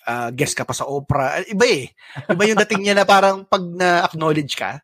ah, 0.07 0.31
guest 0.35 0.59
ka 0.59 0.67
pa 0.67 0.75
sa 0.75 0.91
Oprah. 0.91 1.39
Eh, 1.43 1.55
Iba 1.55 1.67
eh. 1.71 1.85
Iba 2.31 2.43
yung 2.51 2.59
dating 2.67 2.83
niya 2.83 2.95
na 2.99 3.07
parang 3.07 3.47
pag 3.47 3.63
na-acknowledge 3.63 4.55
ka, 4.59 4.83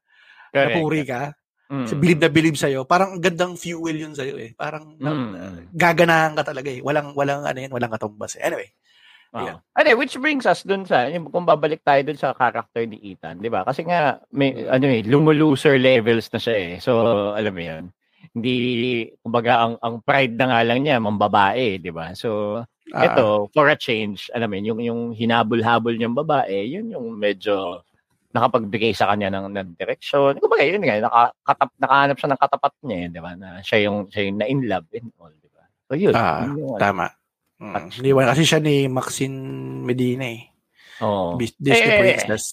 Correct. 0.55 0.79
napuri 0.79 1.03
ka, 1.03 1.35
Mm. 1.73 1.89
sa 1.89 1.97
believe 1.97 2.21
na 2.21 2.29
believe 2.29 2.59
sa'yo, 2.61 2.85
parang 2.85 3.17
ang 3.17 3.23
gandang 3.25 3.57
fuel 3.57 3.97
yun 3.97 4.13
sa'yo 4.13 4.37
eh. 4.37 4.53
Parang 4.53 4.93
Mm. 5.01 5.01
na- 5.01 5.65
gaganahan 5.73 6.37
ka 6.37 6.45
talaga 6.45 6.69
eh. 6.69 6.85
Walang, 6.85 7.17
walang 7.17 7.49
ano 7.49 7.57
yan, 7.57 7.73
walang 7.73 7.89
katumbas 7.89 8.37
eh. 8.37 8.45
Anyway. 8.45 8.69
Oo. 9.33 9.41
Yeah. 9.49 9.57
Ano, 9.73 9.97
which 9.97 10.21
brings 10.21 10.45
us 10.45 10.61
dun 10.61 10.85
sa, 10.85 11.09
kung 11.09 11.49
babalik 11.49 11.81
tayo 11.81 12.05
dun 12.05 12.21
sa 12.21 12.37
character 12.37 12.85
ni 12.85 13.01
Ethan, 13.17 13.41
di 13.41 13.49
ba? 13.49 13.65
Kasi 13.65 13.89
nga, 13.89 14.21
may, 14.29 14.69
ano 14.69 14.85
eh, 14.85 15.01
lumuluser 15.01 15.81
levels 15.81 16.29
na 16.29 16.37
siya 16.37 16.57
eh. 16.61 16.73
So, 16.77 16.93
alam 17.33 17.57
mo 17.57 17.65
yun. 17.65 17.85
Hindi, 18.37 18.53
kumbaga, 19.25 19.65
ang, 19.65 19.75
ang 19.81 20.05
pride 20.05 20.37
na 20.37 20.53
nga 20.53 20.61
lang 20.61 20.85
niya, 20.85 21.01
mambabae, 21.01 21.81
di 21.81 21.89
ba? 21.89 22.13
So, 22.13 22.61
Ah, 22.93 23.09
ito, 23.09 23.49
for 23.57 23.73
a 23.73 23.79
change, 23.79 24.29
alam 24.37 24.53
mo 24.53 24.61
yun, 24.61 24.69
yung, 24.69 24.81
yung 24.85 25.01
hinabol-habol 25.17 25.97
niyang 25.97 26.13
babae, 26.13 26.77
yun 26.77 26.93
yung 26.93 27.17
medyo 27.17 27.81
nakapagbigay 28.33 28.93
sa 28.93 29.13
kanya 29.13 29.29
ng, 29.29 29.53
ng 29.53 29.69
direksyon. 29.77 30.41
Kumbaga, 30.41 30.65
yun 30.65 30.81
nga, 30.81 31.05
nakakatap, 31.05 31.71
nakahanap 31.77 32.17
siya 32.17 32.31
ng 32.33 32.41
katapat 32.41 32.73
niya, 32.83 32.97
eh, 32.97 33.07
di 33.09 33.21
ba? 33.21 33.33
Na 33.37 33.49
siya 33.61 33.79
yung, 33.85 33.97
siya 34.09 34.23
yung 34.27 34.39
na-in 34.41 34.61
love 34.67 34.89
and 34.93 35.09
all, 35.21 35.33
di 35.33 35.49
ba? 35.49 35.63
So, 35.87 35.93
yun. 35.95 36.15
Ah, 36.17 36.45
yun 36.45 36.57
yung, 36.59 36.73
ano. 36.77 36.81
tama. 36.81 37.07
Mm. 37.63 37.95
Iniwan 38.03 38.27
kasi 38.27 38.43
siya 38.43 38.59
ni 38.59 38.91
Maxine 38.91 39.39
Medina 39.87 40.27
eh. 40.27 40.43
Oo. 40.99 41.39
Bis- 41.39 41.55
Disney 41.55 41.87
Eh, 41.87 42.01
princess. 42.03 42.45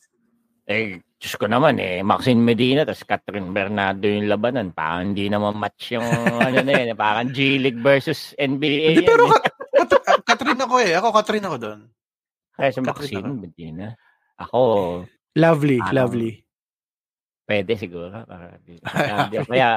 Eh, 0.69 1.01
Diyos 1.19 1.33
ko 1.35 1.49
naman 1.49 1.81
eh, 1.81 2.05
Maxine 2.05 2.37
Medina 2.37 2.85
tapos 2.85 3.01
Catherine 3.03 3.49
Bernardo 3.49 4.05
yung 4.05 4.29
labanan. 4.29 4.69
Parang 4.69 5.11
hindi 5.11 5.25
naman 5.25 5.57
match 5.57 5.97
yung 5.97 6.05
ano 6.45 6.61
na 6.61 6.71
yun. 6.77 6.93
Parang 6.93 7.27
G-League 7.33 7.81
versus 7.81 8.37
NBA. 8.37 8.93
Hindi, 8.93 9.03
pero 9.03 9.25
yan, 9.25 9.33
eh. 9.33 9.41
Kat- 9.81 10.03
Kat- 10.05 10.23
Catherine 10.23 10.61
ako 10.61 10.75
eh. 10.77 10.91
Ako 10.93 11.07
Catherine 11.09 11.45
ako 11.49 11.57
doon. 11.57 11.79
Kaya 12.53 12.69
si 12.69 12.79
Catherine 12.79 12.93
Maxine 12.93 13.25
ako. 13.25 13.41
Medina. 13.41 13.87
Ako, 14.39 14.61
Lovely, 15.35 15.77
Ah. 15.77 15.91
lovely. 15.93 16.33
pwede 17.45 17.73
siguro. 17.75 18.13
Para, 18.25 18.61
kaya, 19.29 19.41
kaya, 19.41 19.69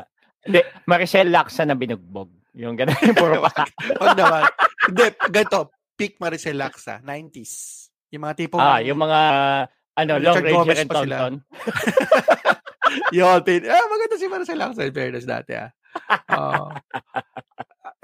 hindi, 0.44 0.60
Maricel 0.84 1.32
Laksa 1.32 1.64
na 1.64 1.72
binugbog. 1.72 2.28
Yung 2.52 2.76
gano'n 2.76 3.00
yung 3.00 3.16
puro 3.16 3.40
paka. 3.48 3.64
Wag 4.00 4.12
naman. 4.12 4.44
Hindi, 4.92 5.04
ganito. 5.32 5.72
Peak 5.96 6.20
Maricel 6.20 6.60
Laksa, 6.60 7.00
90s. 7.00 7.88
Yung 8.12 8.22
mga 8.22 8.36
tipong... 8.36 8.60
Ah, 8.60 8.84
yung 8.84 9.00
mga 9.00 9.20
ano, 9.92 10.12
Long 10.20 10.36
Ranger 10.36 10.52
Gomez 10.52 10.78
and 10.78 10.88
pa 10.88 11.00
sila. 11.00 11.16
Tonton. 11.16 11.34
Yun, 13.12 13.38
tin- 13.40 13.68
ah, 13.68 13.86
maganda 13.88 14.14
si 14.16 14.26
Maricel 14.28 14.60
Laksa 14.60 14.84
in 14.84 14.92
fairness 14.92 15.24
dati 15.24 15.52
ah. 15.56 15.72
Oo. 16.28 16.76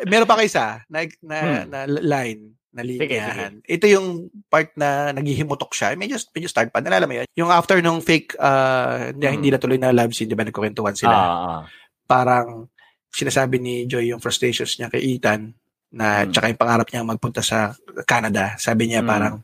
Meron 0.04 0.24
pa 0.24 0.40
kayo 0.40 0.48
isa 0.48 0.80
na, 0.88 1.04
na, 1.20 1.36
Hmm. 1.36 1.64
na 1.68 1.78
line 1.88 2.56
na 2.78 2.86
Sige, 2.86 3.18
linyahan. 3.18 3.52
Ito 3.66 3.84
yung 3.90 4.06
part 4.46 4.70
na 4.78 5.10
naghihimutok 5.10 5.74
siya. 5.74 5.98
Medyo, 5.98 6.14
medyo 6.30 6.46
start 6.46 6.70
pa. 6.70 6.78
Nalala 6.78 7.10
mo 7.10 7.18
yun? 7.18 7.26
Yung 7.34 7.50
after 7.50 7.82
nung 7.82 7.98
fake, 7.98 8.38
uh, 8.38 9.10
hindi, 9.10 9.26
Hmm. 9.26 9.34
hindi 9.34 9.48
natuloy 9.50 9.78
na 9.82 9.90
love 9.90 10.14
scene, 10.14 10.30
di 10.30 10.38
ba, 10.38 10.46
nagkukwentuhan 10.46 10.94
sila. 10.94 11.12
Ah, 11.12 11.26
ah. 11.34 11.60
Parang 12.06 12.70
sinasabi 13.10 13.58
ni 13.58 13.74
Joy 13.90 14.14
yung 14.14 14.22
frustrations 14.22 14.78
niya 14.78 14.86
kay 14.88 15.02
Ethan 15.18 15.50
na 15.90 16.22
Hmm. 16.22 16.30
tsaka 16.30 16.46
yung 16.52 16.60
pangarap 16.60 16.86
niya 16.86 17.02
magpunta 17.02 17.42
sa 17.42 17.74
Canada. 18.06 18.54
Sabi 18.56 18.86
niya 18.88 19.02
Hmm. 19.02 19.10
parang, 19.10 19.34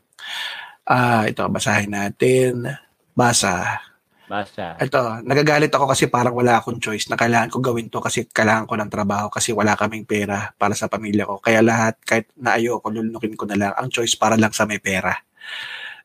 ah, 0.87 1.27
ito, 1.27 1.43
basahin 1.51 1.91
natin. 1.91 2.71
Basa. 3.11 3.83
Basta. 4.25 4.73
Ito, 4.81 5.21
nagagalit 5.21 5.69
ako 5.69 5.85
kasi 5.93 6.09
parang 6.09 6.33
wala 6.33 6.57
akong 6.57 6.81
choice 6.81 7.05
na 7.13 7.17
kailangan 7.17 7.53
ko 7.53 7.61
gawin 7.61 7.93
to 7.93 8.01
kasi 8.01 8.25
kailangan 8.25 8.65
ko 8.65 8.73
ng 8.73 8.89
trabaho 8.89 9.29
kasi 9.29 9.53
wala 9.53 9.77
kaming 9.77 10.03
pera 10.09 10.49
para 10.57 10.73
sa 10.73 10.89
pamilya 10.89 11.29
ko. 11.29 11.37
Kaya 11.37 11.61
lahat, 11.61 12.01
kahit 12.01 12.33
na 12.33 12.57
ayoko, 12.57 12.89
lulunukin 12.89 13.37
ko 13.37 13.45
na 13.45 13.53
lang. 13.53 13.71
Ang 13.77 13.93
choice 13.93 14.17
para 14.17 14.33
lang 14.33 14.49
sa 14.49 14.65
may 14.65 14.81
pera. 14.81 15.13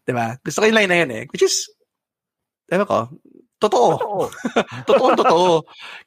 'Di 0.04 0.12
ba? 0.12 0.36
Gusto 0.44 0.60
ko 0.60 0.66
yung 0.68 0.78
line 0.78 0.90
na 0.90 0.98
yun 1.00 1.12
eh. 1.16 1.24
Which 1.32 1.44
is, 1.44 1.72
ewan 2.68 2.88
ko, 2.88 3.08
totoo. 3.60 3.88
Oo. 4.00 4.24
Totoo, 4.88 5.08
totoo. 5.20 5.48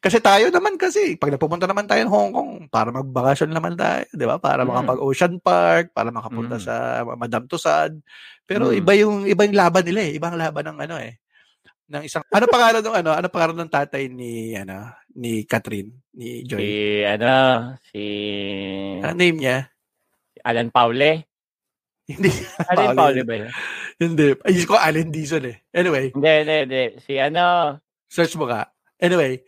Kasi 0.01 0.17
tayo 0.21 0.49
naman 0.53 0.77
kasi, 0.77 1.17
pag 1.17 1.33
napupunta 1.33 1.65
naman 1.69 1.85
tayo 1.89 2.01
ng 2.05 2.13
Hong 2.13 2.31
Kong, 2.33 2.51
para 2.69 2.89
magbakasyon 2.93 3.51
naman 3.53 3.73
tayo, 3.77 4.05
di 4.13 4.25
ba? 4.25 4.37
Para 4.41 4.65
Mm. 4.65 4.69
makapag-ocean 4.73 5.33
park, 5.41 5.93
para 5.93 6.09
makapunta 6.13 6.57
Mm. 6.57 6.65
sa 6.65 6.73
Madame 7.17 7.45
Tussauds. 7.49 7.97
Pero 8.45 8.69
Mm. 8.69 8.77
iba 8.81 8.93
yung 8.97 9.15
iba 9.25 9.41
yung 9.47 9.57
laban 9.57 9.85
nila 9.87 10.01
eh. 10.05 10.11
Ibang 10.17 10.35
laban 10.37 10.65
ng 10.73 10.79
ano 10.89 10.95
eh. 11.01 11.17
Ng 11.91 12.03
isang 12.07 12.23
ano 12.31 12.45
pangalan 12.47 12.79
ng 12.79 12.95
ano? 12.95 13.11
Ano 13.11 13.27
pangalan 13.27 13.57
ng 13.67 13.71
tatay 13.71 14.07
ni 14.07 14.55
ano 14.55 14.87
ni 15.19 15.43
Catherine, 15.43 15.91
ni 16.15 16.41
Si, 16.41 16.47
Joy? 16.47 16.63
ano, 17.05 17.31
si 17.91 18.03
Ano 19.03 19.13
name 19.19 19.37
niya? 19.37 19.57
Alan 20.47 20.71
Paule. 20.71 21.27
Hindi. 22.09 22.31
Alan 22.71 22.95
Paule. 22.95 22.97
Paule 22.97 23.21
ba 23.27 23.33
yun? 23.35 23.51
Hindi. 23.99 24.27
Ay, 24.43 24.63
ko 24.65 24.75
Allen 24.79 25.11
Dizon 25.11 25.45
eh. 25.47 25.57
Anyway, 25.71 26.11
Hindi, 26.15 26.31
hindi, 26.43 26.55
hindi. 26.67 26.83
Si 27.03 27.13
ano, 27.19 27.77
search 28.09 28.35
mo 28.39 28.47
ka. 28.49 28.67
Anyway, 28.99 29.43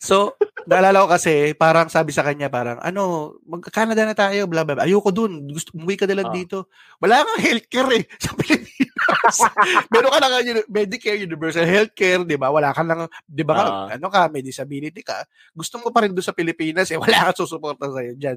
so, 0.00 0.34
naalala 0.66 1.04
ko 1.06 1.08
kasi, 1.14 1.54
parang 1.56 1.88
sabi 1.92 2.10
sa 2.12 2.24
kanya, 2.26 2.48
parang, 2.50 2.80
ano, 2.82 3.34
mag-Canada 3.46 4.02
na 4.04 4.16
tayo, 4.16 4.48
blah, 4.50 4.64
blah, 4.66 4.76
blah. 4.80 4.86
Ayoko 4.88 5.12
dun. 5.14 5.46
Gusto, 5.48 5.72
umuwi 5.76 5.96
ka 6.00 6.04
na 6.10 6.18
lang 6.24 6.28
Ah. 6.32 6.34
dito. 6.34 6.68
Wala 6.98 7.22
kang 7.22 7.40
healthcare 7.44 7.90
eh, 8.00 8.04
sa 8.24 8.34
Pilipinas. 8.34 8.65
Meron 9.92 10.10
ka 10.12 10.18
lang 10.20 10.32
Medicare, 10.66 11.18
Universal 11.18 11.66
Healthcare, 11.66 12.22
di 12.22 12.36
ba? 12.36 12.50
Wala 12.50 12.70
ka 12.70 12.82
lang, 12.82 13.06
di 13.22 13.42
ba, 13.42 13.52
ka- 13.54 13.66
Ah. 13.66 13.86
ano 13.94 14.06
ka, 14.08 14.28
may 14.28 14.42
disability 14.42 15.02
ka. 15.02 15.22
Gusto 15.52 15.78
mo 15.78 15.90
pa 15.90 16.04
rin 16.04 16.12
doon 16.12 16.24
sa 16.24 16.34
Pilipinas, 16.36 16.90
eh, 16.90 16.98
wala 16.98 17.30
kang 17.30 17.38
susuporta 17.38 17.88
sa'yo 17.88 18.14
dyan. 18.14 18.36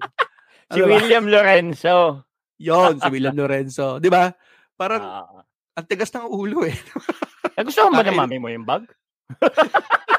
si 0.70 0.78
Ano 0.78 0.86
ba? 0.86 0.96
William 0.96 1.26
Lorenzo. 1.26 1.96
Yon, 2.60 3.00
si 3.00 3.08
William 3.10 3.34
Lorenzo. 3.34 3.98
Di 3.98 4.10
ba? 4.12 4.30
Parang, 4.76 5.02
Ah. 5.02 5.42
ang 5.74 5.86
tigas 5.88 6.12
ng 6.12 6.28
ulo 6.28 6.64
eh. 6.64 6.76
Eh, 7.56 7.64
gusto 7.64 7.88
mo 7.88 7.98
ba 7.98 8.04
na 8.04 8.12
mami 8.14 8.38
mo 8.38 8.48
yung 8.48 8.64
bag? 8.68 8.84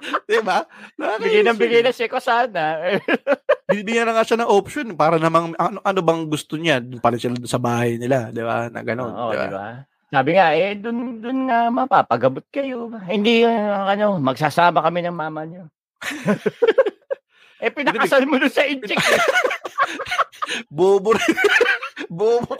di 0.30 0.40
ba? 0.40 0.64
Bigay 0.96 1.44
ng 1.44 1.56
Nakakainis 1.56 1.60
bigay 1.60 1.80
eh. 1.80 1.86
na 1.86 1.92
siya 1.92 2.08
ko 2.08 2.18
sana. 2.18 2.62
bibigyan 3.70 4.06
na 4.10 4.18
nga 4.18 4.26
siya 4.26 4.38
ng 4.42 4.50
option 4.50 4.86
para 4.98 5.16
namang 5.16 5.54
ano, 5.54 5.78
ano 5.80 6.00
bang 6.02 6.26
gusto 6.26 6.58
niya 6.58 6.82
doon 6.82 6.98
pa 6.98 7.14
rin 7.14 7.22
sila 7.22 7.38
sa 7.46 7.62
bahay 7.62 8.02
nila 8.02 8.34
di 8.34 8.42
ba 8.42 8.66
na 8.66 8.82
gano'n 8.82 9.14
Oo, 9.14 9.30
di 9.30 9.38
ba 9.38 9.46
di 9.46 9.54
ba? 9.54 9.66
Sabi 10.10 10.34
nga, 10.34 10.50
eh, 10.58 10.74
dun, 10.74 11.22
dun 11.22 11.46
nga 11.46 11.70
mapapagabot 11.70 12.42
kayo. 12.50 12.90
Hindi, 13.06 13.46
uh, 13.46 13.86
ano, 13.86 14.18
magsasama 14.18 14.82
kami 14.82 15.06
ng 15.06 15.14
mama 15.14 15.46
niyo. 15.46 15.70
eh, 17.62 17.70
pinakasal 17.70 18.26
mo 18.26 18.42
dun 18.42 18.50
sa 18.50 18.66
incheck. 18.66 18.98
eh. 18.98 19.22
bobo 20.66 21.14
rin 21.14 21.34
bobo. 22.10 22.58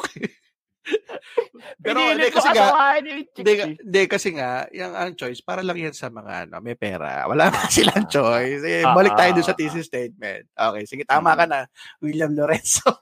pero 1.85 1.99
hindi 2.01 2.29
kasi 2.31 2.49
nga 2.53 2.67
hindi, 2.99 4.03
kasi 4.09 4.29
nga 4.35 4.51
yung 4.75 4.95
ang 4.95 5.13
choice 5.17 5.41
para 5.45 5.63
lang 5.65 5.79
yan 5.79 5.95
sa 5.95 6.09
mga 6.11 6.49
ano 6.49 6.61
may 6.61 6.77
pera 6.77 7.25
wala 7.27 7.51
na 7.51 7.69
silang 7.71 8.07
Ah. 8.07 8.11
choice 8.11 8.63
eh, 8.65 8.83
balik 8.83 9.15
tayo 9.17 9.31
doon 9.37 9.47
sa 9.47 9.55
ah. 9.55 9.59
thesis 9.59 9.87
statement 9.87 10.45
okay 10.57 10.83
sige 10.87 11.05
tama 11.05 11.37
ka 11.37 11.45
na 11.47 11.67
William 12.03 12.33
Lorenzo 12.33 12.91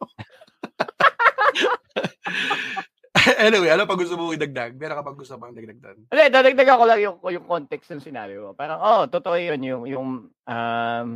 anyway 3.39 3.70
ano 3.74 3.84
pa 3.84 3.95
gusto 3.99 4.14
mo 4.14 4.30
idagdag 4.30 4.78
meron 4.78 4.99
ka 5.01 5.05
pa 5.05 5.12
gusto 5.16 5.34
pang 5.36 5.53
dagdag 5.55 5.78
doon 5.80 5.99
Hindi, 6.09 6.24
dadagdagan 6.30 6.78
ko 6.78 6.84
lang 6.86 7.01
yung, 7.03 7.16
yung 7.28 7.47
context 7.47 7.91
ng 7.93 8.03
sinabi 8.05 8.39
mo. 8.39 8.55
Parang, 8.55 8.78
oh, 8.80 9.03
totoo 9.11 9.36
yun, 9.36 9.61
yung, 9.61 9.82
yung, 9.84 10.09
um, 10.30 11.09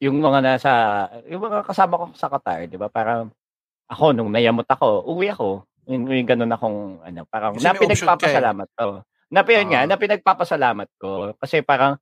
yung 0.00 0.16
mga 0.16 0.40
nasa, 0.40 0.72
yung 1.28 1.44
mga 1.44 1.60
kasama 1.66 2.00
ko 2.00 2.04
sa 2.16 2.32
Qatar, 2.32 2.64
di 2.64 2.80
ba? 2.80 2.88
Parang, 2.88 3.28
ako, 3.90 4.14
nung 4.14 4.30
nayamot 4.30 4.66
ako, 4.70 5.02
uwi 5.10 5.34
ako. 5.34 5.66
Yung, 5.90 6.06
yung 6.06 6.28
ganun 6.28 6.54
akong, 6.54 7.02
ano, 7.02 7.20
parang, 7.26 7.58
Kasi 7.58 7.66
na 7.66 7.74
may 7.74 7.82
option 7.82 7.82
ka 7.82 7.90
eh. 7.90 7.90
pinagpapasalamat 7.90 8.68
ko. 8.78 8.86
Na, 9.30 9.40
yun 9.42 9.68
nga, 9.70 9.80
Ah. 9.82 9.88
na 9.90 9.96
pinagpapasalamat 9.98 10.88
ko. 10.98 11.10
Kasi 11.36 11.66
parang, 11.66 11.98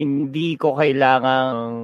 hindi 0.00 0.56
ko 0.56 0.76
kailangang, 0.76 1.74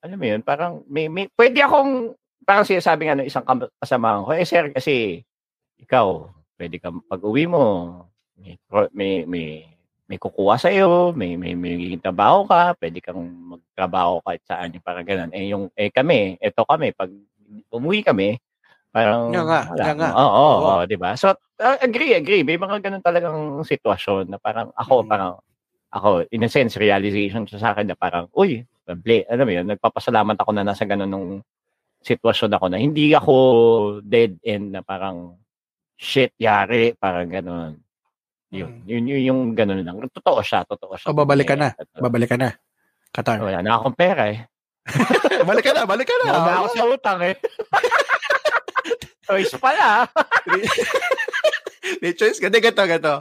alam 0.00 0.16
mo 0.20 0.26
yun, 0.28 0.40
parang, 0.44 0.84
may, 0.88 1.08
may, 1.08 1.28
pwede 1.36 1.60
akong, 1.64 2.12
parang 2.44 2.68
sinasabi 2.68 3.08
nga 3.08 3.16
ng 3.16 3.28
isang 3.28 3.44
kam- 3.44 3.72
kasama 3.80 4.24
ko, 4.24 4.32
eh, 4.36 4.44
sir, 4.44 4.68
kasi, 4.72 5.24
ikaw, 5.80 6.28
pwede 6.60 6.76
ka 6.76 6.92
pag 6.92 7.20
uwi 7.24 7.48
mo, 7.48 7.64
may, 8.36 8.56
may, 8.92 9.12
may, 9.24 9.46
may 10.10 10.18
kukuha 10.18 10.58
sa 10.58 10.74
iyo, 10.74 11.14
may 11.14 11.38
may 11.38 11.54
may 11.54 11.94
trabaho 12.02 12.42
ka, 12.42 12.74
pwede 12.82 12.98
kang 12.98 13.22
magtrabaho 13.54 14.18
kahit 14.26 14.42
saan, 14.42 14.74
yung 14.74 14.82
parang 14.82 15.06
ganun. 15.06 15.30
Eh 15.30 15.54
yung 15.54 15.70
eh 15.78 15.86
kami, 15.86 16.34
eto 16.42 16.66
kami 16.66 16.90
pag 16.90 17.14
umuwi 17.70 18.02
kami, 18.02 18.34
parang 18.90 19.30
Nga 19.30 19.42
nga, 19.46 19.60
wala. 19.70 19.82
nga 19.86 19.92
nga. 19.94 20.08
Oo, 20.12 20.26
oo, 20.26 20.54
Oo. 20.60 20.70
oo, 20.78 20.82
'di 20.84 20.96
ba? 20.98 21.14
So 21.14 21.30
uh, 21.32 21.76
agree, 21.80 22.12
agree. 22.14 22.42
May 22.42 22.58
mga 22.58 22.82
ganun 22.82 23.02
talagang 23.02 23.38
sitwasyon 23.62 24.28
na 24.28 24.38
parang 24.38 24.74
ako 24.74 25.06
Mm. 25.06 25.08
parang 25.08 25.32
ako 25.90 26.08
in 26.30 26.46
a 26.46 26.50
sense 26.50 26.78
realization 26.78 27.46
sa 27.46 27.74
akin 27.74 27.90
na 27.90 27.98
parang 27.98 28.30
uy, 28.34 28.62
bli, 28.86 29.26
alam 29.26 29.46
mo 29.46 29.52
yun, 29.54 29.66
nagpapasalamat 29.66 30.38
ako 30.38 30.50
na 30.54 30.62
nasa 30.62 30.86
ganun 30.86 31.10
nung 31.10 31.28
sitwasyon 32.02 32.50
ako 32.54 32.66
na 32.70 32.78
hindi 32.78 33.10
ako 33.10 33.34
dead 34.02 34.38
end 34.42 34.70
na 34.74 34.82
parang 34.82 35.34
shit 35.98 36.30
yari, 36.38 36.94
parang 36.94 37.26
ganun. 37.28 37.72
Yun, 38.50 38.82
yun, 38.82 39.06
yun 39.06 39.22
yung 39.30 39.40
ganun 39.54 39.82
lang. 39.82 39.98
Totoo 40.10 40.42
siya, 40.42 40.66
totoo 40.66 40.98
siya. 40.98 41.10
O, 41.10 41.14
babalik 41.14 41.46
ka 41.46 41.54
na. 41.54 41.70
Totoo. 41.70 42.02
babalik 42.02 42.30
ka 42.34 42.38
na 42.38 42.50
Qatar 43.10 43.38
Wala 43.42 43.62
na 43.62 43.78
akong 43.78 43.94
pera 43.94 44.30
eh. 44.30 44.46
balik 45.48 45.66
ka 45.66 45.74
na 45.74 45.82
balik 45.86 46.06
ka 46.06 46.14
na 46.18 46.24
Wala 46.34 46.40
na 46.46 46.54
ako 46.62 46.66
sa 46.74 46.84
utang 46.86 47.20
eh. 47.26 47.34
Choice 49.30 49.54
pala. 49.56 50.10
May 52.02 52.12
choice 52.12 52.38
ka. 52.38 52.50
Hindi, 52.50 52.60
gato, 52.60 52.82
gato. 52.82 53.14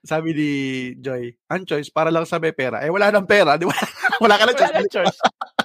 Sabi 0.00 0.32
ni 0.32 0.50
Joy, 0.96 1.28
ang 1.46 1.68
choice 1.68 1.92
para 1.92 2.08
lang 2.08 2.24
sa 2.24 2.40
may 2.40 2.56
pera. 2.56 2.80
Eh, 2.80 2.88
wala 2.88 3.12
nang 3.12 3.28
pera. 3.28 3.60
Di 3.60 3.68
ba? 3.68 3.76
wala 4.24 4.40
ka 4.40 4.48
na 4.48 4.52
Wala 4.56 4.60
choice. 4.64 4.72
na 4.72 4.88
choice. 4.88 5.18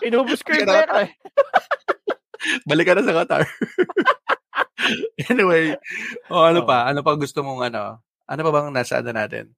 Inubos 0.04 0.44
ko 0.44 0.52
yung 0.52 0.68
Pera. 0.68 1.08
eh. 1.08 1.12
Balik 2.68 2.86
ka 2.86 2.94
na 3.00 3.08
sa 3.08 3.16
Qatar. 3.16 3.42
anyway, 5.32 5.80
oh, 6.28 6.44
ano 6.44 6.62
Oo. 6.62 6.68
pa? 6.68 6.84
Ano 6.86 7.00
pa 7.00 7.16
gusto 7.16 7.40
mong 7.42 7.72
ano? 7.72 8.04
Ano 8.28 8.42
pa 8.44 8.52
bang 8.52 8.76
nasa 8.76 9.00
ano 9.00 9.16
natin? 9.16 9.56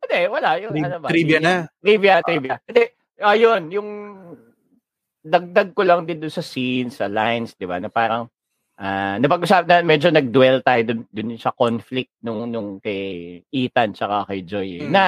Hindi, 0.00 0.20
wala. 0.32 0.50
Yung, 0.56 0.72
Tri- 0.72 0.86
ano 0.88 0.96
ba, 0.98 1.06
trivia 1.12 1.38
na. 1.38 1.54
Trivia, 1.78 2.14
trivia. 2.24 2.56
Hindi, 2.64 2.82
ayun, 3.20 3.62
yung 3.68 3.88
dagdag 5.22 5.76
ko 5.76 5.84
lang 5.84 6.08
din 6.08 6.18
doon 6.18 6.32
sa 6.32 6.42
scenes, 6.42 6.98
sa 6.98 7.06
lines, 7.06 7.52
di 7.54 7.68
ba, 7.68 7.76
na 7.76 7.92
parang 7.92 8.31
ah 8.82 9.14
napag-usap 9.16 9.62
na 9.64 9.78
medyo 9.80 10.10
nag-dwell 10.10 10.58
tayo 10.60 10.82
dun, 10.82 11.00
dun 11.06 11.38
sa 11.38 11.54
conflict 11.54 12.10
nung 12.18 12.50
nung 12.50 12.76
kay 12.76 13.38
Ethan 13.48 13.94
tsaka 13.94 14.26
kay 14.26 14.42
Joy 14.42 14.68
eh, 14.76 14.82
Mm. 14.82 14.90
na 14.90 15.04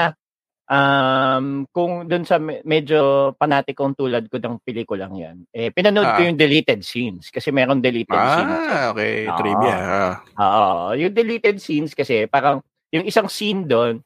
um, 0.64 1.46
kung 1.68 2.06
dun 2.06 2.22
sa 2.22 2.38
me- 2.38 2.62
medyo 2.62 2.98
panatikong 3.34 3.92
tulad 3.92 4.24
ko 4.26 4.38
ng 4.38 4.62
pelikulang 4.62 5.12
yan, 5.12 5.36
eh, 5.50 5.68
pinanood 5.68 6.06
Ah. 6.06 6.14
ko 6.14 6.24
yung 6.24 6.38
deleted 6.38 6.80
scenes 6.80 7.28
kasi 7.28 7.50
meron 7.50 7.82
deleted 7.82 8.14
scenes. 8.14 8.54
Ah, 8.70 8.94
okay. 8.94 9.26
Oo. 9.26 9.36
Trivia. 9.36 9.76
Ah. 9.76 10.14
Oo, 10.38 10.66
yung 10.94 11.12
deleted 11.12 11.58
scenes 11.58 11.92
kasi 11.92 12.24
parang 12.24 12.62
yung 12.88 13.04
isang 13.04 13.26
scene 13.26 13.66
doon 13.66 13.98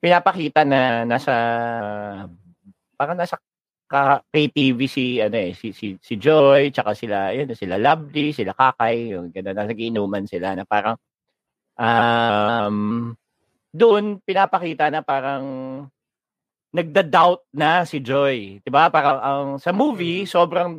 pinapakita 0.00 0.64
na 0.64 1.04
nasa 1.04 1.34
parang 2.96 3.16
nasa 3.16 3.36
ka 3.90 4.22
KTV 4.30 4.78
si 4.86 5.18
ano 5.18 5.34
eh 5.36 5.52
si 5.58 5.74
si, 5.74 5.98
si 5.98 6.14
Joy 6.16 6.70
tsaka 6.70 6.94
sila 6.94 7.34
yun 7.34 7.50
sila 7.58 7.74
Lovely, 7.82 8.30
sila 8.30 8.54
Kakay, 8.54 9.12
yung 9.18 9.34
ganun 9.34 9.54
na 9.58 9.66
nagiinuman 9.66 10.24
sila 10.30 10.54
na 10.54 10.62
parang 10.64 10.94
um 11.80 13.12
doon 13.74 14.18
pinapakita 14.24 14.90
na 14.92 15.02
parang 15.04 15.44
nagda-doubt 16.74 17.50
na 17.56 17.84
si 17.88 17.98
Joy, 18.04 18.62
'di 18.62 18.70
ba? 18.72 18.88
Parang 18.92 19.18
ang 19.22 19.46
sa 19.62 19.72
movie 19.74 20.24
sobrang 20.28 20.74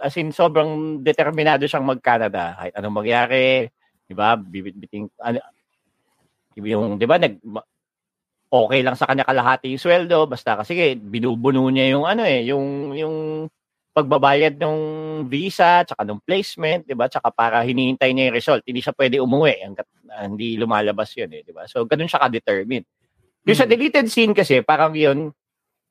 as 0.00 0.14
in 0.20 0.30
sobrang 0.34 1.02
determinado 1.04 1.66
siyang 1.68 1.86
mag-Canada 1.88 2.56
kahit 2.58 2.74
anong 2.78 2.96
mangyari, 3.04 3.68
'di 4.08 4.14
ba? 4.16 4.36
Bibit-biting 4.40 5.08
ano 5.22 5.40
yung 6.58 6.96
'di 7.00 7.06
ba 7.08 7.16
nag 7.20 7.40
okay 8.52 8.80
lang 8.84 8.96
sa 9.00 9.08
kanya 9.08 9.24
kalahati 9.24 9.72
yung 9.72 9.80
sweldo 9.82 10.28
basta 10.28 10.60
kasi 10.60 10.94
binubuno 11.00 11.64
niya 11.72 11.96
yung 11.96 12.04
ano 12.04 12.22
eh, 12.28 12.44
yung 12.46 12.92
yung 12.94 13.16
pagbabayad 13.96 14.56
ng 14.60 14.78
visa 15.28 15.84
tsaka 15.84 16.04
ng 16.08 16.20
placement, 16.24 16.84
'di 16.88 16.96
ba? 16.96 17.08
Tsaka 17.12 17.28
para 17.32 17.60
hinihintay 17.64 18.12
niya 18.16 18.32
yung 18.32 18.36
result, 18.40 18.62
hindi 18.68 18.80
siya 18.84 18.96
pwede 18.96 19.20
umuwi 19.20 19.54
hangga't 19.64 19.88
ah, 20.12 20.24
hindi 20.28 20.56
lumalabas 20.60 21.12
'yun 21.16 21.32
eh, 21.32 21.42
'di 21.44 21.52
ba? 21.56 21.64
So 21.68 21.84
ganun 21.88 22.08
siya 22.08 22.20
ka-determined. 22.24 22.86
Yung 23.48 23.58
sa 23.58 23.66
Mm. 23.68 23.72
deleted 23.76 24.06
scene 24.12 24.32
kasi 24.36 24.60
parang 24.64 24.94
'yun 24.96 25.32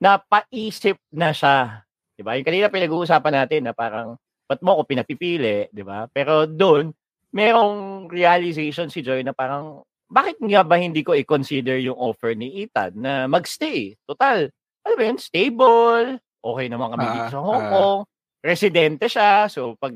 napaisip 0.01 0.97
na 1.13 1.31
siya, 1.35 1.85
'di 2.17 2.23
ba? 2.25 2.35
Yung 2.39 2.47
kanina 2.47 2.67
pinag-uusapan 2.73 3.33
natin 3.45 3.61
na 3.69 3.73
parang 3.77 4.17
ba't 4.49 4.61
mo 4.65 4.77
ako 4.79 4.83
pinapipili, 4.89 5.69
'di 5.73 5.83
ba? 5.85 6.07
Pero 6.11 6.45
doon 6.49 6.91
merong 7.35 8.07
realization 8.11 8.89
si 8.91 9.01
Joy 9.05 9.23
na 9.23 9.31
parang 9.35 9.83
bakit 10.11 10.37
nga 10.37 10.61
ba 10.61 10.75
hindi 10.75 11.01
ko 11.01 11.15
i-consider 11.15 11.79
yung 11.79 11.95
offer 11.95 12.35
ni 12.35 12.61
Ethan 12.61 12.91
na 12.93 13.25
magstay? 13.25 13.95
Total, 14.03 14.51
alam 14.83 14.95
mo 14.95 15.03
yun, 15.03 15.17
stable, 15.17 16.07
okay 16.37 16.67
naman 16.67 16.91
kami 16.91 17.05
dito 17.07 17.23
Ah, 17.23 17.31
sa 17.31 17.39
Hong 17.39 17.65
Kong, 17.65 17.99
residente 18.41 19.05
siya, 19.07 19.47
so 19.47 19.73
pag 19.75 19.95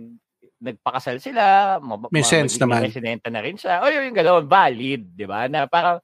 nagpakasal 0.58 1.20
sila, 1.20 1.44
ma- 1.78 2.08
May 2.10 2.24
ma- 2.24 2.32
sense 2.32 2.56
naman. 2.56 2.82
residente 2.82 3.28
na 3.28 3.44
rin 3.44 3.54
siya. 3.54 3.84
O 3.84 3.92
yung 3.92 4.16
gano'n, 4.16 4.48
valid, 4.48 5.02
di 5.12 5.26
ba? 5.26 5.46
Na 5.46 5.68
parang 5.68 6.00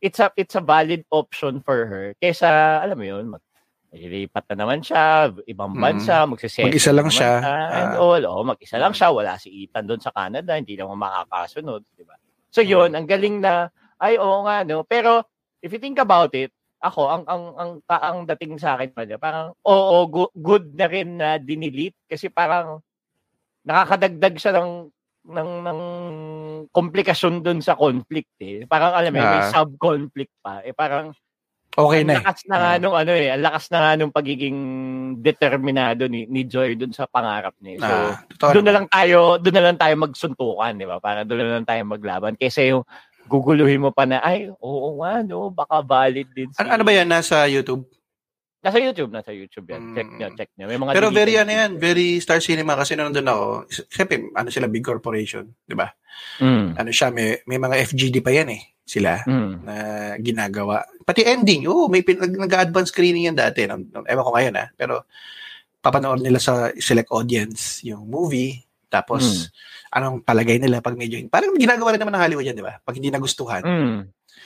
it's 0.00 0.16
a 0.16 0.32
it's 0.34 0.56
a 0.56 0.64
valid 0.64 1.04
option 1.10 1.60
for 1.60 1.84
her 1.84 2.16
kaysa 2.16 2.48
alam 2.80 2.96
mo 2.96 3.04
yun 3.04 3.28
mag 3.28 3.44
Ililipat 3.90 4.46
na 4.54 4.62
naman 4.62 4.80
siya, 4.80 5.34
ibang 5.44 5.74
Mm. 5.74 5.82
bansa, 5.82 6.22
magsisettle 6.22 6.70
Mag-isa 6.70 6.94
lang 6.94 7.10
naman 7.10 7.18
siya. 7.18 7.32
and 7.74 7.90
Ah. 7.90 7.98
all. 7.98 8.22
Oh, 8.24 8.46
mag-isa 8.46 8.78
lang 8.78 8.94
siya, 8.94 9.10
wala 9.10 9.34
si 9.34 9.50
Ethan 9.60 9.82
doon 9.82 9.98
sa 9.98 10.14
Canada, 10.14 10.54
hindi 10.54 10.78
naman 10.78 10.94
makakasunod, 10.94 11.82
di 11.90 12.06
ba? 12.06 12.14
So 12.52 12.60
Mm. 12.66 12.70
yun, 12.70 12.90
ang 12.98 13.06
galing 13.06 13.36
na, 13.42 13.70
ay 14.02 14.18
oo 14.18 14.42
nga, 14.46 14.66
no? 14.66 14.82
Pero, 14.86 15.22
if 15.62 15.70
you 15.70 15.78
think 15.78 15.98
about 16.02 16.34
it, 16.34 16.50
ako, 16.82 17.06
ang 17.12 17.24
ang 17.30 17.44
ang, 17.60 17.72
ang 17.86 18.18
dating 18.34 18.58
sa 18.58 18.74
akin 18.78 18.90
pa 18.96 19.04
parang, 19.20 19.54
oo, 19.62 19.96
go- 20.10 20.32
good 20.34 20.74
na 20.74 20.86
rin 20.90 21.14
na 21.20 21.36
dinilit 21.38 21.94
kasi 22.10 22.26
parang 22.32 22.80
nakakadagdag 23.66 24.36
siya 24.40 24.54
ng 24.60 24.72
ng 25.30 25.50
ng 25.68 25.80
komplikasyon 26.72 27.44
doon 27.44 27.60
sa 27.64 27.76
conflict 27.78 28.30
eh. 28.42 28.64
Parang 28.68 28.94
alam 28.96 29.12
mo, 29.14 29.18
yun, 29.20 29.30
may 29.32 29.44
Ah. 29.44 29.50
sub-conflict 29.52 30.32
pa. 30.44 30.62
Eh 30.66 30.72
parang 30.76 31.12
Okay 31.70 32.02
ang 32.02 32.06
na 32.06 32.12
eh. 32.12 32.18
lakas 32.18 32.40
na 32.44 32.56
nga 32.56 32.70
Ah. 32.70 32.78
nung 32.78 32.96
ano 32.96 33.12
eh, 33.12 33.28
ang 33.30 33.42
lakas 33.42 33.64
na 33.70 33.78
nga 33.78 33.92
nung 33.94 34.10
pagiging 34.10 34.58
determinado 35.18 36.06
ni, 36.06 36.26
ni 36.26 36.42
Joy 36.42 36.74
dun 36.74 36.90
sa 36.90 37.06
pangarap 37.06 37.54
niya. 37.58 37.78
So, 37.78 37.94
Ah, 38.42 38.52
doon 38.52 38.66
na 38.66 38.74
lang 38.74 38.86
tayo, 38.86 39.38
doon 39.38 39.54
na 39.54 39.64
lang 39.64 39.78
tayo 39.78 39.94
magsuntukan, 39.96 40.72
di 40.74 40.84
ba? 40.84 40.98
Para 40.98 41.22
doon 41.22 41.40
na 41.40 41.54
lang 41.56 41.64
tayo 41.64 41.82
maglaban. 41.84 42.34
Kaysa 42.34 42.66
yung 42.66 42.82
guguluhin 43.26 43.78
mo 43.78 43.90
pa 43.90 44.02
na, 44.02 44.18
ay, 44.18 44.50
oo 44.50 44.98
nga, 44.98 45.22
no, 45.22 45.48
baka 45.48 45.78
valid 45.80 46.26
din. 46.32 46.50
Si... 46.50 46.58
Ano, 46.58 46.74
ano 46.74 46.82
ba 46.82 46.90
yan? 46.90 47.06
Nasa 47.06 47.46
YouTube? 47.46 47.86
Nasa 48.60 48.76
YouTube, 48.76 49.08
nasa 49.08 49.30
YouTube 49.30 49.66
yan. 49.66 49.94
Check 49.94 50.04
Mm. 50.04 50.16
nyo, 50.18 50.26
check 50.36 50.50
nyo. 50.52 50.66
May 50.66 50.76
mga 50.76 50.92
Pero 50.92 51.08
very 51.08 51.34
ano 51.34 51.48
yan, 51.48 51.70
very 51.78 52.18
Star 52.18 52.42
Cinema 52.42 52.74
kasi 52.74 52.92
nandun 52.92 53.24
ako, 53.24 53.44
siyempre, 53.88 54.28
ano 54.34 54.50
sila, 54.50 54.66
big 54.66 54.82
corporation, 54.82 55.48
di 55.64 55.72
ba? 55.72 55.88
Mm. 56.42 56.76
Ano 56.76 56.90
siya, 56.90 57.08
may, 57.08 57.40
may 57.46 57.56
mga 57.56 57.78
FGD 57.86 58.20
pa 58.20 58.34
yan 58.34 58.50
eh, 58.50 58.60
sila, 58.90 59.22
Mm. 59.22 59.52
na 59.62 59.74
ginagawa. 60.18 60.82
Pati 61.06 61.22
ending, 61.22 61.70
oh, 61.70 61.86
may 61.86 62.02
pin- 62.02 62.18
nag- 62.18 62.42
nag-advance 62.42 62.90
screening 62.90 63.30
yan 63.30 63.38
dati. 63.38 63.70
Ewan 63.70 63.86
ko 64.02 64.32
ngayon 64.34 64.54
ah, 64.58 64.68
pero 64.74 65.06
papanood 65.78 66.20
nila 66.20 66.36
sa 66.36 66.74
select 66.74 67.08
audience 67.08 67.80
yung 67.82 68.04
movie, 68.04 68.58
tapos 68.90 69.48
anong 69.88 70.20
palagay 70.20 70.58
nila 70.58 70.82
pag 70.82 70.98
medyo, 70.98 71.22
parang 71.26 71.54
ginagawa 71.54 71.94
rin 71.94 72.02
naman 72.02 72.14
ng 72.14 72.22
Hollywood 72.26 72.46
yan, 72.46 72.58
di 72.58 72.66
ba? 72.66 72.76
Pag 72.76 72.98
hindi 72.98 73.08
nagustuhan, 73.08 73.62
Mm. 73.62 74.00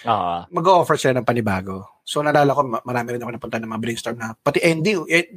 Ah. 0.04 0.44
mag-offer 0.52 1.00
sila 1.00 1.16
ng 1.16 1.24
panibago. 1.24 2.04
So, 2.04 2.20
nalala 2.20 2.52
ko, 2.52 2.60
ma- 2.60 2.84
marami 2.84 3.16
rin 3.16 3.22
ako 3.24 3.30
napunta 3.32 3.56
ng 3.56 3.72
mga 3.72 3.80
brainstorm 3.80 4.16
na, 4.20 4.36
pati 4.36 4.60
ending, 4.60 5.08
eh, 5.08 5.32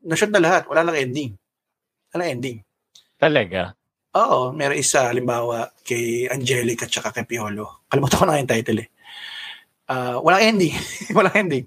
na-shoot 0.00 0.32
na 0.32 0.40
lahat, 0.40 0.64
wala 0.64 0.80
lang 0.82 0.96
ending. 0.96 1.36
Wala 2.08 2.24
ending. 2.24 2.64
Talaga. 3.14 3.76
Oo, 4.12 4.52
meron 4.52 4.76
isa, 4.76 5.08
halimbawa, 5.08 5.72
kay 5.80 6.28
Angelica 6.28 6.84
at 6.84 6.92
saka 6.92 7.16
kay 7.16 7.24
Piolo. 7.24 7.88
Kalimutan 7.88 8.18
ko 8.20 8.24
na 8.28 8.36
yung 8.36 8.50
title 8.50 8.84
eh. 8.84 8.88
Ah, 9.88 10.20
walang 10.20 10.52
ending. 10.52 10.76
walang 11.16 11.32
ending. 11.32 11.64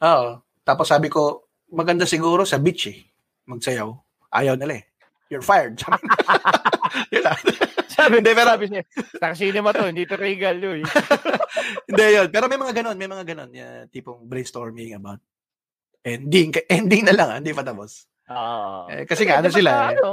Oo. 0.00 0.40
Tapos 0.64 0.88
sabi 0.88 1.12
ko, 1.12 1.44
maganda 1.68 2.08
siguro 2.08 2.48
sa 2.48 2.56
beach 2.56 2.88
eh. 2.88 3.04
Magsayaw. 3.44 3.92
Ayaw 4.32 4.56
nila 4.56 4.80
eh. 4.80 4.84
You're 5.28 5.44
fired. 5.44 5.76
Sabi 5.84 6.02
Yun 7.14 7.22
lang. 7.22 7.38
Sabi, 7.86 8.14
Hindi, 8.18 8.32
pero- 8.34 8.50
sabi 8.50 8.66
niya, 8.66 8.82
Star 9.14 9.34
Cinema 9.38 9.70
to, 9.70 9.86
hindi 9.86 10.02
to 10.02 10.18
regal 10.18 10.58
yun. 10.58 10.82
Hindi 11.86 12.04
yun. 12.18 12.26
Pero 12.34 12.50
may 12.50 12.58
mga 12.58 12.74
ganon, 12.82 12.96
may 12.98 13.06
mga 13.06 13.24
ganon. 13.30 13.50
Yeah, 13.54 13.86
tipong 13.92 14.26
brainstorming 14.26 14.98
about 14.98 15.22
ending. 16.02 16.50
Ending 16.66 17.06
na 17.06 17.14
lang, 17.14 17.28
ah, 17.30 17.38
hindi 17.38 17.54
pa 17.54 17.62
tapos. 17.62 18.10
Ah. 18.26 18.90
Eh, 18.90 19.06
kasi 19.06 19.22
nga, 19.22 19.38
ano 19.38 19.54
sila 19.54 19.70
sa 19.70 19.86
eh. 19.86 19.98
ano? 19.98 20.10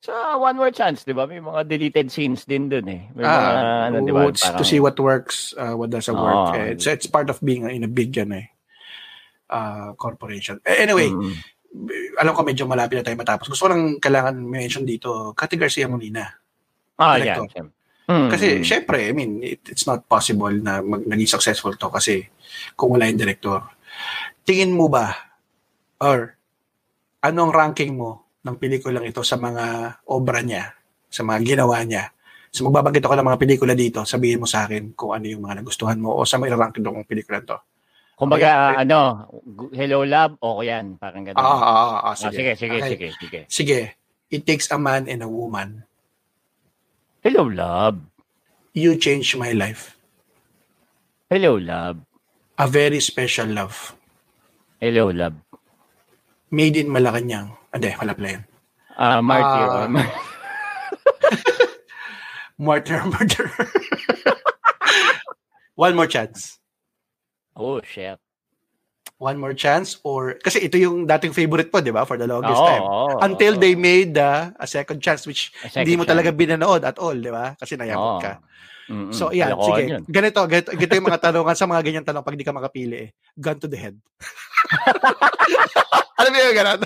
Sa 0.00 0.40
One 0.40 0.56
More 0.56 0.72
Chance, 0.72 1.04
di 1.04 1.12
ba? 1.12 1.28
May 1.28 1.44
mga 1.44 1.68
deleted 1.68 2.08
scenes 2.08 2.48
din 2.48 2.72
dun 2.72 2.88
eh. 2.88 3.04
May 3.12 3.20
mga, 3.20 3.28
Ah, 3.28 3.92
ano, 3.92 4.00
di 4.00 4.12
ba? 4.16 4.32
it's 4.32 4.40
to 4.48 4.64
see 4.64 4.80
what 4.80 4.96
works, 4.96 5.52
uh, 5.60 5.76
what 5.76 5.92
doesn't 5.92 6.16
work. 6.16 6.56
Ah. 6.56 6.56
Eh, 6.56 6.72
it's, 6.72 6.88
it's 6.88 7.04
part 7.04 7.28
of 7.28 7.36
being 7.44 7.68
in 7.68 7.84
a 7.84 7.90
big 7.90 8.16
ano, 8.16 8.40
eh, 8.40 8.48
uh, 9.52 9.92
corporation. 10.00 10.56
Anyway, 10.64 11.12
Mm. 11.12 11.36
alam 12.18 12.32
ko 12.34 12.42
medyo 12.42 12.64
malapit 12.66 12.98
na 12.98 13.04
tayo 13.06 13.14
matapos. 13.14 13.46
Gusto 13.46 13.68
ko 13.68 13.76
lang 13.76 14.00
kailangan 14.00 14.34
mention 14.40 14.82
dito, 14.82 15.36
Cathy 15.36 15.60
Garcia 15.60 15.86
Molina. 15.86 16.26
Ah, 16.96 17.20
Director. 17.20 17.44
yan. 17.46 17.52
siyempre. 17.52 17.78
Mm. 18.10 18.26
Kasi 18.32 18.46
syempre, 18.66 18.98
I 19.06 19.12
mean, 19.14 19.38
it, 19.38 19.60
it's 19.70 19.86
not 19.86 20.02
possible 20.08 20.50
na 20.50 20.82
mag, 20.82 21.06
naging 21.06 21.30
successful 21.30 21.76
to 21.76 21.92
kasi 21.92 22.26
kung 22.74 22.90
wala 22.90 23.06
yung 23.06 23.20
director. 23.20 23.62
Tingin 24.42 24.74
mo 24.74 24.88
ba, 24.90 25.14
or 26.00 26.34
anong 27.22 27.52
ranking 27.54 27.94
mo 27.94 28.24
ng 28.40 28.56
pelikulang 28.56 29.04
ito 29.04 29.20
sa 29.20 29.36
mga 29.36 29.64
obra 30.08 30.40
niya, 30.40 30.72
sa 31.08 31.20
mga 31.22 31.40
ginawa 31.56 31.80
niya? 31.84 32.10
So 32.50 32.66
magbabanggit 32.66 33.04
ako 33.06 33.14
ng 33.14 33.28
mga 33.30 33.40
pelikula 33.40 33.74
dito, 33.78 34.02
sabihin 34.02 34.42
mo 34.42 34.46
sa 34.48 34.66
akin 34.66 34.96
kung 34.98 35.14
ano 35.14 35.24
yung 35.24 35.44
mga 35.44 35.62
nagustuhan 35.62 36.00
mo 36.02 36.18
o 36.18 36.26
sa 36.26 36.40
mga 36.40 36.58
ranking 36.58 36.82
ng 36.82 37.06
pelikula 37.06 37.38
to. 37.40 37.54
Kumbaga, 38.18 38.76
ano, 38.76 39.24
gu- 39.40 39.72
Hello 39.72 40.04
Love, 40.04 40.36
o 40.44 40.60
yan, 40.60 41.00
parang 41.00 41.24
Ah, 41.24 41.32
gano'n. 41.32 41.40
ah, 41.40 41.56
ah, 41.56 41.72
ah, 41.72 41.98
Ah, 42.04 42.14
sige, 42.16 42.52
sige, 42.52 42.76
Okay. 42.76 42.90
sige, 42.92 43.06
sige. 43.16 43.40
Sige. 43.48 43.80
It 44.30 44.44
takes 44.44 44.68
a 44.70 44.76
man 44.76 45.08
and 45.08 45.24
a 45.24 45.30
woman. 45.30 45.82
Hello 47.24 47.48
Love. 47.48 47.96
You 48.76 48.94
change 48.94 49.34
my 49.34 49.50
life. 49.50 49.96
Hello 51.26 51.56
Love. 51.56 52.02
A 52.60 52.66
very 52.68 53.00
special 53.00 53.48
love. 53.48 53.96
Hello 54.78 55.08
Love. 55.10 55.38
Made 56.50 56.76
in 56.76 56.90
Malacanang. 56.90 57.56
Hindi, 57.70 57.90
wala 57.96 58.12
pala 58.12 58.28
yun. 58.34 58.42
Ah, 58.98 59.20
Martyr. 59.28 59.66
Ah. 59.66 59.88
Martyr, 62.60 63.00
martyr. 63.08 63.46
One 65.74 65.96
more 65.96 66.06
chance. 66.06 66.60
oh, 67.56 67.80
shit. 67.80 68.20
One 69.20 69.36
more 69.36 69.52
chance 69.52 70.00
or 70.00 70.40
kasi 70.40 70.64
ito 70.64 70.80
yung 70.80 71.04
dating 71.04 71.36
favorite 71.36 71.68
po, 71.68 71.84
'di 71.84 71.92
ba? 71.92 72.08
For 72.08 72.16
the 72.16 72.24
longest 72.24 72.56
Oo, 72.56 72.64
time. 72.64 72.84
oo, 72.84 73.08
Until 73.20 73.56
oo. 73.56 73.60
they 73.60 73.76
made 73.76 74.16
the 74.16 74.48
a 74.56 74.64
second 74.64 75.04
chance 75.04 75.28
which 75.28 75.52
A 75.60 75.68
second 75.68 75.84
hindi 75.84 75.92
mo 75.92 76.04
chance. 76.04 76.12
talaga 76.16 76.32
binanood 76.32 76.80
at 76.88 76.96
all, 76.96 77.12
'di 77.12 77.28
ba? 77.28 77.52
Kasi 77.56 77.76
nayabot 77.76 78.16
Oo. 78.16 78.20
ka. 78.20 78.40
Mm-mm. 78.88 79.12
So, 79.12 79.28
yan, 79.30 79.52
Kalokohan 79.54 79.76
sige. 79.76 79.92
yun. 79.92 80.02
Ganito, 80.08 80.40
ganito, 80.48 80.70
ganito 80.72 80.94
yung 80.96 81.08
mga 81.12 81.20
tanongan 81.22 81.52
sa 81.56 81.68
mga 81.68 81.82
ganyan 81.84 82.04
tanong 82.04 82.24
pag 82.24 82.34
di 82.34 82.42
ka 82.42 82.56
makapili 82.56 82.96
eh. 82.96 83.08
Gun 83.36 83.60
to 83.60 83.68
the 83.68 83.76
head. 83.76 83.94
Alam 86.20 86.30
mo 86.32 86.38
yung 86.40 86.56
ganun? 86.56 86.80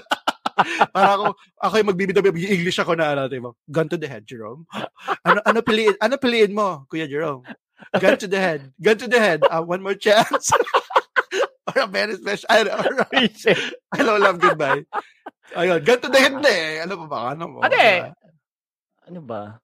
Para 0.95 1.19
ako, 1.19 1.27
ako 1.59 1.75
yung 1.79 1.91
magbibida, 1.91 2.21
English 2.25 2.79
ako 2.79 2.95
na 2.95 3.15
ano, 3.15 3.23
diba? 3.27 3.51
Gun 3.67 3.89
to 3.91 3.99
the 3.99 4.07
head, 4.07 4.27
Jerome. 4.27 4.67
Ano, 5.27 5.41
ano 5.43 5.59
piliin, 5.63 5.97
ano 5.99 6.15
piliin 6.17 6.55
mo, 6.55 6.87
Kuya 6.87 7.11
Jerome? 7.11 7.43
Gun 7.99 8.17
to 8.19 8.29
the 8.31 8.39
head. 8.39 8.73
Gun 8.79 8.99
to 8.99 9.09
the 9.11 9.19
head. 9.19 9.43
Uh, 9.45 9.63
one 9.63 9.83
more 9.83 9.99
chance. 9.99 10.51
or 11.69 11.83
a 11.83 11.87
very 11.87 12.15
special, 12.17 12.49
or, 12.51 12.69
or, 12.71 13.07
Reset. 13.13 13.59
hello, 13.95 14.17
love, 14.17 14.39
goodbye. 14.39 14.85
Ayun, 15.55 15.81
ganito 15.85 16.09
na 16.11 16.19
hindi 16.19 16.51
eh. 16.51 16.83
Ano 16.83 17.05
pa 17.05 17.07
ba? 17.07 17.19
Ano 17.37 17.45
mo? 17.47 17.59
Ano 17.63 17.77
eh? 17.77 18.11
Ano 19.07 19.21
ba? 19.23 19.61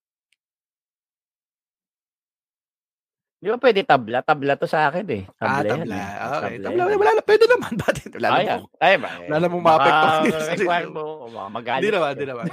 Di 3.40 3.48
ba 3.48 3.56
pwede 3.56 3.80
tabla? 3.82 4.20
Tabla 4.20 4.52
to 4.54 4.68
sa 4.68 4.86
akin 4.86 5.06
eh. 5.08 5.24
Ah, 5.40 5.64
Tabla. 5.64 5.64
yan 5.64 5.78
tabla. 5.80 5.96
eh. 5.96 6.04
Okay. 6.04 6.54
Tabla 6.54 6.68
Tabla, 6.76 6.82
yan. 6.84 6.98
wala 7.00 7.10
na. 7.10 7.22
Pwede 7.24 7.44
naman. 7.48 7.72
Bakit? 7.82 8.10
Wala 8.12 8.28
Ay, 8.28 8.44
naman. 8.44 8.60
ay, 8.78 8.94
ba? 8.94 9.08
Wala 9.18 9.36
namang 9.38 9.62
maapektuhan 9.62 10.04
Baka 10.04 10.20
din 10.20 10.30
sa 10.30 10.40
sarili 10.42 10.60
require 10.60 10.86
mo. 10.86 11.02
baka 11.26 11.48
magalit. 11.50 11.80
Hindi 11.80 11.90
naman, 11.90 12.10
hindi 12.12 12.26
naman. 12.26 12.44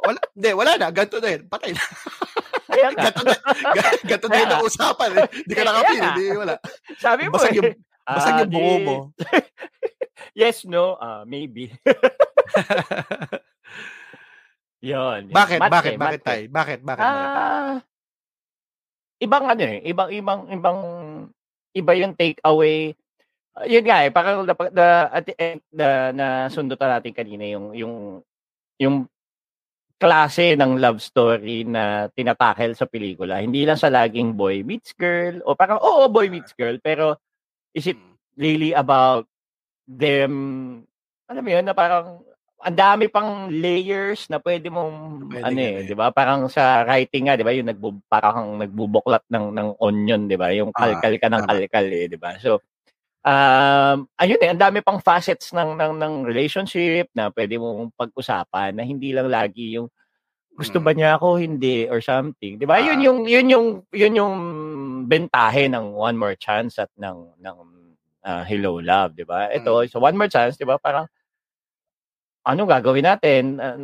wala, 0.00 0.18
hindi, 0.30 0.50
wala 0.54 0.70
na. 0.72 0.86
Ganito 0.88 1.16
na 1.18 1.28
yun. 1.28 1.42
Patay 1.44 1.70
na. 1.70 1.82
Kaya 2.70 2.88
nga. 2.88 3.02
Ganito 3.02 3.22
na, 3.24 3.34
ga- 3.74 3.98
ganito 4.08 4.26
na 4.28 4.36
yun 4.36 4.50
ang 4.52 4.62
usapan 4.64 5.10
eh. 5.10 5.26
Ka 5.48 5.62
nakapil. 5.64 5.82
Kaya 5.82 5.98
nga. 5.98 6.10
Hindi, 6.14 6.26
wala. 6.32 6.54
Sabi 6.96 7.22
mo 7.24 7.34
Basag 7.34 7.50
eh. 7.50 7.58
yung, 7.58 7.70
basag 8.06 8.32
Ah, 8.32 8.38
yung 8.38 8.50
di- 8.54 8.84
mo. 8.86 8.96
yes, 10.32 10.58
no, 10.64 10.94
ah, 10.96 11.26
maybe. 11.26 11.74
Yun. 14.78 15.20
yun. 15.26 15.34
Bakit? 15.34 15.58
Bakit? 15.58 15.72
Bakit, 15.98 15.98
matche. 15.98 16.22
tay? 16.22 16.40
Bakit? 16.46 16.78
Bakit? 16.80 17.02
Bakit? 17.02 17.26
Ah, 17.34 17.82
ibang 19.18 19.44
ano 19.50 19.62
eh, 19.62 19.78
ibang 19.86 20.10
ibang 20.10 20.40
ibang 20.50 20.80
iba 21.74 21.92
yung 21.94 22.14
take 22.14 22.40
away. 22.46 22.94
Ah, 23.54 23.66
yun 23.66 23.84
nga 23.86 24.06
eh, 24.06 24.10
parang 24.14 24.46
na, 24.46 24.54
na, 24.70 24.86
at 25.10 25.24
the 25.26 25.34
end, 25.38 25.60
na, 25.74 25.88
na 26.14 26.26
sundutan 26.50 26.90
natin 26.98 27.14
kanina 27.14 27.44
yung 27.46 27.74
yung 27.74 27.94
yung 28.78 28.96
klase 29.98 30.54
ng 30.54 30.78
love 30.78 31.02
story 31.02 31.66
na 31.66 32.06
tinatakel 32.14 32.70
sa 32.78 32.86
pelikula. 32.86 33.42
Hindi 33.42 33.66
lang 33.66 33.78
sa 33.78 33.90
laging 33.90 34.38
boy 34.38 34.62
meets 34.62 34.94
girl 34.94 35.42
o 35.42 35.58
parang 35.58 35.82
oo, 35.82 36.06
boy 36.06 36.30
meets 36.30 36.54
girl, 36.54 36.78
pero 36.78 37.18
is 37.74 37.90
it 37.90 37.98
really 38.38 38.70
about 38.70 39.26
them 39.90 40.32
alam 41.28 41.44
mo 41.44 41.50
yun 41.52 41.64
na 41.68 41.76
parang 41.76 42.24
ang 42.62 42.76
dami 42.76 43.06
pang 43.12 43.48
layers 43.52 44.26
na 44.30 44.38
pwede 44.42 44.68
mong 44.72 44.94
Pwede 45.30 45.44
ano 45.44 45.60
eh. 45.60 45.84
'di 45.84 45.94
ba? 45.98 46.08
Parang 46.14 46.48
sa 46.48 46.82
writing 46.88 47.28
nga, 47.28 47.34
'di 47.36 47.44
ba? 47.46 47.52
Yung 47.52 47.68
nagbu 47.68 47.88
parang 48.08 48.56
nagbubuklat 48.60 49.22
ng 49.28 49.52
ng 49.52 49.68
onion, 49.82 50.24
'di 50.30 50.36
ba? 50.40 50.50
Yung 50.56 50.72
Ah, 50.74 50.78
kalkal 50.78 51.14
ka 51.20 51.28
ng 51.28 51.44
kalkal 51.44 51.86
eh, 51.92 52.08
'di 52.08 52.16
ba? 52.20 52.38
So 52.40 52.62
um 53.26 54.06
ayun 54.20 54.40
eh, 54.40 54.50
ang 54.54 54.60
dami 54.62 54.80
pang 54.86 54.98
facets 55.02 55.52
ng 55.52 55.76
ng 55.78 55.94
ng 56.00 56.14
relationship 56.26 57.10
na 57.14 57.28
pwede 57.34 57.58
mong 57.60 57.92
pag-usapan 57.98 58.72
na 58.78 58.84
hindi 58.86 59.12
lang 59.12 59.28
lagi 59.28 59.76
yung 59.76 59.90
gusto 60.56 60.78
Mm. 60.78 60.84
ba 60.84 60.92
niya 60.96 61.16
ako 61.20 61.38
hindi 61.42 61.86
or 61.90 62.00
something 62.04 62.56
'di 62.60 62.66
ba 62.68 62.80
yun 62.82 62.98
Ah. 62.98 63.04
yung 63.04 63.18
yun 63.28 63.46
yung 63.50 63.66
yun 63.94 64.14
yung 64.18 64.34
bentahe 65.10 65.66
ng 65.72 65.94
one 65.96 66.16
more 66.18 66.34
chance 66.38 66.78
at 66.80 66.90
ng 66.98 67.34
ng 67.42 67.58
ah, 68.26 68.44
hello 68.46 68.78
love 68.82 69.14
'di 69.18 69.26
ba 69.28 69.50
ito 69.52 69.70
Mm. 69.70 69.88
so 69.90 69.98
one 70.02 70.16
more 70.18 70.30
chance 70.30 70.56
'di 70.60 70.66
ba 70.68 70.78
parang 70.80 71.06
ano 72.46 72.62
gagawin 72.66 73.06
natin 73.06 73.42
Ah, 73.58 73.76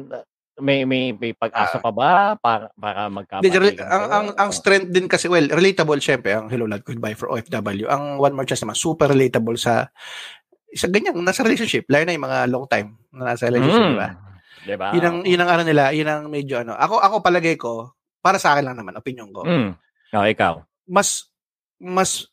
may 0.63 0.87
may 0.87 1.11
may 1.11 1.35
pag-asa 1.35 1.83
pa 1.83 1.91
ba 1.91 2.39
para 2.39 2.71
para 2.79 3.07
Ah. 3.07 3.11
Magkapatid 3.11 3.83
ang, 3.83 4.05
ang, 4.07 4.27
ang 4.39 4.51
strength 4.55 4.95
din 4.95 5.11
kasi, 5.11 5.27
well, 5.27 5.43
relatable 5.51 5.99
syempre, 5.99 6.31
ang 6.31 6.47
Hello 6.47 6.71
Love 6.71 6.87
Goodbye 6.87 7.19
for 7.19 7.27
OFW. 7.35 7.91
Ang 7.91 8.23
One 8.23 8.35
More 8.39 8.47
Chance 8.47 8.63
naman, 8.63 8.79
super 8.79 9.11
relatable 9.11 9.59
sa 9.59 9.91
sa 10.71 10.87
ganyan, 10.87 11.19
nasa 11.27 11.43
relationship. 11.43 11.91
Lalo 11.91 12.07
na 12.07 12.15
yung 12.15 12.27
mga 12.27 12.39
long 12.51 12.67
time 12.71 12.95
na 13.11 13.35
nasa 13.35 13.51
relationship, 13.51 13.83
di 13.83 13.99
ba? 13.99 14.11
'di 14.63 14.77
ba 14.79 14.89
Yun 14.95 15.05
ang, 15.05 15.17
yun 15.27 15.41
ang 15.43 15.51
ano 15.59 15.63
nila, 15.67 15.91
yun 15.91 16.07
ang 16.07 16.31
medyo 16.31 16.63
ano. 16.63 16.79
Ako, 16.79 17.03
ako 17.03 17.15
palagay 17.19 17.59
ko, 17.59 17.91
para 18.23 18.39
sa 18.39 18.55
akin 18.55 18.71
lang 18.71 18.79
naman, 18.79 18.95
opinion 18.95 19.35
ko, 19.35 19.43
mm. 19.43 19.71
oh, 20.15 20.27
ikaw 20.27 20.63
mas, 20.89 21.33
mas, 21.81 22.29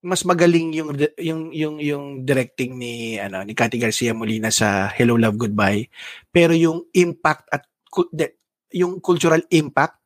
mas 0.00 0.24
magaling 0.24 0.72
yung 0.72 0.96
yung 1.20 1.42
yung 1.52 1.76
yung 1.76 2.04
directing 2.24 2.80
ni 2.80 3.20
ano 3.20 3.44
ni 3.44 3.52
Cathy 3.52 3.76
Garcia 3.76 4.16
Molina 4.16 4.48
sa 4.48 4.88
Hello 4.88 5.20
Love 5.20 5.36
Goodbye. 5.36 5.92
Pero 6.32 6.56
yung 6.56 6.88
impact 6.96 7.44
at 7.52 7.68
yung 8.72 9.02
cultural 9.02 9.42
impact 9.52 9.98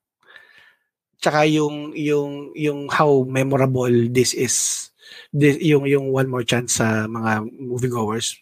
tsaka 1.22 1.46
yung 1.48 1.94
yung 1.94 2.52
yung 2.52 2.90
how 2.92 3.24
memorable 3.24 3.88
this 4.12 4.34
is 4.34 4.88
this, 5.32 5.56
yung 5.62 5.86
yung 5.88 6.10
one 6.12 6.28
more 6.28 6.44
chance 6.44 6.76
sa 6.82 7.08
mga 7.08 7.48
moviegoers 7.54 8.36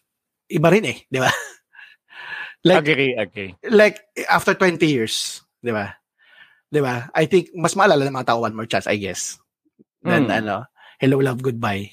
iba 0.51 0.67
rin 0.73 0.89
eh 0.91 0.99
di 1.07 1.21
ba? 1.21 1.31
Like 2.63 2.87
agree 2.87 3.13
agree. 3.19 3.51
like 3.67 3.99
after 4.31 4.55
20 4.55 4.79
years 4.87 5.43
di 5.59 5.75
ba? 5.75 5.99
Di 6.71 6.79
ba? 6.79 7.11
I 7.11 7.27
think 7.27 7.51
mas 7.59 7.75
maalala 7.75 8.07
ng 8.07 8.15
mga 8.15 8.31
tao 8.31 8.43
one 8.47 8.55
more 8.55 8.71
chance 8.71 8.87
i 8.87 8.95
guess 8.97 9.37
than 10.03 10.27
Mm. 10.31 10.39
ano 10.43 10.67
hello 11.03 11.19
love 11.19 11.43
goodbye. 11.43 11.91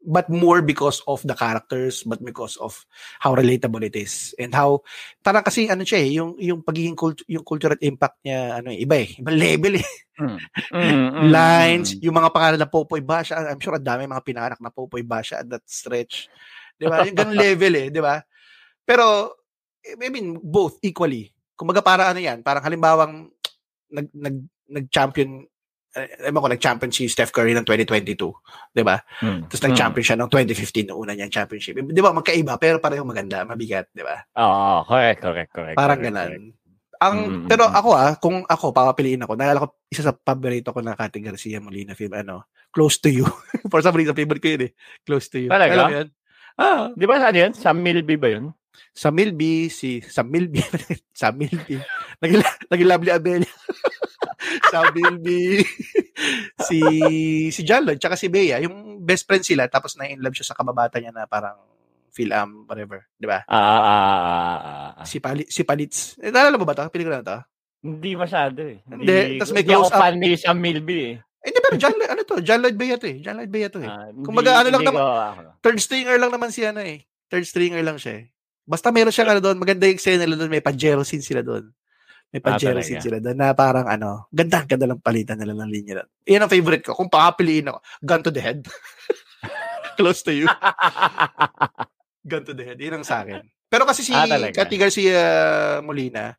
But 0.00 0.32
more 0.32 0.64
because 0.64 1.00
of 1.04 1.20
the 1.24 1.36
characters 1.36 2.04
but 2.04 2.20
because 2.24 2.56
of 2.60 2.76
how 3.20 3.36
relatable 3.36 3.84
it 3.84 3.96
is 3.96 4.32
and 4.36 4.52
how 4.52 4.84
parang 5.20 5.44
kasi 5.44 5.68
ano 5.68 5.84
siya 5.84 6.00
eh 6.00 6.10
yung 6.16 6.40
yung 6.40 6.60
pagiging 6.64 6.96
cult, 6.96 7.20
yung 7.28 7.44
cultural 7.44 7.76
impact 7.80 8.20
niya 8.24 8.60
ano 8.60 8.72
eh, 8.72 8.80
iba 8.80 8.96
eh 9.00 9.08
ibang 9.16 9.36
level 9.48 9.74
eh. 9.80 9.88
Mm. 10.20 10.38
Mm, 10.76 10.92
mm, 10.92 11.28
lines 11.32 11.88
mm. 11.96 12.00
yung 12.04 12.16
mga 12.16 12.32
pangalan 12.32 12.60
na 12.60 12.68
Popoy 12.68 13.00
Basha 13.00 13.40
I'm 13.40 13.60
sure 13.60 13.76
ang 13.76 13.84
dami 13.84 14.08
mga 14.08 14.24
pinanganak 14.24 14.60
na 14.60 14.72
Popoy 14.72 15.04
Basha 15.04 15.40
at 15.40 15.48
that 15.48 15.64
stretch. 15.68 16.28
Di 16.76 16.88
ba? 16.88 17.04
Yung 17.04 17.16
ganung 17.16 17.40
level 17.44 17.72
eh 17.76 17.88
di 17.92 18.00
ba? 18.00 18.20
Pero 18.84 19.36
I 19.84 20.08
mean 20.08 20.36
both 20.40 20.80
equally. 20.80 21.28
Kumbaga 21.56 21.84
para 21.84 22.08
ano 22.08 22.20
yan 22.24 22.40
parang 22.40 22.64
halimbawang 22.64 23.28
nag 23.92 24.08
nag 24.16 24.36
nag-champion 24.64 25.44
eh, 25.96 26.30
ewan 26.30 26.42
ko, 26.42 26.48
nag-champion 26.54 26.90
si 26.94 27.10
Steph 27.10 27.34
Curry 27.34 27.50
ng 27.56 27.66
2022, 27.66 28.14
di 28.70 28.82
ba? 28.86 28.96
Mm. 29.22 29.50
Tapos 29.50 29.62
nag-champion 29.66 30.04
siya 30.06 30.16
noong 30.18 30.30
2015, 30.30 30.86
noong 30.90 31.00
una 31.02 31.12
niyang 31.18 31.32
championship. 31.34 31.82
Di 31.82 32.02
ba, 32.02 32.14
magkaiba, 32.14 32.54
pero 32.62 32.78
pareho 32.78 33.02
maganda, 33.02 33.42
mabigat, 33.42 33.90
di 33.90 34.06
ba? 34.06 34.22
Oo, 34.38 34.86
correct, 34.86 35.18
correct, 35.18 35.50
correct. 35.50 35.76
Parang 35.76 35.98
correct, 35.98 36.14
ganon. 36.14 36.30
correct. 36.30 36.58
Ang, 37.00 37.16
Mm, 37.20 37.48
pero 37.48 37.64
mm. 37.64 37.74
ako 37.80 37.88
ah, 37.96 38.12
kung 38.20 38.44
ako, 38.44 38.76
papapiliin 38.76 39.24
ako, 39.24 39.32
naalala 39.32 39.64
ko, 39.64 39.80
isa 39.88 40.04
sa 40.04 40.12
paborito 40.12 40.68
ko 40.68 40.84
na 40.84 40.92
Cathy 40.92 41.24
Garcia 41.24 41.56
Molina 41.56 41.96
film, 41.96 42.12
ano, 42.12 42.52
Close 42.70 43.00
to 43.02 43.08
You. 43.08 43.24
For 43.72 43.80
some 43.80 43.96
reason, 43.96 44.12
favorite 44.12 44.44
ko 44.44 44.52
yun 44.52 44.68
eh. 44.68 44.72
Close 45.02 45.32
to 45.32 45.40
You. 45.40 45.50
Talaga? 45.50 45.72
Alam 45.74 45.90
yun? 45.96 46.08
Ah, 46.60 46.92
Di 46.92 47.08
ba 47.08 47.16
saan 47.16 47.34
yun? 47.34 47.52
Sa 47.56 47.72
Milby 47.72 48.20
ba 48.20 48.28
yun? 48.30 48.52
sa 48.94 49.08
Milby, 49.14 49.70
si, 49.70 50.02
sa 50.02 50.26
Milby, 50.26 50.60
sa 51.20 51.30
Milby, 51.30 51.78
naging, 52.18 52.42
naging 52.68 52.88
lovely 52.90 53.12
Abelia. 53.12 53.52
Sa 54.70 54.90
Milby, 54.90 55.62
si, 56.68 56.78
si 57.50 57.60
John 57.62 57.86
Lloyd, 57.86 58.00
tsaka 58.00 58.16
si 58.18 58.26
Bea, 58.26 58.58
yung 58.62 59.00
best 59.02 59.24
friend 59.24 59.44
sila, 59.46 59.70
tapos 59.70 59.94
na 59.96 60.10
in 60.10 60.20
love 60.20 60.34
siya 60.34 60.52
sa 60.52 60.56
kababata 60.58 60.98
niya 60.98 61.14
na 61.14 61.24
parang 61.30 61.56
Phil-Am, 62.10 62.66
whatever, 62.66 63.06
di 63.14 63.26
ba? 63.30 63.46
Ah, 63.46 63.54
ah, 63.54 63.80
ah, 63.80 64.58
ah, 64.58 64.90
ah. 64.98 65.06
Si, 65.06 65.22
Pali, 65.22 65.46
si 65.46 65.62
Palitz. 65.62 66.18
Eh, 66.18 66.34
naalala 66.34 66.58
mo 66.58 66.66
ba 66.66 66.74
ito? 66.74 66.84
Pelikula 66.90 67.22
na 67.22 67.26
to? 67.26 67.38
Hindi 67.80 68.12
masyado 68.18 68.60
eh. 68.60 68.82
Hindi, 68.84 69.40
tas 69.40 69.54
may 69.54 69.64
hindi 69.64 69.72
ako 69.72 69.88
fan 69.88 70.14
ni 70.20 70.36
Sam 70.36 70.58
Milby 70.60 70.98
eh. 71.14 71.16
Eh, 71.40 71.48
di 71.48 71.60
pero 71.64 71.80
John 71.80 71.96
ano 71.96 72.22
to? 72.28 72.44
John 72.44 72.60
Lloyd 72.60 72.76
Bea 72.76 73.00
to 73.00 73.08
eh. 73.08 73.16
John 73.24 73.40
Lloyd 73.40 73.48
Bea 73.48 73.72
to 73.72 73.80
eh. 73.80 73.88
Ah, 73.88 74.12
hindi- 74.12 74.26
Kumbaga, 74.28 74.60
ano 74.60 74.68
lang 74.68 74.82
hindi 74.84 74.92
naman-. 74.92 75.56
Third 75.64 75.80
stringer 75.80 76.16
lang 76.20 76.32
naman 76.34 76.52
si 76.52 76.60
ano 76.68 76.84
eh. 76.84 77.08
Third 77.32 77.48
stringer 77.48 77.80
lang 77.80 77.96
siya 77.96 78.20
eh. 78.20 78.24
Basta 78.68 78.92
meron 78.92 79.10
siyang 79.10 79.32
ano 79.32 79.40
doon, 79.40 79.56
maganda 79.56 79.88
yung 79.88 79.96
eksena 79.96 80.20
nila 80.28 80.36
doon, 80.36 80.52
may 80.52 80.60
pajero 80.60 81.00
scene 81.02 81.24
sila 81.24 81.40
doon. 81.40 81.72
May 82.30 82.38
Ah, 82.46 82.54
talaga? 82.54 82.86
scene 82.86 83.02
sila 83.02 83.18
doon 83.18 83.34
na 83.34 83.50
parang 83.52 83.90
ano, 83.90 84.30
ganda, 84.30 84.62
ganda 84.62 84.86
lang 84.86 85.02
palitan 85.02 85.34
nila 85.34 85.50
ng 85.52 85.66
linya 85.66 85.94
doon. 85.98 86.08
Iyan 86.24 86.42
ang 86.46 86.52
favorite 86.52 86.84
ko. 86.86 86.94
Kung 86.94 87.10
papapiliin 87.10 87.66
ako, 87.66 87.78
gun 88.00 88.22
to 88.22 88.30
the 88.30 88.38
head. 88.38 88.62
Close 89.98 90.22
to 90.22 90.30
you. 90.30 90.46
Gun 92.30 92.44
to 92.44 92.52
the 92.52 92.62
head. 92.62 92.78
Yun 92.78 93.00
ang 93.00 93.04
sa 93.04 93.24
akin. 93.24 93.40
Pero 93.66 93.82
kasi 93.84 94.04
si 94.04 94.12
Ah? 94.12 94.28
Cathy 94.52 94.76
Garcia 94.76 95.20
Molina, 95.80 96.36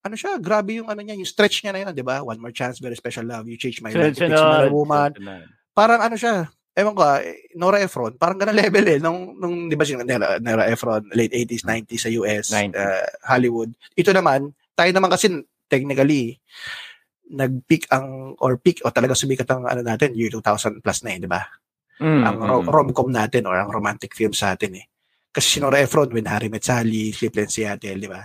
ano 0.00 0.14
siya, 0.16 0.40
grabe 0.40 0.80
yung 0.80 0.88
ano 0.88 0.98
niya, 0.98 1.14
yung 1.14 1.28
stretch 1.28 1.60
niya 1.60 1.72
na 1.72 1.80
yun, 1.82 1.92
di 1.92 2.00
ba? 2.00 2.20
One 2.20 2.40
more 2.40 2.50
chance, 2.50 2.80
very 2.80 2.96
special 2.96 3.24
love, 3.24 3.44
you 3.44 3.54
change 3.54 3.78
my 3.80 3.92
life, 3.92 4.16
you 4.16 4.26
fix 4.26 4.34
my 4.34 4.66
woman. 4.66 5.10
Parang 5.70 6.00
ano 6.00 6.16
siya, 6.16 6.48
ewan 6.72 6.94
ko, 6.94 7.02
ah, 7.02 7.20
Nora 7.52 7.78
Ephron, 7.78 8.16
parang 8.16 8.40
ganun 8.40 8.56
level 8.56 8.86
eh, 8.86 8.96
nung, 8.96 9.36
nung 9.36 9.68
di 9.68 9.76
ba 9.76 9.84
si 9.84 9.92
Nora, 9.92 10.40
Nora 10.40 10.66
Ephron, 10.66 11.04
late 11.12 11.36
80s, 11.36 11.62
90s 11.62 12.00
sa 12.00 12.10
US, 12.16 12.46
90s. 12.48 12.72
uh, 12.74 13.06
Hollywood. 13.28 13.70
Ito 13.92 14.10
naman, 14.10 14.56
tayo 14.80 14.90
naman 14.96 15.12
kasi, 15.12 15.28
technically, 15.68 16.40
nag-peak 17.30 17.86
ang, 17.92 18.34
or 18.40 18.56
peak, 18.58 18.80
o 18.82 18.90
talaga 18.90 19.14
sumikat 19.14 19.46
ang 19.52 19.68
ano 19.68 19.84
natin, 19.84 20.16
year 20.16 20.32
2000 20.32 20.80
plus 20.80 21.04
na 21.04 21.10
eh, 21.14 21.18
di 21.20 21.28
ba? 21.30 21.44
Mm, 22.00 22.22
ang 22.24 22.36
ro- 22.40 22.64
mm. 22.64 22.72
rom-com 22.72 23.12
natin 23.12 23.44
or 23.44 23.60
ang 23.60 23.68
romantic 23.68 24.16
film 24.16 24.32
sa 24.32 24.56
atin 24.56 24.80
eh. 24.80 24.84
Kasi 25.30 25.46
si 25.46 25.58
Nora 25.62 25.78
Ephron, 25.78 26.10
When 26.10 26.26
Harry 26.26 26.50
Met 26.50 26.66
Sally, 26.66 27.14
Sleepless 27.14 27.54
Seattle, 27.54 28.00
di 28.02 28.10
ba? 28.10 28.24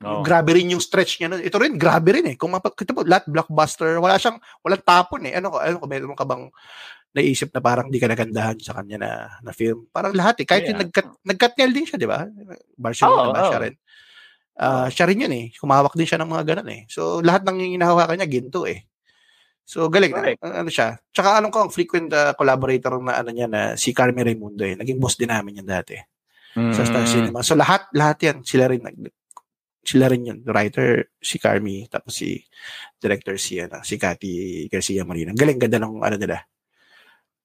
Oo. 0.00 0.24
Grabe 0.24 0.56
rin 0.56 0.72
yung 0.72 0.80
stretch 0.82 1.20
niya. 1.20 1.28
nun. 1.28 1.44
Ito 1.44 1.60
rin, 1.60 1.76
grabe 1.76 2.16
rin 2.16 2.26
eh. 2.32 2.36
Kung 2.40 2.56
mapakita 2.56 2.96
mo, 2.96 3.04
lahat 3.04 3.28
blockbuster, 3.28 4.00
wala 4.00 4.16
siyang, 4.16 4.40
walang 4.64 4.82
tapon 4.82 5.28
eh. 5.28 5.36
Ano 5.36 5.52
ko, 5.52 5.56
ano 5.60 5.76
ko, 5.76 5.86
meron 5.86 6.16
ka 6.16 6.24
bang 6.24 6.48
naisip 7.10 7.52
na 7.52 7.60
parang 7.60 7.86
di 7.90 8.00
ka 8.00 8.08
nagandahan 8.08 8.56
sa 8.64 8.80
kanya 8.80 8.96
na, 8.96 9.10
na 9.44 9.52
film? 9.52 9.84
Parang 9.92 10.16
lahat 10.16 10.40
eh. 10.40 10.46
Kahit 10.48 10.72
yung 10.72 10.80
Yeah. 10.80 10.88
nagkat, 10.88 11.06
nagkatnyal 11.20 11.70
din 11.70 11.86
siya, 11.86 11.98
di 12.00 12.08
ba? 12.08 12.24
Barcelona 12.80 13.28
Oo, 13.28 13.34
ba? 13.36 13.40
Siya 13.46 13.58
oo. 13.60 13.64
rin. 13.68 13.74
Ah, 14.60 14.92
siya 14.92 15.08
rin 15.08 15.24
yun 15.24 15.32
eh. 15.32 15.46
Kumawak 15.56 15.96
din 15.96 16.04
siya 16.04 16.20
ng 16.20 16.28
mga 16.28 16.44
ganun 16.52 16.68
eh. 16.68 16.82
So, 16.92 17.24
lahat 17.24 17.48
ng 17.48 17.80
hinahawakan 17.80 18.20
niya, 18.20 18.28
ginto 18.28 18.68
eh. 18.68 18.84
So, 19.64 19.88
galing 19.88 20.12
na. 20.12 20.20
Correct. 20.20 20.40
Ano 20.44 20.68
siya. 20.68 21.00
Tsaka 21.08 21.40
alam 21.40 21.48
ko, 21.48 21.64
ang 21.64 21.72
frequent 21.72 22.12
uh, 22.12 22.36
collaborator 22.36 23.00
na 23.00 23.24
ano 23.24 23.32
niya 23.32 23.48
na 23.48 23.72
si 23.80 23.96
Carmen 23.96 24.20
Raimundo 24.20 24.68
eh. 24.68 24.76
Naging 24.76 25.00
boss 25.00 25.16
din 25.16 25.32
namin 25.32 25.64
yan 25.64 25.68
dati 25.68 25.96
sa 26.76 26.82
Star 26.84 27.06
Mm. 27.06 27.08
Cinema. 27.08 27.40
So, 27.40 27.56
lahat, 27.56 27.88
lahat 27.96 28.18
yan. 28.20 28.36
Sila 28.44 28.68
rin, 28.68 28.84
nag, 28.84 28.98
sila 29.80 30.12
rin 30.12 30.28
yun. 30.28 30.38
Writer, 30.44 31.08
si 31.16 31.40
Carmi, 31.40 31.88
tapos 31.88 32.20
si 32.20 32.36
director 33.00 33.40
si, 33.40 33.62
ano, 33.64 33.80
si 33.80 33.96
Cathy 33.96 34.66
Garcia 34.68 35.08
Molina. 35.08 35.32
Galing, 35.32 35.56
ganda 35.56 35.80
ng 35.80 36.04
ano 36.04 36.16
nila 36.20 36.44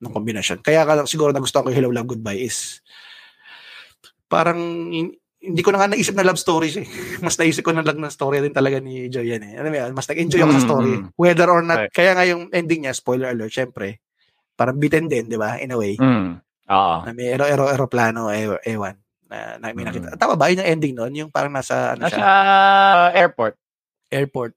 ng 0.03 0.11
kombinasyon. 0.11 0.59
Kaya 0.59 0.83
ka, 0.83 1.07
siguro 1.07 1.31
nagustuhan 1.31 1.63
ko 1.63 1.69
yung 1.71 1.79
Hello 1.79 1.91
Love 1.95 2.17
Goodbye 2.17 2.43
is 2.43 2.83
parang 4.27 4.91
hindi 5.45 5.61
ko 5.61 5.69
na 5.69 5.79
nga 5.79 5.89
naisip 5.89 6.13
na 6.13 6.23
love 6.23 6.35
stories 6.35 6.75
eh. 6.75 6.85
Mas 7.25 7.35
naisip 7.35 7.61
ko 7.61 7.71
na 7.71 7.79
lang 7.79 7.97
na 7.97 8.09
story 8.09 8.39
din 8.39 8.51
talaga 8.51 8.77
ni 8.77 9.05
Joy 9.07 9.29
yan 9.29 9.43
eh. 9.43 9.53
Alam 9.55 9.69
mo 9.69 9.77
yan, 9.77 9.91
mas 9.93 10.05
nag-enjoy 10.05 10.41
ako 10.41 10.51
sa 10.51 10.57
Mm, 10.57 10.65
story. 10.65 10.91
Whether 11.15 11.47
or 11.47 11.61
not, 11.61 11.77
Right. 11.79 11.91
kaya 11.91 12.11
nga 12.11 12.25
yung 12.25 12.49
ending 12.49 12.83
niya, 12.83 12.93
spoiler 12.93 13.29
alert, 13.29 13.49
syempre, 13.49 14.01
parang 14.53 14.75
beaten 14.75 15.05
din, 15.05 15.25
di 15.25 15.35
ba? 15.35 15.55
In 15.57 15.69
a 15.69 15.77
way. 15.77 15.95
Mm. 15.95 16.41
Oo. 16.65 16.95
Na 17.01 17.11
may 17.11 17.29
ero, 17.29 17.45
ero, 17.45 17.65
aeroplano, 17.65 18.27
e- 18.27 18.59
ewan. 18.65 18.97
Na, 19.25 19.57
na 19.57 19.69
may 19.69 19.83
nakita. 19.83 20.13
Mm. 20.13 20.17
Tama 20.17 20.33
ba? 20.33 20.49
Yun 20.49 20.59
yung 20.59 20.71
ending 20.71 20.93
nun? 20.93 21.13
Yung 21.15 21.29
parang 21.29 21.51
nasa, 21.51 21.93
ano 21.93 22.05
Nasa 22.05 22.15
siya, 22.15 22.29
airport. 23.15 23.55
airport. 24.07 24.53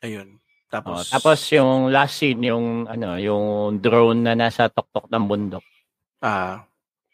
Ayun. 0.00 0.38
Oh, 0.68 0.70
Tapos, 0.70 1.08
tapos 1.08 1.38
yung 1.48 1.88
last 1.88 2.16
scene, 2.16 2.44
yung 2.44 2.84
ano, 2.84 3.16
yung 3.16 3.44
drone 3.78 4.20
na 4.20 4.34
nasa 4.34 4.68
tuktok 4.68 5.08
ng 5.08 5.24
bundok. 5.24 5.64
ah, 6.20 6.60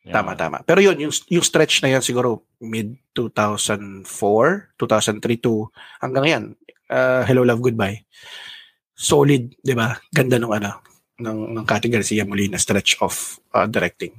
Tama, 0.05 0.37
tama. 0.37 0.61
Pero 0.63 0.81
yun, 0.81 1.01
yung, 1.01 1.15
yung 1.31 1.41
stretch 1.41 1.81
na 1.81 1.89
yan 1.89 2.05
siguro 2.05 2.45
mid-2004, 2.61 4.05
2003 4.77 5.41
to 5.41 5.69
hanggang 5.99 6.25
yan. 6.27 6.45
uh, 6.89 7.25
Hello, 7.25 7.41
Love, 7.43 7.61
Goodbye. 7.63 8.05
Solid, 8.93 9.57
di 9.59 9.73
ba? 9.73 9.97
Ganda 10.09 10.37
nung 10.37 10.53
ano, 10.53 10.85
ng, 11.17 11.57
ng 11.57 11.65
Cathy 11.65 11.89
Garcia 11.89 12.23
Molina 12.23 12.59
stretch 12.59 13.01
of 13.01 13.15
uh, 13.51 13.65
directing. 13.65 14.13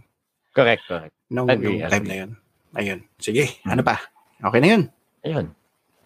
Correct, 0.52 0.84
correct. 0.88 1.14
Nung, 1.30 1.48
Agree, 1.48 1.78
nung 1.78 1.86
time 1.86 2.02
agree. 2.02 2.10
na 2.10 2.16
yun. 2.18 2.32
Ayun. 2.74 3.00
Sige, 3.16 3.44
Hmm. 3.62 3.72
ano 3.72 3.82
pa? 3.84 3.96
Okay 4.42 4.60
na 4.60 4.68
yun. 4.68 4.84
Ayun. 5.22 5.46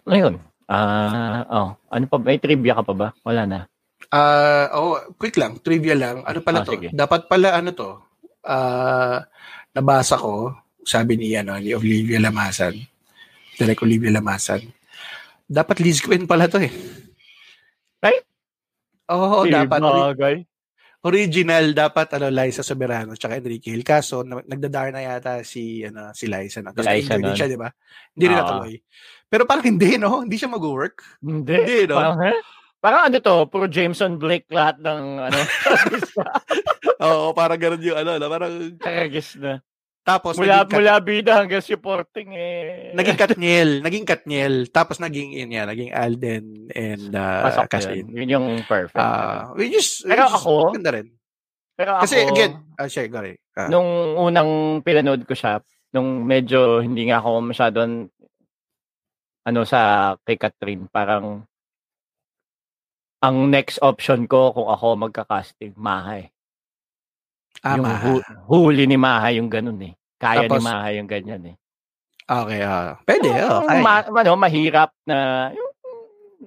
Ayun. 0.06 0.34
Ah, 0.66 1.42
oh, 1.48 1.68
ano 1.88 2.04
pa 2.06 2.16
may 2.16 2.38
trivia 2.38 2.76
ka 2.76 2.84
pa 2.84 2.94
ba? 2.94 3.08
Wala 3.20 3.42
na. 3.42 3.58
Ah, 4.08 4.70
oh, 4.72 4.94
quick 5.16 5.34
lang, 5.34 5.58
trivia 5.58 5.94
lang. 5.94 6.22
Ano 6.22 6.38
pala 6.40 6.62
Ah, 6.62 6.66
to? 6.66 6.72
sige. 6.72 6.88
Dapat 6.90 7.26
pala 7.26 7.58
ano 7.58 7.70
to? 7.72 7.90
Ah, 8.40 9.26
nabasa 9.72 10.16
ko, 10.16 10.54
sabi 10.82 11.14
ni 11.14 11.34
ano, 11.34 11.56
ni 11.56 11.72
Olivia 11.72 12.18
Lamasan. 12.18 12.74
Direk 13.54 13.82
Olivia 13.82 14.10
Lamasan. 14.10 14.64
Dapat 15.44 15.76
Liz 15.80 16.00
Quinn 16.00 16.24
pala 16.24 16.46
to 16.46 16.58
eh. 16.58 16.72
Right? 18.00 18.24
Oo, 19.10 19.44
dapat 19.44 19.80
ori- 19.82 20.00
Bagay. 20.14 20.36
original 21.00 21.64
dapat 21.72 22.06
ano 22.14 22.28
Liza 22.28 22.62
Soberano 22.62 23.12
tsaka 23.14 23.36
Enrique 23.36 23.68
Hill. 23.68 23.82
Kaso 23.82 24.22
na- 24.22 24.44
nagdadar 24.46 24.92
na 24.92 25.02
yata 25.02 25.42
si 25.42 25.82
ano 25.82 26.14
si 26.14 26.30
Liza 26.30 26.62
na. 26.62 26.70
Kasi 26.72 26.88
Liza 26.88 27.18
nun. 27.18 27.34
siya, 27.34 27.48
di 27.50 27.58
ba? 27.58 27.68
Hindi 28.14 28.24
rin 28.26 28.36
Oo. 28.36 28.40
natuloy. 28.40 28.74
Pero 29.26 29.42
parang 29.46 29.66
hindi, 29.66 29.94
no? 29.96 30.22
Hindi 30.22 30.36
siya 30.36 30.50
mag-work. 30.50 31.22
Hindi. 31.22 31.54
Hindi, 31.54 31.78
no? 31.86 31.96
Parang, 31.98 32.20
eh? 32.24 32.38
Parang 32.80 33.06
ano 33.06 33.16
to, 33.16 33.44
puro 33.46 33.64
Jameson 33.64 34.16
Blake 34.16 34.48
lahat 34.48 34.80
ng 34.80 35.00
ano, 35.20 35.38
Oo, 37.06 37.32
parang 37.32 37.56
ganun 37.56 37.80
yung 37.80 37.96
ano, 37.96 38.16
no? 38.16 38.26
parang 38.26 38.52
karagis 38.76 39.36
na. 39.36 39.60
tapos 40.00 40.34
Mula, 40.34 40.64
naging 40.64 40.64
kat- 40.64 40.74
mula 40.74 40.92
bida 40.98 41.32
hanggang 41.36 41.60
supporting 41.60 42.32
eh. 42.32 42.90
naging 42.92 43.14
Katniel, 43.14 43.70
naging 43.80 44.04
Katniel, 44.04 44.54
tapos 44.66 44.96
naging 44.96 45.32
yun 45.34 45.52
yan, 45.52 45.66
naging 45.66 45.92
Alden 45.92 46.44
and 46.70 47.12
uh, 47.12 47.44
Pasok 47.46 47.68
Kathleen. 47.68 48.08
yun. 48.08 48.16
Yun 48.18 48.34
yung 48.34 48.46
perfect. 48.64 48.96
Ah, 48.96 49.52
which 49.52 49.70
is, 49.70 50.00
Pero 50.02 50.24
which 50.24 50.32
is 50.32 50.40
ako, 50.40 50.52
maganda 50.66 50.92
rin. 50.92 51.08
Pero 51.76 51.90
ako, 51.94 52.02
Kasi 52.04 52.16
again, 52.26 52.52
ah, 52.74 52.88
share, 52.88 53.08
gari. 53.08 53.36
Ah, 53.52 53.68
nung 53.68 53.86
unang 54.18 54.50
pinanood 54.80 55.24
ko 55.24 55.36
siya, 55.36 55.60
nung 55.92 56.24
medyo 56.24 56.80
hindi 56.80 57.04
nga 57.04 57.20
ako 57.20 57.30
masyadong 57.44 58.08
ano 59.42 59.60
sa 59.64 59.80
kay 60.18 60.36
Catherine, 60.36 60.84
parang 60.86 61.44
ang 63.20 63.52
next 63.52 63.76
option 63.84 64.24
ko 64.24 64.52
kung 64.56 64.68
ako 64.68 64.96
magka-casting, 64.96 65.76
Maha 65.76 66.24
eh. 66.24 66.28
ah, 67.60 67.76
yung 67.76 67.84
Maha. 67.84 68.04
hu- 68.08 68.26
huli 68.48 68.88
ni 68.88 68.96
Maha 68.96 69.28
yung 69.36 69.52
ganun 69.52 69.80
eh. 69.84 69.92
Kaya 70.16 70.48
Tapos, 70.48 70.64
ni 70.64 70.68
Maha 70.68 70.88
yung 70.96 71.08
ganyan 71.08 71.42
eh. 71.44 71.56
Okay, 72.30 72.60
ah. 72.64 72.96
Pwede, 73.04 73.28
oh. 73.44 73.60
Yung 73.66 73.68
kaya. 73.68 73.82
ma- 73.84 74.08
ano, 74.08 74.32
mahirap 74.38 74.90
na 75.04 75.50
yung 75.52 75.70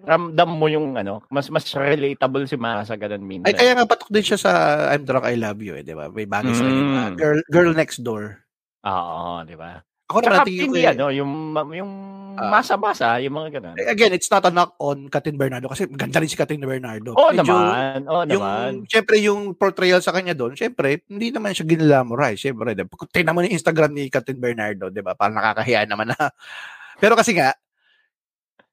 ramdam 0.04 0.50
mo 0.50 0.66
yung 0.66 0.98
ano, 0.98 1.22
mas 1.30 1.54
mas 1.54 1.70
relatable 1.70 2.50
si 2.50 2.58
Maha 2.58 2.82
sa 2.82 2.98
ganun 2.98 3.22
minsan. 3.22 3.46
Ay, 3.46 3.54
kaya 3.54 3.78
nga 3.78 3.86
patok 3.86 4.10
din 4.10 4.26
siya 4.26 4.40
sa 4.42 4.52
I'm 4.90 5.06
Drunk, 5.06 5.30
I 5.30 5.38
Love 5.38 5.62
You, 5.62 5.78
eh, 5.78 5.86
di 5.86 5.94
ba? 5.94 6.10
May 6.10 6.26
bagay 6.26 6.54
sa 6.58 6.66
kanya. 6.66 6.82
Mm. 6.82 6.98
ah, 6.98 7.10
girl, 7.14 7.40
girl 7.54 7.72
Next 7.78 8.02
Door. 8.02 8.42
Oo, 8.84 9.46
di 9.46 9.54
ba? 9.54 9.78
Ako 10.10 10.20
ko 10.20 10.44
hindi 10.44 10.84
eh, 10.84 10.92
ano, 10.92 11.14
yung 11.14 11.54
yung 11.72 11.92
Ah. 12.34 12.50
masa-masa, 12.50 13.18
yung 13.20 13.34
mga 13.34 13.50
ganun. 13.58 13.76
again, 13.80 14.10
it's 14.10 14.28
not 14.28 14.42
a 14.42 14.50
knock 14.50 14.74
on 14.78 15.06
Catherine 15.08 15.38
Bernardo 15.38 15.68
kasi 15.68 15.86
ganda 15.86 16.18
rin 16.18 16.26
si 16.26 16.34
Catherine 16.34 16.62
Bernardo. 16.62 17.14
Oo 17.14 17.30
Medyo- 17.30 17.46
naman, 17.46 18.00
oo 18.06 18.22
yung, 18.26 18.42
naman. 18.42 18.72
syempre, 18.86 19.16
yung 19.20 19.54
portrayal 19.54 20.00
sa 20.00 20.12
kanya 20.12 20.34
doon, 20.34 20.54
syempre, 20.54 21.06
hindi 21.06 21.30
naman 21.30 21.52
siya 21.52 21.66
ginlamorize. 21.66 22.40
Syempre, 22.40 22.74
diba? 22.74 22.90
Kung 22.90 23.10
tingnan 23.10 23.34
mo 23.34 23.42
yung 23.42 23.54
Instagram 23.54 23.92
ni 23.92 24.10
Catherine 24.10 24.40
Bernardo, 24.40 24.90
di 24.90 25.00
ba? 25.00 25.14
Parang 25.14 25.38
nakakahiya 25.38 25.86
naman 25.86 26.10
na. 26.10 26.18
Pero 27.02 27.14
kasi 27.14 27.34
nga, 27.34 27.54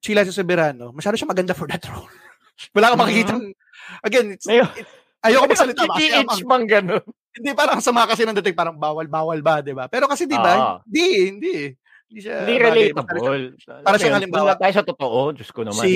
sila 0.00 0.24
sa 0.24 0.32
Soberano, 0.32 0.96
masyado 0.96 1.16
siya 1.16 1.28
maganda 1.28 1.52
for 1.52 1.68
that 1.68 1.84
role. 1.86 2.08
Wala 2.76 2.92
kang 2.92 3.00
makikita. 3.00 3.36
Again, 4.00 4.36
it's, 4.36 4.48
Ngayon, 4.48 4.68
ayoko 5.20 5.44
magsalita. 5.48 5.84
kasi 5.84 6.08
PTH 6.08 6.16
ang- 6.24 6.48
mang 6.48 6.64
ganun. 6.64 7.04
hindi, 7.30 7.50
parang 7.54 7.78
ang 7.78 7.84
sama 7.84 8.08
kasi 8.08 8.24
ng 8.24 8.34
dating, 8.40 8.56
parang 8.56 8.74
bawal-bawal 8.74 9.38
ba, 9.38 9.60
di 9.60 9.70
ba? 9.70 9.86
Pero 9.86 10.08
kasi, 10.08 10.26
di 10.26 10.34
ba? 10.34 10.80
Hindi, 10.82 11.06
hindi. 11.30 11.56
Hindi 12.10 12.20
siya 12.20 12.42
Hindi 12.42 12.54
bagay. 12.58 12.66
relatable. 12.90 13.18
para 13.86 13.96
siyang 13.96 14.16
halimbawa- 14.18 14.58
tayo 14.58 14.72
sa 14.74 14.82
totoo, 14.82 15.30
Diyos 15.30 15.50
ko 15.54 15.62
naman. 15.62 15.78
Si 15.78 15.92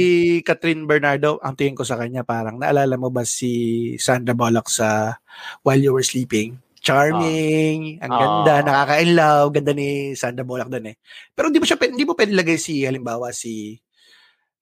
Catherine 0.46 0.86
Bernardo, 0.86 1.42
ang 1.42 1.58
tingin 1.58 1.74
ko 1.74 1.82
sa 1.82 1.98
kanya, 1.98 2.22
parang 2.22 2.54
naalala 2.56 2.94
mo 2.94 3.10
ba 3.10 3.26
si 3.26 3.50
Sandra 3.98 4.30
Bullock 4.30 4.70
sa 4.70 5.18
While 5.66 5.82
You 5.82 5.90
Were 5.90 6.06
Sleeping? 6.06 6.62
Charming, 6.78 7.98
ang 7.98 8.12
Ah. 8.12 8.18
ganda, 8.20 8.54
nakaka-inlove, 8.62 9.50
ganda 9.52 9.72
ni 9.72 10.14
Sandra 10.14 10.46
Bullock 10.46 10.70
doon 10.70 10.92
eh. 10.92 10.96
Pero 11.32 11.48
hindi 11.50 11.58
mo 11.58 11.66
siya, 11.66 11.80
hindi 11.80 12.04
mo 12.04 12.14
pwede 12.14 12.30
lagay 12.30 12.56
si, 12.56 12.86
halimbawa, 12.86 13.34
si 13.34 13.80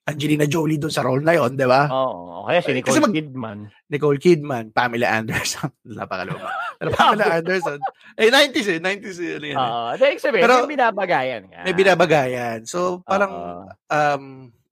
Angelina 0.03 0.51
Jolie 0.51 0.83
doon 0.83 0.91
sa 0.91 1.07
role 1.07 1.23
na 1.23 1.39
yon, 1.39 1.55
di 1.55 1.63
ba? 1.63 1.87
Oo, 1.87 2.43
kaya 2.51 2.59
si 2.59 2.75
Kasi 2.75 2.99
Nicole 2.99 3.03
mag- 3.07 3.15
Kidman. 3.15 3.59
Nicole 3.87 4.19
Kidman, 4.19 4.65
Pamela 4.75 5.15
Anderson, 5.15 5.71
napakaluma. 5.99 6.51
Pero 6.83 6.91
Pamela 6.99 7.39
Anderson, 7.39 7.79
eh 8.19 8.27
90s 8.27 8.67
eh, 8.67 8.79
90s 8.83 9.19
eh, 9.23 9.33
ano 9.39 9.47
yan 9.47 9.55
eh. 9.55 10.03
Uh, 10.03 10.19
sabihin, 10.19 10.43
Pero- 10.43 10.67
may 10.67 10.75
binabagayan 10.75 11.43
ka. 11.47 11.59
May 11.63 11.75
binabagayan. 11.79 12.59
So, 12.67 13.07
parang 13.07 13.31
Oo, 13.31 13.63
um, 13.95 14.25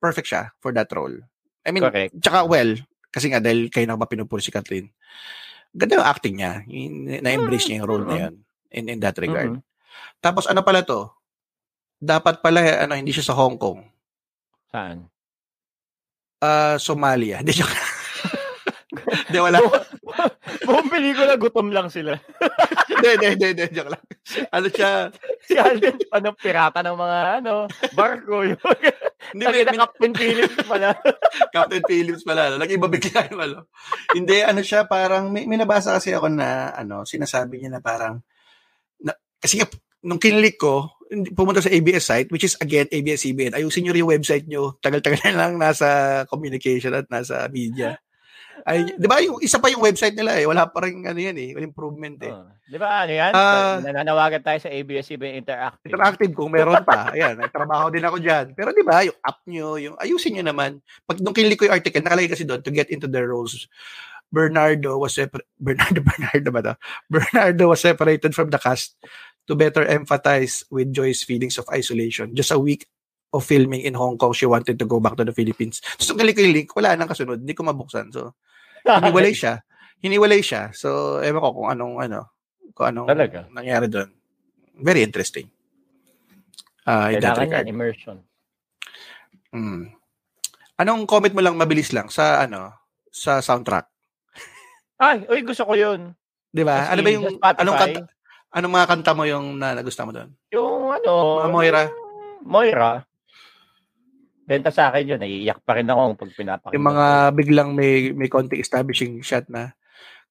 perfect 0.03 0.27
siya 0.27 0.51
for 0.59 0.75
that 0.75 0.91
role. 0.91 1.15
I 1.63 1.71
mean, 1.71 1.87
correct. 1.87 2.19
Tsaka 2.19 2.51
well, 2.51 2.75
kasi 3.15 3.31
nga 3.31 3.39
dahil 3.39 3.71
kayo 3.71 3.87
na 3.87 3.95
ba 3.95 4.11
pinupuri 4.11 4.43
si 4.43 4.51
Kathleen, 4.51 4.91
ganda 5.71 6.03
yung 6.03 6.11
acting 6.11 6.43
niya. 6.43 6.67
Na-embrace 7.23 7.71
niya 7.71 7.87
yung 7.87 7.91
role 7.91 8.07
na 8.07 8.17
yun 8.27 8.35
in, 8.75 8.87
in 8.87 8.99
that 8.99 9.15
regard. 9.23 9.59
Mhm. 9.59 9.63
Tapos 10.19 10.51
ano 10.51 10.67
pala 10.67 10.83
to? 10.83 11.07
Dapat 12.01 12.41
pala, 12.41 12.83
ano, 12.83 12.97
hindi 12.97 13.13
siya 13.13 13.31
sa 13.31 13.37
Hong 13.37 13.61
Kong. 13.61 13.85
Saan? 14.73 15.07
Ah, 16.41 16.81
Somalia. 16.81 17.45
Hindi 17.45 17.53
siya. 17.53 17.69
Hindi, 19.29 19.39
wala. 19.39 19.61
Buong 20.67 20.89
pelikula, 20.91 21.39
gutom 21.39 21.71
lang 21.71 21.93
sila. 21.93 22.19
Hindi, 22.91 23.09
hindi, 23.17 23.47
hindi, 23.55 23.65
joke 23.71 23.91
lang. 23.95 24.03
Ano 24.51 24.67
siya? 24.69 25.09
si 25.47 25.55
Alden, 25.57 25.97
ano, 26.11 26.29
pirata 26.35 26.83
ng 26.83 26.99
mga, 26.99 27.19
ano, 27.43 27.71
barko. 27.95 28.45
Yung, 28.45 28.61
Hindi, 29.31 29.45
may, 29.47 29.63
may, 29.63 29.79
Captain 29.79 30.13
Phillips 30.15 30.59
pala. 30.67 30.89
Captain 31.55 31.85
Phillips 31.87 32.25
pala. 32.27 32.59
Nag-iba 32.59 32.87
bigla 32.91 33.31
yung 33.31 33.41
ano. 33.41 33.59
Hindi, 34.13 34.37
ano 34.43 34.61
siya, 34.61 34.85
parang, 34.91 35.31
may, 35.31 35.47
may 35.47 35.59
nabasa 35.59 35.97
kasi 35.97 36.11
ako 36.13 36.27
na, 36.31 36.75
ano, 36.75 37.07
sinasabi 37.07 37.63
niya 37.63 37.79
na 37.79 37.83
parang, 37.83 38.21
na, 39.01 39.15
kasi 39.39 39.63
nung 40.03 40.21
kinilik 40.21 40.59
ko, 40.59 40.91
pumunta 41.35 41.59
sa 41.59 41.73
ABS 41.73 42.07
site, 42.07 42.31
which 42.31 42.47
is 42.47 42.55
again, 42.63 42.87
ABS-CBN, 42.87 43.59
ayusin 43.59 43.83
nyo 43.87 43.93
rin 43.93 44.03
yung 44.07 44.15
website 44.15 44.47
nyo. 44.47 44.79
Tagal-tagal 44.79 45.21
na 45.27 45.35
lang 45.35 45.59
nasa 45.59 46.23
communication 46.31 46.95
at 46.95 47.11
nasa 47.11 47.51
media. 47.51 47.99
Ay, 48.61 48.93
di 48.93 49.09
ba, 49.09 49.25
yung 49.25 49.41
isa 49.41 49.57
pa 49.57 49.73
yung 49.73 49.81
website 49.81 50.13
nila 50.13 50.37
eh. 50.37 50.45
Wala 50.45 50.69
pa 50.69 50.85
rin, 50.85 51.01
ano 51.09 51.17
yan 51.17 51.37
eh, 51.41 51.51
wala 51.57 51.65
improvement 51.65 52.19
eh. 52.21 52.33
Oh, 52.33 52.45
Di 52.69 52.77
ba, 52.77 53.09
ano 53.09 53.13
yan? 53.13 53.33
Ah. 53.33 53.81
Nananawagan 53.81 54.45
tayo 54.45 54.59
sa 54.61 54.69
ABS-CBN 54.69 55.41
Interactive. 55.41 55.89
Interactive 55.89 56.33
kung 56.37 56.53
meron 56.53 56.85
pa. 56.85 57.11
Ayan, 57.11 57.41
nagtrabaho 57.41 57.89
din 57.89 58.05
ako 58.05 58.21
dyan. 58.21 58.53
Pero 58.53 58.71
di 58.77 58.85
ba, 58.85 59.01
yung 59.03 59.17
app 59.25 59.41
nyo, 59.49 59.81
yung 59.81 59.97
ayusin 59.97 60.39
nyo 60.39 60.45
naman. 60.53 60.79
Pag 61.09 61.25
nung 61.25 61.35
kinilik 61.35 61.57
ko 61.57 61.67
yung 61.67 61.77
article, 61.81 62.05
nakalagay 62.05 62.31
kasi 62.31 62.45
doon 62.45 62.61
to 62.61 62.71
get 62.71 62.93
into 62.93 63.09
their 63.09 63.27
roles. 63.33 63.67
Bernardo 64.31 64.95
was 64.95 65.19
separ- 65.19 65.47
Bernardo 65.59 66.01
Bernardo 66.07 66.49
ba 66.55 66.61
to? 66.63 66.75
Bernardo 67.11 67.75
was 67.75 67.83
separated 67.83 68.31
from 68.33 68.49
the 68.55 68.63
cast 68.63 68.95
to 69.47 69.55
better 69.57 69.85
empathize 69.87 70.65
with 70.69 70.93
Joy's 70.93 71.23
feelings 71.23 71.57
of 71.57 71.69
isolation. 71.73 72.35
Just 72.35 72.51
a 72.51 72.59
week 72.59 72.87
of 73.33 73.47
filming 73.47 73.83
in 73.87 73.95
Hong 73.95 74.19
Kong, 74.19 74.35
she 74.35 74.47
wanted 74.47 74.79
to 74.79 74.87
go 74.87 74.99
back 74.99 75.17
to 75.17 75.25
the 75.25 75.35
Philippines. 75.35 75.81
So, 76.03 76.15
kinilik 76.15 76.35
ko 76.37 76.43
yung 76.43 76.57
link, 76.57 76.69
wala 76.75 76.99
nang 76.99 77.09
kasunod. 77.11 77.43
Hindi 77.43 77.55
ko 77.55 77.63
mabuksan. 77.63 78.11
So, 78.11 78.35
Hiniwalay 78.83 79.35
siya. 79.37 79.63
Hiniwalay 80.01 80.41
siya. 80.41 80.73
So, 80.73 81.21
ewan 81.21 81.41
ko 81.45 81.49
kung 81.63 81.69
anong, 81.71 81.95
ano, 82.01 82.21
kung 82.75 82.87
anong 82.91 83.09
Talaga? 83.13 83.47
nangyari 83.53 83.87
doon. 83.87 84.11
Very 84.81 85.05
interesting. 85.05 85.53
Uh, 86.89 87.13
in 87.13 87.21
that 87.21 87.37
Kailangan 87.37 87.45
regard. 87.45 87.67
yan, 87.67 87.69
immersion. 87.69 88.17
Mm. 89.53 89.93
Anong 90.81 91.05
comment 91.05 91.35
mo 91.37 91.45
lang 91.45 91.61
mabilis 91.61 91.93
lang 91.93 92.09
sa 92.09 92.41
ano 92.41 92.73
sa 93.13 93.45
soundtrack? 93.45 93.85
Ay, 94.97 95.29
uy, 95.29 95.45
gusto 95.45 95.69
ko 95.69 95.77
yun. 95.77 96.17
'Di 96.49 96.65
ba? 96.65 96.89
Ano 96.89 97.05
ba 97.05 97.11
yung 97.13 97.27
Spotify, 97.37 97.61
anong 97.61 97.77
kanta 97.77 98.01
anong 98.51 98.75
mga 98.75 98.89
kanta 98.91 99.13
mo 99.15 99.25
yung 99.27 99.59
na 99.59 99.75
nagustuhan 99.75 100.09
mo 100.11 100.15
doon? 100.15 100.31
Yung 100.55 100.91
ano, 100.91 101.11
Mga 101.47 101.51
Moira. 101.51 101.83
Moira. 102.43 102.91
Benta 104.47 104.75
sa 104.75 104.91
akin 104.91 105.15
yun. 105.15 105.21
Naiiyak 105.23 105.63
pa 105.63 105.79
rin 105.79 105.87
ako 105.87 106.19
pag 106.19 106.31
pinapakinggan. 106.35 106.75
Yung 106.75 106.87
mga 106.91 107.07
biglang 107.39 107.71
may 107.71 108.11
may 108.11 108.27
konti 108.27 108.59
establishing 108.59 109.23
shot 109.23 109.47
na 109.47 109.71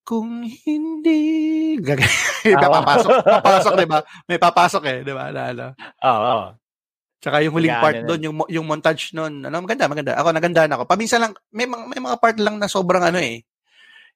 kung 0.04 0.44
hindi 0.44 1.20
gag- 1.80 2.02
Ah, 2.60 2.72
papasok 2.72 3.12
papasok 3.20 3.74
'di 3.76 3.88
ba? 3.88 4.00
May 4.32 4.40
papasok 4.40 4.84
eh, 4.88 4.98
'di 5.04 5.14
ba? 5.14 5.28
Na, 5.30 5.42
ano. 5.52 5.66
Oo. 6.02 6.22
oo. 6.24 6.48
Tsaka 7.20 7.44
yung 7.44 7.52
huling 7.52 7.76
Gana 7.76 7.84
part 7.84 8.00
doon, 8.08 8.22
yung 8.24 8.36
yung 8.48 8.64
montage 8.64 9.12
noon, 9.12 9.44
ano 9.44 9.60
maganda, 9.60 9.92
maganda. 9.92 10.16
Ako 10.16 10.32
nagandahan 10.32 10.72
ako. 10.72 10.88
Paminsan 10.88 11.20
lang 11.20 11.36
may 11.52 11.68
mga 11.68 11.84
may 11.92 12.00
mga 12.00 12.18
part 12.18 12.40
lang 12.40 12.56
na 12.56 12.72
sobrang 12.72 13.04
ano 13.04 13.20
eh. 13.20 13.44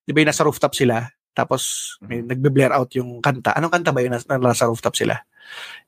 'Di 0.07 0.11
ba 0.15 0.23
nasa 0.23 0.47
rooftop 0.47 0.71
sila? 0.71 1.03
Tapos 1.33 1.95
may 2.05 2.21
nagbe-blare 2.21 2.77
out 2.77 2.93
yung 2.93 3.17
kanta. 3.19 3.57
Anong 3.57 3.73
kanta 3.73 3.89
ba 3.89 4.05
yun 4.05 4.13
na 4.13 4.21
nasa 4.37 4.69
rooftop 4.69 4.93
sila? 4.93 5.17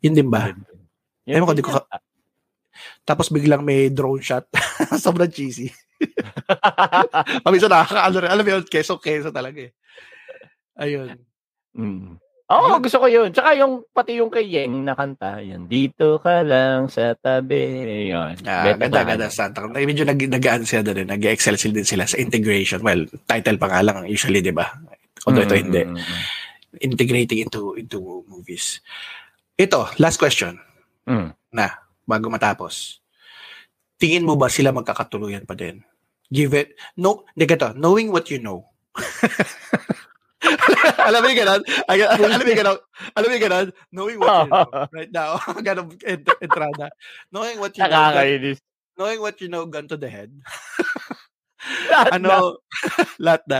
Yun 0.02 0.18
din 0.18 0.30
ba? 0.30 0.50
Yun 1.26 1.38
Ewan 1.42 1.48
ko, 1.50 1.54
di 1.54 1.66
ko 1.66 1.72
ka- 1.78 2.02
Tapos 3.06 3.30
biglang 3.30 3.62
may 3.62 3.94
drone 3.94 4.22
shot. 4.26 4.50
sobrang 5.06 5.30
cheesy. 5.30 5.70
Paminsan 7.46 7.72
nakakaano 7.72 8.18
rin. 8.26 8.32
Alam 8.34 8.44
mo 8.46 8.52
yun, 8.58 8.64
keso-keso 8.66 9.30
talaga 9.30 9.70
eh. 9.70 9.72
Ayun. 10.76 11.16
Mm. 11.78 12.20
Oo, 12.46 12.78
Yun. 12.78 12.82
gusto 12.86 13.02
ko 13.02 13.08
yun. 13.10 13.34
Tsaka 13.34 13.58
yung, 13.58 13.82
pati 13.90 14.22
yung 14.22 14.30
kay 14.30 14.46
Yeng 14.46 14.86
na 14.86 14.94
kanta, 14.94 15.42
yun, 15.42 15.66
dito 15.66 16.22
ka 16.22 16.46
lang 16.46 16.86
sa 16.94 17.18
tabi. 17.18 17.82
Yun. 18.14 18.38
Ah, 18.46 18.70
Beta 18.70 18.86
ganda, 18.86 19.02
sa 19.02 19.06
ganda. 19.10 19.28
Santa. 19.34 19.60
Medyo 19.66 20.06
nag, 20.06 20.20
nag 20.30 20.46
sila 20.62 20.86
doon. 20.86 21.10
Nag-excel 21.10 21.58
sila 21.58 21.74
din 21.82 21.88
sila 21.90 22.06
sa 22.06 22.22
integration. 22.22 22.86
Well, 22.86 23.10
title 23.26 23.58
pa 23.58 23.70
nga 23.70 23.82
lang 23.82 24.06
usually, 24.06 24.46
di 24.46 24.54
ba? 24.54 24.70
Although 25.26 25.44
ito 25.44 25.56
Mm, 25.58 25.62
hindi. 25.66 25.82
Integrating 26.82 27.40
into 27.48 27.74
into 27.76 28.24
movies. 28.28 28.80
Ito, 29.56 29.90
last 29.98 30.20
question. 30.20 30.60
mm. 31.08 31.32
Na, 31.56 31.72
bago 32.04 32.28
matapos. 32.28 33.00
Tingin 33.96 34.28
mo 34.28 34.36
ba 34.36 34.52
sila 34.52 34.76
magkakatuluyan 34.76 35.48
pa 35.48 35.56
din? 35.56 35.80
Give 36.28 36.52
it, 36.58 36.76
no, 37.00 37.24
ganito, 37.34 37.72
knowing 37.78 38.12
what 38.12 38.28
you 38.28 38.44
know. 38.44 38.68
alam 41.08 41.20
mo 41.24 41.28
yung 41.32 41.42
ganun? 41.42 41.62
Alam 41.88 42.42
mo 42.44 42.50
yung 42.50 42.60
ganun? 42.60 42.80
Alam 43.16 43.28
mo 43.30 43.34
yung 43.34 43.46
ganun? 43.48 43.68
Knowing 43.92 44.18
what 44.20 44.34
you 44.44 44.50
know. 44.52 44.68
Right 44.96 45.12
now, 45.12 45.40
ganun 45.66 45.88
ent- 46.04 46.40
entrada. 46.42 46.92
Knowing 47.32 47.58
what 47.58 47.74
you 47.78 47.84
know. 47.86 47.90
Nakakainis. 47.90 48.60
Knowing 48.96 49.20
what 49.22 49.38
you 49.40 49.50
know, 49.50 49.64
gun 49.66 49.88
to 49.88 49.98
the 49.98 50.10
head. 50.10 50.32
Lahat 51.90 52.12
na. 52.12 52.14
ano, 52.20 52.34
lahat 53.18 53.44
na. 53.48 53.60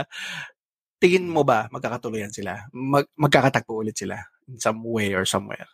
Tingin 0.96 1.28
mo 1.28 1.44
ba 1.44 1.68
magkakatuluyan 1.68 2.32
sila? 2.32 2.64
Mag, 2.72 3.04
magkakatagpo 3.20 3.84
ulit 3.84 3.96
sila 4.00 4.16
in 4.48 4.56
some 4.56 4.80
way 4.80 5.12
or 5.12 5.28
somewhere? 5.28 5.68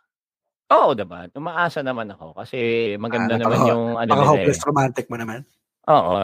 Oo 0.73 0.97
naman. 0.99 1.31
Umaasa 1.37 1.85
naman 1.85 2.11
ako 2.11 2.35
kasi 2.35 2.59
maganda 2.99 3.39
Ah, 3.39 3.41
naman 3.47 3.59
napaka- 3.63 3.71
yung 3.71 3.85
ano 3.95 4.09
nila 4.11 4.19
eh. 4.19 4.27
hopeless 4.27 4.63
romantic 4.67 5.07
mo 5.07 5.17
naman. 5.21 5.47
Oo. 5.87 6.15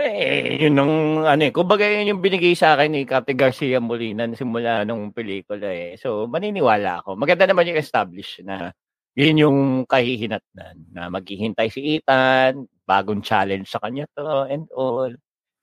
Eh, 0.00 0.60
yun 0.64 0.76
ang 0.80 0.92
ano 1.28 1.42
eh. 1.44 1.52
Kumbaga 1.52 1.84
yun 1.84 2.12
yung 2.16 2.20
binigay 2.24 2.52
sa 2.56 2.76
akin 2.76 2.92
ni 2.92 3.02
Captain 3.08 3.36
Garcia 3.36 3.80
Molina 3.80 4.24
na 4.28 4.36
simula 4.36 4.84
nung 4.84 5.12
pelikula 5.12 5.68
eh. 5.68 5.96
So, 6.00 6.24
maniniwala 6.28 7.04
ako. 7.04 7.16
Maganda 7.20 7.44
naman 7.48 7.68
yung 7.68 7.80
establish 7.80 8.40
na 8.44 8.72
yun 9.18 9.36
yung 9.40 9.58
kahihinatnan 9.88 10.76
na 10.94 11.08
maghihintay 11.10 11.68
si 11.68 11.98
Ethan, 11.98 12.64
bagong 12.86 13.20
challenge 13.20 13.68
sa 13.68 13.80
kanya 13.82 14.06
to 14.16 14.24
and 14.46 14.68
all. 14.72 15.10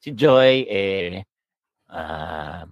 Si 0.03 0.11
Joy, 0.11 0.65
eh, 0.67 1.23
ah, 1.89 2.67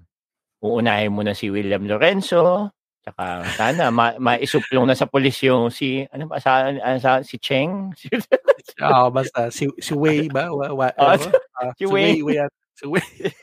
uunahin 0.63 1.11
mo 1.11 1.27
na 1.27 1.35
si 1.35 1.51
William 1.51 1.83
Lorenzo, 1.83 2.71
Tsaka 3.03 3.43
sana 3.59 3.91
ma 3.91 4.15
maisuplong 4.15 4.87
na 4.87 4.95
sa 4.95 5.03
pulis 5.11 5.35
yung 5.43 5.67
si 5.67 6.07
ano 6.07 6.31
ba 6.31 6.39
sa, 6.39 6.71
ano, 6.71 6.79
sa 7.03 7.19
si 7.19 7.35
Cheng 7.35 7.91
si, 7.99 8.07
Oo, 8.79 9.11
basta 9.11 9.51
si 9.51 9.67
si 9.75 9.91
Wei 9.91 10.31
ba? 10.31 10.47
Wa, 10.55 10.71
wa, 10.71 10.87
Oh, 10.95 11.11
ba? 11.11 11.19
Ah, 11.59 11.75
si 11.75 11.83
Wei. 11.83 12.23
Wei. 12.23 12.39
Si 12.79 12.87
Wei. 12.87 13.03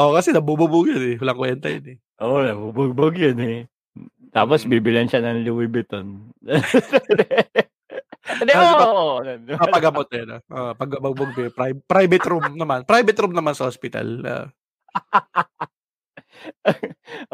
Oo, 0.00 0.16
kasi 0.16 0.32
nabububog 0.32 0.88
yun 0.88 1.04
eh. 1.04 1.14
Walang 1.20 1.36
kwenta 1.38 1.68
yun 1.68 1.84
eh. 1.94 1.96
Oo, 2.24 2.40
oh, 2.40 2.42
nabubugbog 2.42 3.14
yun 3.20 3.38
eh. 3.44 3.58
Tapos 4.32 4.64
Mm. 4.64 4.70
bibilan 4.72 5.06
siya 5.08 5.20
ng 5.24 5.44
Louis 5.44 5.68
Vuitton. 5.68 6.32
Hindi, 8.38 8.52
Ah, 8.52 8.74
oo. 8.84 9.20
Papagamot 9.56 10.08
eh. 10.10 10.24
No? 10.24 10.36
Uh, 10.46 10.72
pagbagbog 10.74 11.32
eh. 11.38 11.50
Pri- 11.50 11.82
private 11.82 12.26
room 12.26 12.46
naman. 12.54 12.82
Private 12.84 13.18
room 13.18 13.32
naman 13.32 13.52
sa 13.52 13.66
hospital. 13.66 14.06
Ah, 14.22 14.46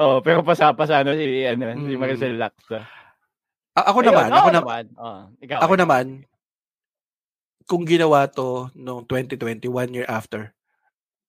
Oo, 0.01 0.23
pero 0.23 0.41
pasapasa 0.41 1.03
ano 1.03 1.13
si 1.13 1.25
ano 1.45 1.65
si 1.77 1.93
Mm. 1.93 2.01
Maricel 2.01 2.35
Lacsa. 2.37 2.87
a- 3.75 3.87
ako 3.91 4.01
Ayun, 4.01 4.09
naman, 4.09 4.29
ako 4.31 4.49
naman, 4.49 4.55
naman. 4.55 4.85
Oo, 4.97 5.21
ikaw. 5.43 5.59
ako 5.61 5.75
naman, 5.75 6.05
kung 7.65 7.83
ginawa 7.83 8.25
to 8.27 8.71
noong 8.73 9.05
2020, 9.05 9.67
one 9.67 9.91
year 9.93 10.07
after, 10.07 10.55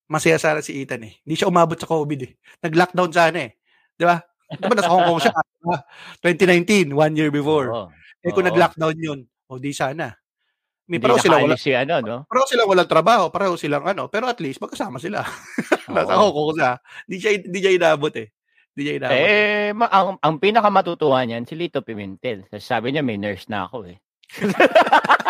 masaya 0.06 0.38
sana 0.38 0.62
si 0.62 0.78
Ethan 0.78 1.04
eh. 1.04 1.14
Hindi 1.26 1.36
siya 1.36 1.50
umabot 1.50 1.74
sa 1.74 1.90
COVID 1.90 2.20
eh. 2.22 2.32
Nag-lockdown 2.62 3.12
sana 3.12 3.50
eh. 3.50 3.52
Di 3.92 4.06
ba? 4.06 4.22
Di 4.46 4.62
ba 4.62 4.76
nasa 4.78 4.94
Hong 4.94 5.10
Kong 5.10 5.22
siya? 5.22 5.34
ah, 5.34 5.82
2019, 6.22 6.94
one 6.94 7.14
year 7.18 7.34
before. 7.34 7.68
Oo. 7.68 7.88
Eh 8.22 8.30
kung 8.30 8.46
Oo. 8.46 8.50
nag-lockdown 8.54 8.96
yun, 8.96 9.20
o 9.50 9.58
di 9.62 9.74
sana. 9.74 10.14
May 10.86 11.02
pareho 11.02 11.18
sila 11.18 11.42
wala, 11.42 11.58
si 11.58 11.74
ano, 11.74 11.98
no? 11.98 12.18
pareho 12.30 12.46
sila 12.46 12.64
walang 12.70 12.86
trabaho, 12.86 13.34
pareho 13.34 13.58
silang 13.58 13.82
ano, 13.90 14.06
pero 14.06 14.30
at 14.30 14.38
least 14.38 14.62
magkasama 14.62 15.02
sila. 15.02 15.26
Nasa. 15.94 16.14
Hong 16.22 16.30
Kong 16.30 16.54
siya. 16.54 16.72
Di 17.10 17.18
siya, 17.18 17.32
di 17.42 17.58
siya 17.58 17.74
inabot 17.74 18.14
eh. 18.14 18.30
Di 18.70 18.82
siya 18.86 18.94
inabot. 19.02 19.18
Eh, 19.18 19.74
ma- 19.74 19.90
ang, 19.90 20.22
ang 20.22 20.38
pinakamatutuwa 20.38 21.26
niyan, 21.26 21.50
si 21.50 21.58
Lito 21.58 21.82
Pimentel. 21.82 22.46
Sabi 22.62 22.94
niya, 22.94 23.02
may 23.02 23.18
nurse 23.18 23.50
na 23.50 23.66
ako 23.66 23.90
eh. 23.90 23.98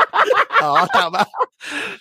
Oo, 0.65 0.85
tama. 0.89 1.21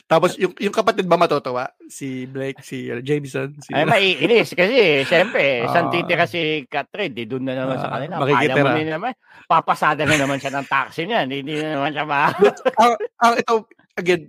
Tapos 0.04 0.36
yung 0.36 0.52
yung 0.56 0.72
kapatid 0.72 1.04
ba 1.04 1.16
matutuwa? 1.16 1.68
Si 1.88 2.24
Blake, 2.24 2.60
si 2.60 2.88
uh, 2.88 3.00
Jameson, 3.00 3.56
si 3.60 3.72
Ay, 3.72 3.84
maiinis 3.84 4.52
kasi, 4.52 5.04
siyempre, 5.04 5.64
Ah. 5.64 5.72
saan 5.72 5.88
titira 5.88 6.24
si 6.24 6.64
Catherine? 6.64 7.12
Di 7.12 7.24
doon 7.24 7.44
na 7.48 7.54
naman 7.56 7.76
sa 7.76 7.88
Ah, 7.88 7.94
kanila. 7.96 8.14
mo 8.20 8.24
na 8.24 8.94
naman, 8.96 9.12
papasada 9.44 10.04
na 10.04 10.16
naman 10.16 10.40
siya 10.40 10.52
ng 10.52 10.68
taxi 10.68 11.04
niya. 11.04 11.24
Hindi 11.24 11.56
na 11.60 11.80
naman 11.80 11.92
siya 11.92 12.04
ma... 12.04 12.28
ang, 12.82 12.92
ang 13.20 13.34
ito, 13.36 13.52
again, 13.96 14.22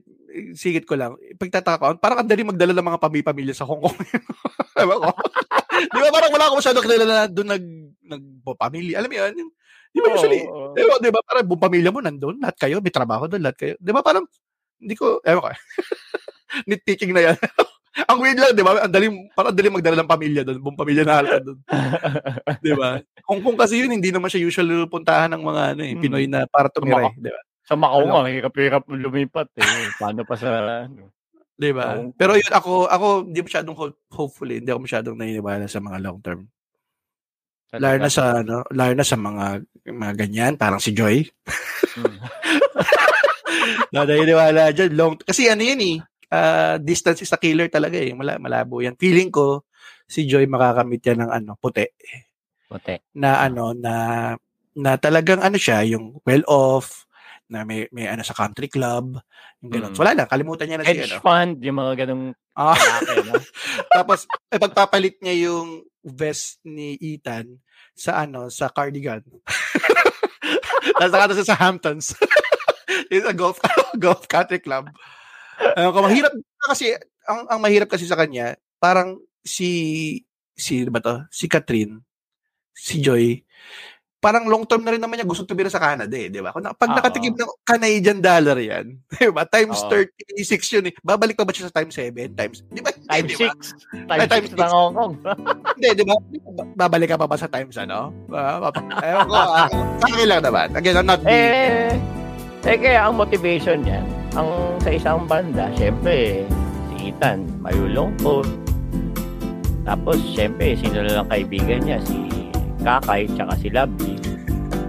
sigit 0.53 0.83
ko 0.83 0.99
lang, 0.99 1.15
pagtataka 1.39 1.79
ko, 1.79 1.95
parang 1.95 2.23
ang 2.23 2.29
dali 2.29 2.43
magdala 2.43 2.75
ng 2.75 2.87
mga 2.91 3.01
pamilya 3.23 3.55
sa 3.55 3.63
Hong 3.63 3.79
Kong. 3.79 3.95
Ewan 4.83 4.99
ko. 4.99 5.11
Di 5.75 5.99
ba 5.99 6.11
parang 6.11 6.31
wala 6.35 6.45
ako 6.51 6.53
masyado 6.59 6.83
kilala 6.83 7.05
na 7.07 7.27
doon 7.31 7.49
nag, 7.55 7.65
nag 8.03 8.23
pamilya. 8.43 8.99
Alam 8.99 9.09
mo 9.11 9.15
yun? 9.15 9.33
Yung, 9.39 9.51
di 9.95 9.99
ba 10.03 10.07
usually, 10.11 10.43
Oo, 10.43 10.51
oo. 10.51 10.73
di 10.75 10.83
ba, 10.83 10.95
di 10.99 11.09
ba 11.09 11.21
parang 11.23 11.45
buong 11.47 11.63
pamilya 11.63 11.89
mo 11.89 12.03
nandun, 12.03 12.35
lahat 12.43 12.59
kayo, 12.59 12.83
may 12.83 12.91
trabaho 12.91 13.25
doon, 13.25 13.39
lahat 13.39 13.55
kayo. 13.55 13.73
Di 13.79 13.91
ba 13.95 14.03
parang, 14.03 14.27
hindi 14.75 14.93
ko, 14.93 15.23
ewan 15.23 15.39
ko. 15.39 15.49
Nitpicking 16.69 17.15
na 17.15 17.31
yan. 17.31 17.37
ang 18.11 18.19
weird 18.19 18.35
lang, 18.35 18.51
di 18.51 18.59
ba? 18.59 18.83
Ang 18.83 18.91
dali, 18.91 19.07
parang 19.31 19.55
ang 19.55 19.57
dali 19.57 19.69
magdala 19.71 19.97
ng 20.03 20.11
pamilya 20.11 20.41
doon, 20.43 20.59
buong 20.59 20.75
pamilya 20.75 21.03
na 21.07 21.15
halos 21.23 21.39
doon. 21.47 21.59
Di 22.59 22.73
ba? 22.75 22.99
Hong 23.31 23.39
Kong 23.39 23.55
kasi 23.55 23.79
yun, 23.79 23.95
hindi 23.95 24.11
naman 24.11 24.27
siya 24.27 24.43
usual 24.43 24.91
puntahan 24.91 25.31
ng 25.31 25.43
mga 25.43 25.61
ano, 25.73 25.81
eh, 25.87 25.95
Hmm. 25.95 26.03
Pinoy 26.03 26.25
na 26.27 26.43
para 26.43 26.67
tumira, 26.67 27.07
eh, 27.07 27.15
di 27.15 27.31
ba? 27.31 27.39
Sa 27.65 27.73
Macau 27.73 28.03
Ano? 28.05 28.21
nga, 28.21 28.29
hirap-hirap 28.29 28.83
lumipat 28.91 29.49
eh. 29.57 29.65
Paano 29.97 30.21
pa 30.21 30.35
sa... 30.37 30.85
ano? 30.85 31.09
'Di 31.55 31.71
ba? 31.71 32.03
Pero 32.19 32.35
yun 32.35 32.51
ako 32.51 32.91
ako 32.91 33.07
hindi 33.31 33.39
masyadong 33.41 33.75
ho- 33.79 34.01
hopefully, 34.11 34.59
hindi 34.59 34.69
ako 34.69 34.81
masyadong 34.83 35.15
naniniwala 35.15 35.65
sa 35.65 35.79
mga 35.79 35.97
long 36.03 36.19
term. 36.19 36.51
Lalo 37.79 37.97
na 37.99 38.11
sa 38.11 38.23
ano, 38.41 38.55
lalo 38.71 38.93
na 38.93 39.05
sa 39.05 39.17
mga 39.17 39.45
mga 39.85 40.13
ganyan, 40.17 40.53
parang 40.57 40.81
si 40.81 40.91
Joy. 40.91 41.23
Hmm. 41.95 42.17
Na 43.95 44.03
naniniwala 44.05 44.75
diyan 44.75 44.91
long 44.93 45.13
kasi 45.17 45.47
ano 45.49 45.63
yun 45.63 45.81
eh. 45.81 45.97
ah, 46.29 46.75
distance 46.77 47.23
is 47.23 47.31
a 47.33 47.39
killer 47.39 47.69
talaga 47.71 47.95
eh. 47.97 48.11
Mala, 48.13 48.37
malabo 48.37 48.83
yan. 48.83 48.93
Feeling 48.99 49.31
ko 49.31 49.63
si 50.05 50.27
Joy 50.29 50.45
makakamit 50.45 51.01
yan 51.01 51.25
ng 51.25 51.31
ano, 51.31 51.51
puti 51.57 51.85
Puti. 52.69 52.97
na 53.17 53.41
ano 53.41 53.73
na 53.73 53.93
na 54.75 54.99
talagang 54.99 55.39
ano 55.41 55.55
siya, 55.55 55.81
yung 55.87 56.19
well 56.27 56.43
off 56.45 57.07
na 57.47 57.63
may 57.63 57.87
may 57.93 58.09
ano 58.09 58.25
sa 58.25 58.35
country 58.35 58.67
club, 58.67 59.15
yung 59.61 59.71
ganun. 59.71 59.91
Mm. 59.93 59.95
So, 59.95 60.01
wala 60.03 60.13
na, 60.17 60.25
kalimutan 60.27 60.65
niya 60.67 60.77
na 60.81 60.85
si 60.85 60.89
Hedge 60.97 61.13
ano. 61.15 61.21
fund, 61.23 61.57
yung 61.61 61.77
mga 61.79 61.93
ganong 62.05 62.25
Ah, 62.55 62.71
lalaki, 62.71 63.15
no? 63.27 63.35
Tapos, 63.99 64.19
eh, 64.47 64.55
pagpapalit 64.55 65.19
niya 65.19 65.51
yung 65.51 65.83
vest 66.01 66.63
ni 66.63 66.95
Ethan 67.03 67.59
sa 67.95 68.27
ano, 68.27 68.51
sa 68.51 68.69
cardigan. 68.69 69.23
Siya 70.99 71.47
sa 71.47 71.57
Hamptons. 71.57 72.13
It's 73.11 73.25
a 73.25 73.33
golf 73.33 73.57
golf 74.03 74.27
country 74.27 74.59
club. 74.59 74.91
Ayun 75.79 75.95
ko, 75.95 75.99
mahirap 76.03 76.33
kasi 76.67 76.93
ang, 77.25 77.47
ang 77.47 77.59
mahirap 77.63 77.89
kasi 77.89 78.05
sa 78.05 78.19
kanya, 78.19 78.59
parang 78.77 79.17
si, 79.41 80.21
si, 80.53 80.83
ano 80.83 80.91
ba 80.91 81.01
to? 81.01 81.15
Si 81.31 81.47
Catherine, 81.47 82.03
si 82.75 82.99
Joy, 82.99 83.39
parang 84.25 84.49
long 84.49 84.65
term 84.65 84.81
na 84.81 84.89
rin 84.89 84.97
naman 84.97 85.21
niya 85.21 85.29
gusto 85.29 85.45
tumira 85.45 85.69
sa 85.69 85.77
Canada 85.77 86.17
eh, 86.17 86.33
di 86.33 86.41
ba? 86.41 86.49
Kung 86.49 86.65
pag 86.65 86.89
Oo. 86.89 86.97
nakatikim 86.97 87.37
ng 87.37 87.51
Canadian 87.61 88.17
dollar 88.17 88.57
yan, 88.57 88.97
di 89.13 89.29
ba? 89.29 89.45
Times 89.45 89.85
Oo. 89.85 90.01
36 90.41 90.73
yun 90.81 90.85
eh. 90.89 90.93
Babalik 91.05 91.37
pa 91.37 91.45
ba 91.45 91.53
siya 91.53 91.69
sa 91.69 91.77
times 91.77 91.93
7? 91.93 92.33
Times, 92.33 92.65
di 92.73 92.81
ba? 92.81 92.89
Time 92.89 93.25
Di 93.29 93.37
ba? 93.37 93.53
6. 93.53 94.09
Ay, 94.09 94.17
Time 94.25 94.29
time 94.33 94.45
6 94.49 94.57
ng 94.57 94.73
Hong 94.73 94.93
Kong. 94.97 95.13
Hindi, 95.77 95.89
di 95.93 96.03
ba? 96.09 96.15
Babalik 96.73 97.13
ka 97.13 97.21
pa 97.21 97.29
ba 97.29 97.37
sa 97.37 97.45
times 97.45 97.77
ano? 97.77 98.09
Ah, 98.33 98.73
Ewan 99.05 99.25
ko, 99.29 99.37
ah, 99.37 99.69
sa 100.01 100.07
akin 100.09 100.25
lang 100.25 100.41
naman. 100.41 100.67
Again, 100.73 100.97
I'm 100.97 101.05
not 101.05 101.21
eh, 101.29 101.93
eh, 102.65 102.77
kaya 102.81 103.05
ang 103.05 103.21
motivation 103.21 103.85
niya, 103.85 104.01
ang 104.33 104.49
sa 104.81 104.89
isang 104.89 105.29
banda, 105.29 105.69
syempre, 105.77 106.49
si 106.89 107.13
Ethan, 107.13 107.45
malulungkot. 107.61 108.49
Tapos, 109.85 110.17
syempre, 110.33 110.73
sino 110.73 111.05
lang 111.05 111.29
kaibigan 111.29 111.85
niya, 111.85 112.01
si 112.01 112.25
Kakay, 112.85 113.25
tsaka 113.33 113.53
si 113.57 113.73
Lovely. 113.73 114.15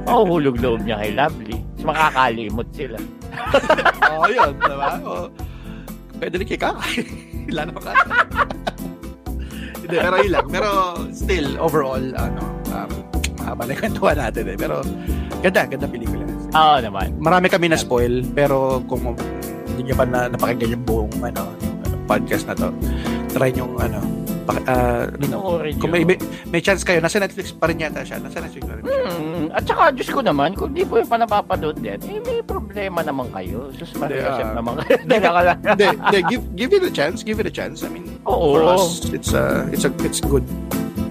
Mahuhulog 0.04 0.60
loob 0.60 0.84
niya 0.84 1.00
kay 1.00 1.16
Lovely. 1.16 1.56
Tapos 1.80 1.86
makakalimot 1.88 2.68
sila. 2.76 2.98
Oo, 4.12 4.20
oh, 4.20 4.28
yun, 4.28 4.52
di 4.52 4.74
ba? 4.76 4.88
Oh, 5.00 5.26
pwede 6.20 6.34
rin 6.36 6.46
kay 6.46 6.60
Kakay. 6.60 6.94
Wala 7.48 7.62
naman 7.72 7.82
kakay. 7.82 8.08
Hindi, 9.86 9.96
pero 10.02 10.14
yun 10.18 10.32
lang. 10.34 10.46
Pero 10.50 10.70
still, 11.14 11.48
overall, 11.62 12.04
ano, 12.18 12.42
um, 12.74 12.90
mahaba 13.38 13.62
na 13.70 13.74
kwentuhan 13.78 14.18
natin 14.18 14.44
eh. 14.50 14.56
Pero, 14.58 14.82
ganda, 15.40 15.62
ganda 15.62 15.86
pelikula. 15.86 16.26
Oo 16.52 16.76
naman. 16.82 17.14
Marami 17.22 17.46
kami 17.46 17.70
na 17.70 17.78
spoil, 17.78 18.26
pero 18.34 18.82
kung 18.90 19.14
hindi 19.70 19.92
nyo 19.92 19.94
pa 19.94 20.04
na 20.08 20.26
napakinggan 20.26 20.74
yung 20.74 20.84
buong 20.84 21.14
ano, 21.22 21.54
ano, 21.86 21.94
podcast 22.10 22.50
na 22.50 22.58
to, 22.58 22.74
try 23.30 23.54
nyo 23.54 23.70
ano, 23.78 24.02
pak, 24.46 24.58
ah, 24.70 25.10
Pinoorin 25.10 25.74
kung 25.82 25.90
may, 25.90 26.06
may, 26.06 26.16
may 26.48 26.62
chance 26.62 26.86
kayo, 26.86 27.02
nasa 27.02 27.18
Netflix 27.18 27.50
pa 27.50 27.66
rin 27.66 27.82
yata 27.82 28.06
siya. 28.06 28.22
Nasa 28.22 28.38
Netflix 28.38 28.62
pa 28.62 28.74
rin 28.78 28.82
siya. 28.86 29.02
Hmm, 29.10 29.46
at 29.50 29.62
saka, 29.66 29.82
Diyos 29.90 30.10
ko 30.14 30.20
naman, 30.22 30.54
kung 30.54 30.70
di 30.70 30.86
po 30.86 31.02
yung 31.02 31.10
pa 31.10 31.18
napapanood 31.18 31.82
din, 31.82 31.98
eh, 31.98 32.20
may 32.22 32.40
problema 32.46 33.02
naman 33.02 33.26
kayo. 33.34 33.74
Sus, 33.74 33.90
mariasip 33.98 34.46
ah, 34.46 34.54
naman 34.54 34.78
kayo. 34.86 34.96
Hindi, 35.02 35.86
hindi, 35.90 36.18
give, 36.30 36.44
give 36.54 36.72
it 36.78 36.84
a 36.86 36.92
chance, 36.94 37.26
give 37.26 37.42
it 37.42 37.46
a 37.50 37.52
chance. 37.52 37.82
I 37.82 37.90
mean, 37.90 38.06
Oo. 38.24 38.54
for 38.54 38.62
us, 38.64 39.10
it's 39.10 39.34
a, 39.34 39.66
it's 39.74 39.84
a, 39.84 39.90
it's 40.06 40.22
good 40.22 40.46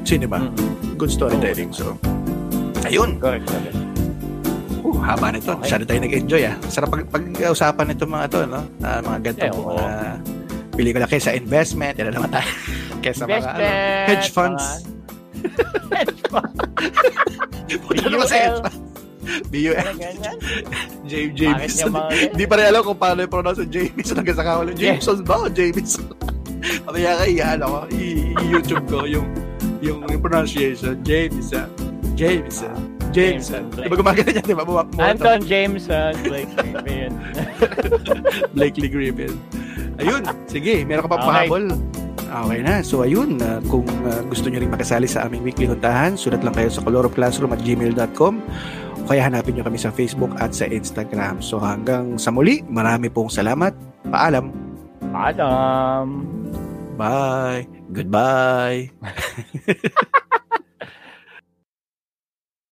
cinema, 0.08 0.38
Mm, 0.38 0.98
good 1.02 1.12
storytelling. 1.12 1.74
So, 1.74 1.98
ayun. 2.86 3.18
correct, 3.20 3.50
correct. 3.50 3.76
Uh, 4.86 5.02
haba 5.02 5.34
nito. 5.34 5.54
Okay. 5.54 5.62
Masyado 5.66 5.84
tayo 5.86 6.00
nag-enjoy 6.02 6.42
ah. 6.46 6.56
Sarap 6.70 6.90
pag, 6.94 7.04
pag-usapan 7.10 7.86
nito 7.90 8.06
mga 8.06 8.26
to, 8.30 8.40
no? 8.46 8.62
Ah, 8.82 9.00
mga 9.02 9.20
ganito 9.22 9.58
oo. 9.58 9.78
mga 9.78 9.98
pelikula 10.76 11.08
kaysa 11.08 11.34
investment, 11.34 11.96
yan 11.96 12.08
na 12.08 12.14
naman 12.14 12.30
tayo. 12.30 12.50
kaysa 13.04 13.24
mga 13.24 13.48
ano, 13.48 13.66
hedge 14.06 14.28
funds. 14.30 14.64
mga- 14.64 14.84
hedge 15.96 16.22
funds. 16.26 16.60
Punta 17.84 18.08
naman 18.08 18.28
sa 18.28 18.38
hedge 18.38 18.60
funds. 18.62 18.80
Ganyan? 19.50 20.38
James 21.04 21.34
Jameson. 21.34 21.92
Hindi 22.30 22.46
pa 22.46 22.56
rin 22.56 22.66
alam 22.68 22.82
kung 22.84 22.94
paano 22.96 23.20
i-pronounce 23.22 23.58
yung 23.60 23.72
Jameson 23.74 24.16
hanggang 24.16 24.38
sa 24.38 24.46
kawalan. 24.46 24.76
Jameson 24.76 25.18
ba 25.24 25.36
o 25.40 25.50
Jameson? 25.50 26.06
Mamaya 26.84 27.18
ka 27.18 27.26
iyan 27.26 27.60
ako. 27.60 27.78
I- 27.92 28.34
I-YouTube 28.38 28.86
ko 28.86 28.98
yung 29.06 29.26
yung, 29.82 30.02
yung 30.06 30.22
pronunciation. 30.22 30.98
Jameson. 31.02 31.70
Jameson. 32.14 32.74
Jameson. 33.12 33.64
Jameson, 33.64 33.64
Di 33.72 33.88
ba 33.88 33.96
gumagana 33.96 34.28
niya? 34.28 34.44
Di 34.44 34.52
ba? 34.52 34.62
Buwa- 34.62 34.84
buwa- 34.84 35.08
Anton 35.08 35.40
Jameson, 35.42 36.12
Blake 36.22 36.52
Griffin. 36.54 37.12
Blakely 38.52 38.90
Griffin. 38.92 39.34
Ayun, 40.00 40.22
sige, 40.50 40.84
meron 40.84 41.08
ka 41.08 41.10
pa 41.10 41.18
Okay. 41.18 41.28
pahabol. 41.30 41.64
Okay 42.26 42.60
na. 42.66 42.84
So 42.84 43.06
ayun, 43.06 43.40
uh, 43.40 43.62
kung 43.72 43.88
uh, 44.04 44.22
gusto 44.28 44.50
nyo 44.52 44.60
rin 44.60 44.68
makasali 44.68 45.08
sa 45.08 45.24
aming 45.24 45.46
weekly 45.46 45.70
huntahan, 45.70 46.20
sulat 46.20 46.44
lang 46.44 46.52
kayo 46.52 46.68
sa 46.68 46.84
coloropclassroom 46.84 47.54
at 47.54 47.62
gmail.com 47.64 48.34
o 49.00 49.08
kaya 49.08 49.30
hanapin 49.30 49.56
nyo 49.56 49.64
kami 49.64 49.78
sa 49.78 49.94
Facebook 49.94 50.34
at 50.42 50.52
sa 50.52 50.66
Instagram. 50.68 51.40
So 51.40 51.62
hanggang 51.62 52.18
sa 52.18 52.34
muli, 52.34 52.66
marami 52.68 53.08
pong 53.08 53.30
salamat. 53.32 53.72
Paalam. 54.10 54.52
Paalam. 55.14 56.08
Bye. 56.98 57.70
Goodbye. 57.94 58.90